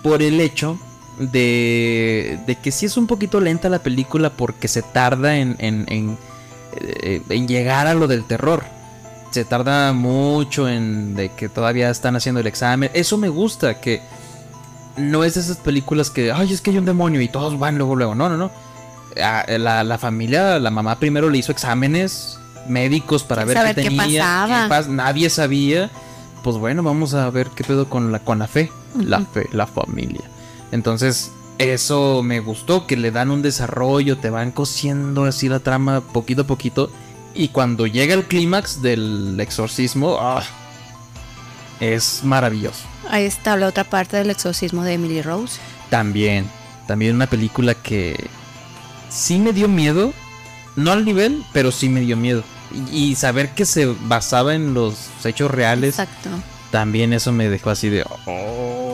Por 0.02 0.22
el 0.22 0.40
hecho 0.40 0.78
de, 1.18 2.38
de 2.46 2.54
que 2.56 2.70
sí 2.70 2.86
es 2.86 2.96
un 2.96 3.06
poquito 3.06 3.40
lenta 3.40 3.68
la 3.68 3.80
película 3.80 4.30
porque 4.30 4.68
se 4.68 4.82
tarda 4.82 5.36
en, 5.38 5.56
en, 5.58 5.84
en, 5.88 6.18
eh, 6.80 7.22
en 7.28 7.48
llegar 7.48 7.86
a 7.86 7.94
lo 7.94 8.06
del 8.06 8.24
terror. 8.24 8.62
Se 9.30 9.44
tarda 9.44 9.92
mucho 9.92 10.68
en 10.68 11.14
de 11.14 11.30
que 11.30 11.48
todavía 11.48 11.90
están 11.90 12.16
haciendo 12.16 12.40
el 12.40 12.46
examen. 12.46 12.90
Eso 12.94 13.18
me 13.18 13.28
gusta, 13.28 13.80
que 13.80 14.00
no 14.96 15.24
es 15.24 15.34
de 15.34 15.40
esas 15.42 15.58
películas 15.58 16.10
que, 16.10 16.32
ay, 16.32 16.52
es 16.52 16.60
que 16.60 16.70
hay 16.70 16.78
un 16.78 16.84
demonio 16.86 17.20
y 17.20 17.28
todos 17.28 17.58
van 17.58 17.76
luego, 17.76 17.96
luego. 17.96 18.14
No, 18.14 18.28
no, 18.28 18.36
no. 18.36 18.50
La, 19.14 19.82
la 19.84 19.98
familia, 19.98 20.58
la 20.58 20.70
mamá 20.70 20.98
primero 20.98 21.28
le 21.30 21.38
hizo 21.38 21.50
exámenes 21.52 22.38
médicos 22.68 23.24
para 23.24 23.44
ver 23.44 23.56
qué 23.74 23.74
qué 23.82 23.88
tenía. 23.88 24.22
pasaba. 24.22 24.68
pas- 24.68 24.88
Nadie 24.88 25.28
sabía. 25.30 25.90
Pues 26.42 26.56
bueno, 26.56 26.82
vamos 26.82 27.12
a 27.14 27.28
ver 27.30 27.48
qué 27.48 27.64
pedo 27.64 27.88
con 27.88 28.12
la, 28.12 28.20
con 28.20 28.38
la 28.38 28.46
fe. 28.46 28.70
La 28.98 29.20
fe, 29.20 29.48
la 29.52 29.66
familia. 29.66 30.22
Entonces, 30.72 31.30
eso 31.58 32.22
me 32.22 32.40
gustó, 32.40 32.86
que 32.86 32.96
le 32.96 33.10
dan 33.10 33.30
un 33.30 33.42
desarrollo, 33.42 34.18
te 34.18 34.30
van 34.30 34.50
cosiendo 34.52 35.24
así 35.24 35.48
la 35.48 35.60
trama 35.60 36.00
poquito 36.00 36.42
a 36.42 36.46
poquito. 36.46 36.90
Y 37.34 37.48
cuando 37.48 37.86
llega 37.86 38.14
el 38.14 38.24
clímax 38.24 38.82
del 38.82 39.38
exorcismo, 39.40 40.16
¡ah! 40.20 40.42
es 41.80 42.20
maravilloso. 42.24 42.84
Ahí 43.10 43.24
está 43.24 43.56
la 43.56 43.66
otra 43.68 43.84
parte 43.84 44.16
del 44.16 44.30
exorcismo 44.30 44.82
de 44.84 44.94
Emily 44.94 45.22
Rose. 45.22 45.58
También, 45.90 46.46
también 46.86 47.14
una 47.14 47.26
película 47.26 47.74
que 47.74 48.28
sí 49.10 49.38
me 49.38 49.52
dio 49.52 49.68
miedo, 49.68 50.12
no 50.74 50.92
al 50.92 51.04
nivel, 51.04 51.44
pero 51.52 51.70
sí 51.72 51.88
me 51.88 52.00
dio 52.00 52.16
miedo. 52.16 52.42
Y, 52.90 53.10
y 53.10 53.14
saber 53.14 53.50
que 53.54 53.64
se 53.64 53.86
basaba 53.86 54.54
en 54.54 54.74
los 54.74 54.94
hechos 55.24 55.50
reales, 55.50 55.98
Exacto. 55.98 56.30
también 56.70 57.12
eso 57.12 57.32
me 57.32 57.48
dejó 57.48 57.70
así 57.70 57.88
de... 57.88 58.04
"Oh". 58.26 58.85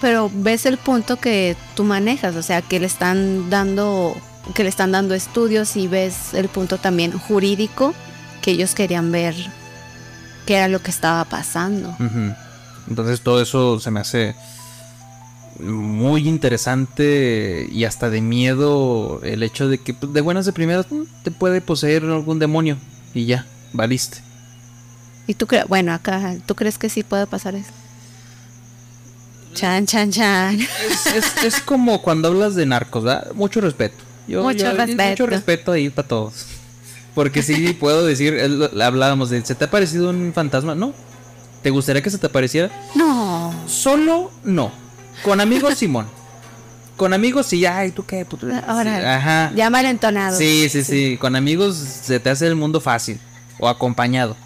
Pero 0.00 0.30
ves 0.32 0.66
el 0.66 0.78
punto 0.78 1.16
que 1.16 1.56
tú 1.74 1.84
manejas, 1.84 2.34
o 2.36 2.42
sea, 2.42 2.62
que 2.62 2.80
le 2.80 2.86
están 2.86 3.50
dando, 3.50 4.16
que 4.54 4.62
le 4.62 4.70
están 4.70 4.92
dando 4.92 5.14
estudios 5.14 5.76
y 5.76 5.88
ves 5.88 6.32
el 6.34 6.48
punto 6.48 6.78
también 6.78 7.12
jurídico 7.12 7.94
que 8.40 8.52
ellos 8.52 8.74
querían 8.74 9.12
ver 9.12 9.34
qué 10.46 10.56
era 10.56 10.68
lo 10.68 10.80
que 10.80 10.90
estaba 10.90 11.24
pasando. 11.24 11.94
Entonces 12.88 13.20
todo 13.20 13.42
eso 13.42 13.78
se 13.78 13.90
me 13.90 14.00
hace 14.00 14.34
muy 15.60 16.28
interesante 16.28 17.68
y 17.70 17.84
hasta 17.84 18.10
de 18.10 18.20
miedo 18.20 19.20
el 19.22 19.42
hecho 19.42 19.68
de 19.68 19.78
que 19.78 19.94
pues, 19.94 20.12
de 20.12 20.20
buenas 20.20 20.46
de 20.46 20.52
primeras 20.52 20.90
mm, 20.90 21.02
te 21.22 21.30
puede 21.30 21.60
poseer 21.60 22.04
algún 22.04 22.38
demonio 22.38 22.78
y 23.14 23.26
ya, 23.26 23.46
valiste. 23.72 24.18
Y 25.26 25.34
tú 25.34 25.46
crees, 25.46 25.66
bueno, 25.68 25.92
acá, 25.92 26.36
¿tú 26.46 26.54
crees 26.54 26.78
que 26.78 26.88
sí 26.88 27.02
puede 27.02 27.26
pasar 27.26 27.54
eso? 27.54 27.70
Chan, 29.54 29.86
chan, 29.86 30.10
chan. 30.10 30.60
Es, 30.60 31.06
es- 31.06 31.44
es 31.44 31.60
como 31.60 32.00
cuando 32.02 32.28
hablas 32.28 32.54
de 32.54 32.66
narcos, 32.66 33.04
¿verdad? 33.04 33.32
Mucho 33.34 33.60
respeto. 33.60 33.96
Yo- 34.28 34.42
Mucho 34.42 34.58
yo- 34.70 34.72
respeto. 34.76 35.10
Mucho 35.10 35.26
respeto 35.26 35.72
ahí 35.72 35.90
para 35.90 36.08
todos. 36.08 36.46
Porque 37.14 37.42
sí 37.42 37.72
puedo 37.78 38.06
decir, 38.06 38.38
hablábamos 38.80 39.30
de, 39.30 39.44
¿se 39.44 39.54
te 39.56 39.64
ha 39.64 39.70
parecido 39.70 40.10
un 40.10 40.32
fantasma? 40.32 40.74
No. 40.74 40.94
¿Te 41.62 41.70
gustaría 41.70 42.00
que 42.02 42.10
se 42.10 42.18
te 42.18 42.26
apareciera? 42.28 42.70
No. 42.94 43.52
Solo 43.66 44.30
no. 44.44 44.70
Con 45.24 45.40
amigos 45.40 45.76
Simón. 45.76 46.06
Con 46.96 47.12
amigos 47.12 47.46
sí, 47.46 47.64
ay, 47.66 47.90
¿tú 47.90 48.04
qué? 48.06 48.24
puto? 48.24 48.46
Ahora, 48.66 49.16
Ajá. 49.16 49.52
ya 49.54 49.68
malentonado. 49.70 50.38
Sí, 50.38 50.68
sí, 50.68 50.84
sí. 50.84 51.16
Con 51.20 51.34
amigos 51.34 51.76
se 51.76 52.20
te 52.20 52.30
hace 52.30 52.46
el 52.46 52.54
mundo 52.56 52.80
fácil. 52.80 53.18
O 53.58 53.68
acompañado. 53.68 54.36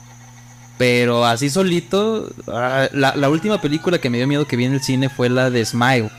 Pero 0.79 1.25
así 1.25 1.51
solito. 1.51 2.31
ah, 2.49 2.89
La, 2.93 3.15
la 3.17 3.29
última 3.31 3.61
película 3.61 3.99
que 3.99 4.11
me 4.11 4.19
dio 4.19 4.27
miedo 4.27 4.47
que 4.47 4.57
vi 4.57 4.65
en 4.65 4.75
el 4.75 4.83
cine 4.83 5.09
fue 5.09 5.29
la 5.29 5.51
de 5.51 5.65
Smile. 5.65 6.11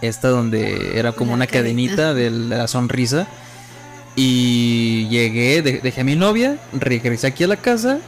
Esta 0.00 0.28
donde 0.28 0.98
era 0.98 1.12
como 1.12 1.32
Una 1.32 1.44
una 1.44 1.46
cadenita 1.46 2.14
de 2.14 2.30
la 2.30 2.66
sonrisa. 2.68 3.26
Y 4.14 5.08
llegué, 5.08 5.62
de- 5.62 5.78
dejé 5.80 6.02
a 6.02 6.04
mi 6.04 6.14
novia, 6.16 6.58
regresé 6.72 7.26
aquí 7.28 7.44
a 7.44 7.48
la 7.48 7.56
casa 7.56 7.98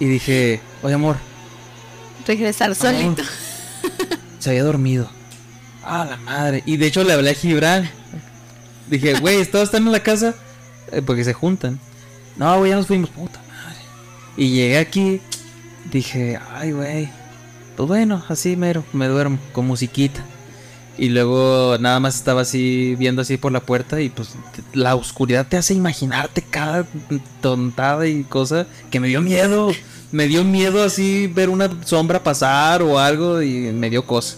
y 0.00 0.06
dije, 0.06 0.60
oye 0.82 0.94
amor, 0.94 1.16
Regresar 2.26 2.74
solito. 2.74 3.22
se 4.40 4.50
había 4.50 4.64
dormido. 4.64 5.08
Ah, 5.84 6.04
la 6.10 6.16
madre. 6.16 6.64
Y 6.66 6.76
de 6.76 6.86
hecho 6.88 7.04
le 7.04 7.12
hablé 7.12 7.30
a 7.30 7.34
Gibran. 7.34 7.88
Dije, 8.88 9.14
güey, 9.20 9.44
¿todos 9.46 9.64
están 9.66 9.86
en 9.86 9.92
la 9.92 10.00
casa? 10.00 10.34
Eh, 10.90 11.02
porque 11.02 11.22
se 11.22 11.32
juntan. 11.32 11.78
No, 12.36 12.58
güey, 12.58 12.70
ya 12.70 12.76
nos 12.76 12.88
fuimos. 12.88 13.10
Puta. 13.10 13.38
Y 14.36 14.50
llegué 14.50 14.78
aquí. 14.78 15.20
Dije, 15.92 16.38
ay, 16.54 16.72
güey. 16.72 17.08
Pues 17.76 17.86
bueno, 17.88 18.24
así 18.28 18.56
mero, 18.56 18.84
me 18.92 19.06
duermo 19.06 19.38
con 19.52 19.66
musiquita. 19.66 20.24
Y 20.98 21.10
luego 21.10 21.76
nada 21.78 22.00
más 22.00 22.14
estaba 22.16 22.40
así 22.40 22.94
viendo 22.98 23.20
así 23.20 23.36
por 23.36 23.52
la 23.52 23.60
puerta 23.60 24.00
y 24.00 24.08
pues 24.08 24.30
la 24.72 24.94
oscuridad 24.94 25.46
te 25.46 25.58
hace 25.58 25.74
imaginarte 25.74 26.40
cada 26.40 26.86
tontada 27.42 28.06
y 28.06 28.24
cosa 28.24 28.66
que 28.90 28.98
me 28.98 29.08
dio 29.08 29.20
miedo. 29.20 29.72
Me 30.10 30.26
dio 30.26 30.42
miedo 30.44 30.82
así 30.82 31.26
ver 31.26 31.50
una 31.50 31.68
sombra 31.84 32.22
pasar 32.22 32.80
o 32.80 32.98
algo 32.98 33.42
y 33.42 33.72
me 33.72 33.90
dio 33.90 34.06
cosa. 34.06 34.36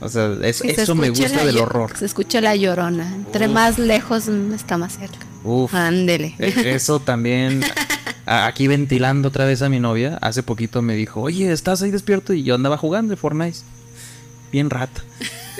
O 0.00 0.08
sea, 0.08 0.32
es- 0.42 0.56
se 0.56 0.72
eso 0.72 0.96
me 0.96 1.10
gusta 1.10 1.28
la 1.28 1.44
del 1.44 1.58
horror. 1.58 1.96
Se 1.96 2.06
escucha 2.06 2.40
la 2.40 2.56
llorona. 2.56 3.14
Entre 3.14 3.46
Uf. 3.46 3.52
más 3.52 3.78
lejos 3.78 4.28
mm, 4.28 4.52
está 4.54 4.76
más 4.78 4.94
cerca. 4.98 5.24
Uf. 5.44 5.72
Ándele. 5.72 6.34
E- 6.40 6.72
Eso 6.74 6.98
también. 6.98 7.62
Aquí 8.32 8.66
ventilando 8.66 9.28
otra 9.28 9.44
vez 9.44 9.60
a 9.60 9.68
mi 9.68 9.78
novia. 9.78 10.18
Hace 10.22 10.42
poquito 10.42 10.80
me 10.80 10.94
dijo, 10.94 11.20
oye, 11.20 11.52
¿estás 11.52 11.82
ahí 11.82 11.90
despierto? 11.90 12.32
Y 12.32 12.42
yo 12.44 12.54
andaba 12.54 12.78
jugando 12.78 13.10
de 13.10 13.16
Fortnite. 13.16 13.58
Bien 14.50 14.70
rata. 14.70 15.02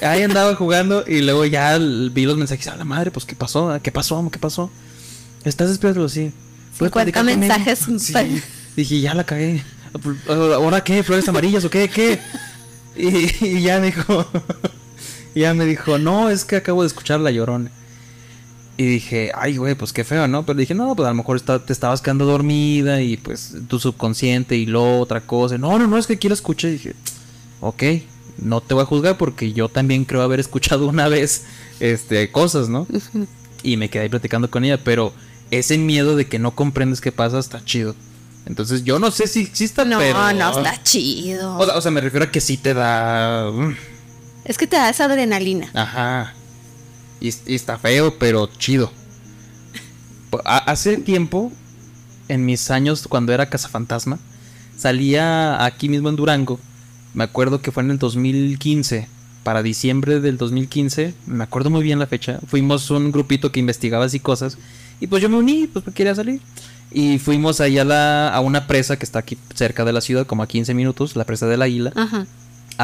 Ahí 0.00 0.22
andaba 0.22 0.54
jugando 0.54 1.04
y 1.06 1.20
luego 1.20 1.44
ya 1.44 1.78
vi 1.78 2.24
los 2.24 2.38
mensajes. 2.38 2.68
A 2.68 2.76
la 2.76 2.84
madre, 2.84 3.10
pues, 3.10 3.26
¿qué 3.26 3.36
pasó? 3.36 3.78
¿Qué 3.82 3.92
pasó? 3.92 4.26
¿Qué 4.30 4.38
pasó? 4.38 4.70
¿Estás 5.44 5.68
despierto? 5.68 6.08
Sí. 6.08 6.32
¿Puedes 6.78 6.92
50 6.92 6.92
platicar 6.92 7.24
conmigo?" 7.24 7.40
mensajes 7.40 7.86
Sí. 7.98 8.42
Dije, 8.74 9.00
ya 9.00 9.12
la 9.14 9.24
cagué. 9.24 9.62
¿Ahora 10.28 10.82
qué? 10.82 11.02
¿Flores 11.02 11.28
amarillas 11.28 11.64
o 11.66 11.70
qué? 11.70 11.88
¿Qué? 11.88 12.18
Y, 12.96 13.46
y 13.46 13.62
ya 13.62 13.80
me 13.80 13.86
dijo. 13.86 14.26
ya 15.34 15.54
me 15.54 15.66
dijo, 15.66 15.98
no, 15.98 16.30
es 16.30 16.44
que 16.44 16.56
acabo 16.56 16.82
de 16.82 16.88
escuchar 16.88 17.20
la 17.20 17.30
llorona. 17.30 17.70
Y 18.78 18.86
dije, 18.86 19.30
ay, 19.34 19.58
güey, 19.58 19.74
pues 19.74 19.92
qué 19.92 20.02
feo, 20.02 20.26
¿no? 20.28 20.44
Pero 20.46 20.58
dije, 20.58 20.74
no, 20.74 20.94
pues 20.96 21.06
a 21.06 21.10
lo 21.10 21.16
mejor 21.16 21.36
está- 21.36 21.58
te 21.64 21.72
estabas 21.72 22.00
quedando 22.00 22.24
dormida 22.24 23.02
y 23.02 23.16
pues 23.18 23.54
tu 23.68 23.78
subconsciente 23.78 24.56
y 24.56 24.66
lo 24.66 24.98
otra 24.98 25.20
cosa. 25.20 25.58
No, 25.58 25.78
no, 25.78 25.86
no, 25.86 25.98
es 25.98 26.06
que 26.06 26.14
aquí 26.14 26.28
la 26.28 26.34
escuché. 26.34 26.68
Y 26.68 26.72
dije, 26.72 26.94
ok, 27.60 27.82
no 28.38 28.60
te 28.62 28.72
voy 28.74 28.82
a 28.82 28.86
juzgar 28.86 29.18
porque 29.18 29.52
yo 29.52 29.68
también 29.68 30.04
creo 30.06 30.22
haber 30.22 30.40
escuchado 30.40 30.86
una 30.88 31.08
vez 31.08 31.42
este, 31.80 32.30
cosas, 32.32 32.68
¿no? 32.70 32.86
Y 33.62 33.76
me 33.76 33.90
quedé 33.90 34.04
ahí 34.04 34.08
platicando 34.08 34.50
con 34.50 34.64
ella, 34.64 34.78
pero 34.82 35.12
ese 35.50 35.76
miedo 35.76 36.16
de 36.16 36.26
que 36.26 36.38
no 36.38 36.54
comprendes 36.54 37.00
qué 37.02 37.12
pasa 37.12 37.38
está 37.38 37.62
chido. 37.64 37.94
Entonces 38.46 38.82
yo 38.84 38.98
no 38.98 39.10
sé 39.12 39.28
si 39.28 39.42
exista, 39.42 39.84
No, 39.84 39.98
pero... 39.98 40.32
no, 40.32 40.50
está 40.58 40.82
chido. 40.82 41.56
O 41.58 41.64
sea, 41.66 41.76
o 41.76 41.80
sea, 41.80 41.90
me 41.92 42.00
refiero 42.00 42.24
a 42.24 42.30
que 42.30 42.40
sí 42.40 42.56
te 42.56 42.72
da... 42.74 43.50
mm, 43.52 43.76
es 44.46 44.56
que 44.58 44.66
te 44.66 44.76
da 44.76 44.88
esa 44.88 45.04
adrenalina. 45.04 45.70
Ajá. 45.74 46.34
Y, 47.22 47.54
está 47.54 47.78
feo, 47.78 48.18
pero 48.18 48.48
chido. 48.58 48.90
Hace 50.44 50.96
tiempo, 50.96 51.52
en 52.28 52.44
mis 52.44 52.70
años 52.70 53.06
cuando 53.08 53.32
era 53.32 53.48
cazafantasma, 53.48 54.18
salía 54.76 55.64
aquí 55.64 55.88
mismo 55.88 56.08
en 56.08 56.16
Durango. 56.16 56.58
Me 57.14 57.22
acuerdo 57.24 57.62
que 57.62 57.70
fue 57.70 57.84
en 57.84 57.92
el 57.92 57.98
2015. 57.98 59.08
Para 59.44 59.62
diciembre 59.62 60.20
del 60.20 60.36
2015, 60.36 61.14
me 61.26 61.44
acuerdo 61.44 61.70
muy 61.70 61.82
bien 61.82 61.98
la 61.98 62.06
fecha. 62.06 62.38
Fuimos 62.46 62.90
un 62.90 63.10
grupito 63.10 63.50
que 63.50 63.60
investigaba 63.60 64.04
así 64.04 64.20
cosas. 64.20 64.56
Y 65.00 65.08
pues 65.08 65.22
yo 65.22 65.28
me 65.28 65.36
uní, 65.36 65.66
pues 65.66 65.84
quería 65.94 66.14
salir. 66.14 66.40
Y 66.92 67.18
fuimos 67.18 67.60
ahí 67.60 67.78
a, 67.78 67.84
la, 67.84 68.28
a 68.28 68.40
una 68.40 68.66
presa 68.66 68.96
que 68.98 69.04
está 69.04 69.20
aquí 69.20 69.38
cerca 69.54 69.84
de 69.84 69.92
la 69.92 70.00
ciudad, 70.00 70.26
como 70.26 70.42
a 70.42 70.46
15 70.46 70.74
minutos, 70.74 71.16
la 71.16 71.24
presa 71.24 71.46
del 71.46 71.62
Águila 71.62 71.92
Ajá. 71.96 72.26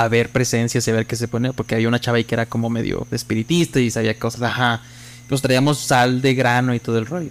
A 0.03 0.09
ver 0.09 0.31
presencias 0.31 0.87
y 0.87 0.91
a 0.91 0.95
ver 0.95 1.07
qué 1.07 1.17
se 1.17 1.29
pone, 1.29 1.53
porque 1.53 1.75
había 1.75 1.89
una 1.89 2.01
chava 2.01 2.17
ahí 2.19 2.25
que 2.25 2.35
era 2.35 2.47
como 2.47 2.71
medio 2.71 3.07
espiritista 3.11 3.81
y 3.81 3.91
sabía 3.91 4.19
cosas, 4.19 4.43
ajá. 4.43 4.83
Pues 5.29 5.43
traíamos 5.43 5.79
sal 5.79 6.23
de 6.23 6.35
grano 6.35 6.75
y 6.75 6.81
todo 6.81 6.99
el 6.99 7.07
rollo. 7.07 7.31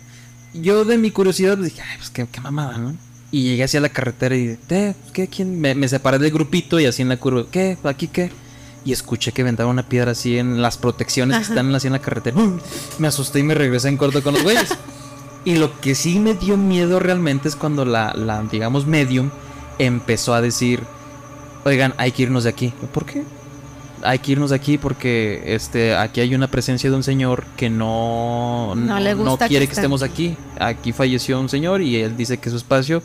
Yo 0.53 0.85
de 0.85 0.97
mi 0.97 1.11
curiosidad 1.11 1.57
dije, 1.57 1.81
ay, 1.81 1.97
pues 1.97 2.09
qué, 2.09 2.27
qué 2.31 2.41
mamada, 2.41 2.77
¿no? 2.77 2.95
Y 3.31 3.43
llegué 3.43 3.63
hacia 3.63 3.81
la 3.81 3.89
carretera 3.89 4.35
y 4.35 4.47
dije, 4.47 4.59
"Eh, 4.69 4.95
¿qué? 5.13 5.27
¿Quién? 5.27 5.59
Me, 5.59 5.75
me 5.75 5.87
separé 5.89 6.17
del 6.17 6.31
grupito 6.31 6.79
y 6.79 6.85
así 6.85 7.01
en 7.01 7.09
la 7.09 7.17
curva, 7.17 7.45
¿qué? 7.51 7.77
¿Aquí 7.83 8.07
qué? 8.07 8.31
Y 8.85 8.93
escuché 8.93 9.33
que 9.33 9.41
aventaban 9.41 9.71
una 9.71 9.83
piedra 9.89 10.11
así 10.11 10.37
en 10.37 10.61
las 10.61 10.77
protecciones 10.77 11.37
que 11.37 11.43
están 11.43 11.75
así 11.75 11.87
en 11.87 11.93
la 11.93 11.99
carretera. 11.99 12.37
¡Um! 12.37 12.59
Me 12.99 13.07
asusté 13.09 13.39
y 13.39 13.43
me 13.43 13.53
regresé 13.53 13.89
en 13.89 13.97
corto 13.97 14.23
con 14.23 14.33
los 14.33 14.43
güeyes. 14.43 14.69
Y 15.43 15.55
lo 15.55 15.79
que 15.81 15.93
sí 15.95 16.19
me 16.19 16.35
dio 16.35 16.55
miedo 16.55 16.99
realmente 16.99 17.49
es 17.49 17.55
cuando 17.55 17.83
la, 17.83 18.13
la 18.13 18.43
digamos, 18.43 18.85
medium 18.85 19.29
empezó 19.79 20.33
a 20.33 20.41
decir, 20.41 20.81
oigan, 21.67 21.93
hay 21.97 22.11
que 22.11 22.23
irnos 22.23 22.43
de 22.43 22.49
aquí. 22.49 22.73
¿Por 22.93 23.05
qué? 23.05 23.23
Hay 24.03 24.19
que 24.19 24.31
irnos 24.33 24.51
de 24.51 24.55
aquí 24.55 24.77
porque 24.77 25.41
este 25.55 25.95
aquí 25.95 26.21
hay 26.21 26.35
una 26.35 26.47
presencia 26.47 26.89
de 26.89 26.95
un 26.95 27.03
señor 27.03 27.45
que 27.57 27.69
no, 27.69 28.73
No 28.75 28.99
le 28.99 29.13
gusta 29.15 29.47
quiere 29.47 29.67
que, 29.67 29.73
estemos 29.73 30.03
aquí. 30.03 30.35
Aquí 30.59 30.91
falleció 30.93 31.39
un 31.39 31.49
señor 31.49 31.81
y 31.81 31.95
él 31.97 32.15
dice 32.15 32.37
que 32.37 32.49
es 32.49 32.51
su 32.53 32.57
espacio 32.57 33.01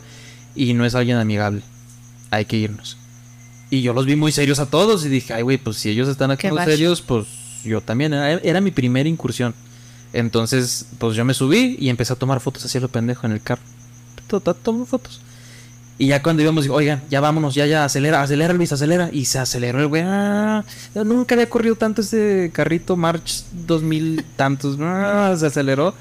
y 0.55 0.73
no 0.73 0.85
es 0.85 0.93
alguien 0.95 1.17
amigable. 1.17 1.61
Hay 2.29 2.45
que 2.45 2.57
irnos. 2.57 2.97
Y 3.69 3.81
yo 3.81 3.93
los 3.93 4.05
vi 4.05 4.15
muy 4.15 4.31
serios 4.31 4.59
a 4.59 4.67
todos 4.67 5.03
y 5.05 5.09
dije, 5.09 5.33
ay 5.33 5.41
güey, 5.41 5.57
pues 5.57 5.77
si 5.77 5.89
ellos 5.89 6.07
están 6.07 6.29
aquí 6.31 6.47
serios, 6.65 7.01
pues 7.01 7.25
yo 7.63 7.81
también. 7.81 8.13
Era, 8.13 8.33
era 8.33 8.61
mi 8.61 8.69
primera 8.71 9.09
incursión. 9.09 9.55
Entonces, 10.13 10.85
pues 10.99 11.15
yo 11.15 11.25
me 11.25 11.33
subí 11.33 11.75
y 11.79 11.89
empecé 11.89 12.13
a 12.13 12.15
tomar 12.15 12.39
fotos 12.39 12.63
así 12.65 12.77
a 12.77 12.81
lo 12.81 12.87
pendejo 12.89 13.25
en 13.25 13.31
el 13.33 13.41
carro. 13.41 13.61
To- 14.27 14.39
to- 14.39 14.53
Tomo 14.53 14.85
fotos. 14.85 15.21
Y 15.99 16.07
ya 16.07 16.23
cuando 16.23 16.41
íbamos, 16.41 16.63
digo, 16.63 16.75
oigan, 16.75 17.03
ya 17.09 17.21
vámonos, 17.21 17.53
ya, 17.53 17.65
ya, 17.67 17.85
acelera, 17.85 18.21
acelera 18.23 18.53
Luis, 18.53 18.71
acelera. 18.73 19.09
Y 19.13 19.25
se 19.25 19.37
aceleró 19.39 19.79
el 19.79 19.87
güey. 19.87 20.03
ah, 20.05 20.63
nunca 21.05 21.35
había 21.35 21.49
corrido 21.49 21.75
tanto 21.75 22.01
ese 22.01 22.49
carrito 22.53 22.97
March 22.97 23.43
2000 23.67 24.25
tantos. 24.35 24.77
ah, 24.81 25.35
se 25.39 25.45
aceleró. 25.45 25.93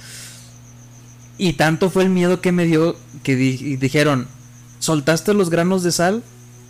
Y 1.39 1.55
tanto 1.55 1.91
fue 1.91 2.05
el 2.05 2.09
miedo 2.11 2.41
que 2.41 2.53
me 2.53 2.65
dio 2.67 2.97
que 3.23 3.37
di- 3.37 3.77
dijeron, 3.77 4.29
¿soltaste 4.79 5.35
los 5.35 5.51
granos 5.51 5.83
de 5.83 5.93
sal? 5.93 6.23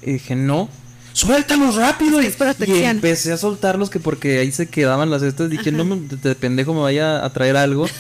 Y 0.03 0.12
dije, 0.15 0.35
no. 0.35 0.69
Suéltalos 1.12 1.77
rápido. 1.77 2.20
Es 2.20 2.36
que 2.36 2.81
Y, 2.81 2.85
empecé 2.85 3.32
a 3.32 3.36
soltarlos 3.36 3.90
que 3.90 4.01
porque 4.01 4.39
ahí 4.39 4.51
se 4.51 4.66
quedaban 4.69 5.11
las 5.11 5.23
estas. 5.23 5.51
Dije, 5.51 5.70
no, 5.73 5.85
me- 5.85 5.97
de, 6.01 6.16
de 6.16 6.35
pendejo 6.35 6.74
me 6.74 6.81
vaya 6.81 7.24
a 7.24 7.31
traer 7.32 7.57
algo. 7.57 7.86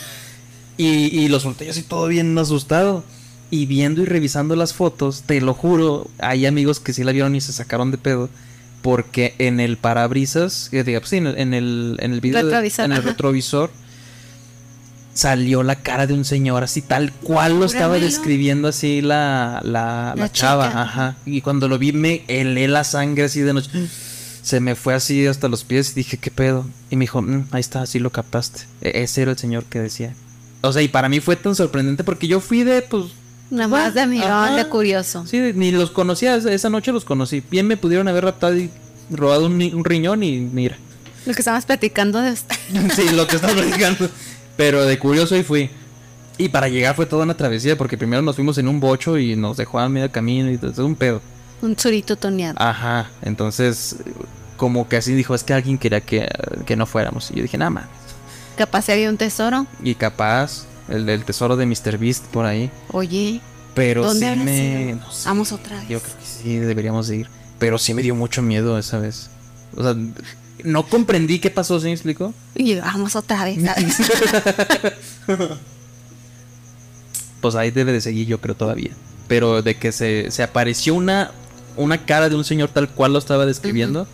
Y, 0.78 0.86
y 1.20 1.28
los 1.28 1.42
solté 1.42 1.66
yo 1.66 1.70
así 1.70 1.82
todo 1.82 2.08
bien 2.08 2.36
asustado. 2.38 3.04
Y 3.52 3.66
viendo 3.66 4.00
y 4.02 4.06
revisando 4.06 4.56
las 4.56 4.72
fotos, 4.72 5.22
te 5.26 5.40
lo 5.42 5.52
juro, 5.54 6.08
hay 6.18 6.46
amigos 6.46 6.80
que 6.80 6.92
sí 6.94 7.04
la 7.04 7.12
vieron 7.12 7.36
y 7.36 7.40
se 7.42 7.52
sacaron 7.52 7.90
de 7.90 7.98
pedo. 7.98 8.30
Porque 8.80 9.34
en 9.38 9.60
el 9.60 9.76
parabrisas, 9.76 10.68
que 10.70 10.82
diga, 10.82 10.98
pues 11.00 11.10
sí, 11.10 11.18
en 11.18 11.26
el, 11.28 11.38
en 11.38 11.54
el, 11.54 11.96
en 12.00 12.12
el 12.14 12.20
video, 12.20 12.38
de- 12.38 12.44
Retrovisor, 12.50 12.84
en 12.86 12.92
el 12.92 13.02
retrovisor, 13.04 13.70
salió 15.14 15.62
la 15.62 15.76
cara 15.76 16.06
de 16.06 16.14
un 16.14 16.24
señor 16.24 16.64
así 16.64 16.80
tal 16.80 17.12
cual 17.12 17.58
lo 17.60 17.66
estaba 17.66 17.98
describiendo 17.98 18.68
así 18.68 19.02
la, 19.02 19.60
la, 19.62 20.14
la 20.16 20.22
La 20.22 20.32
chava, 20.32 20.68
chica. 20.68 20.82
ajá. 20.82 21.16
Y 21.26 21.42
cuando 21.42 21.68
lo 21.68 21.78
vi 21.78 21.92
me 21.92 22.24
helé 22.28 22.66
la 22.68 22.84
sangre 22.84 23.24
así 23.24 23.40
de 23.40 23.52
noche. 23.52 23.70
Se 24.42 24.58
me 24.58 24.74
fue 24.74 24.94
así 24.94 25.24
hasta 25.26 25.46
los 25.48 25.62
pies 25.62 25.92
y 25.92 25.94
dije, 25.96 26.16
¿qué 26.16 26.30
pedo? 26.32 26.66
Y 26.90 26.96
me 26.96 27.04
dijo, 27.04 27.22
"Mm, 27.22 27.44
ahí 27.52 27.60
está, 27.60 27.82
así 27.82 28.00
lo 28.00 28.10
captaste. 28.10 28.62
E- 28.80 29.02
ese 29.04 29.22
era 29.22 29.30
el 29.32 29.38
señor 29.38 29.64
que 29.66 29.78
decía. 29.78 30.14
O 30.62 30.72
sea, 30.72 30.82
y 30.82 30.88
para 30.88 31.08
mí 31.08 31.20
fue 31.20 31.36
tan 31.36 31.54
sorprendente 31.54 32.02
porque 32.02 32.26
yo 32.26 32.40
fui 32.40 32.64
de, 32.64 32.82
pues, 32.82 33.04
Nada 33.52 33.68
más 33.68 33.92
de 33.92 34.00
Ajá. 34.00 34.56
de 34.56 34.64
curioso. 34.66 35.26
sí, 35.26 35.52
ni 35.54 35.72
los 35.72 35.90
conocía, 35.90 36.36
esa 36.36 36.70
noche 36.70 36.90
los 36.90 37.04
conocí. 37.04 37.42
Bien 37.50 37.66
me 37.66 37.76
pudieron 37.76 38.08
haber 38.08 38.24
raptado 38.24 38.56
y 38.56 38.70
robado 39.10 39.44
un, 39.44 39.84
riñón 39.84 40.22
y 40.22 40.38
mira. 40.38 40.78
Lo 41.26 41.34
que 41.34 41.40
estabas 41.40 41.66
platicando 41.66 42.22
de 42.22 42.34
sí, 42.96 43.10
lo 43.12 43.26
que 43.26 43.36
estaba 43.36 43.52
platicando. 43.52 44.08
Pero 44.56 44.86
de 44.86 44.98
curioso 44.98 45.36
y 45.36 45.42
fui. 45.42 45.68
Y 46.38 46.48
para 46.48 46.70
llegar 46.70 46.96
fue 46.96 47.04
toda 47.04 47.24
una 47.24 47.36
travesía 47.36 47.76
porque 47.76 47.98
primero 47.98 48.22
nos 48.22 48.36
fuimos 48.36 48.56
en 48.56 48.68
un 48.68 48.80
bocho 48.80 49.18
y 49.18 49.36
nos 49.36 49.58
dejó 49.58 49.80
a 49.80 49.88
medio 49.90 50.10
camino 50.10 50.50
y 50.50 50.56
todo 50.56 50.86
un 50.86 50.96
pedo. 50.96 51.20
un 51.60 51.78
surito 51.78 52.16
toneado. 52.16 52.56
Ajá, 52.58 53.10
entonces 53.20 53.96
como 54.56 54.88
que 54.88 54.96
así 54.96 55.12
dijo, 55.12 55.34
es 55.34 55.44
que 55.44 55.52
alguien 55.52 55.76
quería 55.76 56.00
que, 56.00 56.26
que 56.64 56.74
no 56.74 56.86
fuéramos. 56.86 57.30
Y 57.30 57.34
yo 57.34 57.42
dije, 57.42 57.58
nada 57.58 57.70
más. 57.70 57.84
Capaz 58.56 58.88
había 58.88 59.10
un 59.10 59.18
tesoro. 59.18 59.66
Y 59.82 59.94
capaz, 59.94 60.64
el 60.88 61.06
del 61.06 61.24
tesoro 61.24 61.56
de 61.56 61.66
Mr. 61.66 61.98
Beast 61.98 62.24
por 62.26 62.44
ahí. 62.44 62.70
Oye, 62.90 63.40
Pero 63.74 64.04
¿dónde 64.04 64.34
sí 64.34 64.40
me... 64.40 64.84
sido? 64.84 64.96
no 64.96 65.12
sé, 65.12 65.28
Vamos 65.28 65.52
otra 65.52 65.76
vez. 65.80 65.88
Yo 65.88 66.00
creo 66.00 66.14
que 66.16 66.26
sí, 66.26 66.56
deberíamos 66.56 67.08
de 67.08 67.16
ir. 67.16 67.28
Pero 67.58 67.78
sí 67.78 67.94
me 67.94 68.02
dio 68.02 68.14
mucho 68.14 68.42
miedo 68.42 68.78
esa 68.78 68.98
vez. 68.98 69.30
O 69.76 69.82
sea, 69.82 69.94
no 70.64 70.86
comprendí 70.86 71.38
qué 71.38 71.50
pasó, 71.50 71.78
¿sí 71.80 71.86
me 71.86 71.92
explico? 71.92 72.34
Y 72.54 72.74
vamos 72.76 73.16
otra 73.16 73.44
vez. 73.44 73.58
Pues 77.40 77.56
ahí 77.56 77.72
debe 77.72 77.92
de 77.92 78.00
seguir 78.00 78.28
yo 78.28 78.40
creo 78.40 78.54
todavía. 78.54 78.92
Pero 79.26 79.62
de 79.62 79.76
que 79.76 79.90
se, 79.90 80.30
se 80.30 80.44
apareció 80.44 80.94
una, 80.94 81.32
una 81.76 82.04
cara 82.06 82.28
de 82.28 82.36
un 82.36 82.44
señor 82.44 82.68
tal 82.68 82.88
cual 82.88 83.12
lo 83.12 83.18
estaba 83.18 83.46
describiendo, 83.46 84.06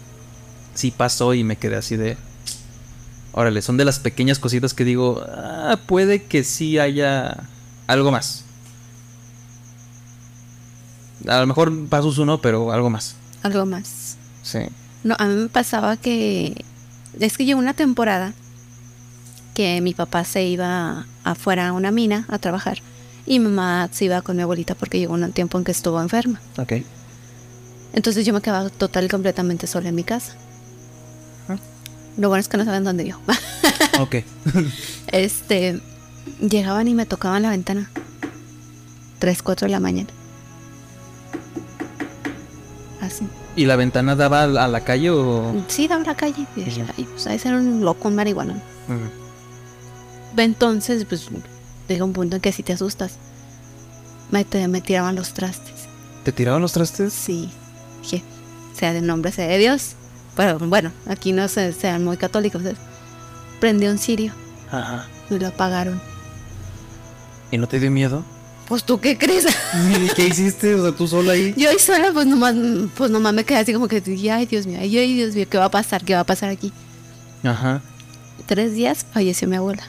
sí 0.75 0.91
pasó 0.91 1.35
y 1.35 1.45
me 1.45 1.57
quedé 1.57 1.77
así 1.77 1.97
de... 1.97 2.17
Órale, 3.39 3.63
son 3.63 3.77
de 3.77 3.85
las 3.85 4.01
pequeñas 4.01 4.41
cositas 4.41 4.75
que 4.75 4.85
digo, 4.85 5.23
ah, 5.29 5.79
puede 5.87 6.25
que 6.25 6.43
sí 6.43 6.81
haya 6.81 7.37
algo 7.87 8.11
más. 8.11 8.45
A 11.29 11.39
lo 11.39 11.47
mejor 11.47 11.87
pasos 11.87 12.19
uno, 12.19 12.41
pero 12.41 12.73
algo 12.73 12.91
más. 12.91 13.15
Algo 13.45 13.65
más. 13.65 14.17
Sí. 14.43 14.59
No, 15.05 15.15
a 15.21 15.27
mí 15.27 15.37
me 15.37 15.49
pasaba 15.49 15.97
que. 15.97 16.65
Es 17.21 17.39
que 17.39 17.45
llegó 17.45 17.61
una 17.61 17.75
temporada 17.75 18.33
que 19.55 19.81
mi 19.83 19.95
papá 19.95 20.25
se 20.25 20.43
iba 20.43 21.07
afuera 21.23 21.69
a 21.69 21.73
una 21.73 21.93
mina 21.93 22.27
a 22.27 22.41
trabajar 22.41 22.79
y 23.25 23.39
mi 23.39 23.45
mamá 23.45 23.89
se 23.93 24.07
iba 24.07 24.21
con 24.21 24.35
mi 24.35 24.43
abuelita 24.43 24.75
porque 24.75 24.99
llegó 24.99 25.15
un 25.15 25.31
tiempo 25.31 25.59
en 25.59 25.63
que 25.63 25.71
estuvo 25.71 26.03
enferma. 26.03 26.41
Ok. 26.57 26.73
Entonces 27.93 28.27
yo 28.27 28.33
me 28.33 28.41
quedaba 28.41 28.69
total 28.69 29.05
y 29.05 29.09
completamente 29.09 29.69
sola 29.69 29.91
en 29.91 29.95
mi 29.95 30.03
casa. 30.03 30.35
Lo 32.19 32.29
bueno 32.29 32.41
es 32.41 32.49
que 32.49 32.57
no 32.59 32.65
saben 32.67 32.85
dónde 32.85 33.05
vivo. 33.05 33.21
Ok. 34.01 34.17
este, 35.09 35.81
llegaban 36.41 36.87
y 36.87 36.95
me 36.95 37.05
tocaban 37.07 37.43
la 37.43 37.51
ventana. 37.51 37.91
3, 39.19 39.43
4 39.43 39.67
de 39.67 39.73
la 39.73 39.81
mañana. 39.81 40.09
Así. 43.01 43.27
¿Y 43.57 43.65
la 43.67 43.75
ventana 43.77 44.15
daba 44.15 44.43
a 44.45 44.69
la 44.69 44.85
calle 44.85 45.11
o...? 45.11 45.53
Sí, 45.67 45.89
daba 45.89 46.03
a 46.03 46.07
la 46.07 46.15
calle. 46.17 46.47
Y 46.55 46.63
dije, 46.63 46.85
ay, 46.97 47.09
pues 47.11 47.27
a 47.27 47.37
ser 47.39 47.55
un 47.55 47.85
loco, 47.85 48.07
un 48.09 48.15
marihuana. 48.15 48.63
Entonces, 50.37 51.05
pues, 51.05 51.27
llega 51.89 52.05
un 52.05 52.13
punto 52.13 52.37
en 52.37 52.43
que 52.43 52.53
si 52.53 52.63
te 52.63 52.73
asustas. 52.73 53.13
Me, 54.31 54.45
te- 54.45 54.69
me 54.69 54.81
tiraban 54.81 55.17
los 55.17 55.33
trastes. 55.35 55.75
¿Te 56.25 56.31
tiraban 56.33 56.63
los 56.63 56.73
trastes? 56.73 57.13
Sí. 57.13 57.51
Dije, 58.03 58.23
sea 58.75 58.93
de 58.93 59.01
nombre, 59.03 59.33
sea 59.33 59.49
de 59.49 59.59
Dios. 59.59 59.95
Pero 60.39 60.57
bueno, 60.61 60.93
aquí 61.09 61.33
no 61.33 61.49
se, 61.49 61.73
sean 61.73 62.05
muy 62.05 62.17
católicos. 62.17 62.63
Prendió 63.59 63.91
un 63.91 63.99
cirio 63.99 64.33
Ajá. 64.71 65.09
y 65.29 65.37
lo 65.37 65.49
apagaron. 65.49 66.01
¿Y 67.51 67.59
no 67.59 67.67
te 67.67 67.81
dio 67.81 67.91
miedo? 67.91 68.25
Pues 68.69 68.85
tú 68.85 69.01
qué 69.01 69.19
crees. 69.19 69.47
¿Y 70.01 70.15
qué 70.15 70.29
hiciste? 70.29 70.77
O 70.77 70.83
sea, 70.85 70.93
tú 70.97 71.09
sola 71.09 71.33
ahí. 71.33 71.55
Yo 71.57 71.69
ahí 71.71 71.81
sola, 71.81 72.13
pues 72.13 72.29
nomás, 72.29 72.55
pues 72.97 73.11
nomás 73.11 73.35
me 73.35 73.43
quedé 73.43 73.59
así 73.59 73.73
como 73.73 73.89
que 73.89 74.01
ay 74.33 74.47
Dios 74.47 74.65
mío, 74.65 74.79
ay, 74.81 74.97
ay, 74.97 75.15
Dios 75.15 75.35
mío, 75.35 75.45
¿qué 75.51 75.59
va 75.59 75.65
a 75.65 75.71
pasar? 75.73 76.05
¿Qué 76.05 76.15
va 76.15 76.21
a 76.21 76.25
pasar 76.25 76.51
aquí? 76.51 76.73
Ajá. 77.43 77.83
Tres 78.47 78.75
días 78.75 79.05
falleció 79.13 79.49
mi 79.49 79.57
abuela. 79.57 79.83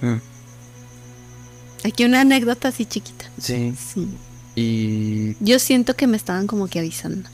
Mm. 0.00 1.88
Aquí 1.88 2.04
una 2.04 2.20
anécdota 2.20 2.68
así 2.68 2.86
chiquita. 2.86 3.24
Sí. 3.36 3.74
Sí. 3.76 4.08
¿Y 4.54 5.36
Yo 5.44 5.58
siento 5.58 5.96
que 5.96 6.06
me 6.06 6.16
estaban 6.16 6.46
como 6.46 6.68
que 6.68 6.78
avisando. 6.78 7.28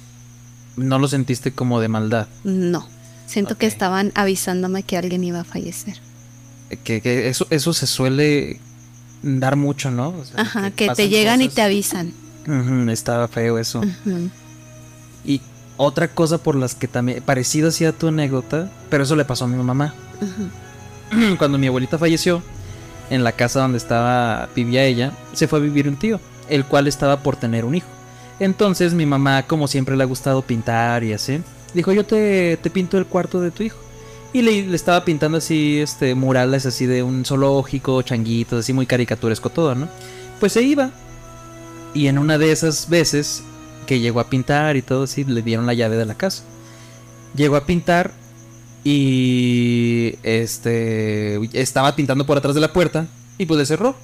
No 0.77 0.99
lo 0.99 1.09
sentiste 1.09 1.53
como 1.53 1.81
de 1.81 1.89
maldad? 1.89 2.27
No. 2.45 2.87
Siento 3.27 3.59
que 3.59 3.67
estaban 3.67 4.13
avisándome 4.15 4.83
que 4.83 4.97
alguien 4.97 5.25
iba 5.25 5.41
a 5.41 5.45
fallecer. 5.45 5.99
Que, 6.85 7.01
que 7.01 7.29
eso, 7.29 7.47
eso 7.51 7.73
se 7.73 7.87
suele 7.87 8.61
dar 9.23 9.57
mucho, 9.57 9.91
¿no? 9.91 10.11
O 10.11 10.25
sea, 10.25 10.41
Ajá, 10.41 10.71
que 10.71 10.89
te 10.91 11.09
llegan 11.09 11.43
y 11.43 11.49
te 11.49 11.63
avisan. 11.63 12.13
Estaba 12.89 13.27
feo 13.29 13.59
eso. 13.59 13.83
Y 15.25 15.41
otra 15.77 16.09
cosa 16.09 16.39
por 16.39 16.55
las 16.55 16.75
que 16.75 16.87
también, 16.87 17.23
parecido 17.23 17.69
así 17.69 17.85
a 17.85 17.93
tu 17.93 18.09
anécdota, 18.09 18.71
pero 18.89 19.05
eso 19.05 19.17
le 19.17 19.25
pasó 19.25 19.47
a 19.47 19.49
mi 19.49 19.63
mamá. 19.63 19.95
Cuando 21.39 21.59
mi 21.59 21.67
abuelita 21.67 21.99
falleció, 21.99 22.43
en 23.11 23.25
la 23.25 23.33
casa 23.33 23.61
donde 23.61 23.79
estaba, 23.79 24.49
vivía 24.55 24.85
ella, 24.85 25.13
se 25.33 25.49
fue 25.49 25.59
a 25.59 25.63
vivir 25.63 25.89
un 25.89 25.97
tío, 25.97 26.21
el 26.49 26.65
cual 26.65 26.87
estaba 26.87 27.19
por 27.23 27.37
tener 27.37 27.65
un 27.65 27.75
hijo. 27.75 27.89
Entonces 28.39 28.93
mi 28.95 29.07
mamá, 29.07 29.45
como 29.45 29.69
siempre 29.69 29.97
le 29.97 30.03
ha 30.03 30.07
gustado 30.07 30.43
pintar 30.43 31.05
y 31.05 31.13
así, 31.13 31.41
dijo 31.75 31.93
yo 31.93 32.05
te, 32.05 32.59
te 32.59 32.71
pinto 32.71 32.99
el 32.99 33.07
cuarto 33.07 33.41
de 33.41 33.51
tu 33.51 33.63
hijo. 33.63 33.79
Y 34.33 34.43
le, 34.43 34.75
estaba 34.75 35.05
pintando 35.05 35.39
así, 35.39 35.79
este, 35.79 36.15
murales 36.15 36.67
así 36.67 36.85
de 36.85 37.03
un 37.03 37.25
zoológico, 37.25 38.03
changuitos, 38.03 38.61
así 38.61 38.73
muy 38.73 38.87
caricaturesco 38.87 39.49
todo, 39.49 39.75
¿no? 39.75 39.89
Pues 40.41 40.53
se 40.53 40.63
iba. 40.63 40.91
Y 41.95 42.09
en 42.09 42.19
una 42.19 42.37
de 42.37 42.53
esas 42.53 42.91
veces 42.91 43.43
que 43.87 44.01
llegó 44.01 44.21
a 44.21 44.29
pintar 44.29 44.77
y 44.77 44.83
todo 44.83 45.05
así, 45.05 45.25
le 45.25 45.41
dieron 45.41 45.65
la 45.65 45.73
llave 45.73 45.97
de 45.97 46.05
la 46.05 46.15
casa. 46.15 46.43
Llegó 47.35 47.57
a 47.57 47.65
pintar 47.65 48.13
y 48.85 50.15
este 50.23 51.41
estaba 51.59 51.97
pintando 51.97 52.27
por 52.27 52.37
atrás 52.37 52.55
de 52.55 52.61
la 52.61 52.73
puerta 52.73 53.07
y 53.39 53.47
pues 53.47 53.59
le 53.59 53.67
cerró. 53.67 53.97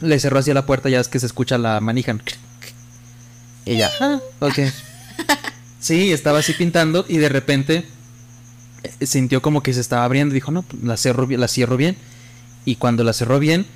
Le 0.00 0.18
cerró 0.18 0.40
hacia 0.40 0.54
la 0.54 0.66
puerta, 0.66 0.88
ya 0.88 1.00
es 1.00 1.08
que 1.08 1.20
se 1.20 1.26
escucha 1.26 1.58
la 1.58 1.80
manija. 1.80 2.16
Y 3.64 3.76
ya, 3.76 3.90
ah, 4.00 4.20
ok. 4.40 4.58
Sí, 5.80 6.12
estaba 6.12 6.38
así 6.40 6.52
pintando 6.54 7.04
y 7.08 7.18
de 7.18 7.28
repente 7.28 7.84
eh, 8.82 9.06
sintió 9.06 9.42
como 9.42 9.62
que 9.62 9.72
se 9.74 9.80
estaba 9.80 10.04
abriendo. 10.04 10.34
Dijo, 10.34 10.50
no, 10.50 10.62
pues, 10.62 10.82
la, 10.82 10.96
bien- 11.26 11.40
la 11.40 11.48
cierro 11.48 11.76
bien. 11.76 11.96
Y 12.64 12.76
cuando 12.76 13.04
la 13.04 13.12
cerró 13.12 13.38
bien, 13.38 13.66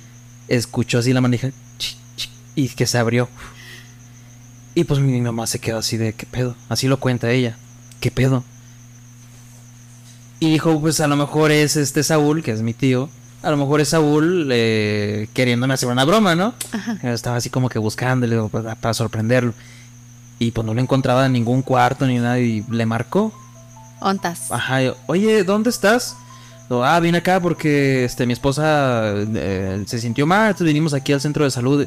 escuchó 0.47 0.99
así 0.99 1.13
la 1.13 1.21
manija 1.21 1.51
y 2.55 2.69
que 2.69 2.85
se 2.87 2.97
abrió. 2.97 3.29
Y 4.75 4.83
pues 4.85 4.99
mi 4.99 5.21
mamá 5.21 5.47
se 5.47 5.59
quedó 5.59 5.77
así 5.77 5.97
de, 5.97 6.13
¿qué 6.13 6.25
pedo? 6.25 6.55
Así 6.69 6.87
lo 6.87 6.99
cuenta 6.99 7.31
ella. 7.31 7.57
¿Qué 7.99 8.11
pedo? 8.11 8.43
Y 10.39 10.51
dijo, 10.51 10.79
pues 10.81 10.99
a 10.99 11.07
lo 11.07 11.15
mejor 11.15 11.51
es 11.51 11.75
este 11.77 12.03
Saúl, 12.03 12.43
que 12.43 12.51
es 12.51 12.61
mi 12.61 12.73
tío. 12.73 13.09
A 13.43 13.51
lo 13.51 13.57
mejor 13.57 13.81
es 13.81 13.89
Saúl 13.89 14.49
eh, 14.51 15.27
queriéndome 15.33 15.73
hacer 15.73 15.89
una 15.89 16.05
broma, 16.05 16.33
¿no? 16.33 16.53
Ajá. 16.71 16.97
Estaba 17.03 17.35
así 17.35 17.49
como 17.49 17.67
que 17.67 17.77
buscándole 17.77 18.37
para, 18.49 18.75
para 18.75 18.93
sorprenderlo. 18.93 19.53
Y 20.39 20.51
pues 20.51 20.65
no 20.65 20.73
lo 20.73 20.81
encontraba 20.81 21.25
en 21.25 21.33
ningún 21.33 21.61
cuarto 21.61 22.07
ni 22.07 22.17
nada 22.19 22.39
y 22.39 22.63
le 22.69 22.85
marcó. 22.85 23.33
Ontas. 23.99 24.49
Ajá, 24.49 24.81
yo, 24.81 24.95
oye, 25.07 25.43
¿dónde 25.43 25.69
estás? 25.69 26.15
Lo, 26.69 26.85
ah, 26.85 26.99
vine 27.01 27.17
acá 27.17 27.41
porque 27.41 28.05
este, 28.05 28.25
mi 28.25 28.33
esposa 28.33 29.13
eh, 29.13 29.83
se 29.87 29.99
sintió 29.99 30.25
mal, 30.25 30.47
entonces 30.47 30.67
vinimos 30.67 30.93
aquí 30.93 31.11
al 31.11 31.21
centro 31.21 31.43
de 31.43 31.51
salud. 31.51 31.85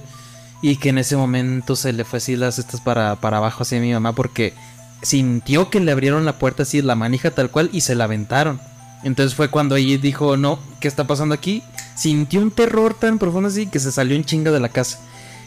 Y 0.61 0.77
que 0.77 0.91
en 0.91 0.99
ese 0.99 1.16
momento 1.16 1.74
se 1.74 1.93
le 1.93 2.05
fue 2.05 2.19
así 2.19 2.37
las 2.37 2.59
estas 2.59 2.81
para, 2.81 3.16
para 3.16 3.39
abajo 3.39 3.62
así 3.62 3.77
a 3.77 3.81
mi 3.81 3.93
mamá 3.93 4.15
porque 4.15 4.55
sintió 5.03 5.70
que 5.70 5.81
le 5.81 5.93
abrieron 5.93 6.24
la 6.24 6.39
puerta 6.39 6.65
así, 6.65 6.83
la 6.83 6.95
manija 6.95 7.31
tal 7.31 7.51
cual, 7.51 7.70
y 7.73 7.83
se 7.83 7.95
la 7.95 8.05
aventaron. 8.05 8.61
Entonces 9.07 9.37
fue 9.37 9.49
cuando 9.49 9.77
ella 9.77 9.99
dijo, 9.99 10.37
no, 10.37 10.59
¿qué 10.81 10.89
está 10.89 11.07
pasando 11.07 11.33
aquí? 11.33 11.62
Sintió 11.95 12.41
un 12.41 12.51
terror 12.51 12.93
tan 12.93 13.20
profundo 13.20 13.49
así 13.49 13.69
que 13.69 13.78
se 13.78 13.93
salió 13.93 14.16
en 14.16 14.24
chinga 14.24 14.51
de 14.51 14.59
la 14.59 14.69
casa. 14.69 14.99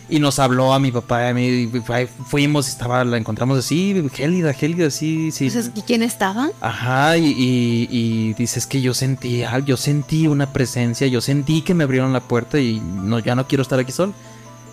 Y 0.07 0.19
nos 0.19 0.39
habló 0.39 0.73
a 0.73 0.79
mi 0.79 0.93
papá 0.93 1.25
y 1.25 1.27
a 1.27 1.33
mí, 1.33 1.45
y 1.45 1.81
fuimos 2.25 2.67
y 2.67 2.71
estaba, 2.71 3.03
la 3.03 3.17
encontramos 3.17 3.59
así, 3.59 4.01
gélida, 4.13 4.53
gélida, 4.53 4.87
así, 4.87 5.31
sí. 5.31 5.47
Entonces, 5.47 5.73
¿quién 5.85 6.03
estaba? 6.03 6.51
Ajá, 6.61 7.17
y, 7.17 7.25
y, 7.25 7.87
y 7.91 8.33
dices 8.35 8.65
que 8.65 8.79
yo 8.79 8.93
sentí, 8.93 9.43
yo 9.65 9.75
sentí 9.75 10.27
una 10.27 10.53
presencia, 10.53 11.05
yo 11.07 11.19
sentí 11.19 11.61
que 11.61 11.73
me 11.73 11.83
abrieron 11.83 12.13
la 12.13 12.21
puerta 12.21 12.61
y 12.61 12.79
no, 12.79 13.19
ya 13.19 13.35
no 13.35 13.45
quiero 13.45 13.61
estar 13.61 13.77
aquí 13.77 13.91
solo. 13.91 14.13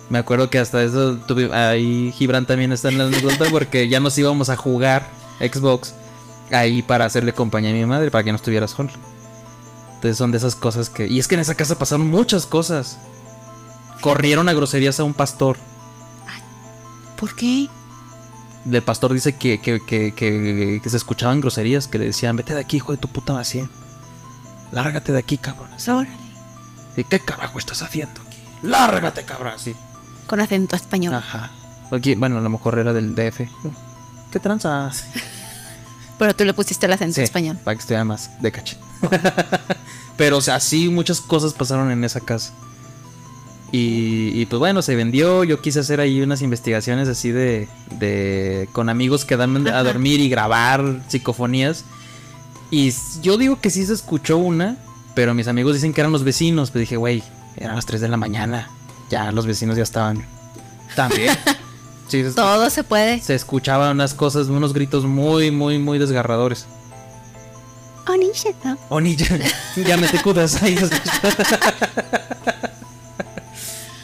Me 0.09 0.17
acuerdo 0.17 0.49
que 0.49 0.59
hasta 0.59 0.81
eso 0.81 1.17
tuve, 1.27 1.53
ahí 1.53 2.13
Gibran 2.17 2.45
también 2.45 2.71
está 2.71 2.87
en 2.87 2.99
la 2.99 3.07
anécdota 3.07 3.47
porque 3.51 3.89
ya 3.89 3.99
nos 3.99 4.17
íbamos 4.17 4.49
a 4.49 4.55
jugar 4.55 5.05
Xbox 5.41 5.93
ahí 6.51 6.81
para 6.81 7.05
hacerle 7.05 7.33
compañía 7.33 7.71
a 7.71 7.73
mi 7.73 7.85
madre 7.85 8.11
para 8.11 8.23
que 8.23 8.31
no 8.31 8.35
estuviera 8.35 8.67
solo. 8.67 8.89
Entonces 9.95 10.17
son 10.17 10.31
de 10.31 10.37
esas 10.37 10.55
cosas 10.55 10.89
que... 10.89 11.07
Y 11.07 11.19
es 11.19 11.27
que 11.27 11.35
en 11.35 11.41
esa 11.41 11.55
casa 11.55 11.77
pasaron 11.77 12.07
muchas 12.07 12.45
cosas. 12.45 12.99
Corrieron 14.01 14.47
a 14.47 14.53
groserías 14.53 14.99
a 14.99 15.03
un 15.03 15.13
pastor. 15.13 15.57
¿Por 17.19 17.35
qué? 17.35 17.67
El 18.71 18.83
pastor 18.83 19.13
dice 19.13 19.35
que, 19.35 19.59
que, 19.59 19.79
que, 19.79 20.13
que, 20.13 20.89
se 20.89 20.97
escuchaban 20.97 21.41
groserías, 21.41 21.87
que 21.87 21.97
le 21.97 22.05
decían, 22.05 22.35
vete 22.35 22.53
de 22.53 22.59
aquí, 22.59 22.77
hijo 22.77 22.91
de 22.91 22.99
tu 22.99 23.07
puta 23.07 23.33
vacía. 23.33 23.67
Lárgate 24.71 25.13
de 25.13 25.19
aquí, 25.19 25.37
cabrón. 25.37 25.69
Órale. 25.87 26.09
¿Y 26.95 27.03
qué 27.05 27.19
carajo 27.19 27.57
estás 27.57 27.81
haciendo 27.81 28.21
aquí? 28.21 28.37
Lárgate, 28.61 29.23
cabrón. 29.23 29.53
Así. 29.55 29.75
Con 30.27 30.41
acento 30.41 30.75
español. 30.75 31.15
Ajá. 31.15 31.51
Aquí, 31.91 32.15
bueno, 32.15 32.37
a 32.37 32.41
lo 32.41 32.49
mejor 32.49 32.77
era 32.77 32.93
del 32.93 33.15
DF. 33.15 33.41
¿Qué 34.31 34.39
tranza? 34.39 34.91
Pero 36.17 36.35
tú 36.35 36.45
le 36.45 36.53
pusiste 36.53 36.85
el 36.85 36.93
acento 36.93 37.15
Sí, 37.15 37.21
español. 37.21 37.57
Para 37.63 37.75
que 37.75 37.81
estuviera 37.81 38.03
más 38.03 38.29
de 38.41 38.51
caché. 38.51 38.77
Pero, 40.17 40.37
o 40.37 40.41
sea, 40.41 40.59
sí, 40.59 40.89
muchas 40.89 41.21
cosas 41.21 41.53
pasaron 41.53 41.91
en 41.91 42.03
esa 42.03 42.19
casa. 42.21 42.53
Y, 43.71 44.31
y, 44.33 44.45
pues 44.47 44.59
bueno, 44.59 44.81
se 44.81 44.95
vendió. 44.95 45.43
Yo 45.43 45.61
quise 45.61 45.79
hacer 45.81 45.99
ahí 45.99 46.21
unas 46.21 46.41
investigaciones 46.41 47.07
así 47.07 47.31
de. 47.31 47.67
de 47.99 48.67
con 48.71 48.89
amigos 48.89 49.25
que 49.25 49.37
dan 49.37 49.67
a 49.67 49.83
dormir 49.83 50.19
y 50.19 50.29
grabar 50.29 51.01
psicofonías. 51.07 51.83
Y 52.71 52.93
yo 53.21 53.37
digo 53.37 53.59
que 53.61 53.69
sí 53.69 53.85
se 53.85 53.93
escuchó 53.93 54.37
una. 54.37 54.77
Pero 55.13 55.33
mis 55.33 55.47
amigos 55.47 55.73
dicen 55.73 55.93
que 55.93 56.01
eran 56.01 56.13
los 56.13 56.23
vecinos. 56.23 56.71
Pues 56.71 56.81
dije, 56.81 56.97
güey, 56.97 57.23
eran 57.57 57.75
las 57.75 57.85
3 57.85 58.01
de 58.01 58.07
la 58.07 58.17
mañana. 58.17 58.69
Ya 59.09 59.31
los 59.31 59.45
vecinos 59.45 59.75
ya 59.77 59.83
estaban. 59.83 60.25
También. 60.95 61.37
Sí, 62.07 62.23
Todo 62.35 62.69
se 62.69 62.83
puede. 62.83 63.19
se 63.21 63.35
escuchaban 63.35 63.91
unas 63.91 64.13
cosas, 64.13 64.47
unos 64.47 64.73
gritos 64.73 65.03
muy, 65.05 65.51
muy, 65.51 65.77
muy 65.77 65.99
desgarradores. 65.99 66.65
Onisha, 68.07 68.49
¿no? 68.63 68.77
Oni, 68.89 69.17
ya, 69.17 69.97
me 69.97 70.07
te 70.07 70.21
cudas 70.21 70.63
ahí. 70.63 70.77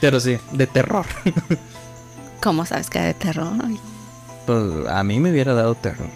Pero 0.01 0.19
sí, 0.19 0.38
de 0.51 0.67
terror. 0.67 1.05
¿Cómo 2.41 2.65
sabes 2.65 2.89
que 2.89 2.99
de 2.99 3.13
terror? 3.13 3.53
Pues 4.45 4.88
a 4.89 5.01
mí 5.05 5.19
me 5.21 5.31
hubiera 5.31 5.53
dado 5.53 5.75
terror. 5.75 6.09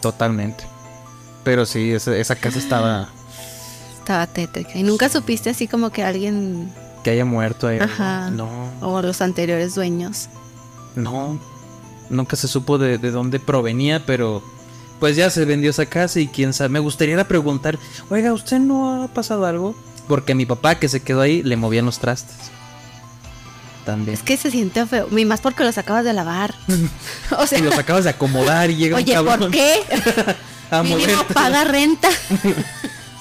Totalmente. 0.00 0.64
Pero 1.44 1.66
sí, 1.66 1.92
esa, 1.92 2.16
esa 2.16 2.36
casa 2.36 2.58
estaba. 2.58 3.08
Estaba 3.98 4.26
tétrica. 4.26 4.70
¿Y 4.74 4.82
nunca 4.82 5.10
supiste 5.10 5.50
así 5.50 5.68
como 5.68 5.90
que 5.90 6.02
alguien 6.02 6.72
Que 7.02 7.10
haya 7.10 7.24
muerto 7.24 7.66
ahí. 7.68 7.78
Ajá. 7.80 8.30
No, 8.30 8.48
o 8.80 9.02
los 9.02 9.20
anteriores 9.20 9.74
dueños? 9.74 10.28
no. 10.94 11.38
Nunca 12.10 12.36
se 12.36 12.46
supo 12.46 12.76
de, 12.76 12.98
de 12.98 13.10
dónde 13.10 13.40
provenía, 13.40 14.04
pero. 14.04 14.42
Pues 15.00 15.16
ya 15.16 15.30
se 15.30 15.44
vendió 15.46 15.70
esa 15.70 15.86
casa 15.86 16.20
y 16.20 16.28
quién 16.28 16.52
sabe. 16.52 16.68
Me 16.68 16.78
gustaría 16.78 17.26
preguntar, 17.26 17.78
oiga, 18.10 18.32
¿usted 18.34 18.58
no 18.58 19.02
ha 19.02 19.08
pasado 19.08 19.46
algo? 19.46 19.74
Porque 20.08 20.32
a 20.32 20.34
mi 20.34 20.44
papá 20.44 20.74
que 20.76 20.88
se 20.88 21.00
quedó 21.00 21.22
ahí 21.22 21.42
le 21.42 21.56
movían 21.56 21.86
los 21.86 21.98
trastes. 21.98 22.36
También. 23.86 24.14
Es 24.14 24.22
que 24.22 24.36
se 24.36 24.50
siente 24.50 24.84
feo. 24.86 25.08
Y 25.16 25.24
más 25.24 25.40
porque 25.40 25.64
los 25.64 25.78
acabas 25.78 26.04
de 26.04 26.12
lavar. 26.12 26.54
o 27.38 27.46
sea, 27.46 27.58
Y 27.58 27.62
los 27.62 27.76
acabas 27.78 28.04
de 28.04 28.10
acomodar 28.10 28.70
y 28.70 28.76
llega 28.76 28.96
oye, 28.98 29.18
un 29.18 29.26
cabrón. 29.26 29.40
¿por 29.40 29.50
qué? 29.50 29.80
a 30.70 30.84
paga 31.32 31.64
renta. 31.64 32.08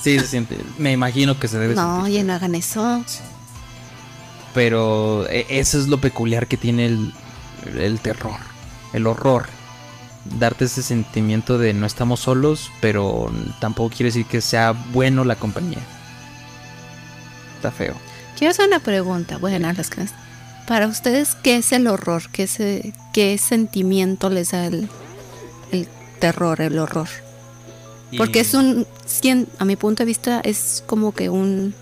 Sí, 0.04 0.20
se 0.20 0.26
siente. 0.26 0.58
Me 0.80 0.92
imagino 0.92 1.40
que 1.40 1.48
se 1.48 1.60
debe 1.60 1.76
No, 1.76 1.98
sentir. 1.98 2.04
oye, 2.16 2.24
no 2.24 2.34
hagan 2.34 2.56
eso. 2.56 3.06
Pero 4.54 5.28
eh, 5.30 5.46
eso 5.50 5.80
es 5.80 5.88
lo 5.88 6.00
peculiar 6.00 6.48
que 6.48 6.58
tiene 6.58 6.86
el, 6.88 7.14
el 7.78 8.00
terror, 8.00 8.38
el 8.94 9.08
horror. 9.08 9.46
Darte 10.38 10.66
ese 10.66 10.84
sentimiento 10.84 11.58
de 11.58 11.74
no 11.74 11.86
estamos 11.86 12.20
solos, 12.20 12.70
pero 12.82 13.32
tampoco 13.60 13.90
quiere 13.96 14.06
decir 14.10 14.26
que 14.26 14.42
sea 14.42 14.72
bueno 14.94 15.24
la 15.24 15.36
compañía. 15.36 15.80
Está 17.56 17.72
feo. 17.72 17.96
Quiero 18.38 18.52
hacer 18.52 18.68
una 18.68 18.80
pregunta. 18.80 19.38
Bueno, 19.38 19.68
a 19.68 19.74
las 19.74 19.90
para 20.68 20.88
ustedes, 20.88 21.36
¿qué 21.36 21.58
es 21.58 21.72
el 21.72 21.88
horror? 21.88 22.24
¿Qué, 22.32 22.48
se- 22.48 22.94
qué 23.14 23.38
sentimiento 23.38 24.30
les 24.30 24.52
da 24.52 24.68
el, 24.68 24.90
el 25.72 25.88
terror, 26.20 26.62
el 26.62 26.78
horror? 26.80 27.08
Porque 28.18 28.42
es 28.42 28.54
un, 28.54 28.86
a 29.58 29.66
mi 29.66 29.76
punto 29.76 30.04
de 30.04 30.06
vista, 30.06 30.42
es 30.44 30.84
como 30.86 31.14
que 31.14 31.30
un 31.30 31.74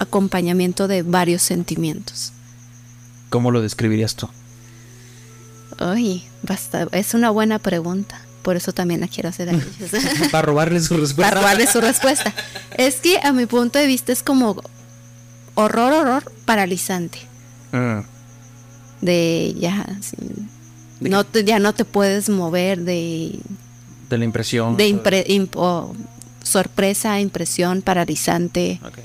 acompañamiento 0.00 0.88
de 0.88 1.02
varios 1.02 1.42
sentimientos. 1.42 2.32
¿Cómo 3.28 3.52
lo 3.52 3.62
describirías 3.62 4.16
tú? 4.16 4.28
Ay, 5.78 6.24
basta, 6.42 6.88
es 6.92 7.14
una 7.14 7.30
buena 7.30 7.58
pregunta. 7.58 8.20
Por 8.42 8.56
eso 8.56 8.72
también 8.72 9.00
la 9.00 9.08
quiero 9.08 9.28
hacer 9.28 9.50
a 9.50 9.52
ellos. 9.52 9.66
Para 10.32 10.42
robarle 10.42 10.80
su 10.80 10.96
respuesta. 10.96 11.28
Para 11.30 11.40
robarle 11.42 11.66
su 11.66 11.80
respuesta. 11.80 12.32
Es 12.76 12.96
que 12.96 13.18
a 13.22 13.32
mi 13.32 13.46
punto 13.46 13.78
de 13.78 13.86
vista 13.86 14.12
es 14.12 14.22
como 14.22 14.56
horror, 15.54 15.92
horror 15.92 16.32
paralizante. 16.46 17.18
Mm, 17.72 18.00
De 19.02 19.54
ya, 19.58 19.86
sí, 20.00 20.16
no 21.00 21.24
te, 21.24 21.44
ya 21.44 21.58
no 21.58 21.74
te 21.74 21.84
puedes 21.84 22.28
mover 22.30 22.80
de, 22.80 23.38
de 24.08 24.18
la 24.18 24.24
impresión. 24.24 24.76
de 24.76 24.88
impre- 24.88 25.26
imp- 25.28 25.54
o 25.56 25.94
sorpresa, 26.42 27.20
impresión, 27.20 27.82
paralizante. 27.82 28.80
Ok. 28.84 28.98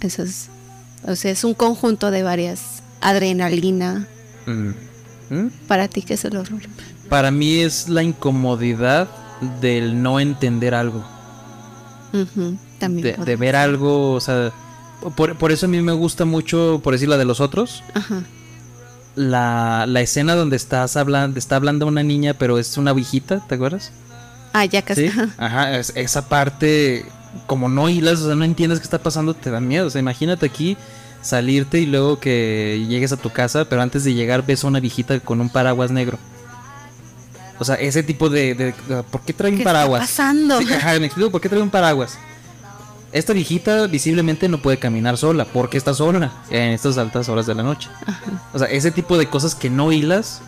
Eso 0.00 0.22
es, 0.22 0.48
o 1.06 1.16
sea, 1.16 1.30
es 1.30 1.44
un 1.44 1.54
conjunto 1.54 2.10
de 2.10 2.22
varias 2.22 2.82
adrenalina. 3.00 4.06
Mm. 4.46 4.70
¿Mm? 5.30 5.48
Para 5.66 5.88
ti, 5.88 6.02
¿qué 6.02 6.14
es 6.14 6.24
el 6.24 6.36
horror? 6.36 6.62
Para 7.08 7.30
mí 7.30 7.60
es 7.60 7.88
la 7.88 8.02
incomodidad 8.02 9.08
del 9.60 10.02
no 10.02 10.20
entender 10.20 10.74
algo. 10.74 11.04
También. 12.78 13.24
De, 13.24 13.36
ver 13.36 13.56
algo, 13.56 14.12
o 14.12 14.20
sea... 14.20 14.52
Por, 15.16 15.36
por 15.36 15.52
eso 15.52 15.66
a 15.66 15.68
mí 15.68 15.80
me 15.80 15.92
gusta 15.92 16.24
mucho, 16.24 16.80
por 16.82 16.92
decir 16.92 17.08
la 17.08 17.16
de 17.18 17.24
los 17.24 17.40
otros, 17.40 17.84
Ajá. 17.94 18.22
la, 19.14 19.84
la 19.86 20.00
escena 20.00 20.34
donde 20.34 20.56
estás 20.56 20.96
hablando, 20.96 21.38
está 21.38 21.54
hablando 21.54 21.86
una 21.86 22.02
niña, 22.02 22.34
pero 22.34 22.58
es 22.58 22.76
una 22.78 22.92
viejita, 22.92 23.46
¿te 23.46 23.54
acuerdas? 23.54 23.92
Ah, 24.52 24.64
ya 24.64 24.82
casi. 24.82 25.02
Sí. 25.02 25.08
ajá. 25.08 25.28
Ajá, 25.38 25.78
es- 25.78 25.92
esa 25.94 26.28
parte, 26.28 27.06
como 27.46 27.68
no 27.68 27.88
hilas, 27.88 28.20
o 28.20 28.26
sea, 28.26 28.34
no 28.34 28.44
entiendes 28.44 28.78
qué 28.80 28.84
está 28.84 28.98
pasando, 28.98 29.34
te 29.34 29.50
da 29.50 29.60
miedo. 29.60 29.86
O 29.86 29.90
sea, 29.90 30.00
imagínate 30.00 30.46
aquí 30.46 30.76
salirte 31.22 31.80
y 31.80 31.86
luego 31.86 32.18
que 32.20 32.84
llegues 32.88 33.12
a 33.12 33.16
tu 33.16 33.30
casa, 33.30 33.64
pero 33.64 33.82
antes 33.82 34.04
de 34.04 34.14
llegar 34.14 34.46
ves 34.46 34.64
a 34.64 34.68
una 34.68 34.80
viejita 34.80 35.18
con 35.20 35.40
un 35.40 35.48
paraguas 35.50 35.90
negro. 35.90 36.18
O 37.58 37.64
sea, 37.64 37.74
ese 37.74 38.02
tipo 38.04 38.28
de... 38.28 38.54
de- 38.54 38.72
de- 38.86 39.02
¿Por 39.02 39.22
qué 39.22 39.32
trae 39.32 39.50
un 39.50 39.56
¿Qué 39.56 39.62
está 39.62 39.72
paraguas? 39.72 40.00
pasando? 40.02 40.58
Sí, 40.60 40.72
ajá, 40.72 40.98
me 41.00 41.06
explico, 41.06 41.30
¿por 41.30 41.40
qué 41.40 41.48
trae 41.48 41.60
un 41.60 41.70
paraguas? 41.70 42.16
Esta 43.10 43.32
viejita 43.32 43.86
visiblemente 43.86 44.48
no 44.48 44.58
puede 44.62 44.78
caminar 44.78 45.16
sola. 45.16 45.44
¿Por 45.46 45.70
qué 45.70 45.78
está 45.78 45.94
sola 45.94 46.30
en 46.50 46.70
estas 46.72 46.98
altas 46.98 47.28
horas 47.28 47.46
de 47.46 47.54
la 47.54 47.62
noche? 47.62 47.88
O 48.52 48.58
sea, 48.58 48.68
ese 48.68 48.90
tipo 48.90 49.16
de 49.18 49.28
cosas 49.28 49.54
que 49.54 49.70
no 49.70 49.90
hilas 49.92 50.40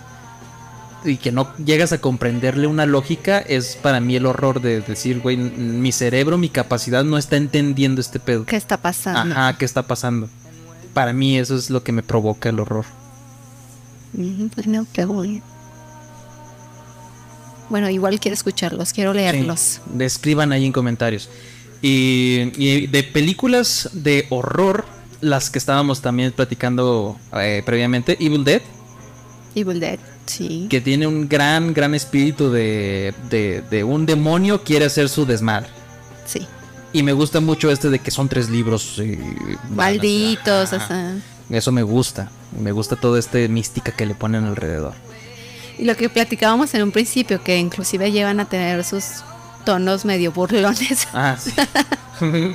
y 1.05 1.17
que 1.17 1.33
no 1.33 1.55
llegas 1.57 1.93
a 1.93 2.01
comprenderle 2.01 2.67
una 2.67 2.87
lógica 2.87 3.39
es 3.39 3.77
para 3.77 4.01
mí 4.01 4.17
el 4.17 4.27
horror 4.27 4.61
de 4.61 4.81
decir, 4.81 5.21
güey, 5.21 5.37
mi 5.37 5.93
cerebro, 5.93 6.39
mi 6.39 6.49
capacidad 6.49 7.05
no 7.05 7.19
está 7.19 7.37
entendiendo 7.37 8.01
este 8.01 8.21
pedo. 8.21 8.45
¿Qué 8.45 8.57
está 8.57 8.77
pasando? 8.77 9.35
Ajá, 9.35 9.57
¿qué 9.59 9.65
está 9.65 9.87
pasando? 9.87 10.29
Para 10.95 11.13
mí 11.13 11.39
eso 11.39 11.57
es 11.57 11.71
lo 11.71 11.83
que 11.83 11.93
me 11.93 12.03
provoca 12.03 12.49
el 12.49 12.61
horror. 12.61 12.85
Bueno, 14.13 14.87
qué 14.93 15.05
bueno. 15.05 15.43
Bueno, 17.69 17.89
igual 17.89 18.19
quiero 18.19 18.35
escucharlos, 18.35 18.93
quiero 18.93 19.15
leerlos. 19.15 19.61
Sí, 19.61 19.81
Describan 19.95 20.51
ahí 20.53 20.67
en 20.67 20.73
comentarios. 20.73 21.31
Y, 21.81 22.53
y 22.57 22.89
de 22.89 23.05
películas 23.05 23.91
de 23.93 24.27
horror, 24.29 24.85
las 25.21 25.51
que 25.51 25.59
estábamos 25.59 26.03
también 26.03 26.33
platicando 26.33 27.17
eh, 27.33 27.63
previamente, 27.65 28.17
Evil 28.21 28.45
Dead, 28.45 28.61
Evil 29.55 29.81
Dead, 29.81 29.99
sí. 30.31 30.67
que 30.71 30.81
tiene 30.81 31.07
un 31.07 31.29
gran, 31.29 31.73
gran 31.75 31.95
espíritu 31.95 32.51
de, 32.51 33.13
de, 33.29 33.63
de 33.71 33.85
un 33.85 34.07
demonio 34.07 34.63
quiere 34.63 34.85
hacer 34.87 35.09
su 35.09 35.27
desmadre. 35.27 35.69
Sí. 36.27 36.47
Y 36.93 37.03
me 37.03 37.13
gusta 37.13 37.41
mucho 37.41 37.71
este 37.71 37.89
de 37.91 37.99
que 37.99 38.11
son 38.11 38.29
tres 38.29 38.49
libros. 38.51 38.99
y- 38.99 39.19
Malditos. 39.75 40.71
Eso 41.51 41.73
me 41.73 41.83
gusta. 41.83 42.31
Me 42.61 42.73
gusta 42.73 42.97
toda 42.97 43.19
esta 43.19 43.39
mística 43.49 43.93
que 43.93 44.07
le 44.07 44.15
ponen 44.15 44.45
alrededor. 44.45 44.95
Y 45.79 45.85
lo 45.85 45.97
que 45.97 46.09
platicábamos 46.09 46.75
en 46.75 46.83
un 46.83 46.91
principio, 46.93 47.43
que 47.43 47.57
inclusive 47.59 48.11
llevan 48.13 48.39
a 48.41 48.45
tener 48.49 48.85
sus 48.85 49.05
tonos 49.65 50.05
medio 50.05 50.33
burlones. 50.33 51.07
Ah, 51.13 51.37
sí. 51.39 51.53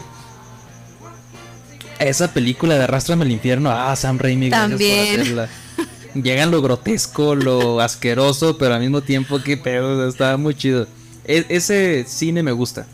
Esa 2.00 2.32
película 2.34 2.76
de 2.76 2.84
Arrástrame 2.84 3.24
al 3.24 3.32
infierno, 3.32 3.72
ah, 3.72 3.96
Sam 3.96 4.18
Raimi, 4.20 4.50
gracias 4.50 4.70
por 4.70 4.78
También. 4.80 5.22
hacerla. 5.22 5.50
Llegan 6.16 6.50
lo 6.52 6.62
grotesco, 6.62 7.36
lo 7.36 7.82
asqueroso, 7.82 8.58
pero 8.58 8.74
al 8.76 8.82
mismo 8.82 9.02
tiempo 9.02 9.40
que 9.42 9.58
pedo, 9.58 10.08
está 10.08 10.38
muy 10.38 10.56
chido. 10.56 10.88
E- 11.26 11.46
ese 11.50 12.06
cine 12.08 12.42
me 12.42 12.52
gusta. 12.54 12.88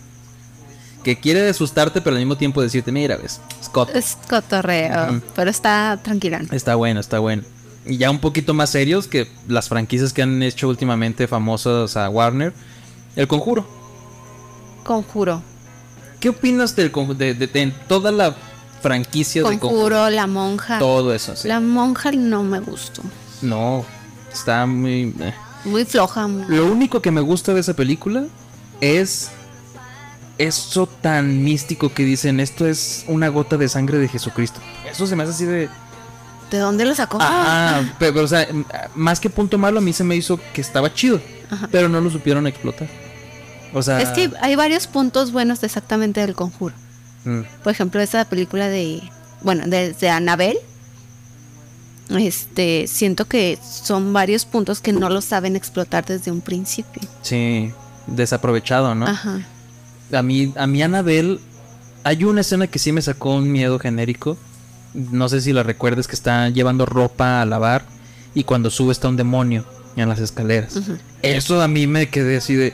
Que 1.04 1.20
quiere 1.20 1.48
asustarte, 1.50 2.02
pero 2.02 2.16
al 2.16 2.22
mismo 2.22 2.36
tiempo 2.38 2.62
decirte, 2.62 2.92
mira, 2.92 3.18
ves, 3.18 3.40
Scott, 3.64 3.90
Es 3.96 4.18
cotorreo, 4.30 5.22
pero 5.36 5.50
está 5.50 6.00
tranquila. 6.04 6.42
está 6.52 6.76
bueno, 6.76 7.00
está 7.00 7.20
bueno. 7.20 7.44
Y 7.86 7.98
ya 7.98 8.12
un 8.12 8.20
poquito 8.20 8.54
más 8.54 8.70
serios 8.70 9.08
que 9.08 9.28
las 9.48 9.68
franquicias 9.70 10.14
que 10.14 10.22
han 10.22 10.42
hecho 10.44 10.68
últimamente 10.68 11.28
famosas 11.28 11.98
a 11.98 12.08
Warner. 12.10 12.54
El 13.16 13.28
Conjuro. 13.28 13.68
Conjuro. 14.84 15.42
¿Qué 16.20 16.30
opinas 16.30 16.76
del 16.76 16.92
conju- 16.92 17.16
de, 17.18 17.34
de- 17.34 17.48
de 17.48 17.74
toda 17.88 18.12
la 18.12 18.36
franquicia 18.82 19.42
de 19.44 19.48
Conjuro? 19.60 19.70
Conjuro, 19.76 20.10
la 20.10 20.28
monja. 20.28 20.80
Todo 20.80 21.14
eso, 21.14 21.36
sí. 21.36 21.48
La 21.48 21.60
monja 21.60 22.12
no 22.12 22.44
me 22.44 22.60
gustó. 22.60 23.02
No, 23.42 23.86
está 24.32 24.66
muy... 24.66 25.14
eh. 25.20 25.34
Muy 25.66 25.86
floja. 25.86 26.28
muy- 26.28 26.46
Lo 26.56 26.66
único 26.72 27.02
que 27.02 27.12
me 27.12 27.22
gusta 27.22 27.54
de 27.54 27.60
esa 27.62 27.74
película 27.76 28.26
es 28.82 29.30
eso 30.38 30.88
tan 30.88 31.44
místico 31.44 31.94
que 31.94 32.04
dicen, 32.04 32.40
esto 32.40 32.66
es 32.68 33.06
una 33.08 33.28
gota 33.30 33.58
de 33.58 33.70
sangre 33.70 33.98
de 34.00 34.08
Jesucristo. 34.08 34.60
Eso 34.90 35.06
se 35.06 35.16
me 35.16 35.24
hace 35.24 35.32
así 35.34 35.46
de... 35.46 35.70
¿De 36.50 36.58
dónde 36.58 36.84
lo 36.84 36.94
sacó? 36.96 37.22
Ajá, 37.22 37.94
pero, 38.00 38.14
pero, 38.14 38.26
o 38.26 38.28
sea, 38.28 38.48
más 38.96 39.20
que 39.20 39.30
punto 39.30 39.58
malo, 39.58 39.78
a 39.78 39.82
mí 39.82 39.94
se 39.94 40.04
me 40.04 40.16
hizo 40.16 40.40
que 40.54 40.60
estaba 40.62 40.94
chido, 40.94 41.22
Ajá. 41.50 41.70
pero 41.72 41.88
no 41.88 42.02
lo 42.02 42.10
supieron 42.10 42.46
explotar. 42.48 42.90
O 43.74 43.82
sea... 43.82 44.02
Es 44.02 44.10
que 44.10 44.32
hay 44.42 44.56
varios 44.56 44.88
puntos 44.88 45.32
buenos 45.32 45.62
de 45.62 45.68
exactamente 45.68 46.20
del 46.22 46.36
conjuro. 46.36 46.76
Mm, 47.26 47.42
Por 47.64 47.72
ejemplo, 47.72 48.02
esa 48.02 48.26
película 48.26 48.68
de, 48.68 49.02
bueno, 49.42 49.64
de, 49.68 49.94
de 49.94 50.10
Annabelle. 50.10 50.60
Este, 52.10 52.88
siento 52.88 53.26
que 53.26 53.58
son 53.64 54.12
varios 54.12 54.44
puntos 54.46 54.82
que 54.82 54.92
no 54.92 55.10
lo 55.10 55.22
saben 55.22 55.56
explotar 55.56 56.06
desde 56.06 56.30
un 56.32 56.42
principio. 56.42 57.02
sí, 57.22 57.72
desaprovechado, 58.08 58.94
¿no? 58.96 59.08
Ajá. 59.08 59.40
A 60.12 60.22
mí, 60.22 60.54
a 60.58 60.68
mí 60.68 60.84
Anabel, 60.84 61.40
hay 62.04 62.26
una 62.26 62.42
escena 62.42 62.68
que 62.68 62.80
sí 62.80 62.92
me 62.92 63.02
sacó 63.02 63.36
un 63.36 63.50
miedo 63.50 63.80
genérico. 63.80 64.38
No 64.94 65.30
sé 65.30 65.40
si 65.40 65.54
la 65.54 65.64
recuerdes 65.64 66.08
que 66.08 66.16
está 66.16 66.50
llevando 66.50 66.86
ropa 66.86 67.42
a 67.42 67.46
lavar 67.46 67.86
y 68.34 68.44
cuando 68.44 68.70
sube 68.70 68.92
está 68.92 69.08
un 69.08 69.16
demonio 69.16 69.64
en 69.96 70.10
las 70.10 70.20
escaleras. 70.20 70.78
Eso 71.22 71.62
a 71.62 71.68
mí 71.70 71.88
me 71.88 72.10
quedé 72.10 72.38
así 72.38 72.56
de... 72.56 72.74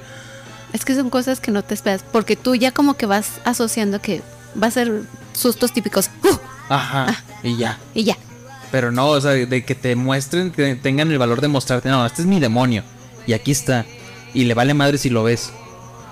Es 0.74 0.84
que 0.84 0.96
son 0.96 1.12
cosas 1.12 1.40
que 1.40 1.52
no 1.52 1.64
te 1.64 1.76
esperas, 1.76 2.04
porque 2.12 2.36
tú 2.36 2.56
ya 2.56 2.72
como 2.72 2.96
que 2.96 3.06
vas 3.06 3.34
asociando 3.46 4.02
que 4.02 4.22
va 4.62 4.68
a 4.68 4.72
ser 4.72 5.04
sustos 5.34 5.72
típicos. 5.72 6.10
¡uh! 6.24 6.38
Ajá, 6.70 7.24
y 7.44 7.58
ya. 7.58 7.78
Y 7.94 8.04
ya. 8.04 8.18
Pero 8.72 8.92
no, 8.92 9.08
o 9.08 9.22
sea, 9.22 9.32
de 9.32 9.66
que 9.66 9.76
te 9.76 9.96
muestren, 9.96 10.52
que 10.52 10.76
tengan 10.76 11.12
el 11.12 11.18
valor 11.18 11.42
de 11.42 11.48
mostrarte, 11.48 11.90
no, 11.90 12.06
este 12.06 12.22
es 12.22 12.28
mi 12.28 12.40
demonio. 12.40 12.84
Y 13.26 13.34
aquí 13.34 13.52
está. 13.52 13.86
Y 14.34 14.44
le 14.44 14.54
vale 14.54 14.74
madre 14.74 14.98
si 14.98 15.10
lo 15.10 15.24
ves. 15.24 15.52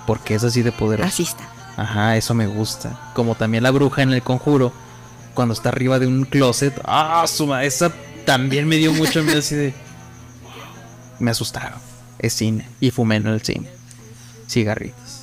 Porque 0.07 0.35
es 0.35 0.43
así 0.43 0.61
de 0.61 0.71
poderoso. 0.71 1.07
Así 1.07 1.23
está. 1.23 1.49
Ajá, 1.77 2.15
eso 2.15 2.33
me 2.33 2.47
gusta. 2.47 3.11
Como 3.13 3.35
también 3.35 3.63
la 3.63 3.71
bruja 3.71 4.01
en 4.03 4.13
el 4.13 4.21
conjuro, 4.21 4.71
cuando 5.33 5.53
está 5.53 5.69
arriba 5.69 5.99
de 5.99 6.07
un 6.07 6.23
closet. 6.25 6.79
Ah, 6.85 7.25
suma, 7.27 7.63
esa 7.63 7.91
también 8.25 8.67
me 8.67 8.77
dio 8.77 8.93
mucho 8.93 9.21
miedo 9.23 9.39
así 9.39 9.55
de. 9.55 9.73
Me 11.19 11.31
asustaron. 11.31 11.79
Es 12.19 12.33
cine. 12.33 12.67
Y 12.79 12.91
fumé 12.91 13.17
en 13.17 13.27
el 13.27 13.41
cine. 13.41 13.69
Cigarritos. 14.47 15.21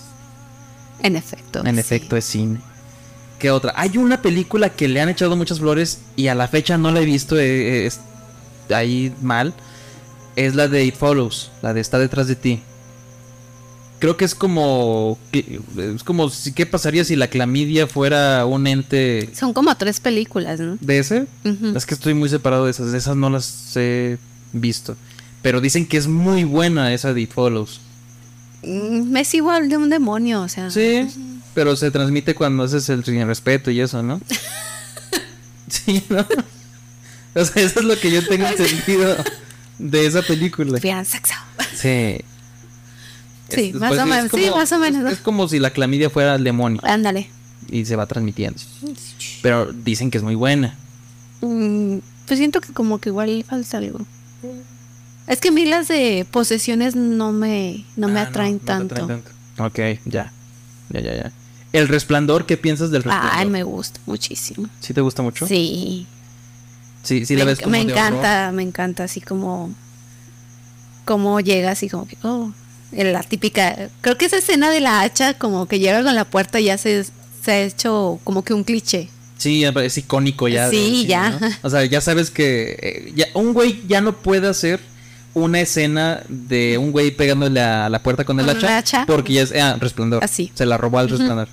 En 1.02 1.16
efecto. 1.16 1.64
En 1.64 1.74
sí. 1.74 1.80
efecto, 1.80 2.16
es 2.16 2.24
cine. 2.24 2.60
¿Qué 3.42 3.50
otra? 3.50 3.72
Hay 3.76 3.98
una 3.98 4.22
película 4.22 4.68
que 4.70 4.86
le 4.86 5.00
han 5.00 5.08
echado 5.08 5.34
muchas 5.36 5.58
flores 5.58 5.98
y 6.14 6.28
a 6.28 6.34
la 6.36 6.46
fecha 6.46 6.78
no 6.78 6.92
la 6.92 7.00
he 7.00 7.04
visto. 7.04 7.36
eh, 7.38 7.86
es 7.86 7.98
ahí 8.70 9.12
mal. 9.20 9.52
Es 10.36 10.54
la 10.54 10.68
de 10.68 10.84
It 10.84 10.94
Follows, 10.94 11.50
la 11.60 11.74
de 11.74 11.80
Está 11.80 11.98
detrás 11.98 12.28
de 12.28 12.36
ti. 12.36 12.60
creo 13.98 14.16
que 14.16 14.24
es 14.24 14.34
como 14.36 15.18
es 15.76 16.02
como 16.04 16.30
si 16.30 16.52
qué 16.52 16.66
pasaría 16.66 17.04
si 17.04 17.14
la 17.16 17.26
clamidia 17.28 17.86
fuera 17.86 18.44
un 18.46 18.66
ente 18.66 19.28
Son 19.34 19.52
como 19.52 19.74
tres 19.76 19.98
películas, 20.00 20.60
¿no? 20.60 20.78
de 20.80 20.98
ese. 21.00 21.26
Ujú. 21.44 21.76
Es 21.76 21.84
que 21.84 21.94
estoy 21.94 22.14
muy 22.14 22.28
separado 22.28 22.64
de 22.66 22.70
esas, 22.70 22.92
de 22.92 22.98
esas 22.98 23.16
no 23.16 23.28
las 23.28 23.72
he 23.76 24.18
visto. 24.52 24.96
Pero 25.42 25.60
dicen 25.60 25.84
que 25.86 25.96
es 25.96 26.06
muy 26.06 26.44
buena 26.44 26.92
esa 26.94 27.12
de 27.12 27.22
It 27.22 27.32
Follows. 27.32 27.80
Mm, 28.62 29.16
Es 29.16 29.34
igual 29.34 29.68
de 29.68 29.76
un 29.76 29.90
demonio, 29.90 30.42
o 30.42 30.48
sea. 30.48 30.70
Sí, 30.70 31.08
pero 31.54 31.76
se 31.76 31.90
transmite 31.90 32.34
cuando 32.34 32.62
haces 32.64 32.88
el 32.88 33.04
sin 33.04 33.26
respeto 33.26 33.70
y 33.70 33.80
eso, 33.80 34.02
¿no? 34.02 34.20
sí, 35.68 36.02
¿no? 36.08 36.26
O 37.34 37.44
sea, 37.44 37.62
eso 37.62 37.80
es 37.80 37.84
lo 37.84 37.98
que 37.98 38.10
yo 38.10 38.26
tengo 38.26 38.46
entendido 38.46 39.16
de 39.78 40.06
esa 40.06 40.22
película. 40.22 40.78
Bien, 40.80 41.04
sexo. 41.04 41.34
Sí. 41.74 42.18
Sí, 43.48 43.70
Es- 43.70 43.74
más 43.74 43.88
pues, 43.90 44.00
o 44.00 44.06
menos. 44.06 44.30
Sí, 44.34 44.50
más 44.54 44.72
o 44.72 44.78
menos. 44.78 45.02
¿no? 45.02 45.08
Es, 45.08 45.14
es 45.14 45.20
como 45.20 45.48
si 45.48 45.58
la 45.58 45.70
clamidia 45.70 46.10
fuera 46.10 46.34
el 46.34 46.44
demonio 46.44 46.80
Ándale. 46.84 47.28
y 47.70 47.84
se 47.84 47.96
va 47.96 48.06
transmitiendo. 48.06 48.58
Pero 49.42 49.72
dicen 49.72 50.10
que 50.10 50.18
es 50.18 50.24
muy 50.24 50.34
buena. 50.34 50.76
Mm, 51.40 51.98
pues 52.26 52.38
siento 52.38 52.60
que 52.60 52.72
como 52.72 52.98
que 53.00 53.08
igual 53.10 53.44
falta 53.48 53.78
algo. 53.78 54.00
Es 55.26 55.40
que 55.40 55.48
a 55.48 55.52
mí 55.52 55.64
las 55.66 55.88
de 55.88 56.26
posesiones 56.30 56.96
no 56.96 57.32
me, 57.32 57.84
no 57.96 58.08
me 58.08 58.20
Ah, 58.20 58.24
atraen 58.24 58.54
no 58.54 58.58
te 58.60 58.66
tanto. 58.66 58.94
atraen 58.94 59.22
tanto. 59.22 59.64
Ok, 59.64 60.00
ya. 60.06 60.32
Ya, 60.90 61.00
ya, 61.00 61.14
ya. 61.14 61.32
El 61.72 61.88
resplandor, 61.88 62.46
¿qué 62.46 62.56
piensas 62.56 62.90
del 62.90 63.02
resplandor? 63.02 63.32
Ay, 63.34 63.46
me 63.46 63.62
gusta 63.62 64.00
muchísimo. 64.06 64.68
¿Sí 64.80 64.92
te 64.92 65.00
gusta 65.00 65.22
mucho? 65.22 65.46
Sí. 65.46 66.06
Sí, 67.02 67.26
sí 67.26 67.34
la 67.36 67.44
me, 67.44 67.50
ves 67.52 67.60
como 67.60 67.72
me 67.72 67.84
de 67.84 67.92
encanta, 67.92 68.52
me 68.52 68.62
encanta 68.62 69.04
así 69.04 69.20
como 69.20 69.74
como 71.04 71.40
llega 71.40 71.72
así 71.72 71.88
como 71.88 72.06
que 72.06 72.16
oh, 72.22 72.52
la 72.92 73.22
típica, 73.22 73.90
creo 74.00 74.16
que 74.16 74.26
esa 74.26 74.36
escena 74.36 74.70
de 74.70 74.80
la 74.80 75.00
hacha 75.00 75.34
como 75.34 75.66
que 75.66 75.78
llega 75.78 76.02
con 76.02 76.14
la 76.14 76.24
puerta 76.24 76.60
ya 76.60 76.78
se, 76.78 77.04
se 77.42 77.52
ha 77.52 77.60
hecho 77.62 78.20
como 78.24 78.44
que 78.44 78.54
un 78.54 78.64
cliché. 78.64 79.08
Sí, 79.38 79.64
es 79.64 79.98
icónico 79.98 80.46
ya. 80.46 80.70
Sí, 80.70 80.76
cine, 80.76 81.06
ya. 81.06 81.30
¿no? 81.30 81.48
O 81.62 81.70
sea, 81.70 81.84
ya 81.84 82.00
sabes 82.00 82.30
que 82.30 82.76
eh, 82.80 83.12
ya, 83.16 83.26
un 83.34 83.52
güey 83.52 83.82
ya 83.88 84.00
no 84.00 84.12
puede 84.12 84.46
hacer 84.46 84.78
una 85.34 85.60
escena 85.60 86.22
de 86.28 86.78
un 86.78 86.92
güey 86.92 87.10
pegándole 87.10 87.60
a 87.60 87.88
la 87.88 88.02
puerta 88.02 88.24
con 88.24 88.38
el 88.38 88.48
hacha, 88.48 89.04
porque 89.06 89.32
ya 89.32 89.42
es 89.42 89.52
ah, 89.52 89.76
resplandor. 89.80 90.22
Así. 90.22 90.52
Se 90.54 90.66
la 90.66 90.76
robó 90.76 90.98
al 90.98 91.08
resplandor. 91.08 91.48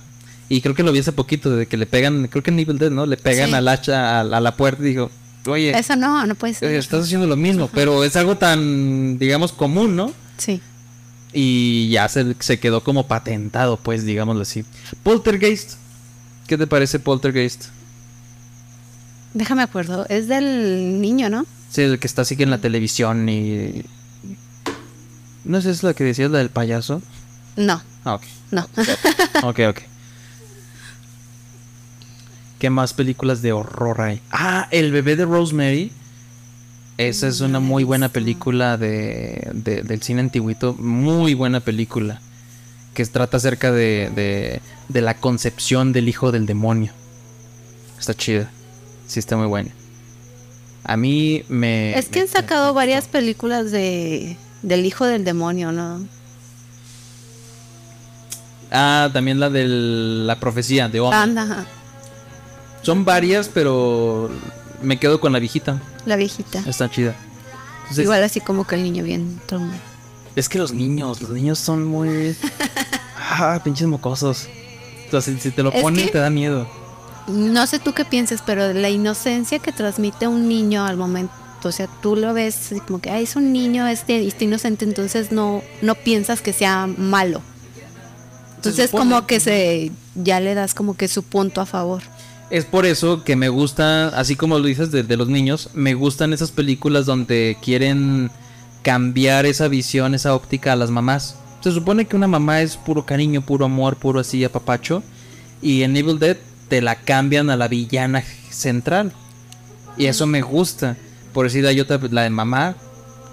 Y 0.50 0.60
creo 0.60 0.74
que 0.74 0.82
lo 0.82 0.92
vi 0.92 0.98
hace 0.98 1.12
poquito, 1.12 1.50
de 1.56 1.66
que 1.66 1.76
le 1.78 1.86
pegan, 1.86 2.26
creo 2.28 2.42
que 2.42 2.50
en 2.50 2.58
Evil 2.58 2.76
Dead, 2.76 2.90
¿no? 2.90 3.06
Le 3.06 3.16
pegan 3.16 3.48
Sí. 3.50 3.54
al 3.54 3.68
hacha 3.68 4.18
a, 4.18 4.20
a 4.20 4.40
la 4.40 4.56
puerta 4.56 4.82
y 4.82 4.86
dijo, 4.90 5.10
oye, 5.46 5.70
Eso 5.78 5.94
no, 5.96 6.26
no 6.26 6.34
puede 6.34 6.54
ser. 6.54 6.70
eh, 6.72 6.76
estás 6.76 7.04
haciendo 7.04 7.26
lo 7.26 7.36
mismo, 7.36 7.70
pero 7.72 8.04
es 8.04 8.16
algo 8.16 8.36
tan, 8.36 9.16
digamos, 9.18 9.52
común, 9.52 9.94
¿no? 9.96 10.12
Sí. 10.38 10.60
Y 11.32 11.88
ya 11.90 12.08
se, 12.08 12.34
se 12.40 12.58
quedó 12.58 12.82
como 12.82 13.06
patentado, 13.06 13.76
pues, 13.76 14.04
digámoslo 14.04 14.42
así. 14.42 14.64
Poltergeist. 15.04 15.74
¿Qué 16.48 16.58
te 16.58 16.66
parece 16.66 16.98
Poltergeist? 16.98 17.66
Déjame 19.32 19.62
acuerdo, 19.62 20.06
es 20.08 20.26
del 20.26 21.00
niño, 21.00 21.30
¿no? 21.30 21.46
Sí, 21.70 21.82
el 21.82 22.00
que 22.00 22.08
está 22.08 22.22
así 22.22 22.36
que 22.36 22.42
en 22.42 22.50
la 22.50 22.58
televisión 22.58 23.28
y... 23.28 23.84
No 25.44 25.60
sé, 25.62 25.70
es 25.70 25.84
la 25.84 25.94
que 25.94 26.02
decías, 26.02 26.30
la 26.32 26.38
del 26.38 26.50
payaso. 26.50 27.00
No, 27.56 27.80
Ah, 28.04 28.14
ok. 28.14 28.22
no. 28.50 28.66
Ok, 29.44 29.60
ok. 29.68 29.78
¿Qué 32.60 32.70
más 32.70 32.92
películas 32.94 33.42
de 33.42 33.52
horror 33.52 34.00
hay? 34.02 34.20
Ah, 34.30 34.68
El 34.70 34.92
bebé 34.92 35.16
de 35.16 35.24
Rosemary. 35.24 35.90
Esa 36.98 37.26
es 37.26 37.40
una 37.40 37.58
muy 37.58 37.82
buena 37.84 38.10
película 38.10 38.76
de, 38.76 39.48
de- 39.54 39.82
del 39.82 40.02
cine 40.02 40.20
antiguito. 40.20 40.74
Muy 40.74 41.32
buena 41.34 41.60
película. 41.60 42.20
Que 42.94 43.04
trata 43.06 43.38
acerca 43.38 43.72
de, 43.72 44.10
de, 44.14 44.60
de 44.88 45.00
la 45.00 45.14
concepción 45.16 45.92
del 45.92 46.08
hijo 46.08 46.30
del 46.32 46.44
demonio. 46.46 46.92
Está 47.98 48.12
chida. 48.14 48.50
Sí, 49.06 49.18
está 49.18 49.36
muy 49.36 49.46
buena. 49.46 49.70
A 50.84 50.96
mí 50.96 51.42
me... 51.48 51.98
es 51.98 52.08
que 52.08 52.20
han 52.20 52.28
sacado 52.28 52.68
me- 52.68 52.76
varias 52.76 53.08
películas 53.08 53.70
de 53.72 54.36
del 54.62 54.84
hijo 54.84 55.06
del 55.06 55.24
demonio, 55.24 55.72
¿no? 55.72 56.06
Ah, 58.70 59.08
también 59.12 59.40
la 59.40 59.48
de 59.50 59.66
la 59.66 60.38
profecía 60.38 60.88
de. 60.88 61.00
Anda, 61.12 61.42
ajá, 61.42 61.66
Son 62.82 63.04
varias, 63.04 63.48
pero 63.48 64.30
me 64.82 64.98
quedo 64.98 65.20
con 65.20 65.32
la 65.32 65.38
viejita. 65.38 65.80
la 66.06 66.16
viejita. 66.16 66.60
Está 66.66 66.90
chida. 66.90 67.14
Entonces, 67.82 68.04
Igual 68.04 68.22
así 68.22 68.40
como 68.40 68.66
que 68.66 68.76
el 68.76 68.82
niño 68.84 69.04
bien. 69.04 69.40
Es 70.36 70.48
que 70.48 70.58
los 70.58 70.72
niños, 70.72 71.20
los 71.20 71.30
niños 71.30 71.58
son 71.58 71.84
muy... 71.84 72.36
Ah, 73.32 73.60
pinches 73.62 73.86
mocosos. 73.86 74.48
Entonces, 75.04 75.40
si 75.40 75.50
te 75.52 75.62
lo 75.62 75.70
Es 75.72 75.82
ponen, 75.82 76.06
que- 76.06 76.12
te 76.12 76.18
da 76.18 76.30
miedo. 76.30 76.66
No 77.28 77.66
sé 77.66 77.78
tú 77.78 77.92
qué 77.94 78.04
pienses, 78.04 78.42
pero 78.44 78.72
la 78.72 78.88
inocencia 78.90 79.58
que 79.60 79.70
transmite 79.72 80.26
un 80.26 80.48
niño 80.48 80.84
al 80.84 80.96
momento, 80.96 81.32
o 81.62 81.70
sea, 81.70 81.86
tú 82.02 82.16
lo 82.16 82.34
ves 82.34 82.70
como 82.86 83.00
que, 83.00 83.10
ay, 83.10 83.22
es 83.24 83.36
un 83.36 83.52
niño, 83.52 83.86
este, 83.86 84.26
está 84.26 84.42
inocente, 84.44 84.84
entonces 84.84 85.30
no, 85.30 85.62
no 85.80 85.94
piensas 85.94 86.40
que 86.40 86.52
sea 86.52 86.86
malo. 86.88 87.40
Entonces 88.56 88.90
como 88.90 89.26
que 89.26 89.38
se, 89.38 89.92
ya 90.16 90.40
le 90.40 90.54
das 90.54 90.74
como 90.74 90.96
que 90.96 91.06
su 91.08 91.22
punto 91.22 91.60
a 91.60 91.66
favor. 91.66 92.02
Es 92.50 92.64
por 92.64 92.84
eso 92.84 93.22
que 93.22 93.36
me 93.36 93.48
gusta, 93.48 94.08
así 94.08 94.34
como 94.34 94.58
lo 94.58 94.66
dices 94.66 94.90
de, 94.90 95.16
los 95.16 95.28
niños, 95.28 95.70
me 95.72 95.94
gustan 95.94 96.32
esas 96.32 96.50
películas 96.50 97.06
donde 97.06 97.56
quieren 97.62 98.28
cambiar 98.82 99.46
esa 99.46 99.68
visión, 99.68 100.16
esa 100.16 100.34
óptica 100.34 100.72
a 100.72 100.76
las 100.76 100.90
mamás. 100.90 101.36
Se 101.60 101.70
supone 101.70 102.06
que 102.06 102.16
una 102.16 102.26
mamá 102.26 102.60
es 102.60 102.76
puro 102.76 103.06
cariño, 103.06 103.40
puro 103.40 103.66
amor, 103.66 103.96
puro 103.96 104.18
así 104.18 104.42
apapacho. 104.42 105.04
Y 105.62 105.82
en 105.82 105.96
Evil 105.96 106.18
Dead 106.18 106.38
te 106.68 106.82
la 106.82 106.96
cambian 106.96 107.50
a 107.50 107.56
la 107.56 107.68
villana 107.68 108.24
central. 108.50 109.12
Y 109.96 110.06
eso 110.06 110.26
me 110.26 110.42
gusta. 110.42 110.96
Por 111.32 111.46
decir, 111.46 111.64
hay 111.66 111.78
otra, 111.78 112.00
la 112.10 112.22
de 112.22 112.30
mamá. 112.30 112.74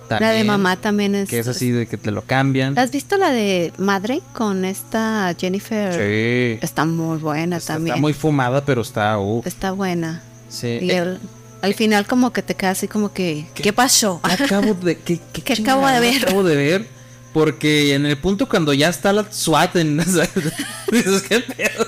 La 0.10 0.32
de 0.32 0.44
mamá 0.44 0.76
también 0.78 1.16
es... 1.16 1.30
Que 1.30 1.40
es 1.40 1.48
así 1.48 1.72
de 1.72 1.88
que 1.88 1.98
te 1.98 2.12
lo 2.12 2.22
cambian. 2.22 2.78
¿Has 2.78 2.92
visto 2.92 3.18
la 3.18 3.30
de 3.32 3.74
Madre 3.78 4.22
con 4.34 4.66
esta 4.66 5.36
Jennifer? 5.38 5.94
Sí. 5.94 6.60
Está 6.66 6.86
muy 6.86 7.18
buena 7.18 7.58
Está, 7.58 7.74
también. 7.74 7.96
está 7.96 8.02
muy 8.02 8.14
fumada, 8.14 8.64
pero 8.66 8.82
está... 8.82 9.20
uh, 9.20 9.42
Está 9.46 9.72
buena. 9.72 10.22
sí. 10.50 10.80
Y 10.82 10.92
el- 10.92 11.20
al 11.62 11.74
final 11.74 12.06
como 12.06 12.32
que 12.32 12.44
te 12.44 12.54
quedas 12.54 12.78
así 12.78 12.88
como 12.88 13.12
que, 13.12 13.48
¿qué, 13.56 13.74
pasó? 13.74 14.20
acabo 14.22 14.76
de 14.76 14.96
¿qué, 15.00 15.20
qué 15.34 15.42
¿Qué 15.42 15.54
acabo 15.54 15.88
de 15.88 16.00
ver? 16.00 16.24
acabo 16.24 16.44
de 16.44 16.56
ver 16.56 16.88
porque 17.34 17.94
en 17.96 18.06
el 18.06 18.16
punto 18.18 18.48
cuando 18.48 18.74
ya 18.74 18.90
está 18.90 19.12
la 19.12 19.26
SWAT 19.32 19.76
en, 19.78 19.98
dices 20.92 21.22
qué 21.28 21.40
pedo 21.40 21.88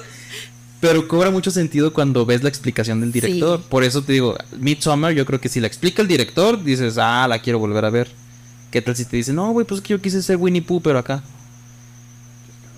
pero 0.82 1.08
cobra 1.08 1.30
mucho 1.32 1.52
sentido 1.52 1.92
cuando 1.94 2.26
ves 2.26 2.42
la 2.44 2.50
explicación 2.50 3.02
del 3.02 3.12
director. 3.12 3.60
Sí. 3.60 3.66
por 3.70 3.84
eso 3.84 4.02
te 4.02 4.14
digo 4.14 4.38
Midsommar 4.60 5.14
yo 5.14 5.26
creo 5.26 5.42
que 5.42 5.50
si 5.50 5.60
la 5.60 5.68
explica 5.68 6.02
el 6.02 6.08
director 6.08 6.64
dices 6.64 6.98
ah 6.98 7.28
la 7.28 7.40
quiero 7.40 7.60
volver 7.60 7.84
a 7.86 7.90
ver 7.90 8.10
qué 8.72 8.82
tal 8.82 8.96
si 8.96 9.04
te 9.06 9.18
dice 9.18 9.34
no 9.34 9.52
güey 9.52 9.66
pues 9.66 9.82
es 9.82 9.84
que 9.88 9.92
yo 9.94 10.02
quise 10.02 10.22
ser 10.22 10.38
Winnie 10.38 10.62
Pooh 10.62 10.82
pero 10.82 11.00
acá 11.00 11.22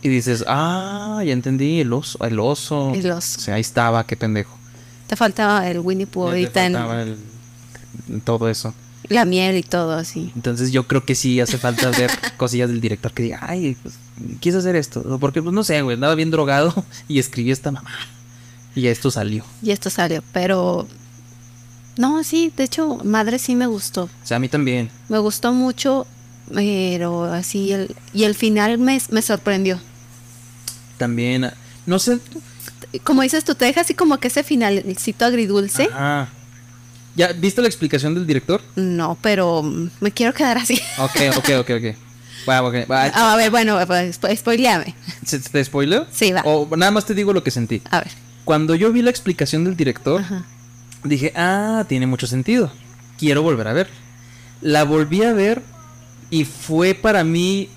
y 0.02 0.10
dices 0.10 0.44
ah 0.48 1.22
ya 1.26 1.32
entendí 1.34 1.80
el 1.82 1.94
oso 1.94 2.18
el 2.26 2.40
oso 2.40 2.92
El 2.96 3.12
oso. 3.12 3.40
o 3.40 3.42
sea 3.42 3.56
ahí 3.56 3.62
estaba 3.62 4.04
qué 4.06 4.16
pendejo. 4.18 4.58
Te 5.08 5.16
faltaba 5.16 5.70
el 5.70 5.80
Winnie 5.80 6.08
Pooh 6.08 6.24
te 6.26 6.30
ahorita 6.30 6.66
en 6.66 6.76
el- 6.76 8.22
todo 8.24 8.50
eso 8.50 8.74
la 9.10 9.26
miel 9.26 9.58
y 9.58 9.64
todo 9.64 9.94
así. 9.94 10.32
Entonces 10.36 10.72
yo 10.72 10.88
creo 10.88 11.04
que 11.04 11.16
sí 11.16 11.40
hace 11.40 11.58
falta 11.58 11.90
ver 11.92 12.12
cosillas 12.38 12.70
del 12.70 12.82
director 12.82 13.12
que 13.12 13.24
diga, 13.24 13.40
ay, 13.42 13.78
pues 13.82 13.96
quise 14.40 14.58
hacer 14.58 14.76
esto. 14.76 15.18
Porque, 15.20 15.42
pues 15.42 15.54
no 15.54 15.64
sé, 15.64 15.82
güey, 15.82 15.96
andaba 15.96 16.16
bien 16.16 16.32
drogado 16.32 16.74
y 17.08 17.20
escribí 17.20 17.52
esta 17.52 17.72
mamá. 17.72 17.92
Y 18.76 18.88
esto 18.88 19.12
salió. 19.12 19.44
Y 19.62 19.72
esto 19.72 19.90
salió, 19.90 20.24
pero... 20.32 20.88
No, 21.98 22.24
sí, 22.24 22.54
de 22.56 22.64
hecho, 22.64 23.00
Madre 23.04 23.38
sí 23.38 23.54
me 23.56 23.68
gustó. 23.68 24.04
O 24.04 24.10
sea, 24.24 24.38
a 24.38 24.40
mí 24.40 24.48
también. 24.48 24.90
Me 25.10 25.20
gustó 25.20 25.52
mucho, 25.52 26.08
pero 26.54 27.26
así, 27.26 27.74
el, 27.74 27.94
y 28.14 28.24
el 28.24 28.34
final 28.34 28.78
me, 28.78 29.00
me 29.10 29.22
sorprendió. 29.22 29.78
También, 30.98 31.52
no 31.86 32.00
sé. 32.00 32.20
Como 33.04 33.24
dices 33.24 33.44
tú, 33.44 33.56
te 33.56 33.66
deja 33.66 33.82
así 33.82 33.94
como 33.94 34.20
que 34.20 34.30
ese 34.30 34.44
finalcito 34.44 35.26
agridulce. 35.26 35.90
Ajá. 35.92 36.30
¿Ya 37.16 37.34
viste 37.34 37.62
la 37.62 37.68
explicación 37.68 38.14
del 38.16 38.26
director? 38.26 38.62
No, 38.76 39.18
pero 39.22 39.64
me 40.00 40.12
quiero 40.12 40.34
quedar 40.34 40.58
así. 40.58 40.80
Ok, 40.98 41.36
ok, 41.38 41.50
ok, 41.60 41.70
ok. 41.78 41.96
Va, 42.48 42.64
ok, 42.64 42.74
va. 42.90 43.06
Ah, 43.14 43.34
a 43.34 43.36
ver, 43.36 43.52
bueno, 43.52 43.78
pues, 43.86 44.20
spo- 44.20 44.36
spoileame. 44.36 44.96
¿Se- 45.26 45.40
¿Te 45.40 45.64
spoileo? 45.64 46.08
Sí, 46.12 46.32
va. 46.32 46.42
O 46.46 46.68
nada 46.78 46.92
más 46.92 47.06
te 47.06 47.14
digo 47.14 47.34
lo 47.34 47.44
que 47.44 47.52
sentí. 47.52 47.82
A 47.92 48.00
ver. 48.00 48.12
Cuando 48.46 48.76
yo 48.76 48.92
vi 48.92 49.02
la 49.02 49.10
explicación 49.12 49.64
del 49.64 49.76
director, 49.76 50.22
Ajá. 50.22 50.44
dije, 51.04 51.34
ah, 51.36 51.86
tiene 51.88 52.08
mucho 52.08 52.28
sentido. 52.28 52.72
Quiero 53.20 53.44
volver 53.44 53.68
a 53.68 53.74
ver. 53.74 53.88
La 54.62 54.84
volví 54.84 55.24
a 55.24 55.34
ver 55.34 55.62
y 56.30 56.46
fue 56.46 56.94
para 56.96 57.24
mí 57.24 57.70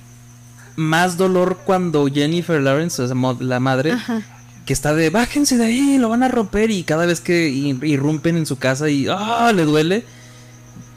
más 0.77 1.17
dolor 1.17 1.61
cuando 1.65 2.07
Jennifer 2.07 2.61
Lawrence, 2.61 3.03
la 3.41 3.61
madre, 3.61 3.93
Ajá. 3.93 4.23
Que 4.67 4.73
está 4.73 4.95
de 4.95 5.11
bájense 5.11 5.57
de 5.59 5.65
ahí, 5.67 5.99
lo 5.99 6.09
van 6.09 6.23
a 6.23 6.29
romper 6.29 6.71
y 6.71 6.83
cada 6.85 7.05
vez 7.07 7.21
que 7.21 7.49
ir- 7.51 7.85
irrumpen 7.85 8.37
en 8.37 8.47
su 8.47 8.57
casa 8.57 8.89
y 8.89 9.07
ah, 9.11 9.53
le 9.55 9.65
duele. 9.65 10.05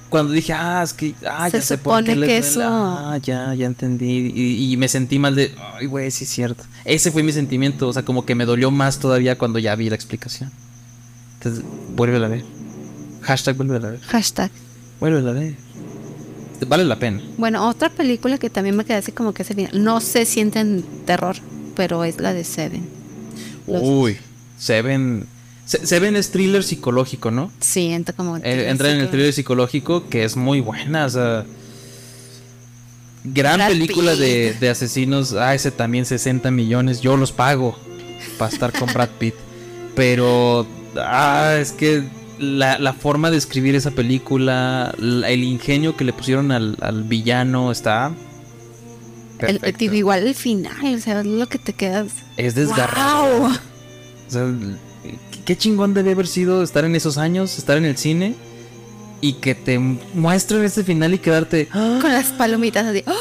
cuando 0.10 0.31
dije, 0.31 0.53
ah, 0.53 0.81
es 0.84 0.94
que, 0.94 1.14
ah, 1.30 1.49
Se 1.52 1.57
ya 1.57 1.61
sé 1.64 1.77
por 1.77 2.02
qué 2.02 2.11
supone 2.14 2.15
les 2.15 2.30
que 2.30 2.35
duele". 2.41 2.48
eso- 2.48 2.61
Ah, 2.64 3.18
ya, 3.22 3.53
ya 3.56 3.65
entendí. 3.65 4.31
Y, 4.34 4.72
y 4.72 4.77
me 4.77 4.88
sentí 4.88 5.19
mal 5.19 5.35
de, 5.35 5.53
ay, 5.73 5.85
güey, 5.85 6.10
sí 6.11 6.23
es 6.23 6.30
cierto. 6.30 6.64
Ese 6.85 7.11
fue 7.11 7.23
mi 7.23 7.34
sentimiento, 7.34 7.89
o 7.89 7.94
sea, 7.94 8.03
como 8.03 8.26
que 8.26 8.34
me 8.34 8.45
dolió 8.45 8.72
más 8.72 8.99
todavía 8.99 9.38
cuando 9.38 9.60
ya 9.60 9.76
vi 9.76 9.89
la 9.89 9.95
explicación. 9.95 10.49
Entonces, 11.39 11.61
vuélvela 11.95 12.27
a 12.27 12.30
ver. 12.30 12.45
Hashtag 13.22 13.57
vuélvela 13.57 13.89
a 13.89 13.91
ver. 13.91 13.99
Hashtag. 14.02 14.49
Vuélvela 15.02 15.31
a 15.31 15.34
ver. 15.34 15.56
Vale 16.68 16.85
la 16.85 16.98
pena. 16.98 17.22
Bueno, 17.38 17.68
otra 17.68 17.89
película 17.89 18.38
que 18.38 18.49
también 18.49 18.77
me 18.77 18.85
quedé 18.85 18.95
así 18.98 19.11
como 19.11 19.34
que 19.34 19.44
final. 19.44 19.72
No 19.84 19.99
se 19.99 20.23
sienten 20.26 20.85
terror, 21.06 21.35
pero 21.76 22.06
es 22.06 22.18
la 22.22 22.34
de 22.34 22.45
Seven. 22.45 22.88
Los- 23.68 23.81
Uy, 23.84 24.18
Seven. 24.57 25.26
Se- 25.65 25.85
Seven 25.85 26.15
es 26.15 26.31
thriller 26.31 26.64
psicológico, 26.64 27.30
¿no? 27.31 27.52
Sí, 27.60 27.88
entra 27.88 28.15
como. 28.15 28.38
Eh, 28.38 28.69
entra 28.69 28.91
en 28.91 28.99
el 29.02 29.10
thriller 29.10 29.34
psicológico 29.34 30.07
que 30.10 30.23
es 30.23 30.35
muy 30.38 30.61
buena, 30.61 31.06
o 31.06 31.10
sea. 31.10 31.45
Gran 33.23 33.57
Brad 33.57 33.68
película 33.69 34.15
de, 34.15 34.53
de 34.60 34.69
asesinos. 34.69 35.34
Ah, 35.34 35.53
ese 35.53 35.72
también 35.72 36.06
60 36.06 36.49
millones. 36.52 37.02
Yo 37.02 37.18
los 37.18 37.31
pago 37.34 37.77
para 38.38 38.52
estar 38.52 38.72
con 38.72 38.91
Brad 38.94 39.10
Pitt. 39.19 39.34
Pero. 39.95 40.65
Ah, 40.95 41.57
es 41.60 41.73
que 41.73 42.03
la, 42.39 42.80
la 42.80 42.94
forma 42.94 43.30
de 43.30 43.38
escribir 43.38 43.76
esa 43.76 43.91
película. 43.91 44.94
la- 44.98 45.30
el 45.30 45.44
ingenio 45.44 45.98
que 45.98 46.06
le 46.06 46.14
pusieron 46.14 46.52
al, 46.52 46.77
al 46.80 47.03
villano 47.03 47.72
está. 47.72 48.14
El, 49.39 49.59
digo, 49.77 49.93
igual 49.93 50.26
el 50.27 50.35
final, 50.35 50.95
o 50.95 50.99
sea, 50.99 51.19
es 51.22 51.26
lo 51.26 51.47
que 51.47 51.59
te 51.59 51.73
quedas. 51.73 52.07
Es 52.38 52.55
desgarrado. 52.55 53.39
¡Wow! 53.39 53.47
O 53.47 54.31
sea, 54.31 54.45
qué- 55.45 55.57
chingón 55.57 55.93
debe 55.93 56.11
haber 56.11 56.27
sido 56.27 56.64
estar 56.64 56.84
en 56.85 56.95
esos 56.95 57.18
años, 57.18 57.57
estar 57.57 57.77
en 57.77 57.85
el 57.85 57.97
cine 57.97 58.35
y 59.22 59.34
que 59.34 59.55
te 59.55 59.80
muestren 59.80 60.64
ese 60.64 60.84
final 60.84 61.14
y 61.14 61.19
quedarte. 61.19 61.68
"Ah, 61.72 61.99
Con 62.01 62.11
las 62.14 62.27
palomitas 62.27 62.85
así. 62.85 63.03
¡Oh! 63.07 63.14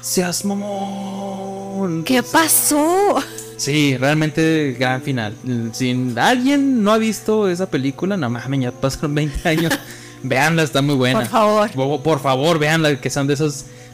Seas 0.00 0.44
mamón. 0.44 2.04
¿Qué 2.04 2.22
pasó? 2.22 3.16
Sí, 3.56 3.96
realmente 3.96 4.74
gran 4.78 5.02
final. 5.02 5.34
Si 5.72 6.12
alguien 6.16 6.82
no 6.82 6.92
ha 6.92 6.98
visto 6.98 7.48
esa 7.48 7.70
película, 7.70 8.16
no 8.16 8.28
mames, 8.28 8.60
ya 8.60 8.72
pasaron 8.72 9.14
20 9.14 9.48
años. 9.48 9.72
Veanla, 10.24 10.62
está 10.62 10.82
muy 10.82 10.94
buena. 10.94 11.20
Por 11.20 11.28
favor. 11.28 11.70
Por, 11.72 12.02
por 12.02 12.20
favor, 12.20 12.58
veanla, 12.58 13.00
que 13.00 13.10
son 13.10 13.26
de 13.26 13.36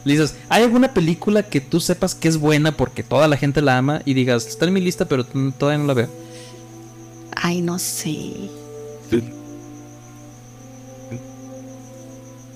esas 0.05 0.31
listas. 0.31 0.35
¿Hay 0.49 0.63
alguna 0.63 0.93
película 0.93 1.43
que 1.43 1.61
tú 1.61 1.79
sepas 1.79 2.15
que 2.15 2.27
es 2.27 2.37
buena 2.37 2.71
porque 2.75 3.03
toda 3.03 3.27
la 3.27 3.37
gente 3.37 3.61
la 3.61 3.77
ama 3.77 4.01
y 4.05 4.13
digas, 4.13 4.45
está 4.47 4.65
en 4.65 4.73
mi 4.73 4.81
lista, 4.81 5.05
pero 5.05 5.23
todavía 5.25 5.77
no 5.79 5.85
la 5.87 5.93
veo? 5.93 6.09
Ay, 7.35 7.61
no 7.61 7.79
sé. 7.79 8.33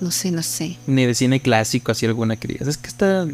No 0.00 0.10
sé, 0.10 0.30
no 0.30 0.42
sé. 0.42 0.76
Ni 0.86 1.06
de 1.06 1.14
cine 1.14 1.40
clásico, 1.40 1.92
así 1.92 2.04
alguna 2.06 2.36
que 2.36 2.48
digas. 2.48 2.68
Es 2.68 2.76
que 2.76 2.88
está. 2.88 3.26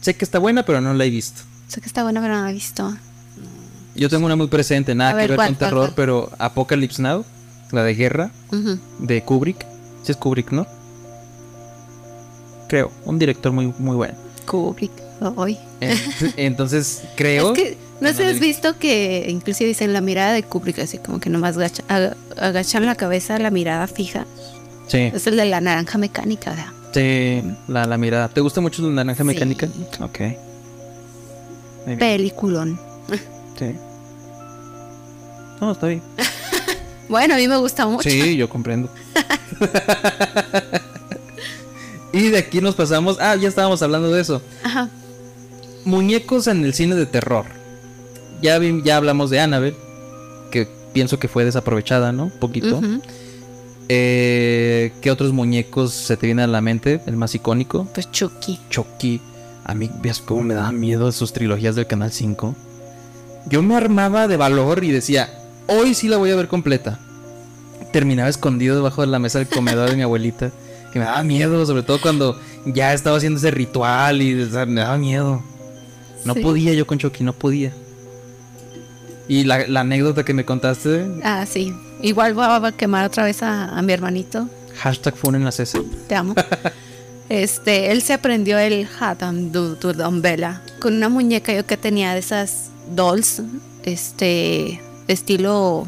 Sé 0.00 0.14
que 0.14 0.24
está 0.24 0.38
buena, 0.38 0.64
pero 0.64 0.80
no 0.80 0.92
la 0.92 1.04
he 1.04 1.10
visto. 1.10 1.42
Sé 1.68 1.80
que 1.80 1.86
está 1.86 2.02
buena, 2.02 2.20
pero 2.20 2.34
no 2.36 2.42
la 2.44 2.50
he 2.50 2.54
visto. 2.54 2.94
Yo 3.94 4.10
tengo 4.10 4.26
una 4.26 4.36
muy 4.36 4.48
presente, 4.48 4.94
nada 4.94 5.10
A 5.10 5.12
que 5.14 5.18
ver, 5.20 5.28
ver 5.30 5.36
¿cuál, 5.36 5.48
con 5.48 5.56
terror, 5.56 5.80
cuál? 5.86 5.94
pero 5.96 6.30
Apocalypse 6.38 7.00
Now, 7.00 7.24
la 7.72 7.82
de 7.82 7.94
guerra, 7.94 8.30
de 8.98 9.22
Kubrick. 9.22 9.64
Sí 10.02 10.12
es 10.12 10.18
Kubrick, 10.18 10.52
¿no? 10.52 10.66
Creo, 12.68 12.90
un 13.04 13.18
director 13.18 13.52
muy, 13.52 13.72
muy 13.78 13.96
bueno. 13.96 14.14
Kubrick. 14.46 14.92
Hoy. 15.36 15.56
Eh, 15.80 15.96
Entonces, 16.36 17.02
creo. 17.16 17.52
Es 17.54 17.58
que 17.58 17.78
no 18.00 18.12
sé 18.12 18.26
has 18.26 18.38
visto 18.38 18.78
que 18.78 19.26
inclusive 19.28 19.68
dicen 19.68 19.92
la 19.94 20.00
mirada 20.02 20.32
de 20.34 20.42
Kubrick, 20.42 20.78
así 20.80 20.98
como 20.98 21.18
que 21.20 21.30
nomás 21.30 21.56
agacha- 21.56 21.84
aga- 21.88 22.16
agachan 22.36 22.84
la 22.84 22.94
cabeza, 22.96 23.38
la 23.38 23.50
mirada 23.50 23.86
fija. 23.86 24.26
Sí, 24.88 25.10
Es 25.14 25.26
el 25.26 25.36
de 25.36 25.46
la 25.46 25.60
naranja 25.60 25.96
mecánica, 25.98 26.50
¿verdad? 26.50 26.66
sí, 26.92 27.42
la, 27.68 27.86
la 27.86 27.96
mirada. 27.98 28.28
¿Te 28.28 28.40
gusta 28.40 28.60
mucho 28.60 28.82
la 28.82 28.90
naranja 29.04 29.22
Sí. 29.22 29.26
mecánica? 29.26 29.68
Ok. 30.00 30.18
Peliculón. 31.98 32.78
sí. 33.58 33.74
No, 35.60 35.72
está 35.72 35.86
bien. 35.86 36.02
Bueno, 37.08 37.34
a 37.34 37.36
mí 37.36 37.46
me 37.46 37.56
gusta 37.56 37.86
mucho. 37.86 38.10
Sí, 38.10 38.36
yo 38.36 38.48
comprendo. 38.48 38.88
y 42.18 42.28
de 42.30 42.38
aquí 42.38 42.60
nos 42.60 42.74
pasamos. 42.74 43.18
Ah, 43.20 43.36
ya 43.36 43.48
estábamos 43.48 43.82
hablando 43.82 44.10
de 44.10 44.20
eso. 44.20 44.42
Ajá. 44.64 44.88
Muñecos 45.84 46.46
en 46.46 46.64
el 46.64 46.74
cine 46.74 46.94
de 46.96 47.06
terror. 47.06 47.46
Ya, 48.42 48.58
vi- 48.58 48.82
ya 48.82 48.96
hablamos 48.96 49.30
de 49.30 49.40
Annabelle, 49.40 49.76
que 50.50 50.68
pienso 50.92 51.18
que 51.18 51.28
fue 51.28 51.44
desaprovechada, 51.44 52.12
¿no? 52.12 52.24
Un 52.24 52.30
poquito. 52.38 52.80
Eh, 53.88 54.92
¿Qué 55.00 55.10
otros 55.10 55.32
muñecos 55.32 55.92
se 55.92 56.16
te 56.16 56.26
vienen 56.26 56.44
a 56.44 56.48
la 56.52 56.60
mente? 56.60 57.00
El 57.06 57.16
más 57.16 57.34
icónico. 57.34 57.86
Pues 57.94 58.10
Chucky. 58.10 58.58
Chucky. 58.68 59.20
A 59.64 59.74
mí, 59.74 59.90
¿ves 60.02 60.20
cómo 60.20 60.42
me 60.42 60.54
daban 60.54 60.78
miedo 60.80 61.10
sus 61.12 61.32
trilogías 61.32 61.74
del 61.76 61.86
Canal 61.86 62.12
5? 62.12 62.54
Yo 63.48 63.62
me 63.62 63.76
armaba 63.76 64.26
de 64.28 64.36
valor 64.36 64.82
y 64.84 64.90
decía, 64.90 65.30
hoy 65.68 65.94
sí 65.94 66.08
la 66.08 66.16
voy 66.16 66.30
a 66.30 66.36
ver 66.36 66.48
completa. 66.48 66.98
Terminaba 67.92 68.28
escondido 68.28 68.74
debajo 68.76 69.02
de 69.02 69.06
la 69.08 69.18
mesa 69.18 69.38
del 69.38 69.48
comedor 69.48 69.90
de 69.90 69.96
mi 69.96 70.02
abuelita. 70.02 70.50
Que 70.96 71.00
me 71.00 71.04
daba 71.04 71.22
miedo, 71.24 71.66
sobre 71.66 71.82
todo 71.82 72.00
cuando 72.00 72.40
ya 72.64 72.94
estaba 72.94 73.18
haciendo 73.18 73.36
ese 73.38 73.50
ritual 73.50 74.22
y 74.22 74.40
o 74.40 74.50
sea, 74.50 74.64
me 74.64 74.80
daba 74.80 74.96
miedo. 74.96 75.42
No 76.24 76.32
Sí. 76.32 76.40
podía 76.40 76.72
yo 76.72 76.86
con 76.86 76.96
Chucky, 76.96 77.22
no 77.22 77.34
podía. 77.34 77.70
Y 79.28 79.44
la, 79.44 79.66
la 79.68 79.80
anécdota 79.80 80.24
que 80.24 80.32
me 80.32 80.46
contaste, 80.46 81.06
Ah, 81.22 81.44
sí. 81.46 81.74
Igual 82.00 82.32
voy 82.32 82.46
a 82.46 82.72
quemar 82.72 83.04
otra 83.04 83.24
vez 83.24 83.42
a, 83.42 83.76
a 83.76 83.82
mi 83.82 83.92
hermanito. 83.92 84.48
hashtag 84.78 85.14
funen 85.16 85.44
la 85.44 85.52
César. 85.52 85.82
Te 86.08 86.14
amo. 86.14 86.34
Este, 87.28 87.90
él 87.92 88.00
se 88.00 88.14
aprendió 88.14 88.56
el 88.56 88.88
Hatam 88.98 89.50
Dumbella 89.52 90.62
con 90.80 90.94
una 90.94 91.08
muñeca 91.10 91.52
yo 91.52 91.66
que 91.66 91.76
tenía 91.76 92.14
de 92.14 92.20
esas 92.20 92.70
dolls, 92.94 93.42
este, 93.82 94.80
estilo 95.08 95.86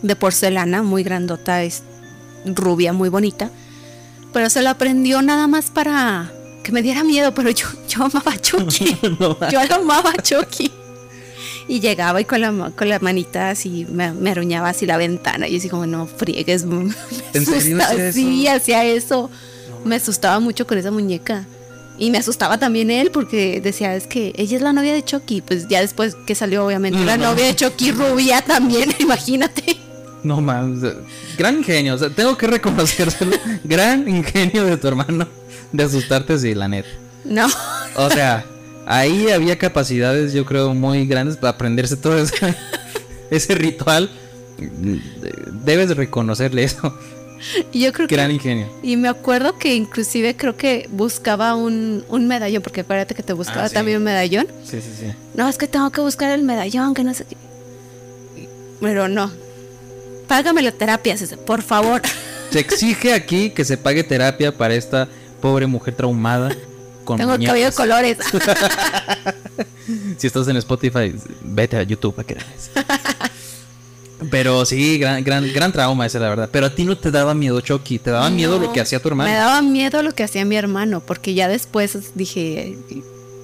de 0.00 0.16
porcelana, 0.16 0.82
muy 0.82 1.02
grandota, 1.04 1.62
es 1.62 1.82
rubia, 2.44 2.92
muy 2.92 3.08
bonita. 3.08 3.50
Pero 4.32 4.48
se 4.50 4.62
lo 4.62 4.70
aprendió 4.70 5.20
nada 5.22 5.46
más 5.46 5.70
para 5.70 6.32
que 6.62 6.72
me 6.72 6.80
diera 6.82 7.04
miedo, 7.04 7.34
pero 7.34 7.50
yo, 7.50 7.66
yo 7.88 8.04
amaba 8.04 8.32
a 8.32 8.38
Chucky. 8.40 8.96
No, 9.20 9.36
yo 9.50 9.64
lo 9.68 9.74
amaba 9.76 10.10
a 10.10 10.22
Chucky. 10.22 10.70
Y 11.68 11.80
llegaba 11.80 12.20
y 12.20 12.24
con 12.24 12.40
la, 12.40 12.72
con 12.76 12.88
la 12.88 12.98
manita 12.98 13.50
así 13.50 13.86
me, 13.90 14.12
me 14.12 14.32
así 14.64 14.86
la 14.86 14.96
ventana. 14.96 15.46
Y 15.48 15.52
yo 15.52 15.58
así 15.58 15.68
como, 15.68 15.86
no 15.86 16.06
friegues. 16.06 16.64
me 16.66 16.92
¿En 17.34 17.46
serio 17.46 17.76
asusta- 17.78 17.86
hacía 17.88 18.08
eso? 18.08 18.12
Sí, 18.18 18.46
hacía 18.48 18.84
eso. 18.84 19.30
Me 19.84 19.96
asustaba 19.96 20.40
mucho 20.40 20.66
con 20.66 20.78
esa 20.78 20.90
muñeca. 20.90 21.46
Y 21.98 22.10
me 22.10 22.18
asustaba 22.18 22.58
también 22.58 22.90
él 22.90 23.10
porque 23.12 23.60
decía, 23.60 23.94
es 23.94 24.06
que 24.06 24.32
ella 24.36 24.56
es 24.56 24.62
la 24.62 24.72
novia 24.72 24.92
de 24.94 25.04
Chucky. 25.04 25.40
Pues 25.42 25.68
ya 25.68 25.80
después 25.80 26.16
que 26.26 26.34
salió, 26.34 26.66
obviamente, 26.66 26.98
la 27.04 27.16
No. 27.16 27.30
novia 27.30 27.46
de 27.46 27.54
Chucky 27.54 27.92
rubia 27.92 28.40
también, 28.42 28.92
imagínate. 28.98 29.76
No 30.24 30.40
sea, 30.80 30.94
gran 31.36 31.58
ingenio, 31.58 31.94
o 31.94 31.98
sea, 31.98 32.08
tengo 32.10 32.36
que 32.36 32.46
reconocérselo. 32.46 33.36
gran 33.64 34.08
ingenio 34.08 34.64
de 34.64 34.76
tu 34.76 34.88
hermano 34.88 35.26
de 35.72 35.82
asustarte 35.82 36.34
así, 36.34 36.54
la 36.54 36.68
neta. 36.68 36.88
No, 37.24 37.46
O 37.96 38.10
sea, 38.10 38.44
ahí 38.86 39.30
había 39.30 39.58
capacidades, 39.58 40.32
yo 40.32 40.44
creo, 40.44 40.74
muy 40.74 41.06
grandes 41.06 41.36
para 41.36 41.50
aprenderse 41.50 41.96
todo 41.96 42.18
ese, 42.18 42.54
ese 43.30 43.54
ritual. 43.54 44.10
Debes 45.64 45.88
de 45.88 45.94
reconocerle 45.94 46.64
eso. 46.64 46.96
yo 47.72 47.92
creo 47.92 48.06
que... 48.06 48.14
Gran 48.14 48.30
ingenio. 48.30 48.68
Y 48.82 48.96
me 48.96 49.08
acuerdo 49.08 49.58
que 49.58 49.74
inclusive 49.74 50.36
creo 50.36 50.56
que 50.56 50.88
buscaba 50.92 51.54
un, 51.56 52.04
un 52.08 52.28
medallón, 52.28 52.62
porque 52.62 52.82
acuérdate 52.82 53.14
que 53.14 53.22
te 53.22 53.32
buscaba 53.32 53.64
Ah, 53.64 53.68
sí. 53.68 53.74
también 53.74 53.98
un 53.98 54.04
medallón. 54.04 54.46
Sí, 54.64 54.80
sí, 54.80 54.90
sí. 55.00 55.06
No, 55.34 55.48
es 55.48 55.58
que 55.58 55.66
tengo 55.66 55.90
que 55.90 56.00
buscar 56.00 56.30
el 56.30 56.42
medallón, 56.42 56.94
que 56.94 57.02
no 57.04 57.12
sé 57.14 57.24
qué. 57.24 57.36
Pero 58.80 59.08
no. 59.08 59.30
Págame 60.32 60.62
la 60.62 60.72
terapia, 60.72 61.14
César, 61.14 61.38
por 61.40 61.60
favor. 61.60 62.00
Se 62.50 62.58
exige 62.58 63.12
aquí 63.12 63.50
que 63.50 63.66
se 63.66 63.76
pague 63.76 64.02
terapia 64.02 64.56
para 64.56 64.74
esta 64.74 65.06
pobre 65.42 65.66
mujer 65.66 65.94
traumada. 65.94 66.56
Con 67.04 67.18
Tengo 67.18 67.34
el 67.34 67.44
cabello 67.44 67.70
de 67.70 67.70
muñecas. 67.70 67.76
colores. 67.76 68.16
Si 70.16 70.26
estás 70.26 70.48
en 70.48 70.56
Spotify, 70.56 71.12
vete 71.42 71.76
a 71.76 71.82
YouTube 71.82 72.14
para 72.14 72.26
que 72.26 72.34
veas. 72.34 72.70
Pero 74.30 74.64
sí, 74.64 74.96
gran, 74.96 75.22
gran, 75.22 75.52
gran 75.52 75.70
trauma 75.70 76.06
ese, 76.06 76.18
la 76.18 76.30
verdad. 76.30 76.48
Pero 76.50 76.66
a 76.66 76.74
ti 76.74 76.84
no 76.84 76.96
te 76.96 77.10
daba 77.10 77.34
miedo 77.34 77.60
Chucky, 77.60 77.98
te 77.98 78.10
daba 78.10 78.30
miedo 78.30 78.58
lo 78.58 78.72
que 78.72 78.80
hacía 78.80 79.00
tu 79.02 79.08
hermano. 79.08 79.28
Me 79.28 79.36
daba 79.36 79.60
miedo 79.60 80.02
lo 80.02 80.14
que 80.14 80.22
hacía 80.22 80.46
mi 80.46 80.56
hermano, 80.56 81.00
porque 81.00 81.34
ya 81.34 81.46
después 81.48 81.98
dije, 82.14 82.78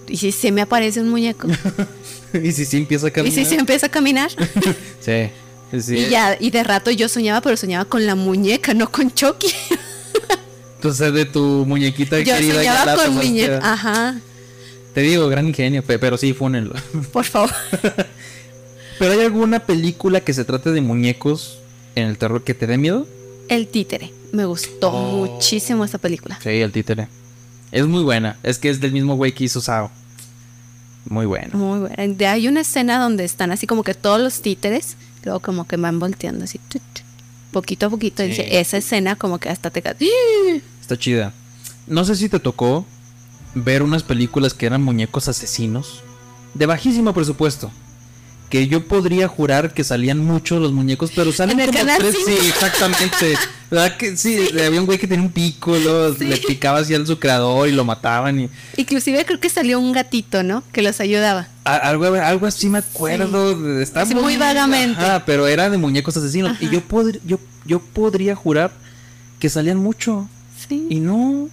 ¿y 0.08 0.16
si 0.16 0.32
se 0.32 0.52
me 0.52 0.62
aparece 0.62 1.02
un 1.02 1.10
muñeco? 1.10 1.48
y 2.32 2.52
si 2.52 2.64
sí 2.64 2.78
empieza 2.78 3.08
a 3.08 3.10
¿Y 3.10 3.12
caminar. 3.12 3.34
si 3.34 3.44
se 3.44 3.56
empieza 3.56 3.86
a 3.86 3.90
caminar? 3.90 4.30
Sí, 5.00 5.30
sí. 5.80 5.96
Y 5.96 6.08
ya, 6.10 6.36
y 6.38 6.50
de 6.50 6.62
rato 6.64 6.90
yo 6.90 7.08
soñaba, 7.08 7.40
pero 7.40 7.56
soñaba 7.56 7.84
con 7.84 8.04
la 8.06 8.14
muñeca, 8.14 8.74
no 8.74 8.90
con 8.90 9.12
Chucky. 9.12 9.48
Entonces 10.76 11.12
de 11.12 11.24
tu 11.24 11.64
muñequita 11.66 12.18
Yo 12.20 12.34
querida 12.36 12.54
la 12.54 12.62
soñaba 12.84 13.04
con 13.04 13.14
muñeca. 13.16 13.60
Ajá, 13.72 14.20
Te 14.94 15.00
digo, 15.00 15.28
gran 15.28 15.46
ingenio, 15.48 15.82
pe- 15.82 15.98
pero 15.98 16.16
sí, 16.16 16.32
fúnenlo. 16.32 16.74
por 17.12 17.24
favor. 17.24 17.50
¿Pero 18.98 19.12
hay 19.12 19.20
alguna 19.20 19.60
película 19.60 20.20
que 20.20 20.32
se 20.34 20.44
trate 20.44 20.72
de 20.72 20.80
muñecos 20.80 21.58
en 21.94 22.06
el 22.08 22.18
terror 22.18 22.42
que 22.42 22.54
te 22.54 22.66
dé 22.66 22.78
miedo? 22.78 23.06
El 23.48 23.68
títere. 23.68 24.12
Me 24.32 24.44
gustó 24.44 24.90
Oh. 24.90 25.26
muchísimo 25.26 25.84
esta 25.84 25.98
película. 25.98 26.38
Sí, 26.42 26.48
el 26.50 26.72
títere. 26.72 27.08
Es 27.70 27.86
muy 27.86 28.02
buena. 28.02 28.38
Es 28.42 28.58
que 28.58 28.70
es 28.70 28.80
del 28.80 28.92
mismo 28.92 29.16
güey 29.16 29.32
que 29.32 29.44
hizo 29.44 29.60
Sao. 29.60 29.90
Muy 31.08 31.26
bueno. 31.26 31.56
Muy 31.56 31.78
buena. 31.80 32.32
Hay 32.32 32.48
una 32.48 32.60
escena 32.60 32.98
donde 33.00 33.24
están 33.24 33.50
así 33.52 33.66
como 33.66 33.82
que 33.84 33.94
todos 33.94 34.20
los 34.20 34.42
títeres, 34.42 34.96
luego 35.24 35.40
como 35.40 35.66
que 35.66 35.76
van 35.76 35.98
volteando 35.98 36.44
así, 36.44 36.60
poquito 37.52 37.86
a 37.86 37.90
poquito. 37.90 38.22
Sí. 38.22 38.30
Dice, 38.30 38.58
esa 38.60 38.76
escena 38.76 39.16
como 39.16 39.38
que 39.38 39.48
hasta 39.48 39.70
te 39.70 39.82
ca- 39.82 39.96
Está 40.80 40.96
chida. 40.98 41.32
No 41.86 42.04
sé 42.04 42.16
si 42.16 42.28
te 42.28 42.38
tocó 42.38 42.86
ver 43.54 43.82
unas 43.82 44.02
películas 44.02 44.54
que 44.54 44.66
eran 44.66 44.82
muñecos 44.82 45.28
asesinos. 45.28 46.02
De 46.54 46.66
bajísimo 46.66 47.12
presupuesto. 47.14 47.70
Que 48.50 48.66
yo 48.66 48.88
podría 48.88 49.28
jurar 49.28 49.74
que 49.74 49.84
salían 49.84 50.24
muchos 50.24 50.60
los 50.62 50.72
muñecos, 50.72 51.12
pero 51.14 51.32
salen 51.32 51.58
como 51.58 51.70
tres. 51.98 52.16
5. 52.24 52.30
Sí, 52.40 52.48
exactamente. 52.48 53.34
¿Verdad 53.70 53.96
que 53.98 54.16
sí? 54.16 54.38
Había 54.64 54.80
un 54.80 54.86
güey 54.86 54.96
que 54.98 55.06
tenía 55.06 55.22
un 55.26 55.30
pico, 55.32 55.76
luego 55.76 56.16
le 56.18 56.36
picaba 56.38 56.78
así 56.78 56.94
al 56.94 57.06
su 57.06 57.18
creador 57.18 57.68
y 57.68 57.72
lo 57.72 57.84
mataban. 57.84 58.40
Y 58.40 58.48
Inclusive 58.78 59.22
creo 59.26 59.38
que 59.38 59.50
salió 59.50 59.78
un 59.78 59.92
gatito, 59.92 60.42
¿no? 60.42 60.62
Que 60.72 60.80
los 60.80 60.98
ayudaba. 61.00 61.48
Algo, 61.76 62.06
algo 62.14 62.46
así 62.46 62.68
me 62.68 62.78
acuerdo. 62.78 63.54
de- 63.60 63.82
Está 63.82 64.02
Así 64.02 64.14
muy 64.14 64.36
vagamente. 64.36 65.00
Ajá, 65.00 65.24
pero 65.24 65.46
era 65.46 65.68
de 65.70 65.78
muñecos 65.78 66.16
asesinos. 66.16 66.56
Y 66.60 66.68
yo, 66.70 66.80
podr- 66.86 67.20
yo, 67.24 67.38
yo 67.64 67.80
podría 67.80 68.34
jurar 68.34 68.70
que 69.38 69.48
salían 69.48 69.78
mucho. 69.78 70.28
Sí. 70.68 70.86
Y 70.90 71.00
no. 71.00 71.48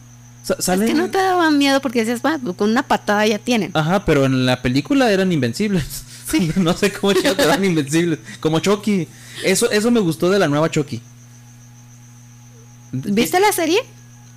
Es 0.47 0.65
que 0.67 0.93
no 0.93 1.09
te 1.09 1.17
daba 1.17 1.49
miedo 1.49 1.81
porque 1.81 1.99
decías, 2.05 2.21
va, 2.23 2.37
con 2.55 2.69
una 2.69 2.83
patada 2.83 3.25
ya 3.25 3.39
tienen. 3.39 3.71
Ajá, 3.73 4.05
pero 4.05 4.25
en 4.25 4.45
la 4.45 4.61
película 4.61 5.11
eran 5.11 5.31
invencibles. 5.31 6.03
no 6.55 6.73
sé 6.73 6.91
cómo 6.91 7.13
ya 7.13 7.31
eran 7.31 7.63
invencibles. 7.65 8.19
Como 8.39 8.59
Chucky. 8.59 9.07
Eso, 9.43 9.69
eso 9.71 9.89
me 9.91 9.99
gustó 9.99 10.29
de 10.29 10.39
la 10.39 10.47
nueva 10.47 10.69
Chucky. 10.69 11.01
¿Viste 12.91 13.39
la 13.39 13.51
serie? 13.51 13.79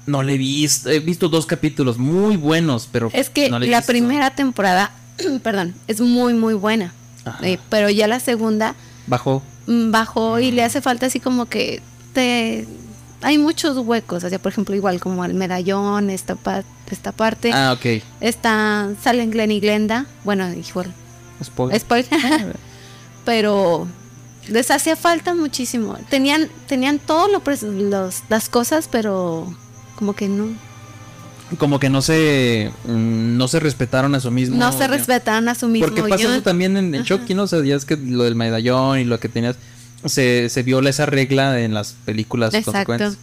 No 0.06 0.22
le 0.22 0.34
he 0.34 0.38
visto. 0.38 0.88
He 0.90 1.00
visto 1.00 1.28
dos 1.28 1.46
capítulos 1.46 1.98
muy 1.98 2.36
buenos, 2.36 2.88
pero. 2.90 3.10
Es 3.12 3.30
que 3.30 3.50
no 3.50 3.58
la 3.58 3.66
visto. 3.78 3.92
primera 3.92 4.30
temporada, 4.34 4.90
perdón, 5.42 5.74
es 5.86 6.00
muy, 6.00 6.34
muy 6.34 6.54
buena. 6.54 6.92
Eh, 7.42 7.58
pero 7.68 7.90
ya 7.90 8.06
la 8.08 8.20
segunda 8.20 8.74
Bajó. 9.06 9.42
mm, 9.66 9.90
bajó 9.90 10.38
y 10.38 10.50
le 10.50 10.62
hace 10.64 10.80
falta 10.80 11.06
así 11.06 11.20
como 11.20 11.46
que 11.46 11.82
te... 12.14 12.66
Hay 13.20 13.36
muchos 13.36 13.76
huecos, 13.78 14.22
o 14.24 14.28
sea, 14.30 14.38
por 14.38 14.52
ejemplo, 14.52 14.74
igual 14.76 15.00
como 15.00 15.24
el 15.24 15.34
medallón, 15.34 16.08
esta, 16.08 16.36
pa- 16.36 16.62
esta 16.88 17.10
parte. 17.12 17.50
Ah, 17.52 17.74
ok. 17.76 18.02
Está, 18.20 18.88
salen 19.02 19.30
Glenn 19.32 19.50
y 19.50 19.58
Glenda. 19.60 20.06
Bueno, 20.24 20.48
igual, 20.52 20.92
Spoiler. 21.42 21.80
spoiler. 21.80 22.08
pero 23.24 23.86
les 24.48 24.70
hacía 24.70 24.94
falta 24.96 25.34
muchísimo. 25.34 25.96
Tenían, 26.08 26.48
tenían 26.68 26.98
todas 27.00 27.28
las 28.28 28.48
cosas, 28.48 28.88
pero 28.90 29.52
como 29.96 30.14
que 30.14 30.28
no, 30.28 30.46
Como 31.56 31.80
que 31.80 31.88
no 31.88 32.02
se. 32.02 32.70
mm, 32.86 33.36
No 33.38 33.48
se 33.48 33.58
respetaron 33.60 34.14
a 34.14 34.20
su 34.20 34.30
mismo. 34.30 34.56
no 34.56 34.70
se 34.72 34.86
respetaron 34.86 35.48
a 35.48 35.54
su 35.54 35.66
mismo. 35.68 35.86
Porque 35.88 36.02
pasa 36.02 36.22
Yo- 36.22 36.32
eso 36.34 36.42
también 36.42 36.76
en, 36.76 36.94
en 36.94 37.04
Chucky, 37.04 37.32
¿no? 37.34 37.44
O 37.44 37.46
sea, 37.46 37.64
ya 37.64 37.74
es 37.76 37.84
que 37.86 37.96
lo 37.96 38.24
del 38.24 38.34
medallón 38.34 38.98
y 38.98 39.04
lo 39.04 39.18
que 39.18 39.28
tenías. 39.28 39.56
Se, 40.04 40.48
se 40.48 40.62
viola 40.62 40.90
esa 40.90 41.06
regla 41.06 41.60
en 41.60 41.74
las 41.74 41.94
películas 42.04 42.54
Exacto. 42.54 43.16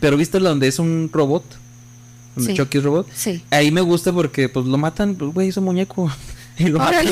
Pero 0.00 0.16
viste 0.16 0.38
donde 0.38 0.68
es 0.68 0.78
un 0.78 1.10
robot. 1.12 1.42
Donde 2.36 2.52
Sí. 2.52 2.56
Chucky 2.56 2.78
es 2.78 2.84
robot. 2.84 3.08
Sí. 3.14 3.42
Ahí 3.50 3.70
me 3.70 3.80
gusta 3.80 4.12
porque 4.12 4.48
pues 4.48 4.66
lo 4.66 4.76
matan, 4.78 5.14
pues, 5.16 5.32
güey, 5.32 5.48
es 5.48 5.56
un 5.56 5.64
muñeco. 5.64 6.10
Y 6.56 6.68
lo 6.68 6.78
matan, 6.78 7.06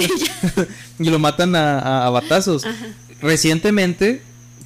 y 1.00 1.04
lo 1.10 1.18
matan 1.18 1.56
a, 1.56 1.80
a- 1.80 2.06
a 2.06 2.10
batazos. 2.10 2.62
Recientemente, 3.20 4.20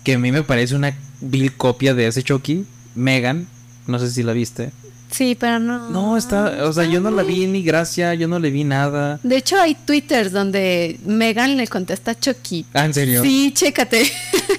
que 0.05 0.15
a 0.15 0.19
mí 0.19 0.33
me 0.33 0.43
parece 0.43 0.75
una 0.75 0.95
vil 1.21 1.53
copia 1.55 1.95
de 1.95 2.07
ese 2.09 2.23
Chucky, 2.23 2.65
Megan, 2.95 3.47
no 3.87 3.99
sé 3.99 4.11
si 4.11 4.23
la 4.23 4.33
viste. 4.33 4.71
Sí, 5.11 5.37
pero 5.39 5.59
no. 5.59 5.89
No, 5.91 6.16
está, 6.16 6.65
o 6.65 6.73
sea, 6.73 6.85
yo 6.85 7.01
no 7.01 7.11
la 7.11 7.23
vi 7.23 7.47
ni 7.47 7.62
gracia, 7.62 8.12
yo 8.15 8.27
no 8.28 8.39
le 8.39 8.51
vi 8.51 8.65
nada. 8.65 9.20
De 9.23 9.37
hecho, 9.37 9.59
hay 9.61 9.74
twitters 9.74 10.33
donde 10.33 10.99
Megan 11.07 11.57
le 11.57 11.66
contesta 11.69 12.11
a 12.11 12.19
Chucky. 12.19 12.66
Ah, 12.74 12.85
¿en 12.85 12.93
serio? 12.95 13.23
Sí, 13.23 13.53
chécate. 13.55 14.11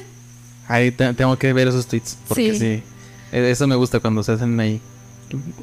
Ahí 0.68 0.91
te- 0.91 1.14
tengo 1.14 1.38
que 1.38 1.53
ver 1.53 1.68
esos 1.68 1.86
tweets, 1.88 2.18
porque 2.28 2.53
sí. 2.53 2.60
Sí. 2.60 2.84
Eh, 3.32 3.52
Eso 3.52 3.68
me 3.68 3.76
gusta 3.76 3.99
cuando 3.99 4.24
se 4.24 4.34
hacen 4.34 4.60
ahí 4.60 4.82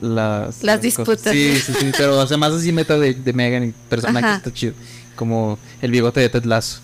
las... 0.01 0.63
Las 0.63 0.77
cosas. 0.77 0.81
disputas. 0.83 1.33
Sí, 1.33 1.55
sí, 1.65 1.73
sí, 1.79 1.91
pero 1.97 2.27
sea, 2.27 2.37
más 2.37 2.53
así 2.53 2.73
meta 2.73 2.99
de, 2.99 3.15
de 3.15 3.33
Megan 3.33 3.65
y 3.69 3.73
personaje 3.89 4.27
Ajá. 4.27 4.37
está 4.37 4.53
chido. 4.53 4.75
Como 5.17 5.59
el 5.81 5.91
bigote 5.91 6.21
de 6.21 6.29
Ted 6.29 6.45
Lasso, 6.45 6.81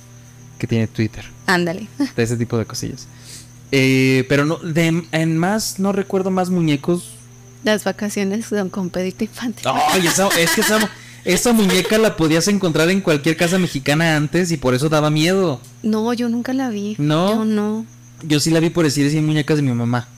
que 0.59 0.67
tiene 0.67 0.87
Twitter. 0.87 1.25
Ándale. 1.47 1.87
de 2.17 2.23
ese 2.23 2.37
tipo 2.37 2.57
de 2.59 2.65
cosillas. 2.65 3.07
Eh, 3.73 4.25
pero 4.29 4.45
no, 4.45 4.57
de, 4.57 5.05
en 5.13 5.37
más, 5.39 5.79
no 5.79 5.93
recuerdo 5.93 6.31
más 6.31 6.49
muñecos. 6.51 7.13
Las 7.65 7.85
vacaciones 7.85 8.47
son 8.47 8.71
con 8.71 8.91
Pedrito 8.91 9.25
Infante. 9.25 9.63
Ay, 9.65 10.07
esa, 10.07 10.29
es 10.39 10.53
que 10.53 10.63
esa, 10.63 10.91
esa 11.25 11.53
muñeca 11.53 11.99
la 11.99 12.17
podías 12.17 12.49
encontrar 12.49 12.89
en 12.91 13.01
cualquier 13.01 13.37
casa 13.37 13.59
mexicana 13.59 14.17
antes 14.17 14.51
y 14.51 14.57
por 14.57 14.75
eso 14.75 14.89
daba 14.89 15.11
miedo. 15.11 15.61
No, 15.83 16.13
yo 16.15 16.29
nunca 16.29 16.53
la 16.53 16.71
vi. 16.71 16.97
¿No? 16.99 17.35
Yo 17.35 17.45
no. 17.45 17.87
Yo 18.23 18.41
sí 18.41 18.51
la 18.51 18.61
vi 18.61 18.71
por 18.71 18.85
decir 18.85 19.07
así 19.07 19.21
muñecas 19.21 19.57
de 19.57 19.63
mi 19.63 19.73
mamá. 19.73 20.09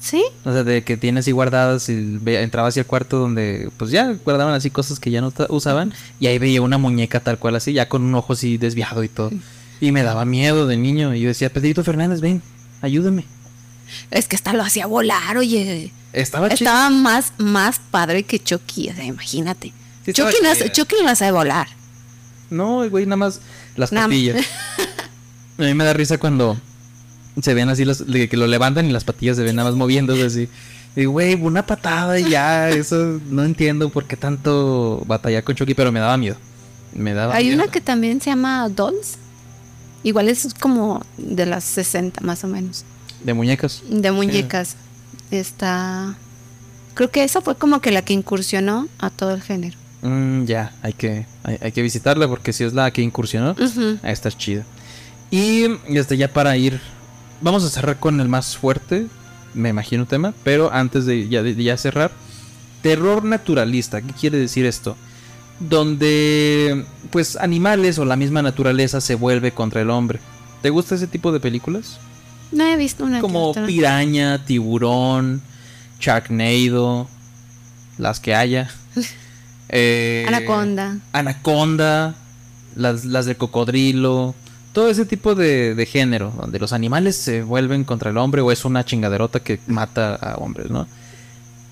¿Sí? 0.00 0.24
O 0.44 0.52
sea, 0.52 0.64
de 0.64 0.82
que 0.82 0.96
tiene 0.96 1.20
así 1.20 1.30
guardadas 1.30 1.88
y 1.90 2.18
entraba 2.24 2.68
hacia 2.68 2.80
el 2.80 2.86
cuarto 2.86 3.18
donde 3.18 3.70
pues 3.76 3.90
ya 3.90 4.14
guardaban 4.24 4.54
así 4.54 4.70
cosas 4.70 4.98
que 4.98 5.10
ya 5.10 5.20
no 5.20 5.30
usaban 5.50 5.92
y 6.18 6.26
ahí 6.26 6.38
veía 6.38 6.62
una 6.62 6.78
muñeca 6.78 7.20
tal 7.20 7.38
cual 7.38 7.56
así, 7.56 7.74
ya 7.74 7.86
con 7.88 8.02
un 8.02 8.14
ojo 8.14 8.32
así 8.32 8.56
desviado 8.56 9.04
y 9.04 9.08
todo. 9.08 9.30
Y 9.78 9.92
me 9.92 10.02
daba 10.02 10.24
miedo 10.24 10.66
de 10.66 10.78
niño 10.78 11.14
y 11.14 11.20
yo 11.20 11.28
decía, 11.28 11.50
Pedrito 11.52 11.84
Fernández, 11.84 12.22
ven, 12.22 12.42
ayúdame. 12.80 13.24
Es 14.10 14.26
que 14.28 14.36
hasta 14.36 14.52
lo 14.52 14.62
hacía 14.62 14.86
volar, 14.86 15.36
oye. 15.36 15.92
Estaba 16.12 16.48
chido. 16.48 16.70
Estaba 16.70 16.90
más, 16.90 17.32
más 17.38 17.80
padre 17.90 18.24
que 18.24 18.38
Chucky. 18.38 18.90
O 18.90 18.94
sea, 18.94 19.04
imagínate. 19.04 19.72
Sí, 20.04 20.12
Chucky, 20.12 20.36
no. 20.42 20.68
Chucky 20.72 20.96
no 21.04 21.14
sabe 21.14 21.32
volar. 21.32 21.68
No, 22.50 22.88
güey, 22.90 23.06
nada 23.06 23.16
más 23.16 23.40
las 23.76 23.92
Nada- 23.92 24.06
patillas. 24.08 24.44
A 25.58 25.62
mí 25.62 25.74
me 25.74 25.84
da 25.84 25.92
risa 25.92 26.18
cuando 26.18 26.58
se 27.40 27.54
ven 27.54 27.68
así, 27.68 27.84
de 27.84 28.28
que 28.28 28.36
lo 28.36 28.46
levantan 28.46 28.86
y 28.86 28.92
las 28.92 29.04
patillas 29.04 29.36
se 29.36 29.42
ven 29.44 29.56
nada 29.56 29.68
más 29.70 29.76
moviéndose 29.76 30.24
así. 30.24 30.48
Y 30.96 31.04
güey, 31.04 31.34
una 31.34 31.64
patada 31.64 32.18
y 32.18 32.30
ya, 32.30 32.70
eso 32.70 33.20
no 33.30 33.44
entiendo 33.44 33.90
por 33.90 34.06
qué 34.06 34.16
tanto 34.16 35.04
batallar 35.06 35.44
con 35.44 35.54
Chucky, 35.54 35.74
pero 35.74 35.92
me 35.92 36.00
daba 36.00 36.16
miedo. 36.16 36.36
Me 36.92 37.14
daba 37.14 37.34
Hay 37.36 37.44
miedo. 37.46 37.62
una 37.62 37.70
que 37.70 37.80
también 37.80 38.20
se 38.20 38.30
llama 38.30 38.68
Dolls. 38.68 39.16
Igual 40.02 40.28
es 40.28 40.48
como 40.58 41.04
de 41.18 41.46
las 41.46 41.62
60 41.64 42.20
más 42.22 42.42
o 42.42 42.48
menos. 42.48 42.84
De 43.24 43.34
muñecas. 43.34 43.82
De 43.88 44.10
muñecas. 44.10 44.76
Está. 45.30 46.16
Creo 46.94 47.10
que 47.10 47.24
esa 47.24 47.40
fue 47.40 47.56
como 47.56 47.80
que 47.80 47.90
la 47.90 48.02
que 48.02 48.12
incursionó 48.12 48.88
a 48.98 49.10
todo 49.10 49.32
el 49.32 49.42
género. 49.42 49.76
Mm, 50.02 50.44
ya, 50.44 50.72
hay 50.82 50.92
que, 50.92 51.26
hay, 51.44 51.58
hay 51.60 51.72
que 51.72 51.82
visitarla 51.82 52.26
porque 52.26 52.52
si 52.52 52.64
es 52.64 52.72
la 52.72 52.90
que 52.90 53.02
incursionó, 53.02 53.54
está 54.02 54.30
chida. 54.30 54.64
Y 55.30 55.66
este, 55.88 56.16
ya 56.16 56.32
para 56.32 56.56
ir, 56.56 56.80
vamos 57.40 57.64
a 57.64 57.70
cerrar 57.70 57.98
con 57.98 58.20
el 58.20 58.28
más 58.28 58.56
fuerte, 58.56 59.06
me 59.54 59.68
imagino 59.68 60.06
tema, 60.06 60.34
pero 60.42 60.72
antes 60.72 61.06
de 61.06 61.28
ya, 61.28 61.42
de 61.42 61.54
ya 61.54 61.76
cerrar, 61.76 62.10
terror 62.82 63.24
naturalista, 63.24 64.00
¿qué 64.00 64.12
quiere 64.12 64.38
decir 64.38 64.66
esto? 64.66 64.96
Donde 65.60 66.84
pues 67.10 67.36
animales 67.36 67.98
o 67.98 68.04
la 68.04 68.16
misma 68.16 68.42
naturaleza 68.42 69.00
se 69.00 69.14
vuelve 69.14 69.52
contra 69.52 69.82
el 69.82 69.90
hombre. 69.90 70.18
¿Te 70.62 70.70
gusta 70.70 70.94
ese 70.94 71.06
tipo 71.06 71.32
de 71.32 71.40
películas? 71.40 71.98
No 72.52 72.64
he 72.66 72.76
visto 72.76 73.04
una. 73.04 73.16
que 73.18 73.22
Como 73.22 73.50
otra. 73.50 73.66
piraña, 73.66 74.44
tiburón, 74.44 75.40
Sharknado, 76.00 77.08
las 77.98 78.20
que 78.20 78.34
haya. 78.34 78.70
Eh, 79.72 80.24
Anaconda. 80.26 80.98
Anaconda, 81.12 82.16
las, 82.74 83.04
las 83.04 83.24
de 83.26 83.36
cocodrilo, 83.36 84.34
todo 84.72 84.90
ese 84.90 85.04
tipo 85.06 85.36
de, 85.36 85.76
de 85.76 85.86
género, 85.86 86.32
donde 86.36 86.58
los 86.58 86.72
animales 86.72 87.14
se 87.14 87.44
vuelven 87.44 87.84
contra 87.84 88.10
el 88.10 88.16
hombre 88.18 88.40
o 88.40 88.50
es 88.50 88.64
una 88.64 88.84
chingaderota 88.84 89.38
que 89.38 89.60
mata 89.68 90.16
a 90.16 90.38
hombres, 90.38 90.70
¿no? 90.70 90.88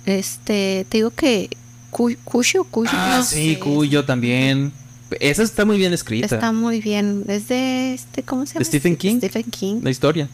Este, 0.07 0.87
te 0.89 0.99
digo 0.99 1.11
que 1.11 1.51
Cu- 1.91 2.15
Cusho, 2.23 2.63
Cusho, 2.63 2.93
Ah, 2.95 3.17
no 3.19 3.25
sí, 3.25 3.55
sé. 3.55 3.59
Cuyo 3.59 4.05
también. 4.05 4.73
Esa 5.19 5.43
está 5.43 5.65
muy 5.65 5.77
bien 5.79 5.93
escrita, 5.93 6.27
Está 6.37 6.53
muy 6.53 6.81
bien. 6.81 7.25
Es 7.27 7.49
de 7.49 7.95
este, 7.95 8.23
¿cómo 8.23 8.47
se 8.47 8.55
llama? 8.55 8.61
¿De 8.61 8.65
Stephen 8.65 8.97
King? 8.97 9.17
Stephen 9.19 9.43
King. 9.51 9.81
la 9.83 9.91
historia. 9.91 10.29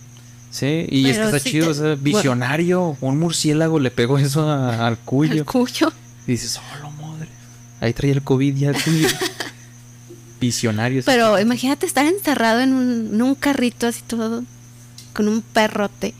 Sí, 0.54 0.86
y 0.88 1.06
es 1.10 1.16
que 1.16 1.24
Pero 1.24 1.24
está 1.26 1.38
sí 1.40 1.50
chido, 1.50 1.64
te- 1.64 1.70
o 1.72 1.74
sea, 1.74 1.94
visionario, 1.96 2.96
un 3.00 3.18
murciélago 3.18 3.80
le 3.80 3.90
pegó 3.90 4.18
eso 4.18 4.48
a- 4.48 4.86
al 4.86 4.96
cuyo. 4.98 5.32
El 5.32 5.44
Cuyo. 5.44 5.92
Y 6.28 6.30
dices, 6.32 6.60
oh, 6.84 6.90
madre. 6.92 7.28
Ahí 7.80 7.92
traía 7.92 8.12
el 8.14 8.22
COVID 8.22 8.54
ya 8.56 8.70
el 8.70 8.80
cuyo. 8.80 9.08
Visionario. 10.40 11.02
Pero 11.04 11.40
imagínate 11.40 11.86
estar 11.86 12.06
encerrado 12.06 12.60
en 12.60 12.72
un, 12.72 13.10
en 13.14 13.22
un 13.22 13.34
carrito 13.34 13.86
así 13.88 14.02
todo 14.06 14.44
con 15.12 15.26
un 15.28 15.42
perrote. 15.42 16.14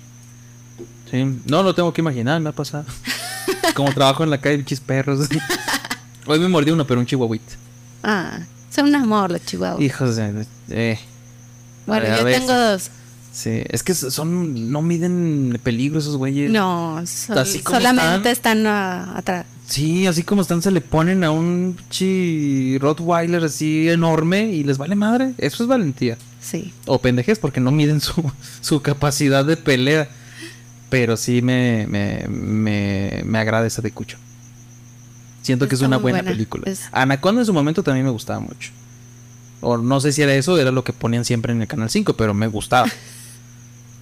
Sí, 1.11 1.41
no 1.47 1.63
lo 1.63 1.75
tengo 1.75 1.93
que 1.93 2.01
imaginar, 2.01 2.41
me 2.41 2.49
ha 2.49 2.53
pasado. 2.53 2.87
Como 3.75 3.93
trabajo 3.93 4.25
en 4.25 4.31
la 4.31 4.39
calle, 4.41 4.57
bichis 4.59 4.81
perros. 4.81 5.29
Hoy 6.27 6.41
me 6.41 6.49
mordió 6.49 6.75
uno, 6.75 6.87
pero 6.87 6.99
un 7.01 7.07
chihuahuita. 7.07 7.55
Ah, 8.03 8.39
son 8.71 8.87
un 8.87 8.95
amor 8.97 9.31
los 9.31 9.45
chihuahuas. 9.45 9.81
Hijos 9.81 10.17
de. 10.17 10.45
eh, 10.71 10.99
bueno, 11.87 12.07
yo 12.17 12.25
tengo 12.25 12.53
dos. 12.53 12.91
Sí, 13.35 13.63
es 13.69 13.83
que 13.83 13.95
son. 13.95 14.71
No 14.71 14.81
miden 14.81 15.59
peligro 15.65 15.99
esos 15.99 16.17
güeyes. 16.17 16.53
No, 16.53 17.03
sol- 17.05 17.37
Así 17.39 17.59
como 17.59 17.81
solamente 17.81 18.31
están. 18.31 18.59
están 18.59 18.67
ah, 18.69 19.15
atrás. 19.19 19.47
Sí, 19.67 20.07
así 20.07 20.23
como 20.23 20.43
están, 20.43 20.63
se 20.63 20.71
le 20.71 20.81
ponen 20.81 21.25
a 21.25 21.33
un 21.33 21.77
chi 21.91 22.79
Rottweiler 22.79 23.43
así 23.43 23.89
enorme 23.89 24.45
y 24.53 24.63
les 24.63 24.79
vale 24.79 24.95
madre. 24.95 25.35
Eso 25.39 25.65
es 25.65 25.69
valentía. 25.69 26.17
Sí. 26.41 26.73
O 26.87 27.01
pendejes 27.01 27.41
porque 27.41 27.59
no 27.59 27.73
miden 27.73 28.01
su, 28.01 28.13
su 28.61 28.83
capacidad 28.83 29.45
de 29.45 29.57
pelea. 29.57 30.09
Pero 30.89 31.17
sí 31.17 31.43
me, 31.43 31.89
me, 31.89 32.29
me, 32.29 33.23
me 33.27 33.39
agrada 33.39 33.67
esa 33.67 33.83
de 33.83 33.91
Cucho. 33.91 34.17
Siento 35.43 35.67
que 35.67 35.75
es 35.75 35.81
una 35.81 35.97
buena. 35.97 36.23
película. 36.23 36.63
Es- 36.71 36.83
Anaconda 36.93 37.41
en 37.43 37.47
su 37.47 37.53
momento 37.53 37.83
también 37.83 38.07
me 38.07 38.13
gustaba 38.13 38.39
mucho. 38.39 38.71
O 39.61 39.77
no 39.77 39.99
sé 40.01 40.13
si 40.13 40.23
era 40.23 40.35
eso, 40.37 40.57
era 40.57 40.71
lo 40.71 40.85
que 40.85 40.93
ponían 40.93 41.25
siempre 41.25 41.53
en 41.53 41.63
el 41.63 41.67
Canal 41.67 41.91
5, 41.91 42.15
pero 42.15 42.33
me 42.33 42.47
gustaba. 42.47 42.87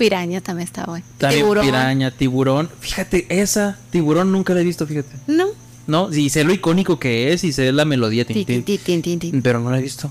Piraña 0.02 0.40
también 0.40 0.66
está 0.66 0.84
bueno. 0.84 1.04
También 1.18 1.42
Tiburón. 1.42 1.64
piraña, 1.64 2.10
tiburón. 2.10 2.68
Fíjate, 2.80 3.26
esa 3.28 3.78
tiburón 3.90 4.32
nunca 4.32 4.52
la 4.54 4.60
he 4.60 4.64
visto, 4.64 4.86
fíjate. 4.86 5.16
No. 5.26 5.46
No, 5.86 6.12
y 6.12 6.30
sé 6.30 6.44
lo 6.44 6.52
icónico 6.52 6.98
que 6.98 7.32
es 7.32 7.42
y 7.44 7.52
sé 7.52 7.72
la 7.72 7.84
melodía. 7.84 8.24
tin, 8.24 8.34
Ti, 8.34 8.44
tin, 8.44 8.62
ti, 8.64 8.78
ti, 8.78 9.00
ti, 9.02 9.16
ti, 9.16 9.30
ti. 9.32 9.40
pero 9.42 9.60
no 9.60 9.70
la 9.70 9.78
he 9.78 9.82
visto. 9.82 10.10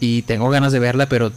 Y 0.00 0.22
tengo 0.22 0.50
ganas 0.50 0.72
de 0.72 0.78
verla, 0.78 1.08
pero 1.08 1.32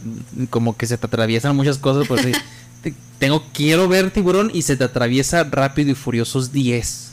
como 0.50 0.76
que 0.76 0.86
se 0.86 0.98
te 0.98 1.06
atraviesan 1.06 1.56
muchas 1.56 1.78
cosas. 1.78 2.06
Por 2.06 2.18
así. 2.20 2.32
Te- 2.82 2.94
tengo, 3.18 3.42
quiero 3.52 3.88
ver 3.88 4.10
tiburón 4.10 4.50
y 4.54 4.62
se 4.62 4.76
te 4.76 4.84
atraviesa 4.84 5.44
rápido 5.44 5.90
y 5.90 5.94
furiosos 5.94 6.52
10. 6.52 7.04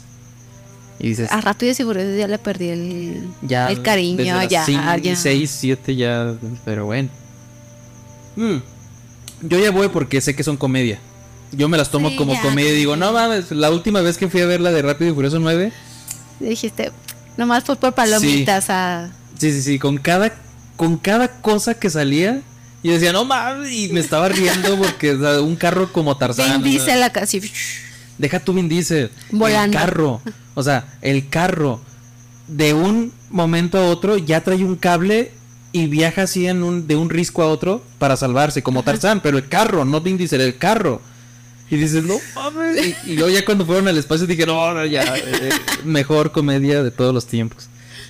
Y 0.98 1.08
dices, 1.08 1.30
A 1.32 1.40
rato 1.40 1.64
y 1.66 1.74
Furiosos 1.74 2.16
ya 2.18 2.28
le 2.28 2.38
perdí 2.38 2.68
el, 2.68 3.28
ya. 3.42 3.68
el 3.68 3.82
cariño, 3.82 4.16
desde 4.38 4.48
ya, 4.48 4.64
cinco, 4.64 4.96
ya. 5.02 5.16
6, 5.16 5.50
7 5.50 5.96
ya. 5.96 6.34
Pero 6.64 6.86
bueno. 6.86 7.08
Mm. 8.36 8.56
Yo 9.42 9.58
ya 9.58 9.70
voy 9.70 9.88
porque 9.88 10.20
sé 10.20 10.34
que 10.34 10.42
son 10.42 10.56
comedia. 10.56 10.98
Yo 11.52 11.68
me 11.68 11.76
las 11.76 11.90
tomo 11.90 12.10
Sí, 12.10 12.16
como 12.16 12.34
ya, 12.34 12.42
comedia 12.42 12.72
y 12.72 12.76
digo, 12.76 12.96
no 12.96 13.12
mames, 13.12 13.50
la 13.50 13.70
última 13.70 14.00
vez 14.00 14.18
que 14.18 14.28
fui 14.28 14.40
a 14.40 14.46
ver 14.46 14.60
la 14.60 14.72
de 14.72 14.82
Rápido 14.82 15.10
y 15.10 15.14
Furioso 15.14 15.38
9. 15.38 15.72
Dijiste, 16.40 16.92
nomás 17.36 17.64
fue 17.64 17.76
por 17.76 17.94
palomitas 17.94 18.68
a... 18.68 19.10
Sí, 19.38 19.52
sí, 19.52 19.62
sí, 19.62 19.78
con 19.78 19.98
cada, 19.98 20.34
con 20.76 20.96
cada 20.96 21.40
cosa 21.40 21.74
que 21.74 21.88
salía, 21.88 22.42
yo 22.82 22.92
decía, 22.92 23.12
no 23.12 23.24
mames, 23.24 23.70
y 23.70 23.88
me 23.88 24.00
estaba 24.00 24.28
riendo 24.28 24.76
porque 24.78 25.12
o 25.12 25.20
sea, 25.20 25.40
un 25.40 25.56
carro 25.56 25.92
como 25.92 26.16
Tarzán. 26.16 26.62
Vin 26.62 26.72
Diesel 26.72 27.02
acá 27.02 27.22
así. 27.22 27.40
deja 28.18 28.40
tu 28.40 28.52
Vin 28.52 28.68
Diesel. 28.68 29.10
Volando. 29.30 29.78
El 29.78 29.84
carro, 29.84 30.20
o 30.54 30.62
sea, 30.62 30.86
el 31.02 31.28
carro 31.28 31.80
de 32.48 32.74
un 32.74 33.12
momento 33.30 33.78
a 33.78 33.88
otro 33.88 34.18
ya 34.18 34.42
trae 34.42 34.64
un 34.64 34.76
cable 34.76 35.32
y 35.82 35.86
viaja 35.88 36.22
así 36.22 36.46
en 36.46 36.62
un, 36.62 36.86
de 36.86 36.96
un 36.96 37.10
risco 37.10 37.42
a 37.42 37.46
otro 37.48 37.82
para 37.98 38.16
salvarse, 38.16 38.62
como 38.62 38.82
Tarzán, 38.82 39.20
pero 39.20 39.36
el 39.38 39.48
carro, 39.48 39.84
no 39.84 40.00
Vin 40.00 40.16
Diesel, 40.16 40.40
el 40.40 40.56
carro. 40.56 41.00
Y 41.70 41.76
dices, 41.76 42.04
no 42.04 42.14
mames. 42.34 42.94
Y, 43.06 43.12
y 43.12 43.16
luego 43.16 43.30
ya 43.30 43.44
cuando 43.44 43.66
fueron 43.66 43.88
al 43.88 43.98
espacio 43.98 44.26
dije, 44.26 44.46
no, 44.46 44.72
no, 44.72 44.84
ya, 44.86 45.02
eh, 45.16 45.50
mejor 45.84 46.30
comedia 46.32 46.82
de 46.82 46.90
todos 46.90 47.12
los 47.12 47.26
tiempos. 47.26 47.68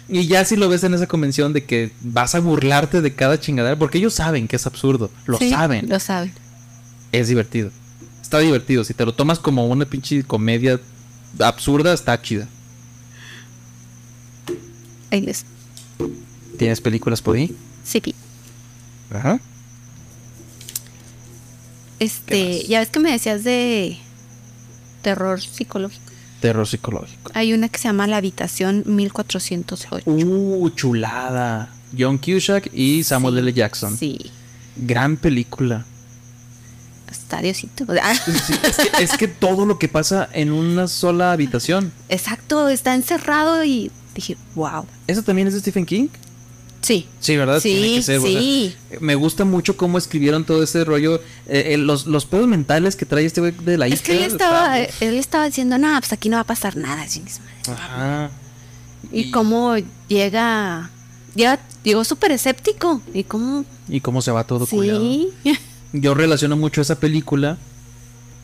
Y 0.09 0.27
ya 0.27 0.45
si 0.45 0.57
lo 0.57 0.69
ves 0.69 0.85
en 0.85 0.95
esa 0.95 1.07
convención 1.07 1.53
de 1.53 1.65
que 1.65 1.91
vas 2.03 2.35
a 2.35 2.41
burlarte 2.41 3.01
de 3.01 3.15
cada 3.15 3.41
chingadera, 3.41 3.77
porque 3.77 3.99
ellos 3.99 4.15
saben 4.15 4.47
que 4.47 4.57
es 4.57 4.67
absurdo, 4.67 5.11
lo 5.25 5.39
Sí, 5.39 5.51
saben, 5.51 5.89
Lo 5.89 5.99
saben. 5.99 6.33
es 7.13 7.29
divertido. 7.29 7.71
Está 8.23 8.39
divertido, 8.41 8.85
si 8.85 8.93
te 8.95 9.05
lo 9.05 9.15
tomas 9.15 9.39
como 9.39 9.67
una 9.67 9.85
pinche 9.87 10.23
comedia 10.23 10.79
absurda, 11.41 11.93
está 11.93 12.21
chida. 12.23 12.47
Ahí 15.11 15.21
les... 15.23 15.45
¿Tienes 16.57 16.81
películas 16.81 17.23
por 17.23 17.37
ahí? 17.37 17.55
Sí, 17.85 18.01
pi. 18.01 18.15
Ajá. 19.13 19.39
Este, 21.99 22.65
ya 22.67 22.81
ves 22.81 22.91
que 22.91 22.99
me 23.01 23.11
decías 23.13 23.45
de 23.45 23.99
terror 25.03 25.41
psicológico. 25.41 26.03
Terror 26.41 26.67
psicológico. 26.67 27.31
Hay 27.35 27.53
una 27.55 27.69
que 27.69 27.79
se 27.79 27.85
llama 27.85 28.07
La 28.07 28.19
Habitación 28.19 28.83
1408. 28.87 30.05
Uh, 30.11 30.71
chulada. 30.71 31.73
John 31.99 32.19
Cusack 32.19 32.71
y 32.75 33.05
Samuel 33.05 33.35
Sí, 33.37 33.41
L. 33.41 33.53
Jackson. 33.55 33.97
Sí, 33.97 34.19
Gran 34.77 35.17
película. 35.17 35.87
está 37.11 37.41
Diosito. 37.41 37.87
Ah, 38.03 38.15
Sí, 38.15 38.53
es, 38.63 38.77
que, 38.77 39.03
es 39.05 39.17
que 39.17 39.29
todo 39.29 39.65
lo 39.65 39.79
que 39.79 39.89
pasa 39.89 40.29
en 40.33 40.53
una 40.53 40.89
sola 40.89 41.33
habitación. 41.33 41.93
Exacto, 42.11 42.69
está 42.69 42.95
encerrado 42.95 43.65
y 43.65 43.91
dije, 44.15 44.37
wow. 44.55 44.85
¿Eso 45.07 45.23
también 45.23 45.49
es 45.49 45.55
de 45.55 45.61
Stephen 45.61 45.87
King? 45.87 46.09
Sí, 46.87 47.09
Sí, 47.19 47.37
¿verdad? 47.37 47.59
Sí, 47.59 48.01
ser, 48.01 48.21
sí. 48.21 48.73
me 49.01 49.17
gusta 49.17 49.45
mucho 49.45 49.77
cómo 49.77 49.99
escribieron 49.99 50.45
todo 50.45 50.63
ese 50.63 50.85
rollo. 50.85 51.17
eh, 51.49 51.73
eh, 51.75 51.77
los, 51.79 52.07
los 52.07 52.27
pedos 52.27 52.47
mentales 52.47 52.95
que 52.95 53.05
trae 53.05 53.25
este 53.25 53.41
güey 53.41 53.51
de 53.51 53.77
la 53.77 53.89
Es 53.89 54.03
que 54.03 54.13
él 54.13 54.19
isla, 54.19 54.29
estaba, 54.29 54.79
él 54.79 55.15
estaba 55.17 55.47
diciendo, 55.47 55.79
no, 55.79 55.99
pues 55.99 56.13
aquí 56.13 56.29
no 56.29 56.37
va 56.37 56.43
a 56.43 56.45
pasar 56.45 56.77
nada. 56.77 57.05
chingues 57.09 57.41
madre". 57.41 57.83
Ajá. 57.83 58.31
Y, 59.11 59.33
cómo 59.33 59.75
llega, 60.07 60.91
llega, 61.35 61.59
llegó 61.83 62.05
súper 62.05 62.31
escéptico. 62.31 63.03
Y 63.13 63.25
cómo, 63.25 63.65
Y 63.89 64.01
cómo 64.01 64.23
se 64.23 64.31
va 64.31 64.45
todo 64.45 64.65
culiado. 64.67 65.01
sí. 65.01 65.33
Yo 65.93 66.15
relaciono 66.15 66.57
mucho 66.57 66.81
esa 66.83 67.01
película 67.01 67.59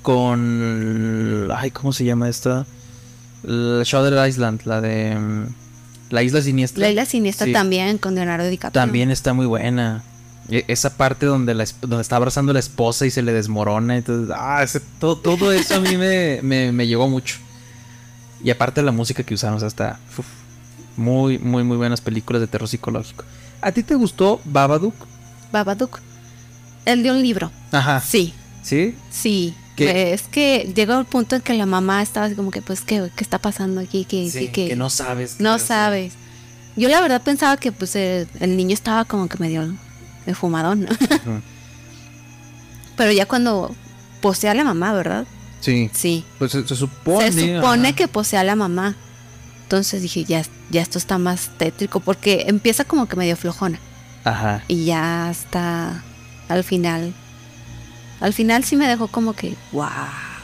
con. 0.02 1.48
Ay, 1.54 1.70
¿cómo 1.70 1.92
se 1.92 2.04
llama 2.04 2.28
esta? 2.28 2.66
La 3.44 3.82
Shutter 3.84 4.28
Island, 4.28 4.62
la 4.64 4.80
de. 4.80 5.16
La 6.12 6.22
Isla 6.22 6.42
Siniestra. 6.42 6.80
La 6.82 6.90
isla 6.90 7.04
siniestra 7.06 7.46
Sí. 7.46 7.52
también 7.52 7.98
con 7.98 8.14
Leonardo 8.14 8.46
DiCaprio. 8.48 8.80
También 8.80 9.10
está 9.10 9.32
muy 9.32 9.46
buena. 9.46 10.02
E- 10.50 10.64
Esa 10.68 10.96
parte 10.96 11.24
donde, 11.26 11.54
la, 11.54 11.64
donde 11.80 12.02
está 12.02 12.16
abrazando 12.16 12.50
a 12.50 12.52
la 12.52 12.58
esposa 12.60 13.06
y 13.06 13.10
se 13.10 13.22
le 13.22 13.32
desmorona. 13.32 13.96
Entonces, 13.96 14.34
ah, 14.38 14.62
ese- 14.62 14.80
todo, 15.00 15.16
todo 15.16 15.50
eso 15.52 15.76
a 15.76 15.80
mí 15.80 15.96
me, 15.96 16.40
me, 16.42 16.70
me 16.70 16.86
llegó 16.86 17.08
mucho. 17.08 17.36
Y 18.44 18.50
aparte 18.50 18.82
la 18.82 18.92
música 18.92 19.22
que 19.22 19.34
está 19.34 19.98
uf, 20.18 20.26
muy, 20.96 21.38
muy, 21.38 21.64
muy 21.64 21.76
buenas 21.76 22.00
películas 22.00 22.40
de 22.40 22.46
terror 22.48 22.68
psicológico. 22.68 23.24
¿A 23.60 23.72
ti 23.72 23.82
te 23.82 23.94
gustó 23.94 24.40
Babadook? 24.44 24.94
Babadook. 25.52 26.00
El 26.84 27.02
de 27.04 27.10
un 27.12 27.22
libro. 27.22 27.50
Ajá. 27.70 28.00
Sí, 28.00 28.34
¿Sí? 28.62 28.96
sí. 29.10 29.54
¿Qué? 29.86 30.12
Es 30.12 30.22
que 30.22 30.72
llegó 30.74 30.98
el 30.98 31.04
punto 31.06 31.36
en 31.36 31.42
que 31.42 31.54
la 31.54 31.66
mamá 31.66 32.02
estaba 32.02 32.26
así 32.26 32.34
como 32.34 32.50
que, 32.50 32.62
pues, 32.62 32.80
¿qué, 32.82 33.10
qué 33.16 33.24
está 33.24 33.38
pasando 33.38 33.80
aquí? 33.80 34.04
Que, 34.04 34.30
Sí, 34.30 34.48
que, 34.48 34.68
que 34.68 34.76
no 34.76 34.90
sabes. 34.90 35.40
no 35.40 35.54
qué 35.56 35.62
sabes. 35.62 36.12
Yo 36.76 36.88
la 36.88 37.00
verdad 37.00 37.20
pensaba 37.22 37.56
que 37.58 37.70
pues 37.70 37.94
el, 37.96 38.26
el 38.40 38.56
niño 38.56 38.72
estaba 38.72 39.04
como 39.04 39.28
que 39.28 39.36
medio 39.38 39.74
de 40.24 40.34
fumadón, 40.34 40.84
¿no? 40.84 40.88
Pero 42.96 43.12
ya 43.12 43.26
cuando 43.26 43.74
posee 44.20 44.50
a 44.50 44.54
la 44.54 44.64
mamá, 44.64 44.92
¿verdad? 44.92 45.26
Sí. 45.60 45.90
Sí. 45.92 46.24
Pues 46.38 46.52
se, 46.52 46.66
se 46.66 46.76
supone. 46.76 47.30
Se 47.32 47.56
supone 47.56 47.88
ajá. 47.88 47.96
que 47.96 48.08
posee 48.08 48.38
a 48.38 48.44
la 48.44 48.56
mamá. 48.56 48.94
Entonces 49.64 50.02
dije, 50.02 50.24
ya, 50.24 50.42
ya 50.70 50.82
esto 50.82 50.98
está 50.98 51.18
más 51.18 51.50
tétrico 51.58 52.00
porque 52.00 52.44
empieza 52.48 52.84
como 52.84 53.06
que 53.06 53.16
medio 53.16 53.36
flojona. 53.36 53.78
Ajá. 54.24 54.62
Y 54.68 54.84
ya 54.84 55.30
está 55.30 56.02
al 56.48 56.64
final. 56.64 57.14
Al 58.22 58.32
final 58.32 58.64
sí 58.64 58.76
me 58.76 58.88
dejó 58.88 59.08
como 59.08 59.34
que, 59.34 59.54
wow. 59.72 59.88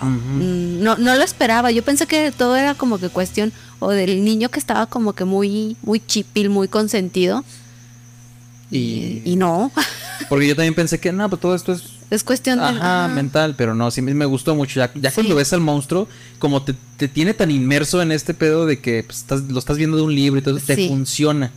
Mm, 0.02 0.82
No, 0.82 0.96
no 0.96 1.14
lo 1.16 1.22
esperaba. 1.22 1.70
Yo 1.70 1.82
pensé 1.82 2.06
que 2.06 2.30
todo 2.32 2.56
era 2.56 2.74
como 2.74 2.98
que 2.98 3.08
cuestión 3.08 3.52
o 3.78 3.90
del 3.90 4.24
niño 4.24 4.48
que 4.50 4.58
estaba 4.58 4.86
como 4.86 5.12
que 5.12 5.24
muy, 5.24 5.76
muy 5.82 6.00
chipil, 6.00 6.50
muy 6.50 6.68
consentido. 6.68 7.44
Y, 8.70 9.22
Y 9.24 9.36
no, 9.36 9.72
Porque 10.28 10.46
yo 10.46 10.54
también 10.54 10.74
pensé 10.74 10.98
que, 11.00 11.10
no, 11.12 11.28
pues 11.30 11.40
todo 11.40 11.54
esto 11.54 11.72
es 11.72 11.84
es 12.10 12.24
cuestión 12.24 12.58
de... 12.58 12.64
Ajá, 12.64 13.06
mental, 13.08 13.54
pero 13.56 13.74
no, 13.74 13.90
sí 13.90 14.00
me 14.00 14.14
me 14.14 14.24
gustó 14.24 14.54
mucho. 14.54 14.80
Ya, 14.80 14.90
ya 14.94 15.10
Sí. 15.10 15.16
cuando 15.16 15.34
ves 15.36 15.52
al 15.52 15.60
monstruo, 15.60 16.08
como 16.38 16.62
te, 16.62 16.74
te 16.96 17.06
tiene 17.06 17.34
tan 17.34 17.50
inmerso 17.50 18.00
en 18.00 18.12
este 18.12 18.32
pedo 18.32 18.64
de 18.64 18.80
que 18.80 19.02
pues, 19.04 19.18
estás, 19.18 19.42
lo 19.42 19.58
estás 19.58 19.76
viendo 19.76 19.98
de 19.98 20.02
un 20.04 20.14
libro 20.14 20.40
y 20.40 20.42
todo, 20.42 20.58
te 20.58 20.74
Sí. 20.74 20.88
funciona. 20.88 21.50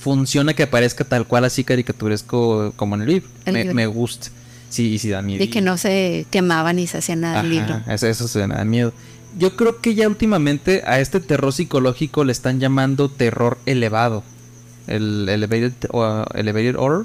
Funciona 0.00 0.54
que 0.54 0.64
aparezca 0.64 1.04
tal 1.04 1.24
cual 1.26 1.44
así 1.44 1.62
caricaturesco 1.62 2.72
como 2.74 2.96
en 2.96 3.02
el 3.02 3.08
libro. 3.08 3.28
El 3.44 3.52
me, 3.52 3.58
libro. 3.60 3.74
me 3.76 3.86
gusta. 3.86 4.28
Sí, 4.72 4.98
sí 4.98 5.10
da 5.10 5.20
miedo. 5.20 5.38
De 5.38 5.50
que 5.50 5.60
no 5.60 5.76
se 5.76 6.24
quemaba 6.30 6.72
ni 6.72 6.86
se 6.86 6.96
hacía 6.96 7.14
nada 7.14 7.42
el 7.42 7.50
libro. 7.50 7.82
Eso, 7.86 8.06
eso 8.06 8.26
se 8.26 8.46
da 8.46 8.64
miedo. 8.64 8.94
Yo 9.36 9.54
creo 9.54 9.82
que 9.82 9.94
ya 9.94 10.08
últimamente 10.08 10.82
a 10.86 10.98
este 10.98 11.20
terror 11.20 11.52
psicológico 11.52 12.24
le 12.24 12.32
están 12.32 12.58
llamando 12.58 13.10
terror 13.10 13.58
elevado. 13.66 14.24
El 14.86 15.28
elevated, 15.28 15.74
o, 15.90 16.24
elevated 16.34 16.76
horror. 16.76 17.04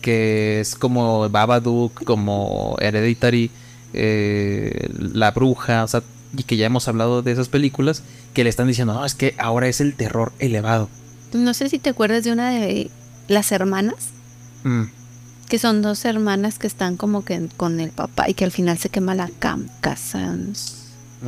Que 0.00 0.58
es 0.58 0.74
como 0.74 1.28
Babadook, 1.28 2.02
como 2.02 2.76
Hereditary, 2.80 3.52
eh, 3.92 4.88
La 5.14 5.30
Bruja, 5.30 5.84
o 5.84 5.86
sea, 5.88 6.02
y 6.36 6.42
que 6.42 6.56
ya 6.56 6.66
hemos 6.66 6.88
hablado 6.88 7.22
de 7.22 7.30
esas 7.30 7.48
películas. 7.48 8.02
Que 8.34 8.42
le 8.42 8.50
están 8.50 8.66
diciendo, 8.66 8.94
no, 8.94 9.04
es 9.04 9.14
que 9.14 9.36
ahora 9.38 9.68
es 9.68 9.80
el 9.80 9.94
terror 9.94 10.32
elevado. 10.40 10.88
No 11.32 11.54
sé 11.54 11.68
si 11.68 11.78
te 11.78 11.90
acuerdas 11.90 12.24
de 12.24 12.32
una 12.32 12.50
de 12.50 12.90
las 13.28 13.52
hermanas, 13.52 14.08
Mm, 14.64 14.84
que 15.52 15.58
son 15.58 15.82
dos 15.82 16.06
hermanas 16.06 16.58
que 16.58 16.66
están 16.66 16.96
como 16.96 17.26
que 17.26 17.46
con 17.58 17.78
el 17.78 17.90
papá 17.90 18.26
y 18.26 18.32
que 18.32 18.46
al 18.46 18.52
final 18.52 18.78
se 18.78 18.88
quema 18.88 19.14
la 19.14 19.28
cam 19.38 19.68
casa. 19.82 20.34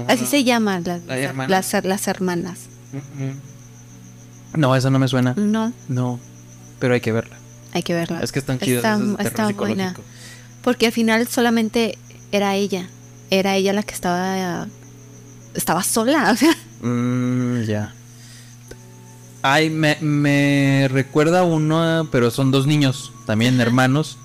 Así 0.08 0.24
se 0.24 0.44
llaman 0.44 0.82
las, 0.82 1.02
las, 1.50 1.84
las 1.84 2.08
hermanas. 2.08 2.60
No, 4.56 4.74
eso 4.74 4.88
no 4.88 4.98
me 4.98 5.08
suena. 5.08 5.34
No, 5.36 5.74
No, 5.88 6.18
pero 6.78 6.94
hay 6.94 7.02
que 7.02 7.12
verla. 7.12 7.36
hay 7.74 7.82
que 7.82 7.92
verla. 7.92 8.20
Es 8.22 8.32
que 8.32 8.38
están 8.38 8.58
chidas. 8.58 8.78
Está, 8.78 8.96
terror 8.96 9.20
está 9.26 9.48
buena. 9.52 9.94
Porque 10.62 10.86
al 10.86 10.92
final 10.92 11.28
solamente 11.28 11.98
era 12.32 12.54
ella. 12.54 12.88
Era 13.28 13.56
ella 13.56 13.74
la 13.74 13.82
que 13.82 13.92
estaba. 13.92 14.66
Estaba 15.52 15.82
sola. 15.82 16.30
O 16.32 16.36
sea, 16.36 16.56
Mm, 16.80 17.64
ya. 17.64 17.92
Ay, 19.46 19.68
me, 19.68 19.98
me 20.00 20.88
recuerda 20.90 21.42
uno, 21.42 22.08
pero 22.10 22.30
son 22.30 22.50
dos 22.50 22.66
niños, 22.66 23.12
también 23.26 23.60
hermanos, 23.60 24.16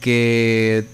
que 0.00 0.86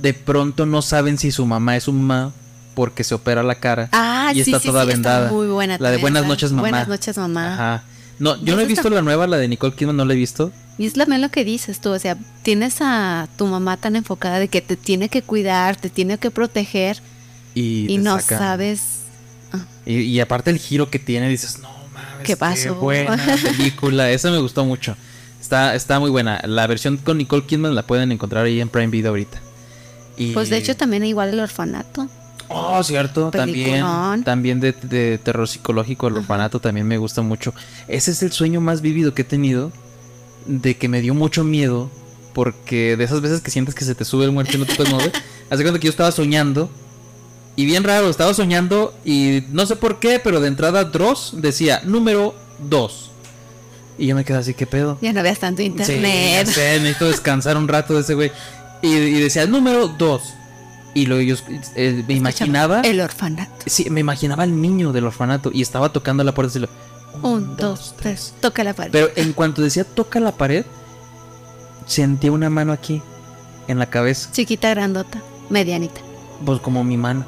de 0.00 0.14
pronto 0.14 0.64
no 0.64 0.80
saben 0.80 1.18
si 1.18 1.32
su 1.32 1.46
mamá 1.46 1.76
es 1.76 1.82
su 1.84 1.92
mamá 1.92 2.32
porque 2.76 3.02
se 3.02 3.16
opera 3.16 3.42
la 3.42 3.56
cara 3.56 3.88
Ah, 3.90 4.30
y 4.32 4.36
sí, 4.44 4.50
está 4.52 4.60
sí, 4.60 4.68
toda 4.68 4.84
sí, 4.84 4.90
está 4.90 4.94
vendada. 4.94 5.32
muy 5.32 5.48
buena 5.48 5.78
La 5.80 5.90
de 5.90 5.96
Buenas 5.96 6.26
noches, 6.26 6.50
mamá. 6.52 6.60
Buenas 6.62 6.86
noches, 6.86 7.16
mamá. 7.18 7.54
Ajá. 7.54 7.82
No, 8.20 8.36
yo 8.44 8.54
no 8.54 8.62
he 8.62 8.66
visto 8.66 8.82
está- 8.86 8.94
la 8.94 9.02
nueva, 9.02 9.26
la 9.26 9.36
de 9.36 9.48
Nicole 9.48 9.74
Kidman, 9.74 9.96
no 9.96 10.04
la 10.04 10.12
he 10.14 10.16
visto. 10.16 10.52
Y 10.78 10.86
es 10.86 10.92
también 10.92 11.20
lo 11.22 11.30
que 11.30 11.44
dices 11.44 11.80
tú, 11.80 11.90
o 11.90 11.98
sea, 11.98 12.16
tienes 12.42 12.76
a 12.80 13.26
tu 13.36 13.46
mamá 13.46 13.76
tan 13.78 13.96
enfocada 13.96 14.38
de 14.38 14.46
que 14.46 14.60
te 14.60 14.76
tiene 14.76 15.08
que 15.08 15.22
cuidar, 15.22 15.74
te 15.74 15.90
tiene 15.90 16.18
que 16.18 16.30
proteger 16.30 16.98
Y, 17.56 17.98
no 18.00 18.20
saca- 18.20 18.38
sabes. 18.38 18.82
Y, 19.84 19.94
y 20.02 20.20
aparte 20.20 20.50
el 20.52 20.58
giro 20.58 20.88
que 20.88 21.00
tiene, 21.00 21.28
dices, 21.28 21.58
no 21.58 21.68
¿Qué 22.22 22.36
pasó?" 22.36 22.74
buena 22.76 23.16
película. 23.42 24.10
Esa 24.10 24.30
me 24.30 24.38
gustó 24.38 24.64
mucho. 24.64 24.96
Está, 25.40 25.74
está 25.74 25.98
muy 26.00 26.10
buena. 26.10 26.40
La 26.44 26.66
versión 26.66 26.96
con 26.96 27.18
Nicole 27.18 27.44
Kidman 27.46 27.74
la 27.74 27.82
pueden 27.82 28.12
encontrar 28.12 28.44
ahí 28.44 28.60
en 28.60 28.68
Prime 28.68 28.88
Video 28.88 29.10
ahorita. 29.10 29.40
Y... 30.16 30.32
Pues 30.32 30.50
de 30.50 30.58
hecho 30.58 30.76
también 30.76 31.04
igual 31.04 31.30
el 31.30 31.40
orfanato. 31.40 32.08
Oh, 32.48 32.82
cierto, 32.82 33.30
también. 33.30 33.70
Peliculón. 33.70 34.24
También 34.24 34.60
de, 34.60 34.72
de 34.72 35.18
terror 35.18 35.46
psicológico, 35.46 36.08
el 36.08 36.16
orfanato 36.16 36.60
también 36.60 36.86
me 36.86 36.98
gusta 36.98 37.22
mucho. 37.22 37.54
Ese 37.88 38.10
es 38.10 38.22
el 38.22 38.32
sueño 38.32 38.60
más 38.60 38.80
vivido 38.80 39.14
que 39.14 39.22
he 39.22 39.24
tenido. 39.24 39.70
De 40.46 40.76
que 40.76 40.88
me 40.88 41.00
dio 41.00 41.14
mucho 41.14 41.44
miedo. 41.44 41.90
Porque 42.34 42.96
de 42.96 43.04
esas 43.04 43.20
veces 43.20 43.40
que 43.40 43.50
sientes 43.50 43.74
que 43.74 43.84
se 43.84 43.94
te 43.94 44.04
sube 44.04 44.24
el 44.24 44.32
muerto 44.32 44.56
y 44.56 44.60
no 44.60 44.66
te 44.66 44.74
puedes 44.74 44.92
mover. 44.92 45.12
Hace 45.50 45.62
cuenta 45.62 45.78
que 45.78 45.86
yo 45.86 45.90
estaba 45.90 46.10
soñando. 46.12 46.70
Y 47.58 47.66
bien 47.66 47.82
raro, 47.82 48.08
estaba 48.08 48.32
soñando. 48.34 48.94
Y 49.04 49.42
no 49.50 49.66
sé 49.66 49.74
por 49.74 49.98
qué, 49.98 50.20
pero 50.22 50.40
de 50.40 50.46
entrada 50.46 50.84
Dross 50.84 51.32
decía 51.38 51.80
número 51.84 52.32
2. 52.60 53.10
Y 53.98 54.06
yo 54.06 54.14
me 54.14 54.24
quedé 54.24 54.38
así, 54.38 54.54
¿qué 54.54 54.64
pedo? 54.64 54.96
Ya 55.02 55.12
no 55.12 55.24
veas 55.24 55.40
tanto 55.40 55.58
Sí, 55.60 55.66
internet. 55.66 56.46
ya 56.46 56.52
sé, 56.52 56.78
necesito 56.78 57.06
descansar 57.08 57.56
un 57.56 57.66
rato 57.66 57.94
de 57.94 58.02
ese 58.02 58.14
güey. 58.14 58.30
Y, 58.80 58.94
y 58.94 59.20
decía 59.20 59.44
número 59.46 59.88
2. 59.88 60.22
Y 60.94 61.06
luego 61.06 61.22
yo 61.22 61.34
eh, 61.74 62.04
me 62.06 62.14
imaginaba. 62.14 62.82
El 62.82 63.00
orfanato. 63.00 63.64
Sí, 63.66 63.90
me 63.90 63.98
imaginaba 63.98 64.44
al 64.44 64.60
niño 64.62 64.92
del 64.92 65.06
orfanato 65.06 65.50
y 65.52 65.60
estaba 65.60 65.92
tocando 65.92 66.22
la 66.22 66.32
puerta. 66.32 66.58
y 66.58 66.60
lo- 66.60 66.68
Un, 67.24 67.56
dos, 67.56 67.94
tres. 68.00 68.34
Toca 68.40 68.62
la 68.62 68.72
pared. 68.72 68.92
Pero 68.92 69.08
en 69.16 69.32
cuanto 69.32 69.62
decía 69.62 69.82
toca 69.82 70.20
la 70.20 70.30
pared, 70.30 70.64
sentía 71.86 72.30
una 72.30 72.50
mano 72.50 72.72
aquí, 72.72 73.02
en 73.66 73.80
la 73.80 73.86
cabeza, 73.90 74.30
Chiquita, 74.30 74.70
grandota, 74.70 75.20
medianita. 75.50 76.00
pues 76.44 76.60
como 76.60 76.84
mi 76.84 76.96
mano. 76.96 77.26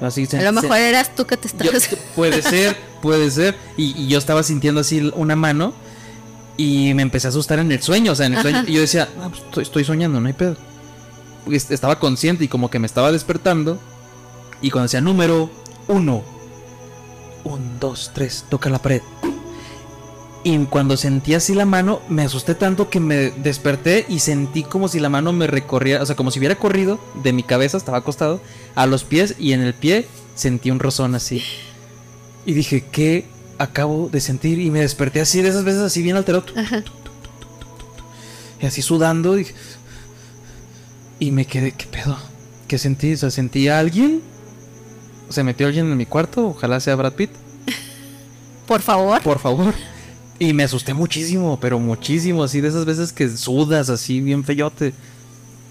Así 0.00 0.26
se- 0.26 0.38
A 0.38 0.50
lo 0.50 0.60
se- 0.60 0.66
mejor 0.66 0.78
eras 0.78 1.14
tú 1.14 1.26
que 1.26 1.36
te 1.36 1.48
yo- 1.48 1.70
estabas. 1.72 1.88
puede 2.16 2.42
ser, 2.42 2.76
puede 3.02 3.30
ser. 3.30 3.56
Y, 3.76 4.00
y 4.00 4.08
yo 4.08 4.18
estaba 4.18 4.42
sintiendo 4.42 4.80
así 4.82 5.10
una 5.14 5.36
mano 5.36 5.72
y 6.58 6.92
me 6.94 7.02
empecé 7.02 7.28
a 7.28 7.30
asustar 7.30 7.58
en 7.58 7.72
el 7.72 7.82
sueño. 7.82 8.12
O 8.12 8.14
sea, 8.14 8.26
en 8.26 8.34
el 8.34 8.42
sueño. 8.42 8.64
Y 8.66 8.72
yo 8.74 8.80
decía, 8.80 9.08
"Ah, 9.20 9.28
pues, 9.30 9.42
estoy, 9.42 9.62
estoy 9.62 9.84
soñando, 9.84 10.20
no 10.20 10.26
hay 10.26 10.32
pedo. 10.34 10.56
Est- 11.50 11.70
Estaba 11.70 11.98
consciente 11.98 12.44
y 12.44 12.48
como 12.48 12.70
que 12.70 12.78
me 12.78 12.86
estaba 12.86 13.10
despertando. 13.12 13.78
Y 14.60 14.70
cuando 14.70 14.84
decía 14.84 15.00
número 15.00 15.50
uno, 15.88 16.22
un, 17.44 17.78
dos, 17.78 18.10
tres, 18.14 18.44
toca 18.48 18.68
la 18.70 18.80
pared. 18.80 19.02
Y 20.46 20.56
cuando 20.66 20.96
sentí 20.96 21.34
así 21.34 21.56
la 21.56 21.64
mano, 21.64 22.00
me 22.08 22.22
asusté 22.22 22.54
tanto 22.54 22.88
que 22.88 23.00
me 23.00 23.32
desperté 23.32 24.06
y 24.08 24.20
sentí 24.20 24.62
como 24.62 24.86
si 24.86 25.00
la 25.00 25.08
mano 25.08 25.32
me 25.32 25.48
recorría, 25.48 26.00
o 26.00 26.06
sea, 26.06 26.14
como 26.14 26.30
si 26.30 26.38
hubiera 26.38 26.54
corrido 26.54 27.00
de 27.20 27.32
mi 27.32 27.42
cabeza, 27.42 27.76
estaba 27.76 27.98
acostado, 27.98 28.40
a 28.76 28.86
los 28.86 29.02
pies 29.02 29.34
y 29.40 29.54
en 29.54 29.62
el 29.62 29.74
pie 29.74 30.06
sentí 30.36 30.70
un 30.70 30.78
rozón 30.78 31.16
así. 31.16 31.42
Y 32.44 32.52
dije, 32.52 32.84
¿qué 32.92 33.26
acabo 33.58 34.08
de 34.08 34.20
sentir? 34.20 34.60
Y 34.60 34.70
me 34.70 34.82
desperté 34.82 35.20
así, 35.20 35.42
de 35.42 35.48
esas 35.48 35.64
veces 35.64 35.80
así 35.80 36.00
bien 36.00 36.14
alterado. 36.14 36.44
Ajá. 36.54 36.84
Y 38.62 38.66
así 38.66 38.82
sudando, 38.82 39.34
dije... 39.34 39.52
Y 41.18 41.32
me 41.32 41.44
quedé, 41.46 41.72
¿qué 41.72 41.86
pedo? 41.86 42.16
¿Qué 42.68 42.78
sentí? 42.78 43.14
O 43.14 43.16
sea, 43.16 43.32
sentí 43.32 43.66
a 43.66 43.80
alguien. 43.80 44.22
Se 45.28 45.42
metió 45.42 45.66
alguien 45.66 45.90
en 45.90 45.96
mi 45.96 46.06
cuarto, 46.06 46.50
ojalá 46.50 46.78
sea 46.78 46.94
Brad 46.94 47.14
Pitt. 47.14 47.30
Por 48.68 48.80
favor. 48.80 49.20
Por 49.22 49.40
favor. 49.40 49.74
Y 50.38 50.52
me 50.52 50.64
asusté 50.64 50.92
muchísimo, 50.94 51.58
pero 51.60 51.78
muchísimo, 51.78 52.42
así 52.44 52.60
de 52.60 52.68
esas 52.68 52.84
veces 52.84 53.12
que 53.12 53.28
sudas 53.36 53.88
así 53.88 54.20
bien 54.20 54.44
feyote. 54.44 54.92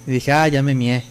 Y 0.08 0.12
dije, 0.12 0.32
ah, 0.32 0.48
ya 0.48 0.64
me 0.64 0.74
mié. 0.74 1.04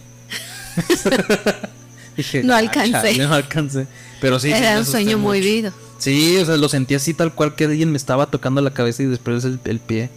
dije, 2.17 2.43
No 2.43 2.53
"Ah, 2.53 2.57
alcancé". 2.57 2.91
chale, 2.91 3.17
no 3.17 3.33
alcancé. 3.33 3.87
Pero 4.21 4.39
sí. 4.39 4.51
Era 4.51 4.79
un 4.79 4.85
sueño 4.85 5.17
muy 5.17 5.39
vivido. 5.39 5.71
Sí, 5.97 6.37
o 6.37 6.45
sea, 6.45 6.57
lo 6.57 6.67
sentí 6.69 6.95
así 6.95 7.13
tal 7.13 7.33
cual 7.33 7.55
que 7.55 7.65
alguien 7.65 7.91
me 7.91 7.97
estaba 7.97 8.25
tocando 8.27 8.61
la 8.61 8.71
cabeza 8.71 9.03
y 9.03 9.05
después 9.05 9.43
el, 9.45 9.59
el 9.65 9.79
pie. 9.79 10.09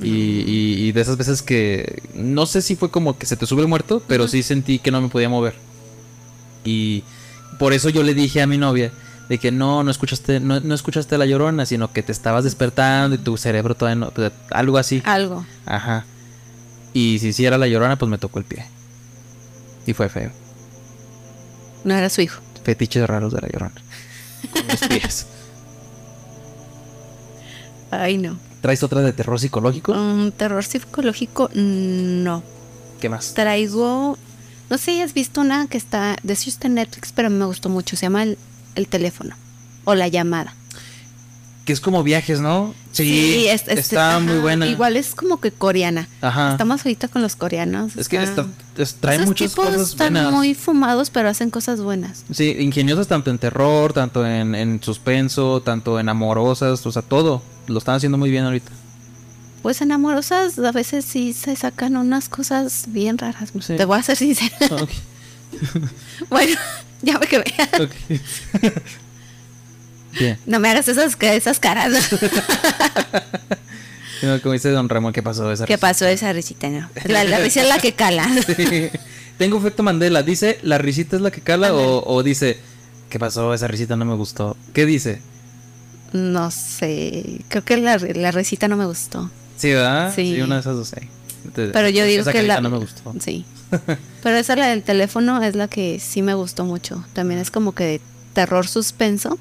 Y, 0.00 0.08
y- 0.08 0.86
y 0.88 0.92
de 0.92 1.00
esas 1.00 1.16
veces 1.16 1.42
que 1.42 2.02
no 2.14 2.46
sé 2.46 2.62
si 2.62 2.76
fue 2.76 2.90
como 2.90 3.18
que 3.18 3.26
se 3.26 3.36
te 3.36 3.44
sube 3.46 3.62
el 3.62 3.68
muerto, 3.68 4.02
pero 4.06 4.28
sí 4.28 4.42
sentí 4.42 4.78
que 4.78 4.90
no 4.90 5.00
me 5.00 5.08
podía 5.08 5.28
mover. 5.28 5.54
Y 6.64 7.02
por 7.58 7.72
eso 7.72 7.88
yo 7.90 8.02
le 8.02 8.14
dije 8.14 8.40
a 8.40 8.46
mi 8.46 8.56
novia 8.56 8.92
de 9.30 9.38
que 9.38 9.52
no, 9.52 9.84
no 9.84 9.92
escuchaste, 9.92 10.40
no, 10.40 10.58
no 10.58 10.74
escuchaste 10.74 11.16
la 11.16 11.24
llorona, 11.24 11.64
sino 11.64 11.92
que 11.92 12.02
te 12.02 12.10
estabas 12.10 12.42
despertando 12.42 13.14
y 13.14 13.18
tu 13.18 13.36
cerebro 13.36 13.76
todavía 13.76 14.06
no, 14.06 14.10
pues, 14.10 14.32
algo 14.50 14.76
así. 14.76 15.02
Algo. 15.04 15.46
Ajá. 15.66 16.04
Y 16.92 17.20
si 17.20 17.32
sí 17.32 17.46
era 17.46 17.56
la 17.56 17.68
llorona, 17.68 17.94
pues 17.94 18.10
me 18.10 18.18
tocó 18.18 18.40
el 18.40 18.44
pie. 18.44 18.66
Y 19.86 19.92
fue 19.92 20.08
feo. 20.08 20.32
No 21.84 21.94
era 21.94 22.10
su 22.10 22.22
hijo. 22.22 22.40
Fetiches 22.64 23.06
raros 23.06 23.32
de 23.32 23.40
la 23.40 23.48
llorona. 23.48 23.80
Con 24.52 24.66
los 24.66 24.80
pies. 24.80 25.26
Ay, 27.92 28.18
no. 28.18 28.36
¿Traes 28.62 28.82
otra 28.82 29.00
de 29.00 29.12
terror 29.12 29.38
psicológico? 29.38 29.92
Un 29.92 30.32
terror 30.32 30.64
psicológico, 30.64 31.50
no. 31.54 32.42
¿Qué 33.00 33.08
más? 33.08 33.32
Traigo. 33.34 34.18
No 34.68 34.76
sé 34.76 34.86
si 34.86 35.02
has 35.02 35.14
visto 35.14 35.40
una 35.40 35.68
que 35.68 35.78
está. 35.78 36.16
De 36.24 36.32
hecho 36.32 36.50
está 36.50 36.66
en 36.66 36.74
Netflix, 36.74 37.12
pero 37.12 37.30
me 37.30 37.44
gustó 37.44 37.68
mucho. 37.68 37.94
Se 37.94 38.06
llama 38.06 38.24
El, 38.24 38.36
el 38.80 38.88
teléfono. 38.88 39.34
O 39.84 39.94
la 39.94 40.08
llamada. 40.08 40.54
Que 41.64 41.72
es 41.74 41.80
como 41.80 42.02
viajes, 42.02 42.40
¿no? 42.40 42.74
Sí, 42.90 43.46
es- 43.46 43.68
es- 43.68 43.78
está 43.78 44.18
muy 44.18 44.38
buena. 44.38 44.66
Igual 44.66 44.96
es 44.96 45.14
como 45.14 45.40
que 45.40 45.52
coreana. 45.52 46.08
Ajá. 46.20 46.52
Estamos 46.52 46.80
ahorita 46.84 47.06
con 47.08 47.22
los 47.22 47.36
coreanos. 47.36 47.96
es 47.96 48.08
que 48.08 48.20
está- 48.20 48.46
es- 48.76 48.94
trae 48.94 49.16
esos 49.16 49.28
muchas 49.28 49.50
tipos 49.50 49.66
cosas 49.66 49.90
están 49.90 50.14
buenas. 50.14 50.32
muy 50.32 50.54
fumados, 50.54 51.10
pero 51.10 51.28
hacen 51.28 51.50
cosas 51.50 51.80
buenas. 51.80 52.24
Sí, 52.32 52.56
ingeniosas 52.58 53.06
tanto 53.06 53.30
en 53.30 53.38
terror, 53.38 53.92
tanto 53.92 54.26
en, 54.26 54.54
en 54.54 54.82
suspenso, 54.82 55.60
tanto 55.62 56.00
en 56.00 56.08
amorosas, 56.08 56.84
o 56.86 56.90
sea, 56.92 57.02
todo. 57.02 57.42
Lo 57.68 57.78
están 57.78 57.94
haciendo 57.94 58.18
muy 58.18 58.30
bien 58.30 58.44
ahorita. 58.44 58.72
Pues 59.62 59.80
en 59.82 59.92
amorosas 59.92 60.58
a 60.58 60.72
veces 60.72 61.04
sí 61.04 61.34
se 61.34 61.54
sacan 61.54 61.96
unas 61.98 62.28
cosas 62.30 62.84
bien 62.88 63.18
raras. 63.18 63.52
Sí. 63.60 63.76
Te 63.76 63.84
voy 63.84 63.98
a 63.98 64.02
ser 64.02 64.16
sincera. 64.16 64.56
Ok, 64.70 64.90
bueno, 66.30 66.56
ya 67.02 67.18
me 67.18 67.26
quedé. 67.26 67.44
ok. 67.80 67.90
bien. 70.18 70.38
No 70.46 70.60
me 70.60 70.68
hagas 70.70 70.88
esas, 70.88 71.16
esas 71.20 71.58
caras. 71.60 72.10
No, 74.22 74.38
Como 74.42 74.52
dice 74.52 74.68
Don 74.68 74.86
Ramón, 74.90 75.14
¿qué 75.14 75.22
pasó? 75.22 75.50
Esa 75.50 75.64
¿Qué 75.64 75.76
risa? 75.76 75.80
pasó 75.86 76.06
esa 76.06 76.30
risita? 76.34 76.68
No. 76.68 76.90
La, 77.04 77.24
la 77.24 77.38
risa 77.38 77.62
es 77.62 77.68
la 77.68 77.78
que 77.78 77.94
cala. 77.94 78.28
Sí. 78.44 78.90
Tengo 79.38 79.56
efecto 79.56 79.82
Mandela. 79.82 80.22
¿Dice 80.22 80.58
la 80.62 80.76
risita 80.76 81.16
es 81.16 81.22
la 81.22 81.30
que 81.30 81.40
cala 81.40 81.72
o, 81.72 82.04
o 82.06 82.22
dice 82.22 82.58
¿qué 83.08 83.18
pasó? 83.18 83.54
Esa 83.54 83.66
risita 83.66 83.96
no 83.96 84.04
me 84.04 84.14
gustó. 84.16 84.58
¿Qué 84.74 84.84
dice? 84.84 85.22
No 86.12 86.50
sé. 86.50 87.40
Creo 87.48 87.64
que 87.64 87.78
la, 87.78 87.96
la 87.96 88.30
risita 88.30 88.68
no 88.68 88.76
me 88.76 88.84
gustó. 88.84 89.30
Sí, 89.56 89.72
¿verdad? 89.72 90.12
Sí. 90.14 90.38
una 90.42 90.56
de 90.56 90.60
esas 90.60 90.76
dos. 90.76 90.88
sí. 90.88 91.08
Entonces, 91.44 91.72
Pero 91.72 91.88
yo 91.88 92.04
digo 92.04 92.22
esa 92.22 92.32
que 92.32 92.42
la. 92.42 92.60
no 92.60 92.70
me 92.70 92.78
gustó. 92.78 93.14
Sí. 93.20 93.44
Pero 94.22 94.36
esa, 94.36 94.56
la 94.56 94.66
del 94.68 94.82
teléfono, 94.82 95.42
es 95.42 95.54
la 95.54 95.68
que 95.68 95.98
sí 96.00 96.22
me 96.22 96.34
gustó 96.34 96.64
mucho. 96.64 97.04
También 97.12 97.40
es 97.40 97.50
como 97.50 97.72
que 97.72 97.84
de 97.84 98.00
terror 98.32 98.66
suspenso. 98.66 99.38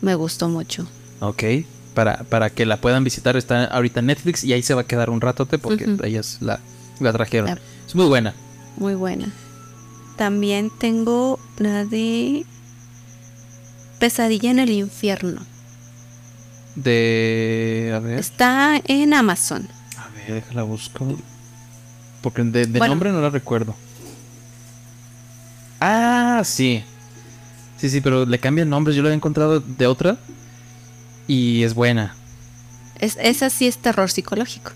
Me 0.00 0.14
gustó 0.14 0.48
mucho. 0.48 0.86
Ok. 1.20 1.42
Para, 1.94 2.18
para 2.24 2.50
que 2.50 2.64
la 2.64 2.76
puedan 2.76 3.02
visitar, 3.02 3.36
está 3.36 3.64
ahorita 3.64 4.00
en 4.00 4.06
Netflix 4.06 4.44
y 4.44 4.52
ahí 4.52 4.62
se 4.62 4.74
va 4.74 4.82
a 4.82 4.86
quedar 4.86 5.10
un 5.10 5.20
ratote 5.20 5.58
porque 5.58 5.96
ellas 6.04 6.38
la, 6.40 6.60
la 7.00 7.12
trajeron. 7.12 7.58
Es 7.86 7.94
muy 7.94 8.06
buena. 8.06 8.34
Muy 8.76 8.94
buena. 8.94 9.32
También 10.16 10.70
tengo 10.78 11.40
la 11.58 11.84
de 11.84 12.44
Pesadilla 13.98 14.50
en 14.50 14.58
el 14.60 14.70
infierno. 14.70 15.40
De. 16.76 17.92
A 17.94 17.98
ver. 17.98 18.18
Está 18.18 18.80
en 18.84 19.14
Amazon. 19.14 19.68
Déjala 20.34 20.62
busco. 20.62 21.06
Porque 22.22 22.42
de, 22.42 22.66
de 22.66 22.78
Bueno. 22.78 22.92
nombre 22.94 23.12
no 23.12 23.20
la 23.20 23.30
recuerdo. 23.30 23.74
Ah, 25.80 26.42
sí. 26.44 26.82
Sí, 27.78 27.88
sí, 27.90 28.00
pero 28.00 28.26
le 28.26 28.38
cambian 28.38 28.68
nombres. 28.68 28.96
Yo 28.96 29.02
la 29.02 29.08
había 29.08 29.16
encontrado 29.16 29.60
de 29.60 29.86
otra. 29.86 30.16
Y 31.26 31.62
es 31.62 31.74
buena. 31.74 32.14
Es, 32.98 33.16
esa 33.20 33.50
sí 33.50 33.66
es 33.68 33.78
terror 33.78 34.10
psicológico. 34.10 34.72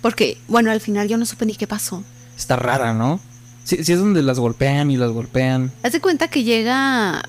Porque, 0.00 0.38
bueno, 0.48 0.70
al 0.70 0.80
final 0.80 1.06
yo 1.08 1.18
no 1.18 1.26
supe 1.26 1.44
ni 1.44 1.54
qué 1.54 1.66
pasó. 1.66 2.02
Está 2.36 2.56
rara, 2.56 2.94
¿no? 2.94 3.20
Sí, 3.64 3.84
sí 3.84 3.92
es 3.92 3.98
donde 3.98 4.22
las 4.22 4.38
golpean 4.38 4.90
y 4.90 4.96
las 4.96 5.10
golpean. 5.10 5.70
Haz 5.82 5.92
de 5.92 6.00
cuenta 6.00 6.28
que 6.28 6.42
llega. 6.44 7.22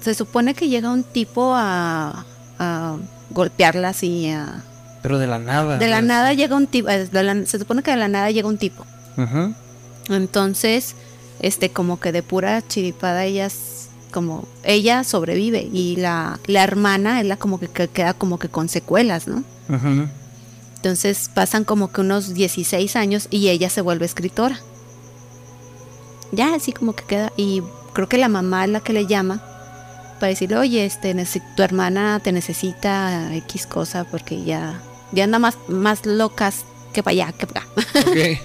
Se 0.00 0.14
supone 0.14 0.54
que 0.54 0.68
llega 0.68 0.90
un 0.90 1.04
tipo 1.04 1.54
a. 1.54 2.26
a 2.58 2.96
golpearlas 3.30 4.02
y 4.02 4.30
a. 4.30 4.64
Pero 5.02 5.18
de 5.18 5.26
la 5.26 5.38
nada. 5.38 5.78
De 5.78 5.88
la 5.88 6.00
nada 6.02 6.32
llega 6.32 6.56
un 6.56 6.66
tipo. 6.66 6.88
eh, 6.88 7.08
se 7.46 7.58
supone 7.58 7.82
que 7.82 7.90
de 7.90 7.96
la 7.96 8.08
nada 8.08 8.30
llega 8.30 8.48
un 8.48 8.58
tipo. 8.58 8.86
Entonces, 10.08 10.94
este, 11.40 11.70
como 11.70 12.00
que 12.00 12.12
de 12.12 12.22
pura 12.22 12.66
chiripada 12.66 13.24
ellas. 13.24 13.88
Como 14.12 14.46
ella 14.62 15.04
sobrevive 15.04 15.62
y 15.72 15.96
la, 15.96 16.38
la 16.46 16.62
hermana 16.62 17.18
es 17.22 17.26
la 17.26 17.38
como 17.38 17.58
que, 17.58 17.68
que 17.68 17.88
queda 17.88 18.12
como 18.12 18.38
que 18.38 18.50
con 18.50 18.68
secuelas, 18.68 19.26
¿no? 19.26 19.42
Ujú. 19.70 20.06
Entonces 20.76 21.30
pasan 21.32 21.64
como 21.64 21.90
que 21.92 22.02
unos 22.02 22.34
16 22.34 22.94
años 22.96 23.26
y 23.30 23.48
ella 23.48 23.70
se 23.70 23.80
vuelve 23.80 24.04
escritora. 24.04 24.60
Ya 26.30 26.54
así 26.54 26.72
como 26.72 26.94
que 26.94 27.04
queda. 27.04 27.32
Y 27.38 27.62
creo 27.94 28.06
que 28.06 28.18
la 28.18 28.28
mamá 28.28 28.64
es 28.64 28.70
la 28.70 28.80
que 28.80 28.92
le 28.92 29.06
llama 29.06 29.42
para 30.20 30.28
decirle, 30.30 30.56
oye, 30.56 30.84
este, 30.84 31.14
tu 31.56 31.62
hermana 31.62 32.20
te 32.22 32.32
necesita 32.32 33.34
X 33.34 33.66
cosa 33.66 34.04
porque 34.04 34.44
ya, 34.44 34.80
ya 35.12 35.24
anda 35.24 35.38
más, 35.38 35.56
más 35.68 36.04
locas 36.06 36.64
que 36.92 37.02
para 37.02 37.12
allá, 37.12 37.32
que 37.32 37.46
para 37.46 37.60
acá. 37.62 37.82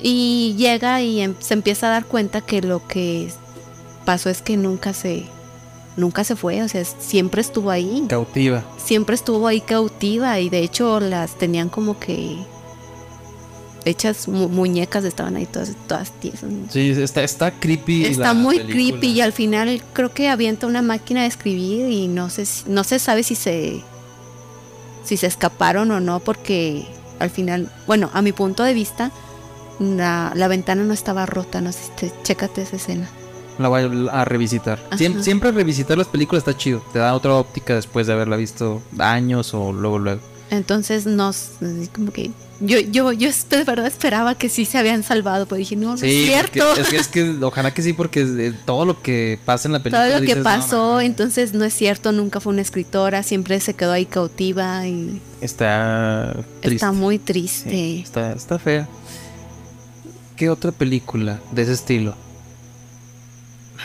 Y 0.00 0.54
llega 0.58 1.00
y 1.00 1.20
em- 1.20 1.34
se 1.40 1.54
empieza 1.54 1.86
a 1.86 1.90
dar 1.90 2.04
cuenta 2.04 2.40
que 2.42 2.60
lo 2.60 2.86
que 2.86 3.30
pasó 4.04 4.28
es 4.28 4.42
que 4.42 4.56
nunca 4.56 4.92
se, 4.92 5.24
nunca 5.96 6.24
se 6.24 6.36
fue, 6.36 6.62
o 6.62 6.68
sea, 6.68 6.84
siempre 6.84 7.40
estuvo 7.40 7.70
ahí 7.70 8.04
Cautiva. 8.08 8.64
siempre 8.84 9.14
estuvo 9.14 9.46
ahí 9.46 9.60
cautiva 9.62 10.38
y 10.40 10.50
de 10.50 10.58
hecho 10.58 11.00
las 11.00 11.38
tenían 11.38 11.70
como 11.70 11.98
que 11.98 12.36
hechas 13.86 14.28
mu- 14.28 14.48
muñecas 14.48 15.04
estaban 15.04 15.36
ahí 15.36 15.46
todas 15.46 15.72
todas 15.86 16.10
tiesas. 16.20 16.50
¿no? 16.50 16.70
Sí, 16.70 16.90
está, 16.90 17.22
está 17.22 17.50
creepy. 17.52 18.04
Está 18.04 18.24
la 18.24 18.34
muy 18.34 18.58
película. 18.58 18.90
creepy 19.00 19.06
y 19.08 19.20
al 19.22 19.32
final 19.32 19.82
creo 19.94 20.12
que 20.12 20.28
avienta 20.28 20.66
una 20.66 20.82
máquina 20.82 21.22
de 21.22 21.28
escribir 21.28 21.88
y 21.90 22.08
no 22.08 22.28
si- 22.28 22.64
no 22.66 22.84
se 22.84 22.98
sabe 22.98 23.22
si 23.22 23.36
se 23.36 23.82
si 25.04 25.16
se 25.16 25.26
escaparon 25.26 25.90
o 25.90 26.00
no 26.00 26.20
porque 26.20 26.86
al 27.20 27.30
final, 27.30 27.70
bueno, 27.86 28.10
a 28.12 28.22
mi 28.22 28.32
punto 28.32 28.62
de 28.62 28.74
vista 28.74 29.10
la, 29.78 30.32
la 30.34 30.48
ventana 30.48 30.82
no 30.82 30.92
estaba 30.94 31.26
rota, 31.26 31.60
no 31.60 31.72
sé 31.72 31.78
si 31.84 31.90
te, 31.92 32.12
chécate 32.22 32.62
esa 32.62 32.76
escena. 32.76 33.08
La 33.58 33.68
voy 33.68 34.08
a, 34.10 34.24
revisitar. 34.24 34.80
Siem- 34.92 35.20
siempre 35.22 35.52
revisitar 35.52 35.96
las 35.96 36.08
películas 36.08 36.40
está 36.40 36.56
chido. 36.56 36.82
Te 36.92 36.98
da 36.98 37.14
otra 37.14 37.34
óptica 37.34 37.74
después 37.76 38.06
de 38.08 38.12
haberla 38.12 38.36
visto 38.36 38.82
años 38.98 39.54
o 39.54 39.72
luego, 39.72 39.98
luego. 40.00 40.20
Entonces 40.56 41.06
nos 41.06 41.50
como 41.94 42.12
que 42.12 42.30
yo 42.60 42.78
yo 42.80 43.12
yo 43.12 43.30
de 43.50 43.64
verdad 43.64 43.86
esperaba 43.86 44.36
que 44.36 44.48
sí 44.48 44.64
se 44.64 44.78
habían 44.78 45.02
salvado, 45.02 45.46
pero 45.46 45.58
dije, 45.58 45.76
no, 45.76 45.88
no 45.88 45.94
es 45.94 46.00
cierto. 46.00 46.74
es, 46.76 46.88
que, 46.88 46.96
es 46.96 47.08
que 47.08 47.34
ojalá 47.42 47.74
que 47.74 47.82
sí, 47.82 47.92
porque 47.92 48.24
de 48.24 48.52
todo 48.52 48.84
lo 48.84 49.02
que 49.02 49.38
pasa 49.44 49.68
en 49.68 49.72
la 49.72 49.82
película. 49.82 50.06
Todo 50.08 50.20
lo 50.20 50.26
que 50.26 50.36
no, 50.36 50.42
pasó, 50.42 50.94
no, 50.94 51.00
entonces 51.00 51.52
no 51.52 51.64
es 51.64 51.74
cierto, 51.74 52.12
nunca 52.12 52.40
fue 52.40 52.52
una 52.52 52.62
escritora, 52.62 53.22
siempre 53.22 53.58
se 53.60 53.74
quedó 53.74 53.92
ahí 53.92 54.06
cautiva 54.06 54.86
y 54.86 55.20
Está 55.40 56.34
triste. 56.60 56.76
está 56.76 56.92
muy 56.92 57.16
Sí, 57.16 57.22
triste. 57.24 58.00
está, 58.00 58.32
está 58.32 58.58
fea. 58.58 58.88
¿Qué 60.36 60.48
otra 60.50 60.72
película 60.72 61.40
de 61.52 61.62
ese 61.62 61.72
estilo? 61.72 62.16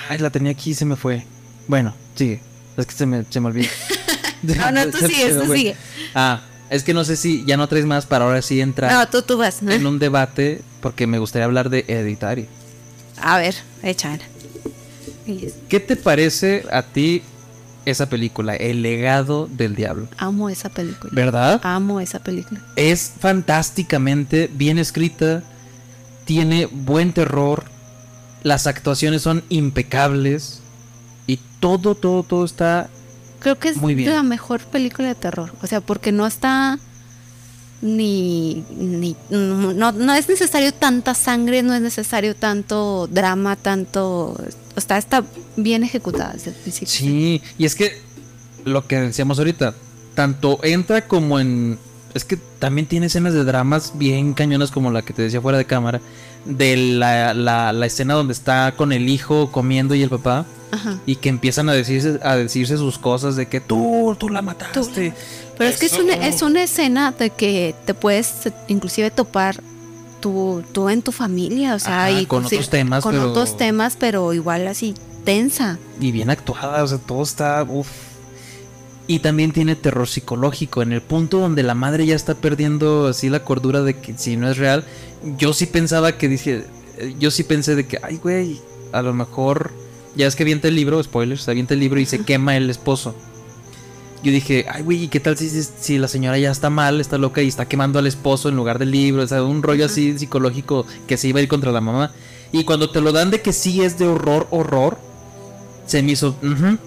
Ay, 0.09 0.17
la 0.19 0.29
tenía 0.29 0.51
aquí 0.51 0.71
y 0.71 0.73
se 0.73 0.85
me 0.85 0.95
fue. 0.95 1.25
Bueno, 1.67 1.93
sigue. 2.15 2.39
Es 2.77 2.85
que 2.85 2.93
se 2.93 3.05
me, 3.05 3.23
se 3.29 3.39
me 3.39 3.47
olvidó. 3.47 3.69
No, 4.41 4.71
no, 4.71 4.87
tú 4.87 4.97
sigue, 5.05 5.33
tú 5.33 5.53
sigue. 5.53 5.75
Ah, 6.15 6.39
es 6.69 6.83
que 6.83 6.93
no 6.93 7.03
sé 7.03 7.15
si 7.15 7.43
ya 7.45 7.57
no 7.57 7.67
traes 7.67 7.85
más 7.85 8.05
para 8.05 8.25
ahora 8.25 8.41
sí 8.41 8.61
entrar 8.61 8.91
No, 8.91 9.07
tú, 9.07 9.21
tú 9.21 9.37
vas. 9.37 9.61
¿no? 9.61 9.71
en 9.71 9.85
un 9.85 9.99
debate 9.99 10.61
porque 10.81 11.07
me 11.07 11.19
gustaría 11.19 11.45
hablar 11.45 11.69
de 11.69 11.85
Hereditary. 11.87 12.47
A 13.21 13.37
ver, 13.37 13.55
échala. 13.83 14.23
¿Qué 15.67 15.79
te 15.79 15.95
parece 15.95 16.65
a 16.71 16.81
ti 16.81 17.21
esa 17.85 18.09
película, 18.09 18.55
El 18.55 18.81
legado 18.81 19.47
del 19.47 19.75
diablo? 19.75 20.07
Amo 20.17 20.49
esa 20.49 20.69
película. 20.69 21.11
¿Verdad? 21.13 21.59
Amo 21.63 21.99
esa 21.99 22.19
película. 22.19 22.61
Es 22.75 23.11
fantásticamente 23.19 24.49
bien 24.51 24.79
escrita, 24.79 25.43
tiene 26.25 26.65
buen 26.65 27.13
terror, 27.13 27.65
las 28.43 28.67
actuaciones 28.67 29.21
son 29.21 29.43
impecables 29.49 30.61
y 31.27 31.39
todo, 31.59 31.95
todo, 31.95 32.23
todo 32.23 32.45
está... 32.45 32.89
Creo 33.39 33.57
que 33.57 33.69
es 33.69 33.77
Muy 33.77 33.95
bien. 33.95 34.13
la 34.13 34.23
mejor 34.23 34.61
película 34.61 35.07
de 35.07 35.15
terror. 35.15 35.53
O 35.61 35.67
sea, 35.67 35.81
porque 35.81 36.11
no 36.11 36.27
está 36.27 36.77
ni, 37.81 38.65
ni 38.77 39.15
no, 39.29 39.91
no 39.93 40.13
es 40.13 40.27
necesario 40.27 40.73
tanta 40.73 41.13
sangre, 41.13 41.63
no 41.63 41.73
es 41.73 41.81
necesario 41.81 42.35
tanto 42.35 43.07
drama, 43.07 43.55
tanto 43.55 44.35
o 44.75 44.81
sea, 44.81 44.97
está 44.97 45.23
bien 45.57 45.83
ejecutada 45.83 46.33
desde 46.33 46.51
el 46.51 46.55
principio. 46.55 46.87
Sí, 46.87 47.41
y 47.57 47.65
es 47.65 47.75
que 47.75 48.01
lo 48.65 48.87
que 48.87 48.99
decíamos 48.99 49.37
ahorita, 49.37 49.73
tanto 50.15 50.59
entra 50.63 51.07
como 51.07 51.39
en... 51.39 51.77
Es 52.13 52.25
que 52.25 52.37
también 52.37 52.87
tiene 52.87 53.05
escenas 53.05 53.33
de 53.33 53.43
dramas 53.43 53.93
bien 53.95 54.33
cañonas 54.33 54.71
como 54.71 54.91
la 54.91 55.01
que 55.01 55.13
te 55.13 55.21
decía 55.21 55.41
fuera 55.41 55.57
de 55.57 55.65
cámara, 55.65 56.01
de 56.45 56.75
la, 56.77 57.33
la, 57.33 57.73
la 57.73 57.85
escena 57.85 58.13
donde 58.13 58.33
está 58.33 58.73
con 58.75 58.91
el 58.91 59.09
hijo 59.09 59.51
comiendo 59.51 59.95
y 59.95 60.01
el 60.03 60.09
papá. 60.09 60.45
Ajá. 60.71 60.99
y 61.07 61.15
que 61.15 61.29
empiezan 61.29 61.67
a 61.67 61.73
decirse 61.73 62.19
a 62.21 62.35
decirse 62.35 62.77
sus 62.77 62.99
cosas 62.99 63.35
de 63.35 63.47
que 63.47 63.59
tú 63.59 64.15
tú 64.19 64.29
la 64.29 64.43
mataste 64.43 65.15
Pero 65.57 65.67
es 65.67 65.79
que 65.79 65.87
es 65.87 65.93
una, 65.97 66.13
es 66.13 66.43
una 66.43 66.61
escena 66.61 67.11
de 67.11 67.31
que 67.31 67.73
te 67.87 67.95
puedes 67.95 68.31
inclusive 68.67 69.09
topar 69.09 69.63
tú, 70.19 70.63
tú 70.71 70.89
en 70.89 71.01
tu 71.01 71.11
familia, 71.11 71.73
o 71.73 71.79
sea, 71.79 72.05
Ajá, 72.05 72.11
y 72.21 72.27
con 72.27 72.45
otros 72.45 72.69
temas, 72.69 73.01
con 73.01 73.13
pero- 73.15 73.31
otros 73.31 73.57
temas, 73.57 73.95
pero 73.99 74.31
igual 74.31 74.67
así 74.67 74.93
tensa. 75.25 75.79
y 75.99 76.11
bien 76.11 76.29
actuada 76.29 76.83
o 76.83 76.87
sea 76.87 76.99
todo 76.99 77.23
está 77.23 77.63
uf. 77.67 77.87
Y 79.09 79.19
también 79.19 79.51
tiene 79.51 79.75
terror 79.75 80.07
psicológico 80.07 80.83
en 80.83 80.93
el 80.93 81.01
punto 81.01 81.39
donde 81.39 81.63
la 81.63 81.73
madre 81.73 82.05
ya 82.05 82.15
está 82.15 82.35
perdiendo 82.35 83.07
así 83.07 83.27
la 83.27 83.43
cordura 83.43 83.81
de 83.81 83.95
que 83.95 84.15
si 84.15 84.37
no 84.37 84.47
es 84.47 84.57
real 84.57 84.85
yo 85.35 85.51
sí 85.51 85.65
pensaba 85.65 86.15
que 86.15 86.27
dije 86.27 86.65
eh, 86.99 87.15
yo 87.17 87.31
sí 87.31 87.43
pensé 87.43 87.75
de 87.75 87.87
que 87.87 87.97
ay 88.03 88.17
güey 88.17 88.61
a 88.91 89.01
lo 89.01 89.15
mejor 89.15 89.71
ya 90.15 90.27
es 90.27 90.35
que 90.35 90.43
avienta 90.43 90.67
el 90.67 90.75
libro 90.75 91.01
spoilers 91.01 91.49
avienta 91.49 91.73
el 91.73 91.79
libro 91.79 91.99
y 91.99 92.05
se 92.05 92.19
quema 92.23 92.55
el 92.55 92.69
esposo 92.69 93.15
yo 94.21 94.33
dije, 94.33 94.65
ay, 94.69 94.83
güey, 94.83 95.03
¿y 95.03 95.07
qué 95.07 95.21
tal 95.21 95.37
si, 95.37 95.49
si, 95.49 95.63
si 95.63 95.97
la 95.97 96.09
señora 96.09 96.37
ya 96.37 96.51
está 96.51 96.69
mal, 96.69 96.99
está 96.99 97.17
loca 97.17 97.41
y 97.41 97.47
está 97.47 97.69
quemando 97.69 97.99
al 97.99 98.05
esposo 98.05 98.49
en 98.49 98.57
lugar 98.57 98.77
del 98.77 98.91
libro? 98.91 99.23
O 99.23 99.27
sea, 99.27 99.41
un 99.43 99.63
rollo 99.63 99.85
así 99.85 100.19
psicológico 100.19 100.85
que 101.07 101.15
se 101.15 101.29
iba 101.29 101.39
a 101.39 101.43
ir 101.43 101.47
contra 101.47 101.71
la 101.71 101.79
mamá. 101.79 102.11
Y 102.51 102.65
cuando 102.65 102.89
te 102.89 102.99
lo 102.99 103.13
dan 103.13 103.31
de 103.31 103.41
que 103.41 103.53
sí 103.53 103.81
es 103.81 103.97
de 103.97 104.07
horror, 104.07 104.45
horror, 104.51 104.97
se 105.85 106.03
me 106.03 106.11
hizo, 106.11 106.35
ujú, 106.43 106.77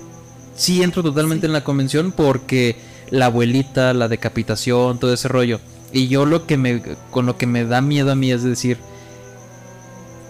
sí 0.54 0.82
entro 0.82 1.02
totalmente 1.02 1.46
en 1.46 1.52
la 1.52 1.64
convención 1.64 2.12
porque 2.12 2.76
la 3.10 3.26
abuelita, 3.26 3.92
la 3.94 4.08
decapitación, 4.08 4.98
todo 4.98 5.12
ese 5.12 5.28
rollo. 5.28 5.60
Y 5.92 6.08
yo 6.08 6.24
lo 6.24 6.46
que 6.46 6.56
me, 6.56 6.82
con 7.10 7.26
lo 7.26 7.36
que 7.36 7.46
me 7.46 7.64
da 7.64 7.80
miedo 7.82 8.12
a 8.12 8.14
mí 8.14 8.32
es 8.32 8.42
decir, 8.42 8.78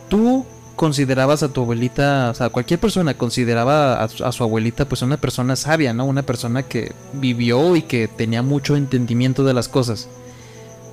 tú 0.09 0.45
considerabas 0.77 1.43
a 1.43 1.49
tu 1.53 1.61
abuelita, 1.63 2.31
o 2.31 2.35
sea, 2.35 2.49
cualquier 2.49 2.81
persona 2.81 3.15
consideraba 3.15 4.03
a, 4.03 4.09
su- 4.09 4.25
a 4.25 4.33
su 4.33 4.43
abuelita 4.43 4.87
pues 4.87 5.03
una 5.03 5.17
persona 5.17 5.55
sabia, 5.55 5.93
¿no? 5.93 6.05
Una 6.07 6.23
persona 6.23 6.63
que 6.65 6.93
vivió 7.13 7.77
y 7.77 7.83
que 7.83 8.09
tenía 8.09 8.43
mucho 8.43 8.75
entendimiento 8.77 9.45
de 9.45 9.55
las 9.55 9.69
cosas. 9.69 10.09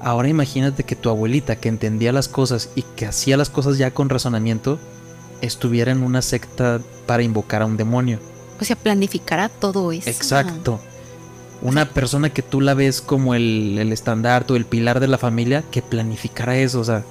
Ahora 0.01 0.29
imagínate 0.29 0.83
que 0.83 0.95
tu 0.95 1.09
abuelita 1.09 1.55
que 1.57 1.69
entendía 1.69 2.13
las 2.13 2.27
cosas 2.27 2.69
y 2.75 2.83
que 2.83 3.05
hacía 3.05 3.35
las 3.37 3.49
cosas 3.49 3.77
ya 3.77 3.91
con 3.91 4.09
razonamiento, 4.09 4.79
estuviera 5.41 5.91
en 5.91 6.03
una 6.03 6.21
secta 6.21 6.79
para 7.05 7.23
invocar 7.23 7.61
a 7.61 7.65
un 7.65 7.77
demonio. 7.77 8.19
O 8.59 8.65
sea, 8.65 8.75
planificará 8.75 9.49
todo 9.49 9.91
eso. 9.91 10.09
Exacto. 10.09 10.79
Una 11.61 11.89
persona 11.89 12.29
que 12.29 12.41
tú 12.41 12.61
la 12.61 12.73
ves 12.73 13.01
como 13.01 13.35
el, 13.35 13.77
el 13.79 13.91
estandarte 13.91 14.53
o 14.53 14.55
el 14.55 14.65
pilar 14.65 14.99
de 14.99 15.07
la 15.07 15.17
familia, 15.17 15.63
que 15.71 15.81
planificara 15.81 16.57
eso, 16.57 16.79
o 16.79 16.83
sea, 16.83 17.03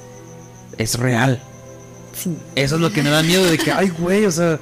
es 0.79 0.99
real. 0.99 1.43
Sí. 2.15 2.37
Eso 2.55 2.77
es 2.77 2.81
lo 2.81 2.91
que 2.91 3.03
me 3.03 3.11
da 3.11 3.23
miedo 3.23 3.45
de 3.45 3.59
que, 3.59 3.71
ay, 3.71 3.91
güey, 3.91 4.25
o 4.25 4.31
sea, 4.31 4.59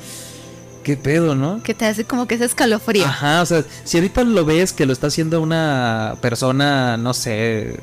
qué 0.82 0.96
pedo, 0.96 1.34
¿no? 1.34 1.62
Que 1.62 1.74
te 1.74 1.84
hace 1.86 2.04
como 2.04 2.26
que 2.26 2.36
ese 2.36 2.44
escalofrío. 2.44 3.04
Ajá, 3.04 3.42
o 3.42 3.46
sea, 3.46 3.64
si 3.84 3.96
ahorita 3.96 4.24
lo 4.24 4.44
ves 4.44 4.72
que 4.72 4.86
lo 4.86 4.92
está 4.92 5.08
haciendo 5.08 5.40
una 5.40 6.16
persona, 6.20 6.96
no 6.96 7.14
sé, 7.14 7.80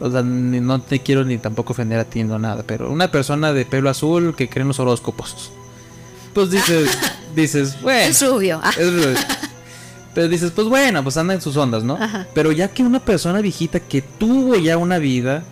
o 0.00 0.10
sea, 0.10 0.22
no 0.22 0.80
te 0.80 1.00
quiero 1.00 1.24
ni 1.24 1.38
tampoco 1.38 1.72
ofender 1.72 1.98
a 1.98 2.04
ti, 2.04 2.22
no 2.24 2.38
nada, 2.38 2.62
pero 2.66 2.90
una 2.90 3.10
persona 3.10 3.52
de 3.52 3.64
pelo 3.64 3.90
azul 3.90 4.34
que 4.36 4.48
cree 4.48 4.62
en 4.62 4.68
los 4.68 4.80
horóscopos. 4.80 5.50
Pues 6.34 6.50
dices, 6.50 6.90
dices, 7.34 7.80
bueno, 7.82 8.10
Es 8.10 8.22
rubio. 8.26 8.60
Ah, 8.62 8.72
es 8.78 8.92
rubio. 8.92 9.18
Pero 10.14 10.28
dices, 10.28 10.50
pues 10.50 10.66
bueno, 10.68 11.02
pues 11.02 11.16
anda 11.16 11.34
en 11.34 11.40
sus 11.40 11.56
ondas, 11.56 11.84
¿no? 11.84 11.94
Ajá. 11.94 12.26
Pero 12.34 12.50
ya 12.52 12.68
que 12.68 12.82
una 12.82 12.98
persona 13.00 13.40
viejita 13.40 13.78
que 13.80 14.02
tuvo 14.02 14.56
ya 14.56 14.76
una 14.76 14.98
vida, 14.98 15.44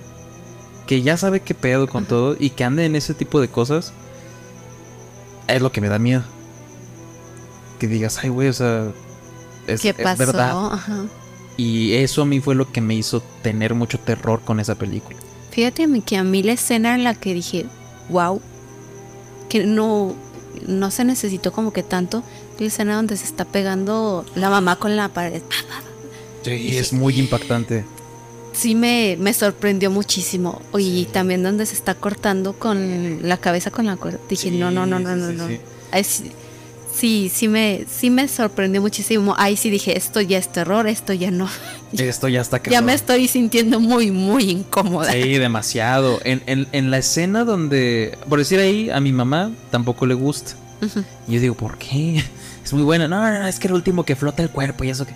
que 0.86 1.02
ya 1.02 1.16
sabe 1.16 1.40
qué 1.40 1.54
pedo 1.54 1.86
con 1.86 2.04
todo 2.04 2.36
y 2.38 2.50
que 2.50 2.64
ande 2.64 2.84
en 2.84 2.96
ese 2.96 3.14
tipo 3.14 3.40
de 3.40 3.48
cosas, 3.48 3.92
es 5.46 5.62
lo 5.62 5.70
que 5.70 5.80
me 5.80 5.88
da 5.88 5.98
miedo. 5.98 6.22
Que 7.78 7.86
digas, 7.86 8.18
ay, 8.22 8.30
güey, 8.30 8.48
o 8.48 8.52
sea, 8.52 8.88
es, 9.66 9.82
¿Qué 9.82 9.90
es 9.90 9.94
pasó? 9.96 10.18
verdad. 10.18 10.72
Ajá. 10.72 11.04
Y 11.56 11.94
eso 11.94 12.22
a 12.22 12.26
mí 12.26 12.40
fue 12.40 12.54
lo 12.54 12.70
que 12.72 12.80
me 12.80 12.94
hizo 12.94 13.22
tener 13.42 13.74
mucho 13.74 13.98
terror 13.98 14.40
con 14.44 14.60
esa 14.60 14.74
película. 14.74 15.16
Fíjate 15.50 15.86
que 16.04 16.16
a 16.16 16.24
mí 16.24 16.42
la 16.42 16.52
escena 16.52 16.94
en 16.94 17.04
la 17.04 17.14
que 17.14 17.34
dije, 17.34 17.66
wow, 18.10 18.40
que 19.48 19.64
no, 19.64 20.14
no 20.66 20.90
se 20.90 21.04
necesitó 21.04 21.52
como 21.52 21.72
que 21.72 21.82
tanto, 21.82 22.22
la 22.58 22.66
escena 22.66 22.96
donde 22.96 23.16
se 23.16 23.24
está 23.24 23.44
pegando 23.44 24.24
la 24.34 24.50
mamá 24.50 24.76
con 24.76 24.96
la 24.96 25.08
pared. 25.08 25.42
Sí, 26.42 26.76
es 26.76 26.92
muy 26.92 27.18
impactante. 27.18 27.84
Sí 28.52 28.74
me, 28.74 29.16
me 29.18 29.34
sorprendió 29.34 29.90
muchísimo. 29.90 30.62
Y 30.78 31.06
también 31.06 31.42
donde 31.42 31.66
se 31.66 31.74
está 31.74 31.94
cortando 31.94 32.54
con 32.54 33.28
la 33.28 33.36
cabeza 33.36 33.70
con 33.70 33.86
la 33.86 33.96
cuerda. 33.96 34.18
Dije, 34.28 34.50
no, 34.50 34.70
no, 34.70 34.86
no, 34.86 34.98
no, 34.98 35.10
Sí, 35.14 35.20
no, 35.20 35.28
sí, 35.30 35.36
no. 35.36 35.48
sí. 36.04 36.32
Sí, 36.96 37.30
sí, 37.32 37.46
me, 37.48 37.84
sí 37.90 38.08
me 38.08 38.26
sorprendió 38.26 38.80
muchísimo. 38.80 39.34
Ahí 39.36 39.56
sí 39.56 39.68
dije, 39.68 39.96
esto 39.98 40.20
ya 40.22 40.38
es 40.38 40.48
terror, 40.50 40.86
esto 40.86 41.12
ya 41.12 41.30
no. 41.30 41.48
Esto 41.92 42.28
ya 42.28 42.40
está 42.40 42.62
Ya 42.62 42.80
me 42.82 42.94
estoy 42.94 43.28
sintiendo 43.28 43.80
muy, 43.80 44.10
muy 44.10 44.50
incómoda. 44.50 45.12
Sí, 45.12 45.38
demasiado. 45.38 46.20
En, 46.24 46.42
en- 46.46 46.66
en 46.72 46.90
la 46.90 46.98
escena 46.98 47.44
donde, 47.44 48.16
por 48.28 48.38
decir 48.38 48.58
ahí, 48.58 48.90
a 48.90 49.00
mi 49.00 49.12
mamá 49.12 49.52
tampoco 49.70 50.06
le 50.06 50.14
gusta. 50.14 50.52
Y 51.28 51.34
yo 51.34 51.40
digo, 51.40 51.54
¿por 51.54 51.78
qué? 51.78 52.22
Es 52.64 52.72
muy 52.72 52.82
buena. 52.82 53.06
No, 53.08 53.20
no, 53.20 53.38
no, 53.40 53.46
es 53.46 53.58
que 53.60 53.68
el 53.68 53.74
último 53.74 54.04
que 54.04 54.16
flota 54.16 54.42
el 54.42 54.50
cuerpo 54.50 54.82
y 54.84 54.90
eso 54.90 55.06
que... 55.06 55.14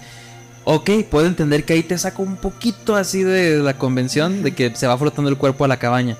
Ok, 0.64 0.90
puedo 1.10 1.26
entender 1.26 1.64
que 1.64 1.72
ahí 1.72 1.82
te 1.82 1.98
saco 1.98 2.22
un 2.22 2.36
poquito 2.36 2.94
así 2.94 3.22
de 3.24 3.58
la 3.58 3.76
convención 3.76 4.42
de 4.44 4.52
que 4.54 4.74
se 4.76 4.86
va 4.86 4.96
flotando 4.96 5.28
el 5.30 5.36
cuerpo 5.36 5.64
a 5.64 5.68
la 5.68 5.78
cabaña. 5.78 6.16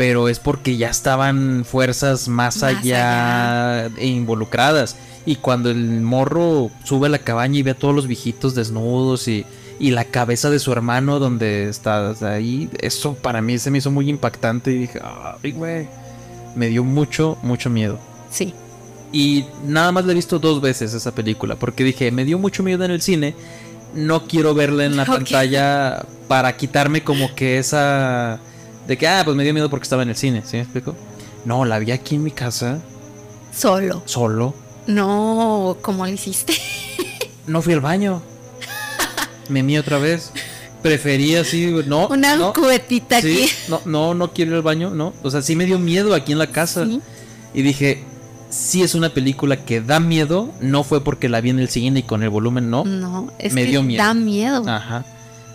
Pero 0.00 0.30
es 0.30 0.38
porque 0.38 0.78
ya 0.78 0.88
estaban 0.88 1.66
fuerzas 1.66 2.26
más, 2.26 2.56
Más 2.56 2.62
allá, 2.62 3.84
e 3.98 4.06
involucradas. 4.06 4.96
Y 5.26 5.36
cuando 5.36 5.68
el 5.68 6.00
morro 6.00 6.70
sube 6.84 7.08
a 7.08 7.10
la 7.10 7.18
cabaña 7.18 7.58
y 7.58 7.62
ve 7.62 7.72
a 7.72 7.74
todos 7.74 7.94
los 7.94 8.06
viejitos 8.06 8.54
desnudos 8.54 9.28
y, 9.28 9.44
y 9.78 9.90
la 9.90 10.06
cabeza 10.06 10.48
de 10.48 10.58
su 10.58 10.72
hermano 10.72 11.18
donde 11.18 11.68
está 11.68 12.14
ahí, 12.22 12.70
eso 12.80 13.12
para 13.12 13.42
mí 13.42 13.58
se 13.58 13.70
me 13.70 13.76
hizo 13.76 13.90
muy 13.90 14.08
impactante 14.08 14.72
y 14.72 14.78
dije, 14.78 15.02
ay, 15.04 15.52
güey, 15.52 15.86
me 16.56 16.68
dio 16.68 16.82
mucho, 16.82 17.36
mucho 17.42 17.68
miedo. 17.68 17.98
Sí. 18.30 18.54
Y 19.12 19.44
nada 19.66 19.92
más 19.92 20.06
la 20.06 20.12
he 20.12 20.14
visto 20.14 20.38
dos 20.38 20.62
veces 20.62 20.94
esa 20.94 21.14
película, 21.14 21.56
porque 21.56 21.84
dije, 21.84 22.10
me 22.10 22.24
dio 22.24 22.38
mucho 22.38 22.62
miedo 22.62 22.86
en 22.86 22.92
el 22.92 23.02
cine, 23.02 23.34
no 23.94 24.26
quiero 24.26 24.54
verla 24.54 24.86
en 24.86 24.96
la 24.96 25.04
pantalla 25.04 26.06
para 26.26 26.56
quitarme 26.56 27.04
como 27.04 27.34
que 27.34 27.58
esa... 27.58 28.40
De 28.86 28.96
que, 28.98 29.06
ah, 29.06 29.22
pues 29.24 29.36
me 29.36 29.44
dio 29.44 29.52
miedo 29.54 29.70
porque 29.70 29.84
estaba 29.84 30.02
en 30.02 30.08
el 30.10 30.16
cine, 30.16 30.42
¿sí 30.44 30.56
me 30.56 30.62
explico? 30.62 30.96
No, 31.44 31.64
la 31.64 31.78
vi 31.78 31.90
aquí 31.92 32.16
en 32.16 32.22
mi 32.24 32.30
casa, 32.30 32.80
Solo. 33.56 34.02
solo. 34.04 34.54
No, 34.86 35.76
¿cómo 35.82 36.04
lo 36.06 36.12
hiciste? 36.12 36.54
No 37.46 37.62
fui 37.62 37.72
al 37.72 37.80
baño. 37.80 38.22
Me 39.48 39.62
mí 39.64 39.76
otra 39.76 39.98
vez. 39.98 40.30
Preferí 40.82 41.34
así, 41.34 41.74
no. 41.86 42.06
Una 42.08 42.36
no, 42.36 42.52
cubetita 42.52 43.20
sí, 43.20 43.42
aquí. 43.44 43.52
no, 43.68 43.80
no, 43.86 44.14
no 44.14 44.32
quiero 44.32 44.52
ir 44.52 44.56
al 44.58 44.62
baño, 44.62 44.90
no. 44.90 45.12
O 45.22 45.30
sea, 45.30 45.42
sí 45.42 45.56
me 45.56 45.64
dio 45.66 45.78
miedo 45.78 46.14
aquí 46.14 46.30
en 46.32 46.38
la 46.38 46.46
casa. 46.46 46.84
Sí. 46.84 47.00
Y 47.52 47.62
dije, 47.62 48.04
sí 48.50 48.82
es 48.82 48.94
una 48.94 49.08
película 49.08 49.64
que 49.64 49.80
da 49.80 49.98
miedo. 49.98 50.50
No 50.60 50.84
fue 50.84 51.02
porque 51.02 51.28
la 51.28 51.40
vi 51.40 51.50
en 51.50 51.58
el 51.58 51.68
cine 51.68 52.00
y 52.00 52.02
con 52.04 52.22
el 52.22 52.30
volumen, 52.30 52.70
no. 52.70 52.84
No, 52.84 53.32
es 53.38 53.52
Me 53.52 53.64
que 53.64 53.70
dio 53.70 53.82
miedo. 53.82 54.04
da 54.04 54.14
miedo. 54.14 54.62
Ajá. 54.68 55.04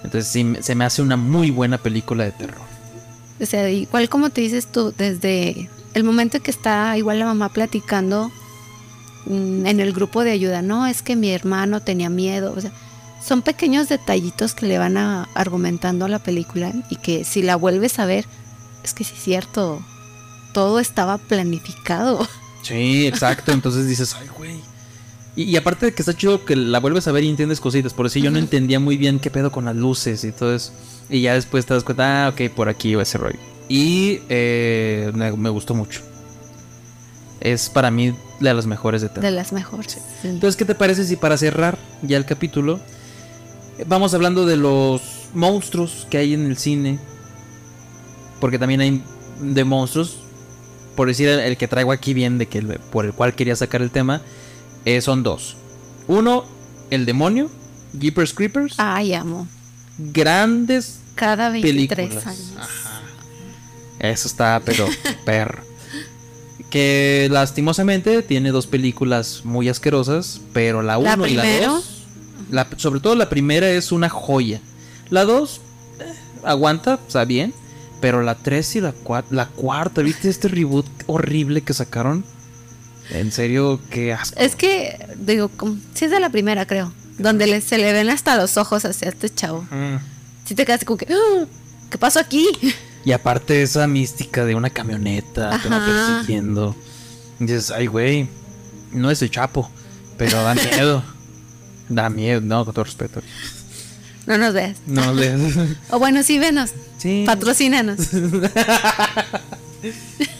Entonces 0.04 0.28
sí, 0.28 0.54
se 0.60 0.76
me 0.76 0.84
hace 0.86 1.02
una 1.02 1.16
muy 1.16 1.50
buena 1.50 1.78
película 1.78 2.26
de 2.26 2.32
terror. 2.32 2.65
O 3.40 3.46
sea, 3.46 3.70
igual 3.70 4.10
como 4.10 4.30
te 4.30 4.42
dices 4.42 4.72
tú, 4.72 4.94
desde 4.98 5.70
el 5.94 6.04
momento 6.04 6.42
que 6.42 6.52
está 6.52 6.98
igual 6.98 7.20
la 7.20 7.26
mamá 7.26 7.50
platicando 7.50 8.32
mm, 9.26 9.66
en 9.66 9.80
el 9.80 9.94
grupo 9.94 10.24
de 10.24 10.32
ayuda, 10.32 10.62
no, 10.62 10.88
es 10.88 11.02
que 11.02 11.16
mi 11.16 11.32
hermano 11.32 11.82
tenía 11.82 12.10
miedo, 12.10 12.54
o 12.56 12.62
sea, 12.62 12.72
son 13.26 13.42
pequeños 13.42 13.90
detallitos 13.90 14.54
que 14.54 14.68
le 14.68 14.78
van 14.78 14.98
a, 14.98 15.28
argumentando 15.34 16.06
a 16.06 16.10
la 16.10 16.20
película 16.20 16.72
y 16.90 16.98
que 16.98 17.24
si 17.24 17.42
la 17.42 17.56
vuelves 17.56 18.00
a 18.00 18.06
ver, 18.06 18.26
es 18.84 18.94
que 18.94 19.04
sí 19.04 19.14
es 19.16 19.24
cierto, 19.24 19.82
todo 20.54 20.80
estaba 20.80 21.18
planificado. 21.18 22.28
Sí, 22.62 23.06
exacto. 23.06 23.52
Entonces 23.52 23.88
dices, 23.88 24.16
ay, 24.20 24.28
güey. 24.28 24.75
Y, 25.36 25.44
y 25.44 25.58
aparte 25.58 25.88
de 25.88 25.94
que 25.94 26.02
está 26.02 26.14
chido 26.14 26.46
que 26.46 26.56
la 26.56 26.80
vuelves 26.80 27.08
a 27.08 27.12
ver 27.12 27.24
y 27.24 27.30
entiendes 27.30 27.60
cositas. 27.60 27.94
Por 27.94 28.06
eso 28.06 28.20
yo 28.20 28.32
no 28.32 28.40
entendía 28.40 28.80
muy 28.80 28.98
bien 28.98 29.20
qué 29.20 29.30
pedo 29.30 29.52
con 29.52 29.66
las 29.66 29.76
luces 29.76 30.24
y 30.24 30.32
todo 30.32 30.56
eso. 30.56 30.72
Y 31.10 31.22
ya 31.22 31.34
después 31.34 31.66
te 31.66 31.74
das 31.74 31.84
cuenta, 31.84 32.26
ah, 32.26 32.30
ok, 32.30 32.50
por 32.56 32.70
aquí 32.70 32.96
va 32.96 33.04
ese 33.04 33.18
rollo. 33.18 33.38
Y 33.68 34.22
eh, 34.30 35.12
me, 35.14 35.32
me 35.34 35.50
gustó 35.50 35.74
mucho. 35.74 36.02
Es 37.42 37.70
para 37.70 37.92
mí 37.92 38.14
de 38.40 38.54
las 38.54 38.66
mejores 38.66 39.02
de. 39.02 39.10
De 39.10 39.32
las 39.32 39.52
mejores. 39.52 39.94
Sí. 40.22 40.28
Entonces, 40.28 40.56
¿qué 40.56 40.66
te 40.66 40.74
parece 40.76 41.04
si 41.06 41.16
para 41.16 41.38
cerrar 41.38 41.78
ya 42.02 42.18
el 42.18 42.26
capítulo 42.26 42.80
vamos 43.88 44.14
hablando 44.14 44.46
de 44.46 44.56
los 44.58 45.02
monstruos 45.34 46.08
que 46.10 46.18
hay 46.18 46.34
en 46.34 46.46
el 46.46 46.58
cine? 46.58 46.98
Porque 48.40 48.58
también 48.60 48.82
hay 48.82 49.04
de 49.42 49.64
monstruos. 49.64 50.18
Por 50.96 51.08
decir 51.08 51.28
el, 51.28 51.40
el 51.42 51.58
que 51.58 51.68
traigo 51.68 51.92
aquí 51.92 52.14
bien, 52.14 52.38
de 52.38 52.48
que 52.48 52.60
el- 52.60 52.80
por 52.92 53.06
el 53.06 53.12
cual 53.14 53.36
quería 53.36 53.56
sacar 53.56 53.82
el 53.82 53.92
tema, 53.92 54.22
eh, 54.86 55.02
son 55.02 55.24
dos. 55.24 55.56
Uno, 56.08 56.46
el 56.92 57.06
demonio, 57.06 57.50
Jeepers 58.00 58.34
Creepers. 58.34 58.76
Ay, 58.78 59.14
amo. 59.14 59.48
Grandes 59.98 61.00
Cada 61.16 61.50
23 61.50 61.88
películas. 62.10 62.28
años. 62.28 62.52
Ajá. 62.58 63.02
Eso 64.00 64.28
está, 64.28 64.62
pero 64.64 64.88
perro. 65.26 65.64
Que 66.70 67.28
lastimosamente 67.32 68.22
tiene 68.22 68.52
dos 68.52 68.68
películas 68.68 69.42
muy 69.46 69.70
asquerosas, 69.70 70.42
pero 70.54 70.82
la 70.82 70.98
La 70.98 71.14
1 71.16 71.28
y 71.28 71.34
la 71.36 71.42
primero. 71.44 71.72
2, 71.76 72.04
la- 72.52 72.68
sobre 72.78 73.00
todo 73.00 73.16
la 73.16 73.30
primera 73.30 73.70
es 73.70 73.92
una 73.92 74.10
joya. 74.10 74.60
La 75.10 75.24
2 75.26 75.62
aguanta, 76.44 77.00
está 77.08 77.24
bien, 77.24 77.54
pero 78.02 78.22
la 78.24 78.36
3 78.36 78.76
y 78.76 78.82
la 78.82 78.92
4, 78.92 79.34
la 79.36 79.48
cuarta, 79.48 80.02
¿viste 80.02 80.30
este 80.30 80.48
reboot 80.50 80.86
horrible 81.08 81.62
que 81.62 81.74
sacaron? 81.74 82.26
En 83.12 83.32
serio, 83.32 83.80
qué 83.90 84.14
asco. 84.14 84.40
Es 84.40 84.56
que, 84.56 84.98
digo, 85.18 85.50
como- 85.50 85.78
sí 85.94 86.06
es 86.06 86.12
de 86.12 86.20
la 86.20 86.30
primera, 86.30 86.66
creo. 86.66 86.92
Donde 87.18 87.48
le- 87.48 87.62
se 87.62 87.78
le 87.78 87.94
ven 87.94 88.10
hasta 88.10 88.36
los 88.36 88.58
ojos 88.58 88.84
hacia 88.86 89.10
este 89.10 89.30
chavo. 89.34 89.62
Mm. 89.72 89.98
Si 90.46 90.56
te 90.56 90.66
quedas 90.66 90.84
como 90.84 90.98
que, 90.98 91.08
"Ah, 91.12 91.46
¿qué 91.90 91.98
pasó 91.98 92.20
aquí? 92.20 92.48
Y 93.06 93.12
aparte 93.12 93.62
esa 93.62 93.86
mística 93.86 94.46
de 94.46 94.56
una 94.56 94.72
camioneta 94.72 95.60
que 95.62 95.70
va 95.70 95.78
Ajá. 95.78 96.16
persiguiendo. 96.18 96.76
Y 97.40 97.46
dices, 97.46 97.70
ay, 97.70 97.86
güey, 97.86 98.28
no 98.92 99.12
es 99.12 99.22
el 99.22 99.30
Chapo, 99.30 99.70
pero 100.18 100.42
da 100.42 100.56
miedo. 100.56 101.04
da 101.88 102.10
miedo, 102.10 102.42
no, 102.42 102.66
con 102.66 102.74
todo 102.74 102.84
respeto. 102.86 103.22
No 104.26 104.40
nos 104.40 104.56
veas. 104.56 104.78
No 104.88 105.14
le... 105.14 105.36
O 105.92 106.00
bueno, 106.00 106.24
sí, 106.24 106.40
venos. 106.40 106.72
Sí. 106.98 107.26
Patrocínanos. 107.28 108.00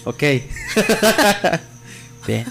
ok. 0.06 0.24
Bien. 2.28 2.46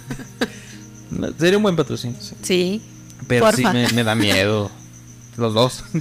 Sería 1.39 1.57
un 1.57 1.63
buen 1.63 1.77
patrocinio, 1.77 2.17
sí. 2.21 2.35
Sí. 2.43 2.83
Pero 3.29 3.51
sí 3.53 3.63
Porfa. 3.63 3.73
me, 3.73 3.89
me 3.93 4.05
da 4.05 4.15
miedo. 4.15 4.71
Los 5.37 5.55
dos. 5.55 5.85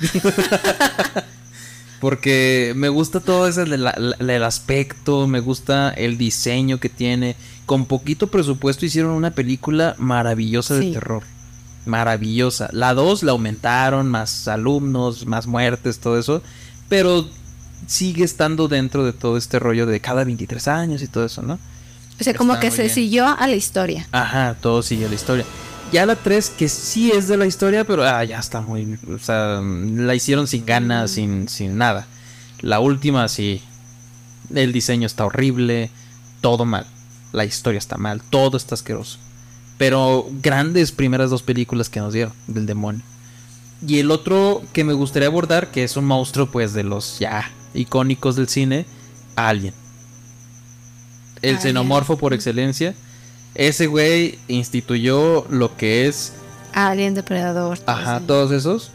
Porque 2.00 2.74
me 2.76 2.90
gusta 2.90 3.22
todo 3.22 3.48
ese 3.48 3.62
el 3.64 4.44
aspecto, 4.44 5.26
me 5.28 5.40
gusta 5.40 5.90
el 5.92 6.18
diseño 6.18 6.78
que 6.80 6.90
tiene. 6.90 7.36
Con 7.66 7.86
poquito 7.86 8.28
presupuesto 8.28 8.86
hicieron 8.86 9.12
una 9.12 9.32
película 9.32 9.96
maravillosa 9.98 10.76
de 10.76 10.82
Sí. 10.82 10.92
terror. 10.92 11.24
Maravillosa. 11.86 12.70
La 12.74 12.94
2 12.94 13.24
la 13.24 13.32
aumentaron, 13.32 14.10
más 14.10 14.48
alumnos, 14.50 15.26
más 15.26 15.48
muertes, 15.48 16.00
todo 16.00 16.20
eso. 16.20 16.44
Pero 16.90 17.26
sigue 17.88 18.26
estando 18.26 18.68
dentro 18.68 19.06
de 19.06 19.14
todo 19.14 19.38
este 19.38 19.60
rollo 19.60 19.86
de 19.86 20.02
cada 20.02 20.26
23 20.26 20.68
años 20.68 21.02
y 21.02 21.08
todo 21.08 21.26
eso, 21.26 21.42
¿no? 21.42 21.58
O 22.20 22.24
sea, 22.24 22.34
como 22.34 22.60
que 22.60 22.72
se 22.72 22.84
bien. 22.84 22.94
siguió 22.94 23.28
a 23.28 23.48
la 23.48 23.56
historia. 23.56 24.08
Ajá, 24.12 24.56
todo 24.62 24.82
sigue 24.84 25.10
la 25.10 25.16
historia. 25.16 25.46
Ya 25.92 26.06
la 26.06 26.16
3, 26.16 26.50
que 26.58 26.70
sí 26.70 27.12
es 27.12 27.28
de 27.28 27.38
la 27.38 27.46
historia, 27.46 27.86
pero 27.86 28.04
ah, 28.04 28.24
ya 28.24 28.40
está 28.40 28.62
muy. 28.62 28.98
O 29.14 29.20
sea, 29.20 29.60
mm, 29.62 30.06
la 30.06 30.16
hicieron 30.16 30.48
sin 30.48 30.66
ganas, 30.66 31.12
sin, 31.12 31.48
sin 31.48 31.78
nada. 31.78 32.08
La 32.62 32.80
última, 32.80 33.28
sí. 33.28 33.62
El 34.54 34.74
diseño 34.74 35.06
está 35.06 35.26
horrible, 35.26 35.92
todo 36.42 36.66
mal. 36.66 36.86
La 37.32 37.46
historia 37.46 37.78
está 37.78 37.98
mal, 37.98 38.22
todo 38.22 38.58
está 38.58 38.76
asqueroso. 38.76 39.20
Pero 39.78 40.28
grandes 40.42 40.92
primeras 40.92 41.30
dos 41.30 41.44
películas 41.44 41.90
que 41.90 42.00
nos 42.00 42.14
dieron 42.14 42.34
del 42.48 42.66
demonio. 42.66 43.04
Y 43.86 44.00
el 44.00 44.12
otro 44.12 44.62
que 44.72 44.84
me 44.84 44.94
gustaría 44.94 45.28
abordar, 45.28 45.72
que 45.72 45.84
es 45.84 45.98
un 45.98 46.06
monstruo, 46.06 46.50
pues 46.50 46.74
de 46.74 46.84
los 46.84 47.20
ya 47.20 47.52
icónicos 47.74 48.36
del 48.36 48.48
cine, 48.48 48.86
Alien. 49.36 49.74
El 51.44 51.50
Alien. 51.58 51.62
xenomorfo 51.62 52.18
por 52.18 52.34
excelencia. 52.34 52.96
Ese 53.54 53.86
güey 53.86 54.40
instituyó 54.48 55.46
lo 55.52 55.78
que 55.78 56.08
es, 56.08 56.34
Alien 56.74 57.14
Depredador. 57.14 57.78
ajá, 57.86 58.20
todos 58.22 58.52
esos. 58.52 58.90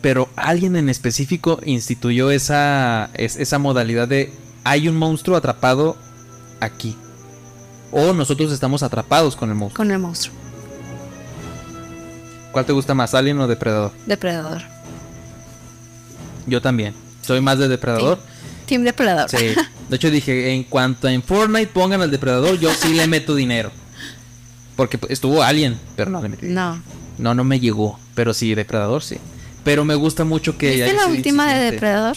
Pero 0.00 0.28
alguien 0.36 0.76
en 0.76 0.88
específico 0.88 1.58
instituyó 1.64 2.30
esa, 2.30 3.10
es- 3.14 3.36
esa 3.36 3.58
modalidad 3.58 4.08
de 4.08 4.32
hay 4.64 4.88
un 4.88 4.96
monstruo 4.96 5.36
atrapado 5.36 5.96
aquí. 6.60 6.96
O 7.92 8.12
nosotros 8.14 8.50
estamos 8.52 8.82
atrapados 8.82 9.36
con 9.36 9.48
el 9.50 9.54
monstruo. 9.56 9.76
Con 9.84 9.90
el 9.92 9.98
monstruo. 9.98 10.34
¿Cuál 12.52 12.64
te 12.64 12.72
gusta 12.72 12.94
más, 12.94 13.14
Alien 13.14 13.38
o 13.40 13.46
Depredador? 13.46 13.92
Depredador. 14.06 14.62
Yo 16.46 16.62
también. 16.62 16.94
Soy 17.22 17.40
más 17.40 17.58
de 17.58 17.68
depredador. 17.68 18.18
Team 18.66 18.82
Depredador. 18.84 19.28
Sí. 19.30 19.54
De 19.88 19.96
hecho 19.96 20.10
dije, 20.10 20.52
en 20.52 20.64
cuanto 20.64 21.08
en 21.08 21.22
Fortnite 21.22 21.68
pongan 21.68 22.02
al 22.02 22.10
depredador, 22.10 22.58
yo 22.58 22.72
sí 22.74 22.94
le 22.94 23.06
meto 23.06 23.34
dinero. 23.34 23.70
Porque 24.74 24.98
estuvo 25.08 25.42
Alien, 25.42 25.78
pero 25.96 26.10
no 26.10 26.20
le 26.22 26.28
metí. 26.28 26.46
No. 26.46 26.80
No, 27.18 27.34
no 27.34 27.44
me 27.44 27.60
llegó. 27.60 27.98
Pero 28.14 28.34
sí, 28.34 28.54
depredador 28.54 29.02
sí. 29.02 29.16
Pero 29.64 29.84
me 29.84 29.94
gusta 29.94 30.24
mucho 30.24 30.58
que... 30.58 30.70
¿Viste 30.72 30.92
la 30.92 31.06
última 31.06 31.52
de. 31.54 31.70
Depredador? 31.72 32.16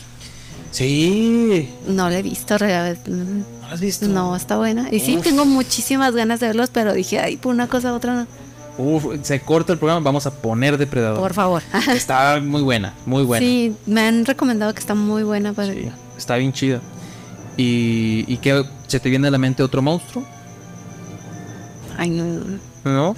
Sí. 0.71 1.69
No 1.87 2.09
la 2.09 2.19
he 2.19 2.21
visto, 2.21 2.57
real- 2.57 2.99
¿No 3.07 3.67
la 3.67 3.73
has 3.73 3.79
visto? 3.79 4.07
No, 4.07 4.35
está 4.35 4.57
buena. 4.57 4.87
Y 4.91 4.99
sí, 4.99 5.17
tengo 5.23 5.45
muchísimas 5.45 6.13
ganas 6.13 6.39
de 6.39 6.47
verlos, 6.47 6.69
pero 6.71 6.93
dije, 6.93 7.19
ay, 7.19 7.37
por 7.37 7.53
una 7.53 7.67
cosa 7.67 7.91
u 7.91 7.95
otra 7.95 8.13
no. 8.13 8.27
Uf, 8.77 9.05
se 9.23 9.41
corta 9.41 9.73
el 9.73 9.79
programa, 9.79 9.99
vamos 10.03 10.25
a 10.25 10.31
poner 10.31 10.77
depredador. 10.77 11.19
Por 11.19 11.33
favor. 11.33 11.63
Está 11.91 12.39
muy 12.39 12.61
buena, 12.61 12.93
muy 13.05 13.23
buena. 13.23 13.45
Sí, 13.45 13.73
me 13.85 14.01
han 14.01 14.25
recomendado 14.25 14.73
que 14.73 14.79
está 14.79 14.95
muy 14.95 15.23
buena. 15.23 15.53
Pero... 15.53 15.73
Sí, 15.73 15.89
está 16.17 16.37
bien 16.37 16.53
chida. 16.53 16.81
¿Y, 17.59 18.23
y 18.29 18.37
qué 18.37 18.63
se 18.87 19.01
te 19.01 19.09
viene 19.09 19.27
a 19.27 19.31
la 19.31 19.37
mente 19.37 19.63
otro 19.63 19.81
monstruo? 19.81 20.25
Ay, 21.97 22.09
no, 22.09 22.57
no. 22.85 23.17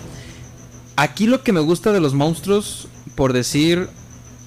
Aquí 0.95 1.27
lo 1.27 1.43
que 1.43 1.53
me 1.53 1.59
gusta 1.59 1.91
de 1.91 1.99
los 1.99 2.15
monstruos, 2.15 2.87
por 3.13 3.33
decir, 3.33 3.87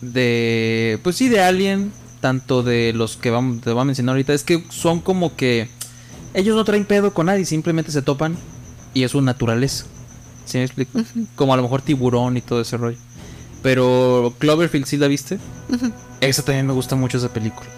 de. 0.00 0.98
Pues 1.04 1.14
sí, 1.14 1.28
de 1.28 1.40
Alien, 1.40 1.92
tanto 2.20 2.64
de 2.64 2.92
los 2.92 3.16
que 3.16 3.30
vamos, 3.30 3.60
te 3.60 3.70
voy 3.70 3.82
a 3.82 3.84
mencionar 3.84 4.14
ahorita, 4.14 4.34
es 4.34 4.42
que 4.42 4.64
son 4.68 4.98
como 4.98 5.36
que. 5.36 5.68
Ellos 6.34 6.56
no 6.56 6.64
traen 6.64 6.86
pedo 6.86 7.14
con 7.14 7.26
nadie, 7.26 7.44
simplemente 7.44 7.92
se 7.92 8.02
topan 8.02 8.36
y 8.94 9.04
es 9.04 9.12
su 9.12 9.20
naturaleza. 9.20 9.84
¿Sí 10.44 10.58
me 10.58 10.64
explico? 10.64 11.00
Como 11.36 11.54
a 11.54 11.56
lo 11.56 11.62
mejor 11.62 11.82
tiburón 11.82 12.36
y 12.36 12.40
todo 12.40 12.60
ese 12.60 12.76
rollo. 12.76 12.98
Pero 13.62 14.34
Cloverfield, 14.40 14.86
¿sí 14.86 14.96
la 14.96 15.06
viste? 15.06 15.38
Esa 16.20 16.42
también 16.42 16.66
me 16.66 16.72
gusta 16.72 16.96
mucho 16.96 17.18
esa 17.18 17.32
película. 17.32 17.68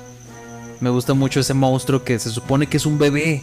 Me 0.80 0.90
gusta 0.90 1.14
mucho 1.14 1.40
ese 1.40 1.54
monstruo 1.54 2.04
que 2.04 2.18
se 2.18 2.30
supone 2.30 2.66
que 2.66 2.76
es 2.76 2.86
un 2.86 2.98
bebé. 2.98 3.42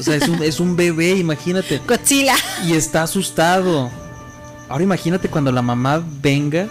O 0.00 0.02
sea, 0.02 0.14
es 0.16 0.28
un, 0.28 0.42
es 0.42 0.60
un 0.60 0.76
bebé, 0.76 1.10
imagínate. 1.16 1.80
Godzilla. 1.86 2.34
Y 2.66 2.72
está 2.74 3.02
asustado. 3.02 3.90
Ahora 4.68 4.84
imagínate 4.84 5.28
cuando 5.28 5.50
la 5.52 5.62
mamá 5.62 6.02
venga. 6.22 6.68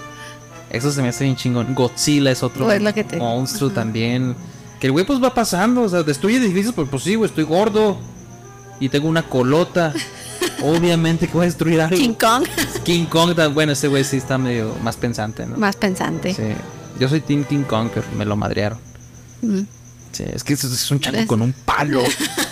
Eso 0.70 0.92
se 0.92 1.02
me 1.02 1.10
hace 1.10 1.24
bien 1.24 1.36
chingón. 1.36 1.74
Godzilla 1.74 2.32
es 2.32 2.44
otro 2.44 2.66
Pues 2.66 2.82
que 2.94 3.04
te- 3.04 3.18
monstruo 3.18 3.70
también. 3.70 4.36
Que 4.80 4.88
el 4.88 4.92
güey 4.94 5.06
pues 5.06 5.22
va 5.22 5.34
pasando. 5.34 5.82
O 5.82 5.90
sea, 5.90 6.04
destruye 6.04 6.38
edificios, 6.38 6.74
pues, 6.74 6.88
pues 6.90 7.04
sí, 7.04 7.16
güey, 7.16 7.30
estoy 7.30 7.44
gordo. 7.46 7.98
Y 8.80 8.90
tengo 8.90 9.08
una 9.08 9.24
colota. 9.24 9.94
Obviamente 10.64 11.28
que 11.28 11.34
voy 11.34 11.44
a 11.44 11.46
destruir 11.46 11.82
algo. 11.82 11.96
King 11.96 12.14
Kong. 12.14 12.44
King 12.84 13.06
Kong, 13.06 13.34
bueno, 13.54 13.72
ese 13.74 13.88
güey 13.88 14.04
sí 14.04 14.18
está 14.18 14.38
medio 14.38 14.74
más 14.84 14.96
pensante, 14.98 15.46
¿no? 15.46 15.58
Más 15.58 15.76
pensante. 15.76 16.34
Sí. 16.34 16.44
Yo 17.00 17.08
soy 17.10 17.22
Team 17.22 17.44
King 17.44 17.64
Kong, 17.64 17.90
que 17.92 18.02
me 18.18 18.26
lo 18.26 18.36
madrearon. 18.36 18.80
Mm. 19.42 19.62
Sí, 20.12 20.24
es 20.34 20.44
que 20.44 20.54
eso 20.54 20.68
es 20.68 20.92
un 20.92 21.00
chango 21.00 21.20
Es- 21.20 21.26
con 21.28 21.42
un 21.42 21.54
palo. 21.54 22.04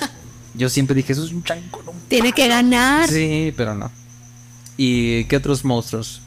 Yo 0.53 0.69
siempre 0.69 0.95
dije, 0.95 1.13
eso 1.13 1.25
es 1.25 1.31
un 1.31 1.43
chango 1.43 1.63
con 1.71 1.89
un 1.89 1.95
Tiene 2.07 2.31
que 2.31 2.47
ganar. 2.47 3.09
Sí, 3.09 3.53
pero 3.57 3.75
no. 3.75 3.91
¿Y 4.77 5.25
qué 5.25 5.37
otros 5.37 5.65
monstruos? 5.65 6.21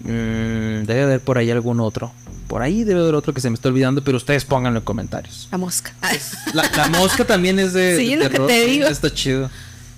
Mm, 0.00 0.84
debe 0.84 1.02
haber 1.04 1.20
por 1.20 1.38
ahí 1.38 1.50
algún 1.50 1.80
otro. 1.80 2.12
Por 2.48 2.62
ahí 2.62 2.84
debe 2.84 3.00
haber 3.00 3.14
otro 3.14 3.32
que 3.32 3.40
se 3.40 3.48
me 3.50 3.54
está 3.54 3.68
olvidando, 3.68 4.02
pero 4.04 4.16
ustedes 4.16 4.44
pónganlo 4.44 4.78
en 4.80 4.84
comentarios. 4.84 5.48
La 5.50 5.58
mosca. 5.58 5.92
La, 6.52 6.70
la 6.76 6.88
mosca 6.88 7.24
también 7.26 7.58
es 7.58 7.72
de, 7.72 7.96
Sí, 7.98 8.16
de 8.16 8.24
lo 8.24 8.30
que 8.30 8.38
te 8.40 8.66
digo. 8.66 8.86
Está 8.86 9.12
chido. 9.12 9.50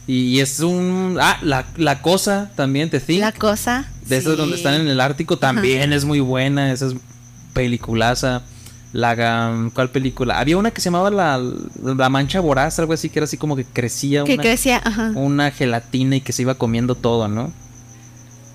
Y, 0.07 0.39
es 0.39 0.61
un... 0.61 1.19
Ah, 1.21 1.39
la, 1.43 1.67
la 1.77 2.01
cosa 2.01 2.53
también, 2.55 2.91
te 2.91 3.03
La 3.19 3.33
cosa. 3.33 3.89
De 4.07 4.19
esas 4.19 4.33
sí. 4.35 4.39
donde 4.39 4.57
están 4.57 4.75
en 4.75 4.87
el 4.87 5.01
Ártico 5.01 5.39
también 5.39 5.93
es 5.93 6.05
muy 6.05 6.21
buena. 6.21 6.73
Esa 6.73 6.87
es 6.87 6.95
peliculaza. 7.53 8.43
La, 8.97 9.15
gam- 9.15 9.71
¿Cuál 9.75 9.91
película? 9.91 10.39
Había 10.41 10.57
una 10.57 10.71
que 10.71 10.81
se 10.81 10.87
llamaba 10.87 11.11
La, 11.11 11.39
la 11.83 12.09
Mancha 12.09 12.41
Voraz, 12.41 12.79
algo 12.79 12.95
así, 12.95 13.11
que 13.11 13.19
era 13.19 13.25
así 13.25 13.37
como 13.37 13.55
que 13.57 13.65
crecía 13.65 14.25
Que 14.25 14.35
una, 14.35 14.43
crecía, 14.43 14.81
ajá. 14.83 15.13
una 15.15 15.51
gelatina 15.51 16.17
y 16.17 16.21
que 16.23 16.33
se 16.33 16.43
iba 16.43 16.55
comiendo 16.55 16.95
todo, 16.95 17.29
¿no? 17.29 17.53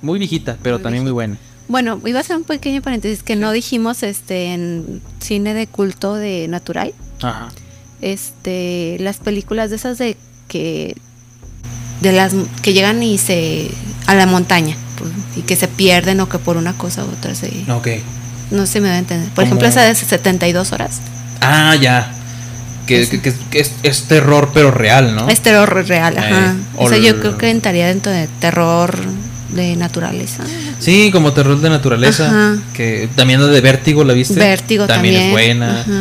Muy 0.01 0.17
viejita, 0.17 0.57
pero 0.63 0.77
Muy 0.77 0.83
también 0.83 1.03
muy 1.03 1.11
buena. 1.11 1.37
Bueno, 1.67 2.01
iba 2.05 2.17
a 2.17 2.21
hacer 2.21 2.35
un 2.37 2.43
pequeño 2.43 2.81
paréntesis 2.81 3.21
que 3.23 3.35
no 3.35 3.51
dijimos 3.51 4.01
este 4.03 4.53
en 4.53 5.01
cine 5.19 5.53
de 5.53 5.67
culto 5.67 6.15
de 6.15 6.47
natural. 6.47 6.93
Ajá. 7.21 7.49
Este, 8.01 8.97
las 8.99 9.17
películas 9.17 9.69
de 9.69 9.75
esas 9.75 9.97
de 9.99 10.17
que 10.47 10.95
de 12.01 12.11
las 12.13 12.33
que 12.63 12.73
llegan 12.73 13.03
y 13.03 13.19
se 13.19 13.69
a 14.07 14.15
la 14.15 14.25
montaña 14.25 14.75
pues, 14.97 15.11
y 15.37 15.41
que 15.43 15.55
se 15.55 15.67
pierden 15.67 16.19
o 16.19 16.27
que 16.27 16.39
por 16.39 16.57
una 16.57 16.73
cosa 16.75 17.05
u 17.05 17.09
otra 17.09 17.35
se 17.35 17.63
Ok. 17.71 17.87
No 18.51 18.65
se 18.67 18.79
me 18.81 18.89
va 18.89 18.95
a 18.95 18.99
entender. 18.99 19.29
Por 19.31 19.43
ejemplo, 19.45 19.67
esa 19.67 19.81
de 19.83 19.95
72 19.95 20.71
horas. 20.71 20.99
Ah, 21.41 21.75
ya. 21.75 22.11
Que, 22.85 23.07
que- 23.07 23.21
que- 23.21 23.33
que 23.49 23.59
es, 23.59 23.71
es 23.83 24.03
terror, 24.03 24.51
pero 24.53 24.71
real, 24.71 25.15
¿no? 25.15 25.29
Es 25.29 25.39
terror 25.41 25.87
real, 25.87 26.17
ajá. 26.17 26.51
Eh, 26.51 26.55
o 26.77 26.87
Esa 26.87 26.97
yo 26.97 27.19
creo 27.19 27.37
que 27.37 27.49
entraría 27.49 27.87
dentro 27.87 28.11
de 28.11 28.27
terror 28.39 28.97
de 29.49 29.75
naturaleza. 29.75 30.43
Sí, 30.79 31.09
como 31.11 31.31
terror 31.33 31.59
de 31.61 31.69
naturaleza. 31.69 32.27
Ajá. 32.27 32.57
Que 32.73 33.07
también 33.15 33.39
la 33.41 33.47
de 33.47 33.61
Vértigo, 33.61 34.03
¿la 34.03 34.13
viste? 34.13 34.35
Vértigo 34.35 34.87
también. 34.87 35.15
es 35.21 35.31
buena. 35.31 35.81
Ajá. 35.81 35.91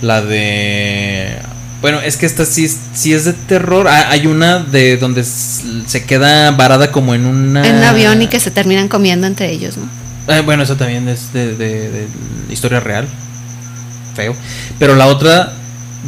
La 0.00 0.22
de. 0.22 1.36
Bueno, 1.80 2.00
es 2.00 2.16
que 2.16 2.26
esta 2.26 2.44
sí, 2.44 2.64
es- 2.64 2.78
sí 2.94 3.12
es 3.12 3.24
de 3.24 3.32
terror. 3.32 3.86
Ah, 3.88 4.06
hay 4.10 4.26
una 4.26 4.58
de 4.60 4.96
donde 4.96 5.24
se 5.24 6.04
queda 6.04 6.50
varada 6.52 6.90
como 6.90 7.14
en 7.14 7.26
una. 7.26 7.66
En 7.68 7.76
un 7.76 7.82
avión 7.84 8.22
y 8.22 8.28
que 8.28 8.40
se 8.40 8.50
terminan 8.50 8.88
comiendo 8.88 9.26
entre 9.26 9.50
ellos, 9.52 9.76
¿no? 9.76 9.88
Eh, 10.28 10.42
bueno, 10.44 10.62
eso 10.62 10.76
también 10.76 11.08
es 11.08 11.32
de, 11.32 11.56
de- 11.56 11.90
de 11.90 12.06
historia 12.50 12.80
real. 12.80 13.08
Feo. 14.14 14.34
Pero 14.78 14.94
la 14.94 15.06
otra 15.06 15.52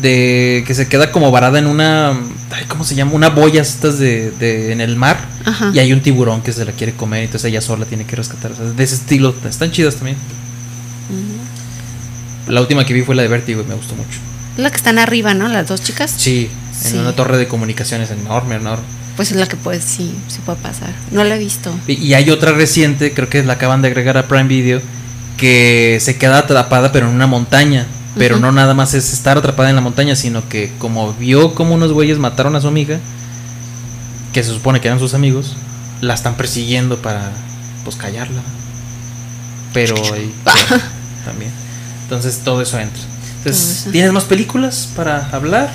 de 0.01 0.65
que 0.67 0.75
se 0.75 0.89
queda 0.89 1.11
como 1.13 1.31
varada 1.31 1.59
en 1.59 1.67
una. 1.67 2.11
ay, 2.11 2.65
¿Cómo 2.69 2.85
se 2.85 2.95
llama? 2.95 3.13
Una 3.13 3.31
boya 3.31 3.63
estas 3.63 3.99
de, 3.99 4.31
de- 4.33 4.73
en 4.73 4.81
el 4.81 4.97
mar. 4.97 5.19
Ajá. 5.45 5.71
Y 5.75 5.79
hay 5.79 5.93
un 5.93 6.01
tiburón 6.01 6.43
que 6.43 6.53
se 6.53 6.65
la 6.65 6.73
quiere 6.73 6.93
comer. 6.95 7.25
Entonces 7.25 7.49
ella 7.51 7.61
sola 7.61 7.87
tiene 7.87 8.05
que 8.05 8.17
rescatar. 8.17 8.53
o 8.53 8.57
sea, 8.57 8.65
de 8.67 8.85
ese 8.85 8.95
estilo. 8.97 9.35
Están 9.49 9.71
chidas 9.73 9.97
también. 9.97 10.17
La 12.49 12.61
última 12.61 12.85
que 12.85 12.93
vi 12.93 13.03
fue 13.03 13.15
la 13.15 13.23
de 13.23 13.29
Vertigo 13.29 13.63
y 13.63 13.65
me 13.65 13.75
gustó 13.75 13.95
mucho. 13.95 14.19
La 14.57 14.71
que 14.71 14.77
están 14.77 14.99
arriba, 14.99 15.35
¿no? 15.35 15.49
Las 15.49 15.67
dos 15.67 15.83
chicas. 15.83 16.13
Sí, 16.17 16.51
en 16.85 16.91
Sí. 16.93 16.97
una 16.99 17.13
torre 17.13 17.39
de 17.39 17.49
comunicaciones 17.49 18.11
enorme, 18.11 18.57
enorme. 18.57 18.85
Pues 19.17 19.31
es 19.31 19.37
la 19.37 19.47
que 19.47 19.57
puede, 19.57 19.81
sí, 19.81 20.15
sí 20.29 20.41
puede 20.45 20.59
pasar. 20.59 20.93
No 21.13 21.23
la 21.23 21.37
he 21.37 21.39
visto. 21.39 21.73
Y, 21.87 22.15
hay 22.15 22.31
otra 22.31 22.53
reciente, 22.53 23.15
creo 23.15 23.29
que 23.29 23.43
la 23.45 23.55
acaban 23.55 23.81
de 23.81 23.89
agregar 23.89 24.17
a 24.17 24.27
Prime 24.27 24.49
Video, 24.49 24.81
que 25.37 25.99
se 26.01 26.17
queda 26.17 26.39
atrapada 26.39 26.91
pero 26.93 27.09
en 27.09 27.15
una 27.15 27.27
montaña. 27.27 27.87
Pero 28.17 28.39
no 28.39 28.53
nada 28.53 28.75
más 28.75 28.95
es 28.95 29.13
estar 29.13 29.37
atrapada 29.37 29.71
en 29.71 29.75
la 29.75 29.81
montaña, 29.81 30.15
sino 30.15 30.49
que 30.49 30.71
como 30.79 31.13
vio 31.15 31.53
como 31.57 31.75
unos 31.75 31.93
güeyes 31.93 32.19
mataron 32.19 32.55
a 32.55 32.61
su 32.61 32.69
amiga, 32.69 33.01
que 34.33 34.45
se 34.45 34.53
supone 34.53 34.81
que 34.81 34.87
eran 34.87 35.01
sus 35.01 35.15
amigos, 35.15 35.57
la 36.01 36.15
están 36.15 36.37
persiguiendo 36.37 36.99
para 36.99 37.33
pues 37.83 37.97
callarla. 37.97 38.41
Pero 39.73 39.97
queda 39.97 40.23
también. 41.25 41.51
Entonces 42.05 42.41
todo 42.45 42.63
eso 42.63 42.79
entra. 42.79 43.03
Entonces. 43.39 43.89
¿tienes 43.91 44.13
más 44.13 44.25
películas 44.25 44.89
para 44.95 45.29
hablar? 45.31 45.71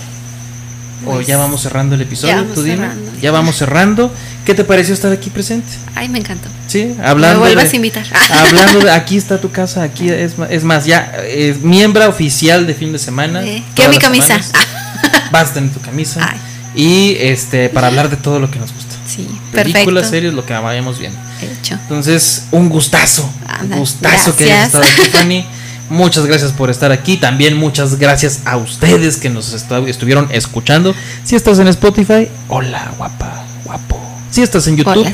¿O 1.06 1.14
Pues, 1.14 1.28
ya 1.28 1.38
vamos 1.38 1.62
cerrando 1.62 1.96
el 1.96 2.02
episodio? 2.02 2.34
ya 2.36 2.42
vamos 2.42 2.56
Tú 2.56 2.64
dime. 2.64 2.78
cerrando. 2.78 3.12
Ya 3.22 3.32
vamos 3.32 3.56
cerrando. 3.58 4.14
¿Qué 4.46 4.54
te 4.54 4.64
pareció 4.64 4.94
estar 4.94 5.12
aquí 5.12 5.30
presente? 5.30 5.68
Ay, 5.96 6.10
me 6.10 6.20
encantó. 6.20 6.50
Sí, 6.68 6.96
hablando 7.04 7.40
me 7.40 7.48
vuelvas 7.48 7.66
de, 7.66 7.70
a 7.72 7.76
invitar. 7.76 8.06
hablando 8.32 8.80
de 8.80 8.92
aquí 8.92 9.18
está 9.18 9.40
tu 9.40 9.52
casa, 9.52 9.84
aquí 9.84 10.10
es, 10.10 10.34
es 10.50 10.64
más, 10.64 10.86
ya 10.86 11.14
es 11.28 11.62
miembro 11.62 12.08
oficial 12.08 12.66
de 12.68 12.74
fin 12.74 12.92
de 12.92 13.00
semana. 13.00 13.44
Eh, 13.44 13.64
quiero 13.76 13.92
mi 13.92 13.98
camisa. 14.00 14.40
Vas 15.32 15.52
a 15.52 15.54
tener 15.54 15.72
tu 15.72 15.82
camisa. 15.82 16.28
Ay. 16.32 16.40
Y 16.76 17.16
este 17.20 17.70
para 17.70 17.88
hablar 17.88 18.10
de 18.10 18.18
todo 18.18 18.40
lo 18.40 18.50
que 18.52 18.60
nos 18.60 18.74
gusta. 18.74 18.96
Sí, 19.08 19.28
Películas, 19.52 20.10
series, 20.10 20.34
lo 20.34 20.46
que 20.46 20.54
vayamos 20.54 21.00
viendo. 21.00 21.20
Hecho. 21.42 21.74
Entonces, 21.76 22.46
un 22.52 22.70
gustazo. 22.70 23.28
Anda, 23.48 23.76
un 23.76 23.82
gustazo 23.82 24.36
que 24.36 24.44
hayas 24.44 24.68
estado 24.68 24.84
aquí, 24.84 25.10
Fanny. 25.10 25.46
Muchas 25.90 26.26
gracias 26.26 26.52
por 26.52 26.70
estar 26.70 26.92
aquí. 26.92 27.18
También 27.18 27.58
muchas 27.58 27.98
gracias 27.98 28.42
a 28.46 28.58
ustedes 28.58 29.18
que 29.18 29.30
nos 29.30 29.54
estuvieron 29.54 30.28
escuchando. 30.32 30.94
Si 31.24 31.36
estás 31.36 31.60
en 31.60 31.68
Spotify, 31.68 32.28
hola, 32.48 32.94
guapa, 32.98 33.44
guapo. 33.66 34.00
Si 34.30 34.42
estás 34.42 34.68
en 34.68 34.78
YouTube, 34.78 35.00
Hola, 35.00 35.12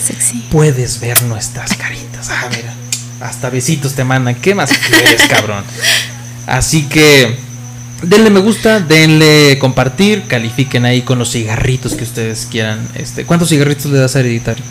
puedes 0.52 1.00
ver 1.00 1.22
nuestras 1.24 1.74
caritas. 1.76 2.30
Ah, 2.30 2.50
mira. 2.50 2.74
Hasta 3.22 3.50
besitos 3.50 3.94
te 3.94 4.04
mandan. 4.04 4.36
¿Qué 4.36 4.54
más 4.54 4.72
quieres, 4.72 5.24
cabrón? 5.30 5.64
Así 6.46 6.84
que 6.84 7.38
denle 8.02 8.30
me 8.30 8.42
gusta, 8.42 8.82
denle 8.82 9.58
compartir, 9.60 10.24
califiquen 10.28 10.86
ahí 10.86 11.02
con 11.02 11.18
los 11.18 11.32
cigarritos 11.32 11.94
que 11.96 12.04
ustedes 12.04 12.48
quieran. 12.52 12.88
Este, 12.96 13.26
¿cuántos 13.26 13.50
cigarritos 13.50 13.86
le 13.86 14.00
das 14.00 14.16
a 14.16 14.20
hereditario? 14.20 14.64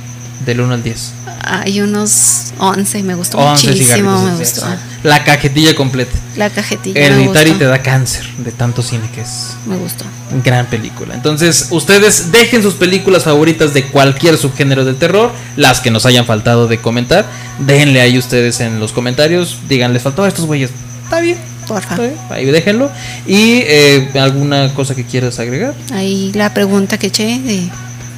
Del 0.44 0.60
1 0.60 0.74
al 0.74 0.82
10. 0.82 1.12
Hay 1.46 1.80
unos 1.80 2.52
11, 2.58 3.02
me 3.02 3.14
gustó 3.14 3.38
11 3.38 3.68
muchísimo, 3.68 4.24
me 4.24 4.36
gustó. 4.36 4.66
La 5.02 5.24
cajetilla 5.24 5.74
completa. 5.74 6.12
La 6.36 6.50
cajetilla 6.50 6.98
Hereditary 6.98 7.52
te 7.52 7.64
da 7.64 7.82
cáncer 7.82 8.26
de 8.38 8.50
tanto 8.50 8.82
cine 8.82 9.08
que 9.14 9.20
es. 9.20 9.56
Me 9.66 9.76
gustó. 9.76 10.04
Gran 10.42 10.66
película. 10.66 11.14
Entonces, 11.14 11.68
ustedes 11.70 12.32
dejen 12.32 12.62
sus 12.62 12.74
películas 12.74 13.24
favoritas 13.24 13.74
de 13.74 13.84
cualquier 13.86 14.36
subgénero 14.38 14.84
del 14.84 14.96
terror, 14.96 15.32
las 15.56 15.80
que 15.80 15.90
nos 15.90 16.06
hayan 16.06 16.24
faltado 16.24 16.66
de 16.66 16.78
comentar. 16.78 17.26
Déjenle 17.58 18.00
ahí 18.00 18.18
ustedes 18.18 18.60
en 18.60 18.80
los 18.80 18.92
comentarios. 18.92 19.58
Digan, 19.68 19.92
les 19.92 20.02
faltó 20.02 20.24
a 20.24 20.28
estos 20.28 20.46
güeyes. 20.46 20.70
Está 21.04 21.20
bien. 21.20 21.38
Porfa. 21.68 21.96
Ahí 22.30 22.46
déjenlo. 22.46 22.90
Y 23.26 23.62
eh, 23.66 24.10
alguna 24.20 24.72
cosa 24.74 24.94
que 24.94 25.04
quieras 25.04 25.38
agregar. 25.38 25.74
Ahí 25.92 26.32
la 26.34 26.52
pregunta 26.52 26.98
que 26.98 27.08
eché 27.08 27.38
de 27.38 27.68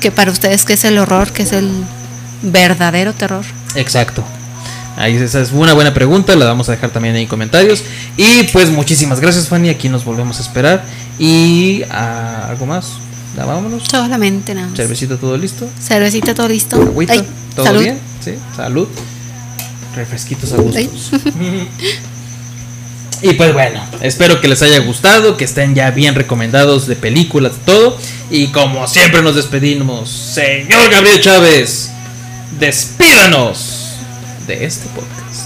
que 0.00 0.10
para 0.10 0.30
ustedes 0.30 0.64
qué 0.64 0.74
es 0.74 0.84
el 0.84 0.98
horror, 0.98 1.32
qué 1.32 1.42
es 1.42 1.52
el 1.52 1.70
verdadero 2.42 3.12
terror. 3.12 3.44
Exacto. 3.74 4.24
Ahí 4.96 5.14
esa 5.16 5.42
es 5.42 5.52
una 5.52 5.74
buena 5.74 5.92
pregunta, 5.92 6.34
la 6.36 6.46
vamos 6.46 6.70
a 6.70 6.72
dejar 6.72 6.90
también 6.90 7.14
ahí 7.14 7.22
en 7.22 7.28
comentarios. 7.28 7.82
Y 8.16 8.44
pues 8.44 8.70
muchísimas 8.70 9.20
gracias 9.20 9.48
Fanny, 9.48 9.68
aquí 9.68 9.88
nos 9.88 10.04
volvemos 10.04 10.38
a 10.38 10.42
esperar. 10.42 10.84
Y 11.18 11.82
ah, 11.90 12.46
algo 12.48 12.64
más, 12.64 12.92
ya 13.36 13.44
vámonos. 13.44 13.82
Solamente 13.90 14.54
nada. 14.54 14.68
más. 14.68 14.76
Cervecita 14.76 15.16
todo 15.16 15.36
listo. 15.36 15.68
Cervecita, 15.80 16.34
todo 16.34 16.48
listo. 16.48 16.76
Agüita, 16.76 17.12
Ay, 17.12 17.26
todo 17.54 17.66
salud. 17.66 17.82
bien. 17.82 17.98
Sí, 18.24 18.34
salud. 18.56 18.88
Refresquitos 19.94 20.52
a 20.52 20.56
gusto. 20.56 20.78
Ay. 20.78 20.90
Y 23.22 23.32
pues 23.32 23.52
bueno, 23.52 23.80
espero 24.02 24.40
que 24.40 24.48
les 24.48 24.60
haya 24.62 24.78
gustado, 24.80 25.36
que 25.36 25.44
estén 25.44 25.74
ya 25.74 25.90
bien 25.90 26.14
recomendados 26.14 26.86
de 26.86 26.96
películas, 26.96 27.52
de 27.52 27.58
todo. 27.64 27.98
Y 28.30 28.48
como 28.48 28.86
siempre 28.86 29.22
nos 29.22 29.34
despedimos, 29.36 30.10
señor 30.10 30.90
Gabriel 30.90 31.20
Chávez, 31.20 31.90
despídanos 32.52 33.96
de 34.46 34.64
este 34.64 34.88
podcast. 34.90 35.45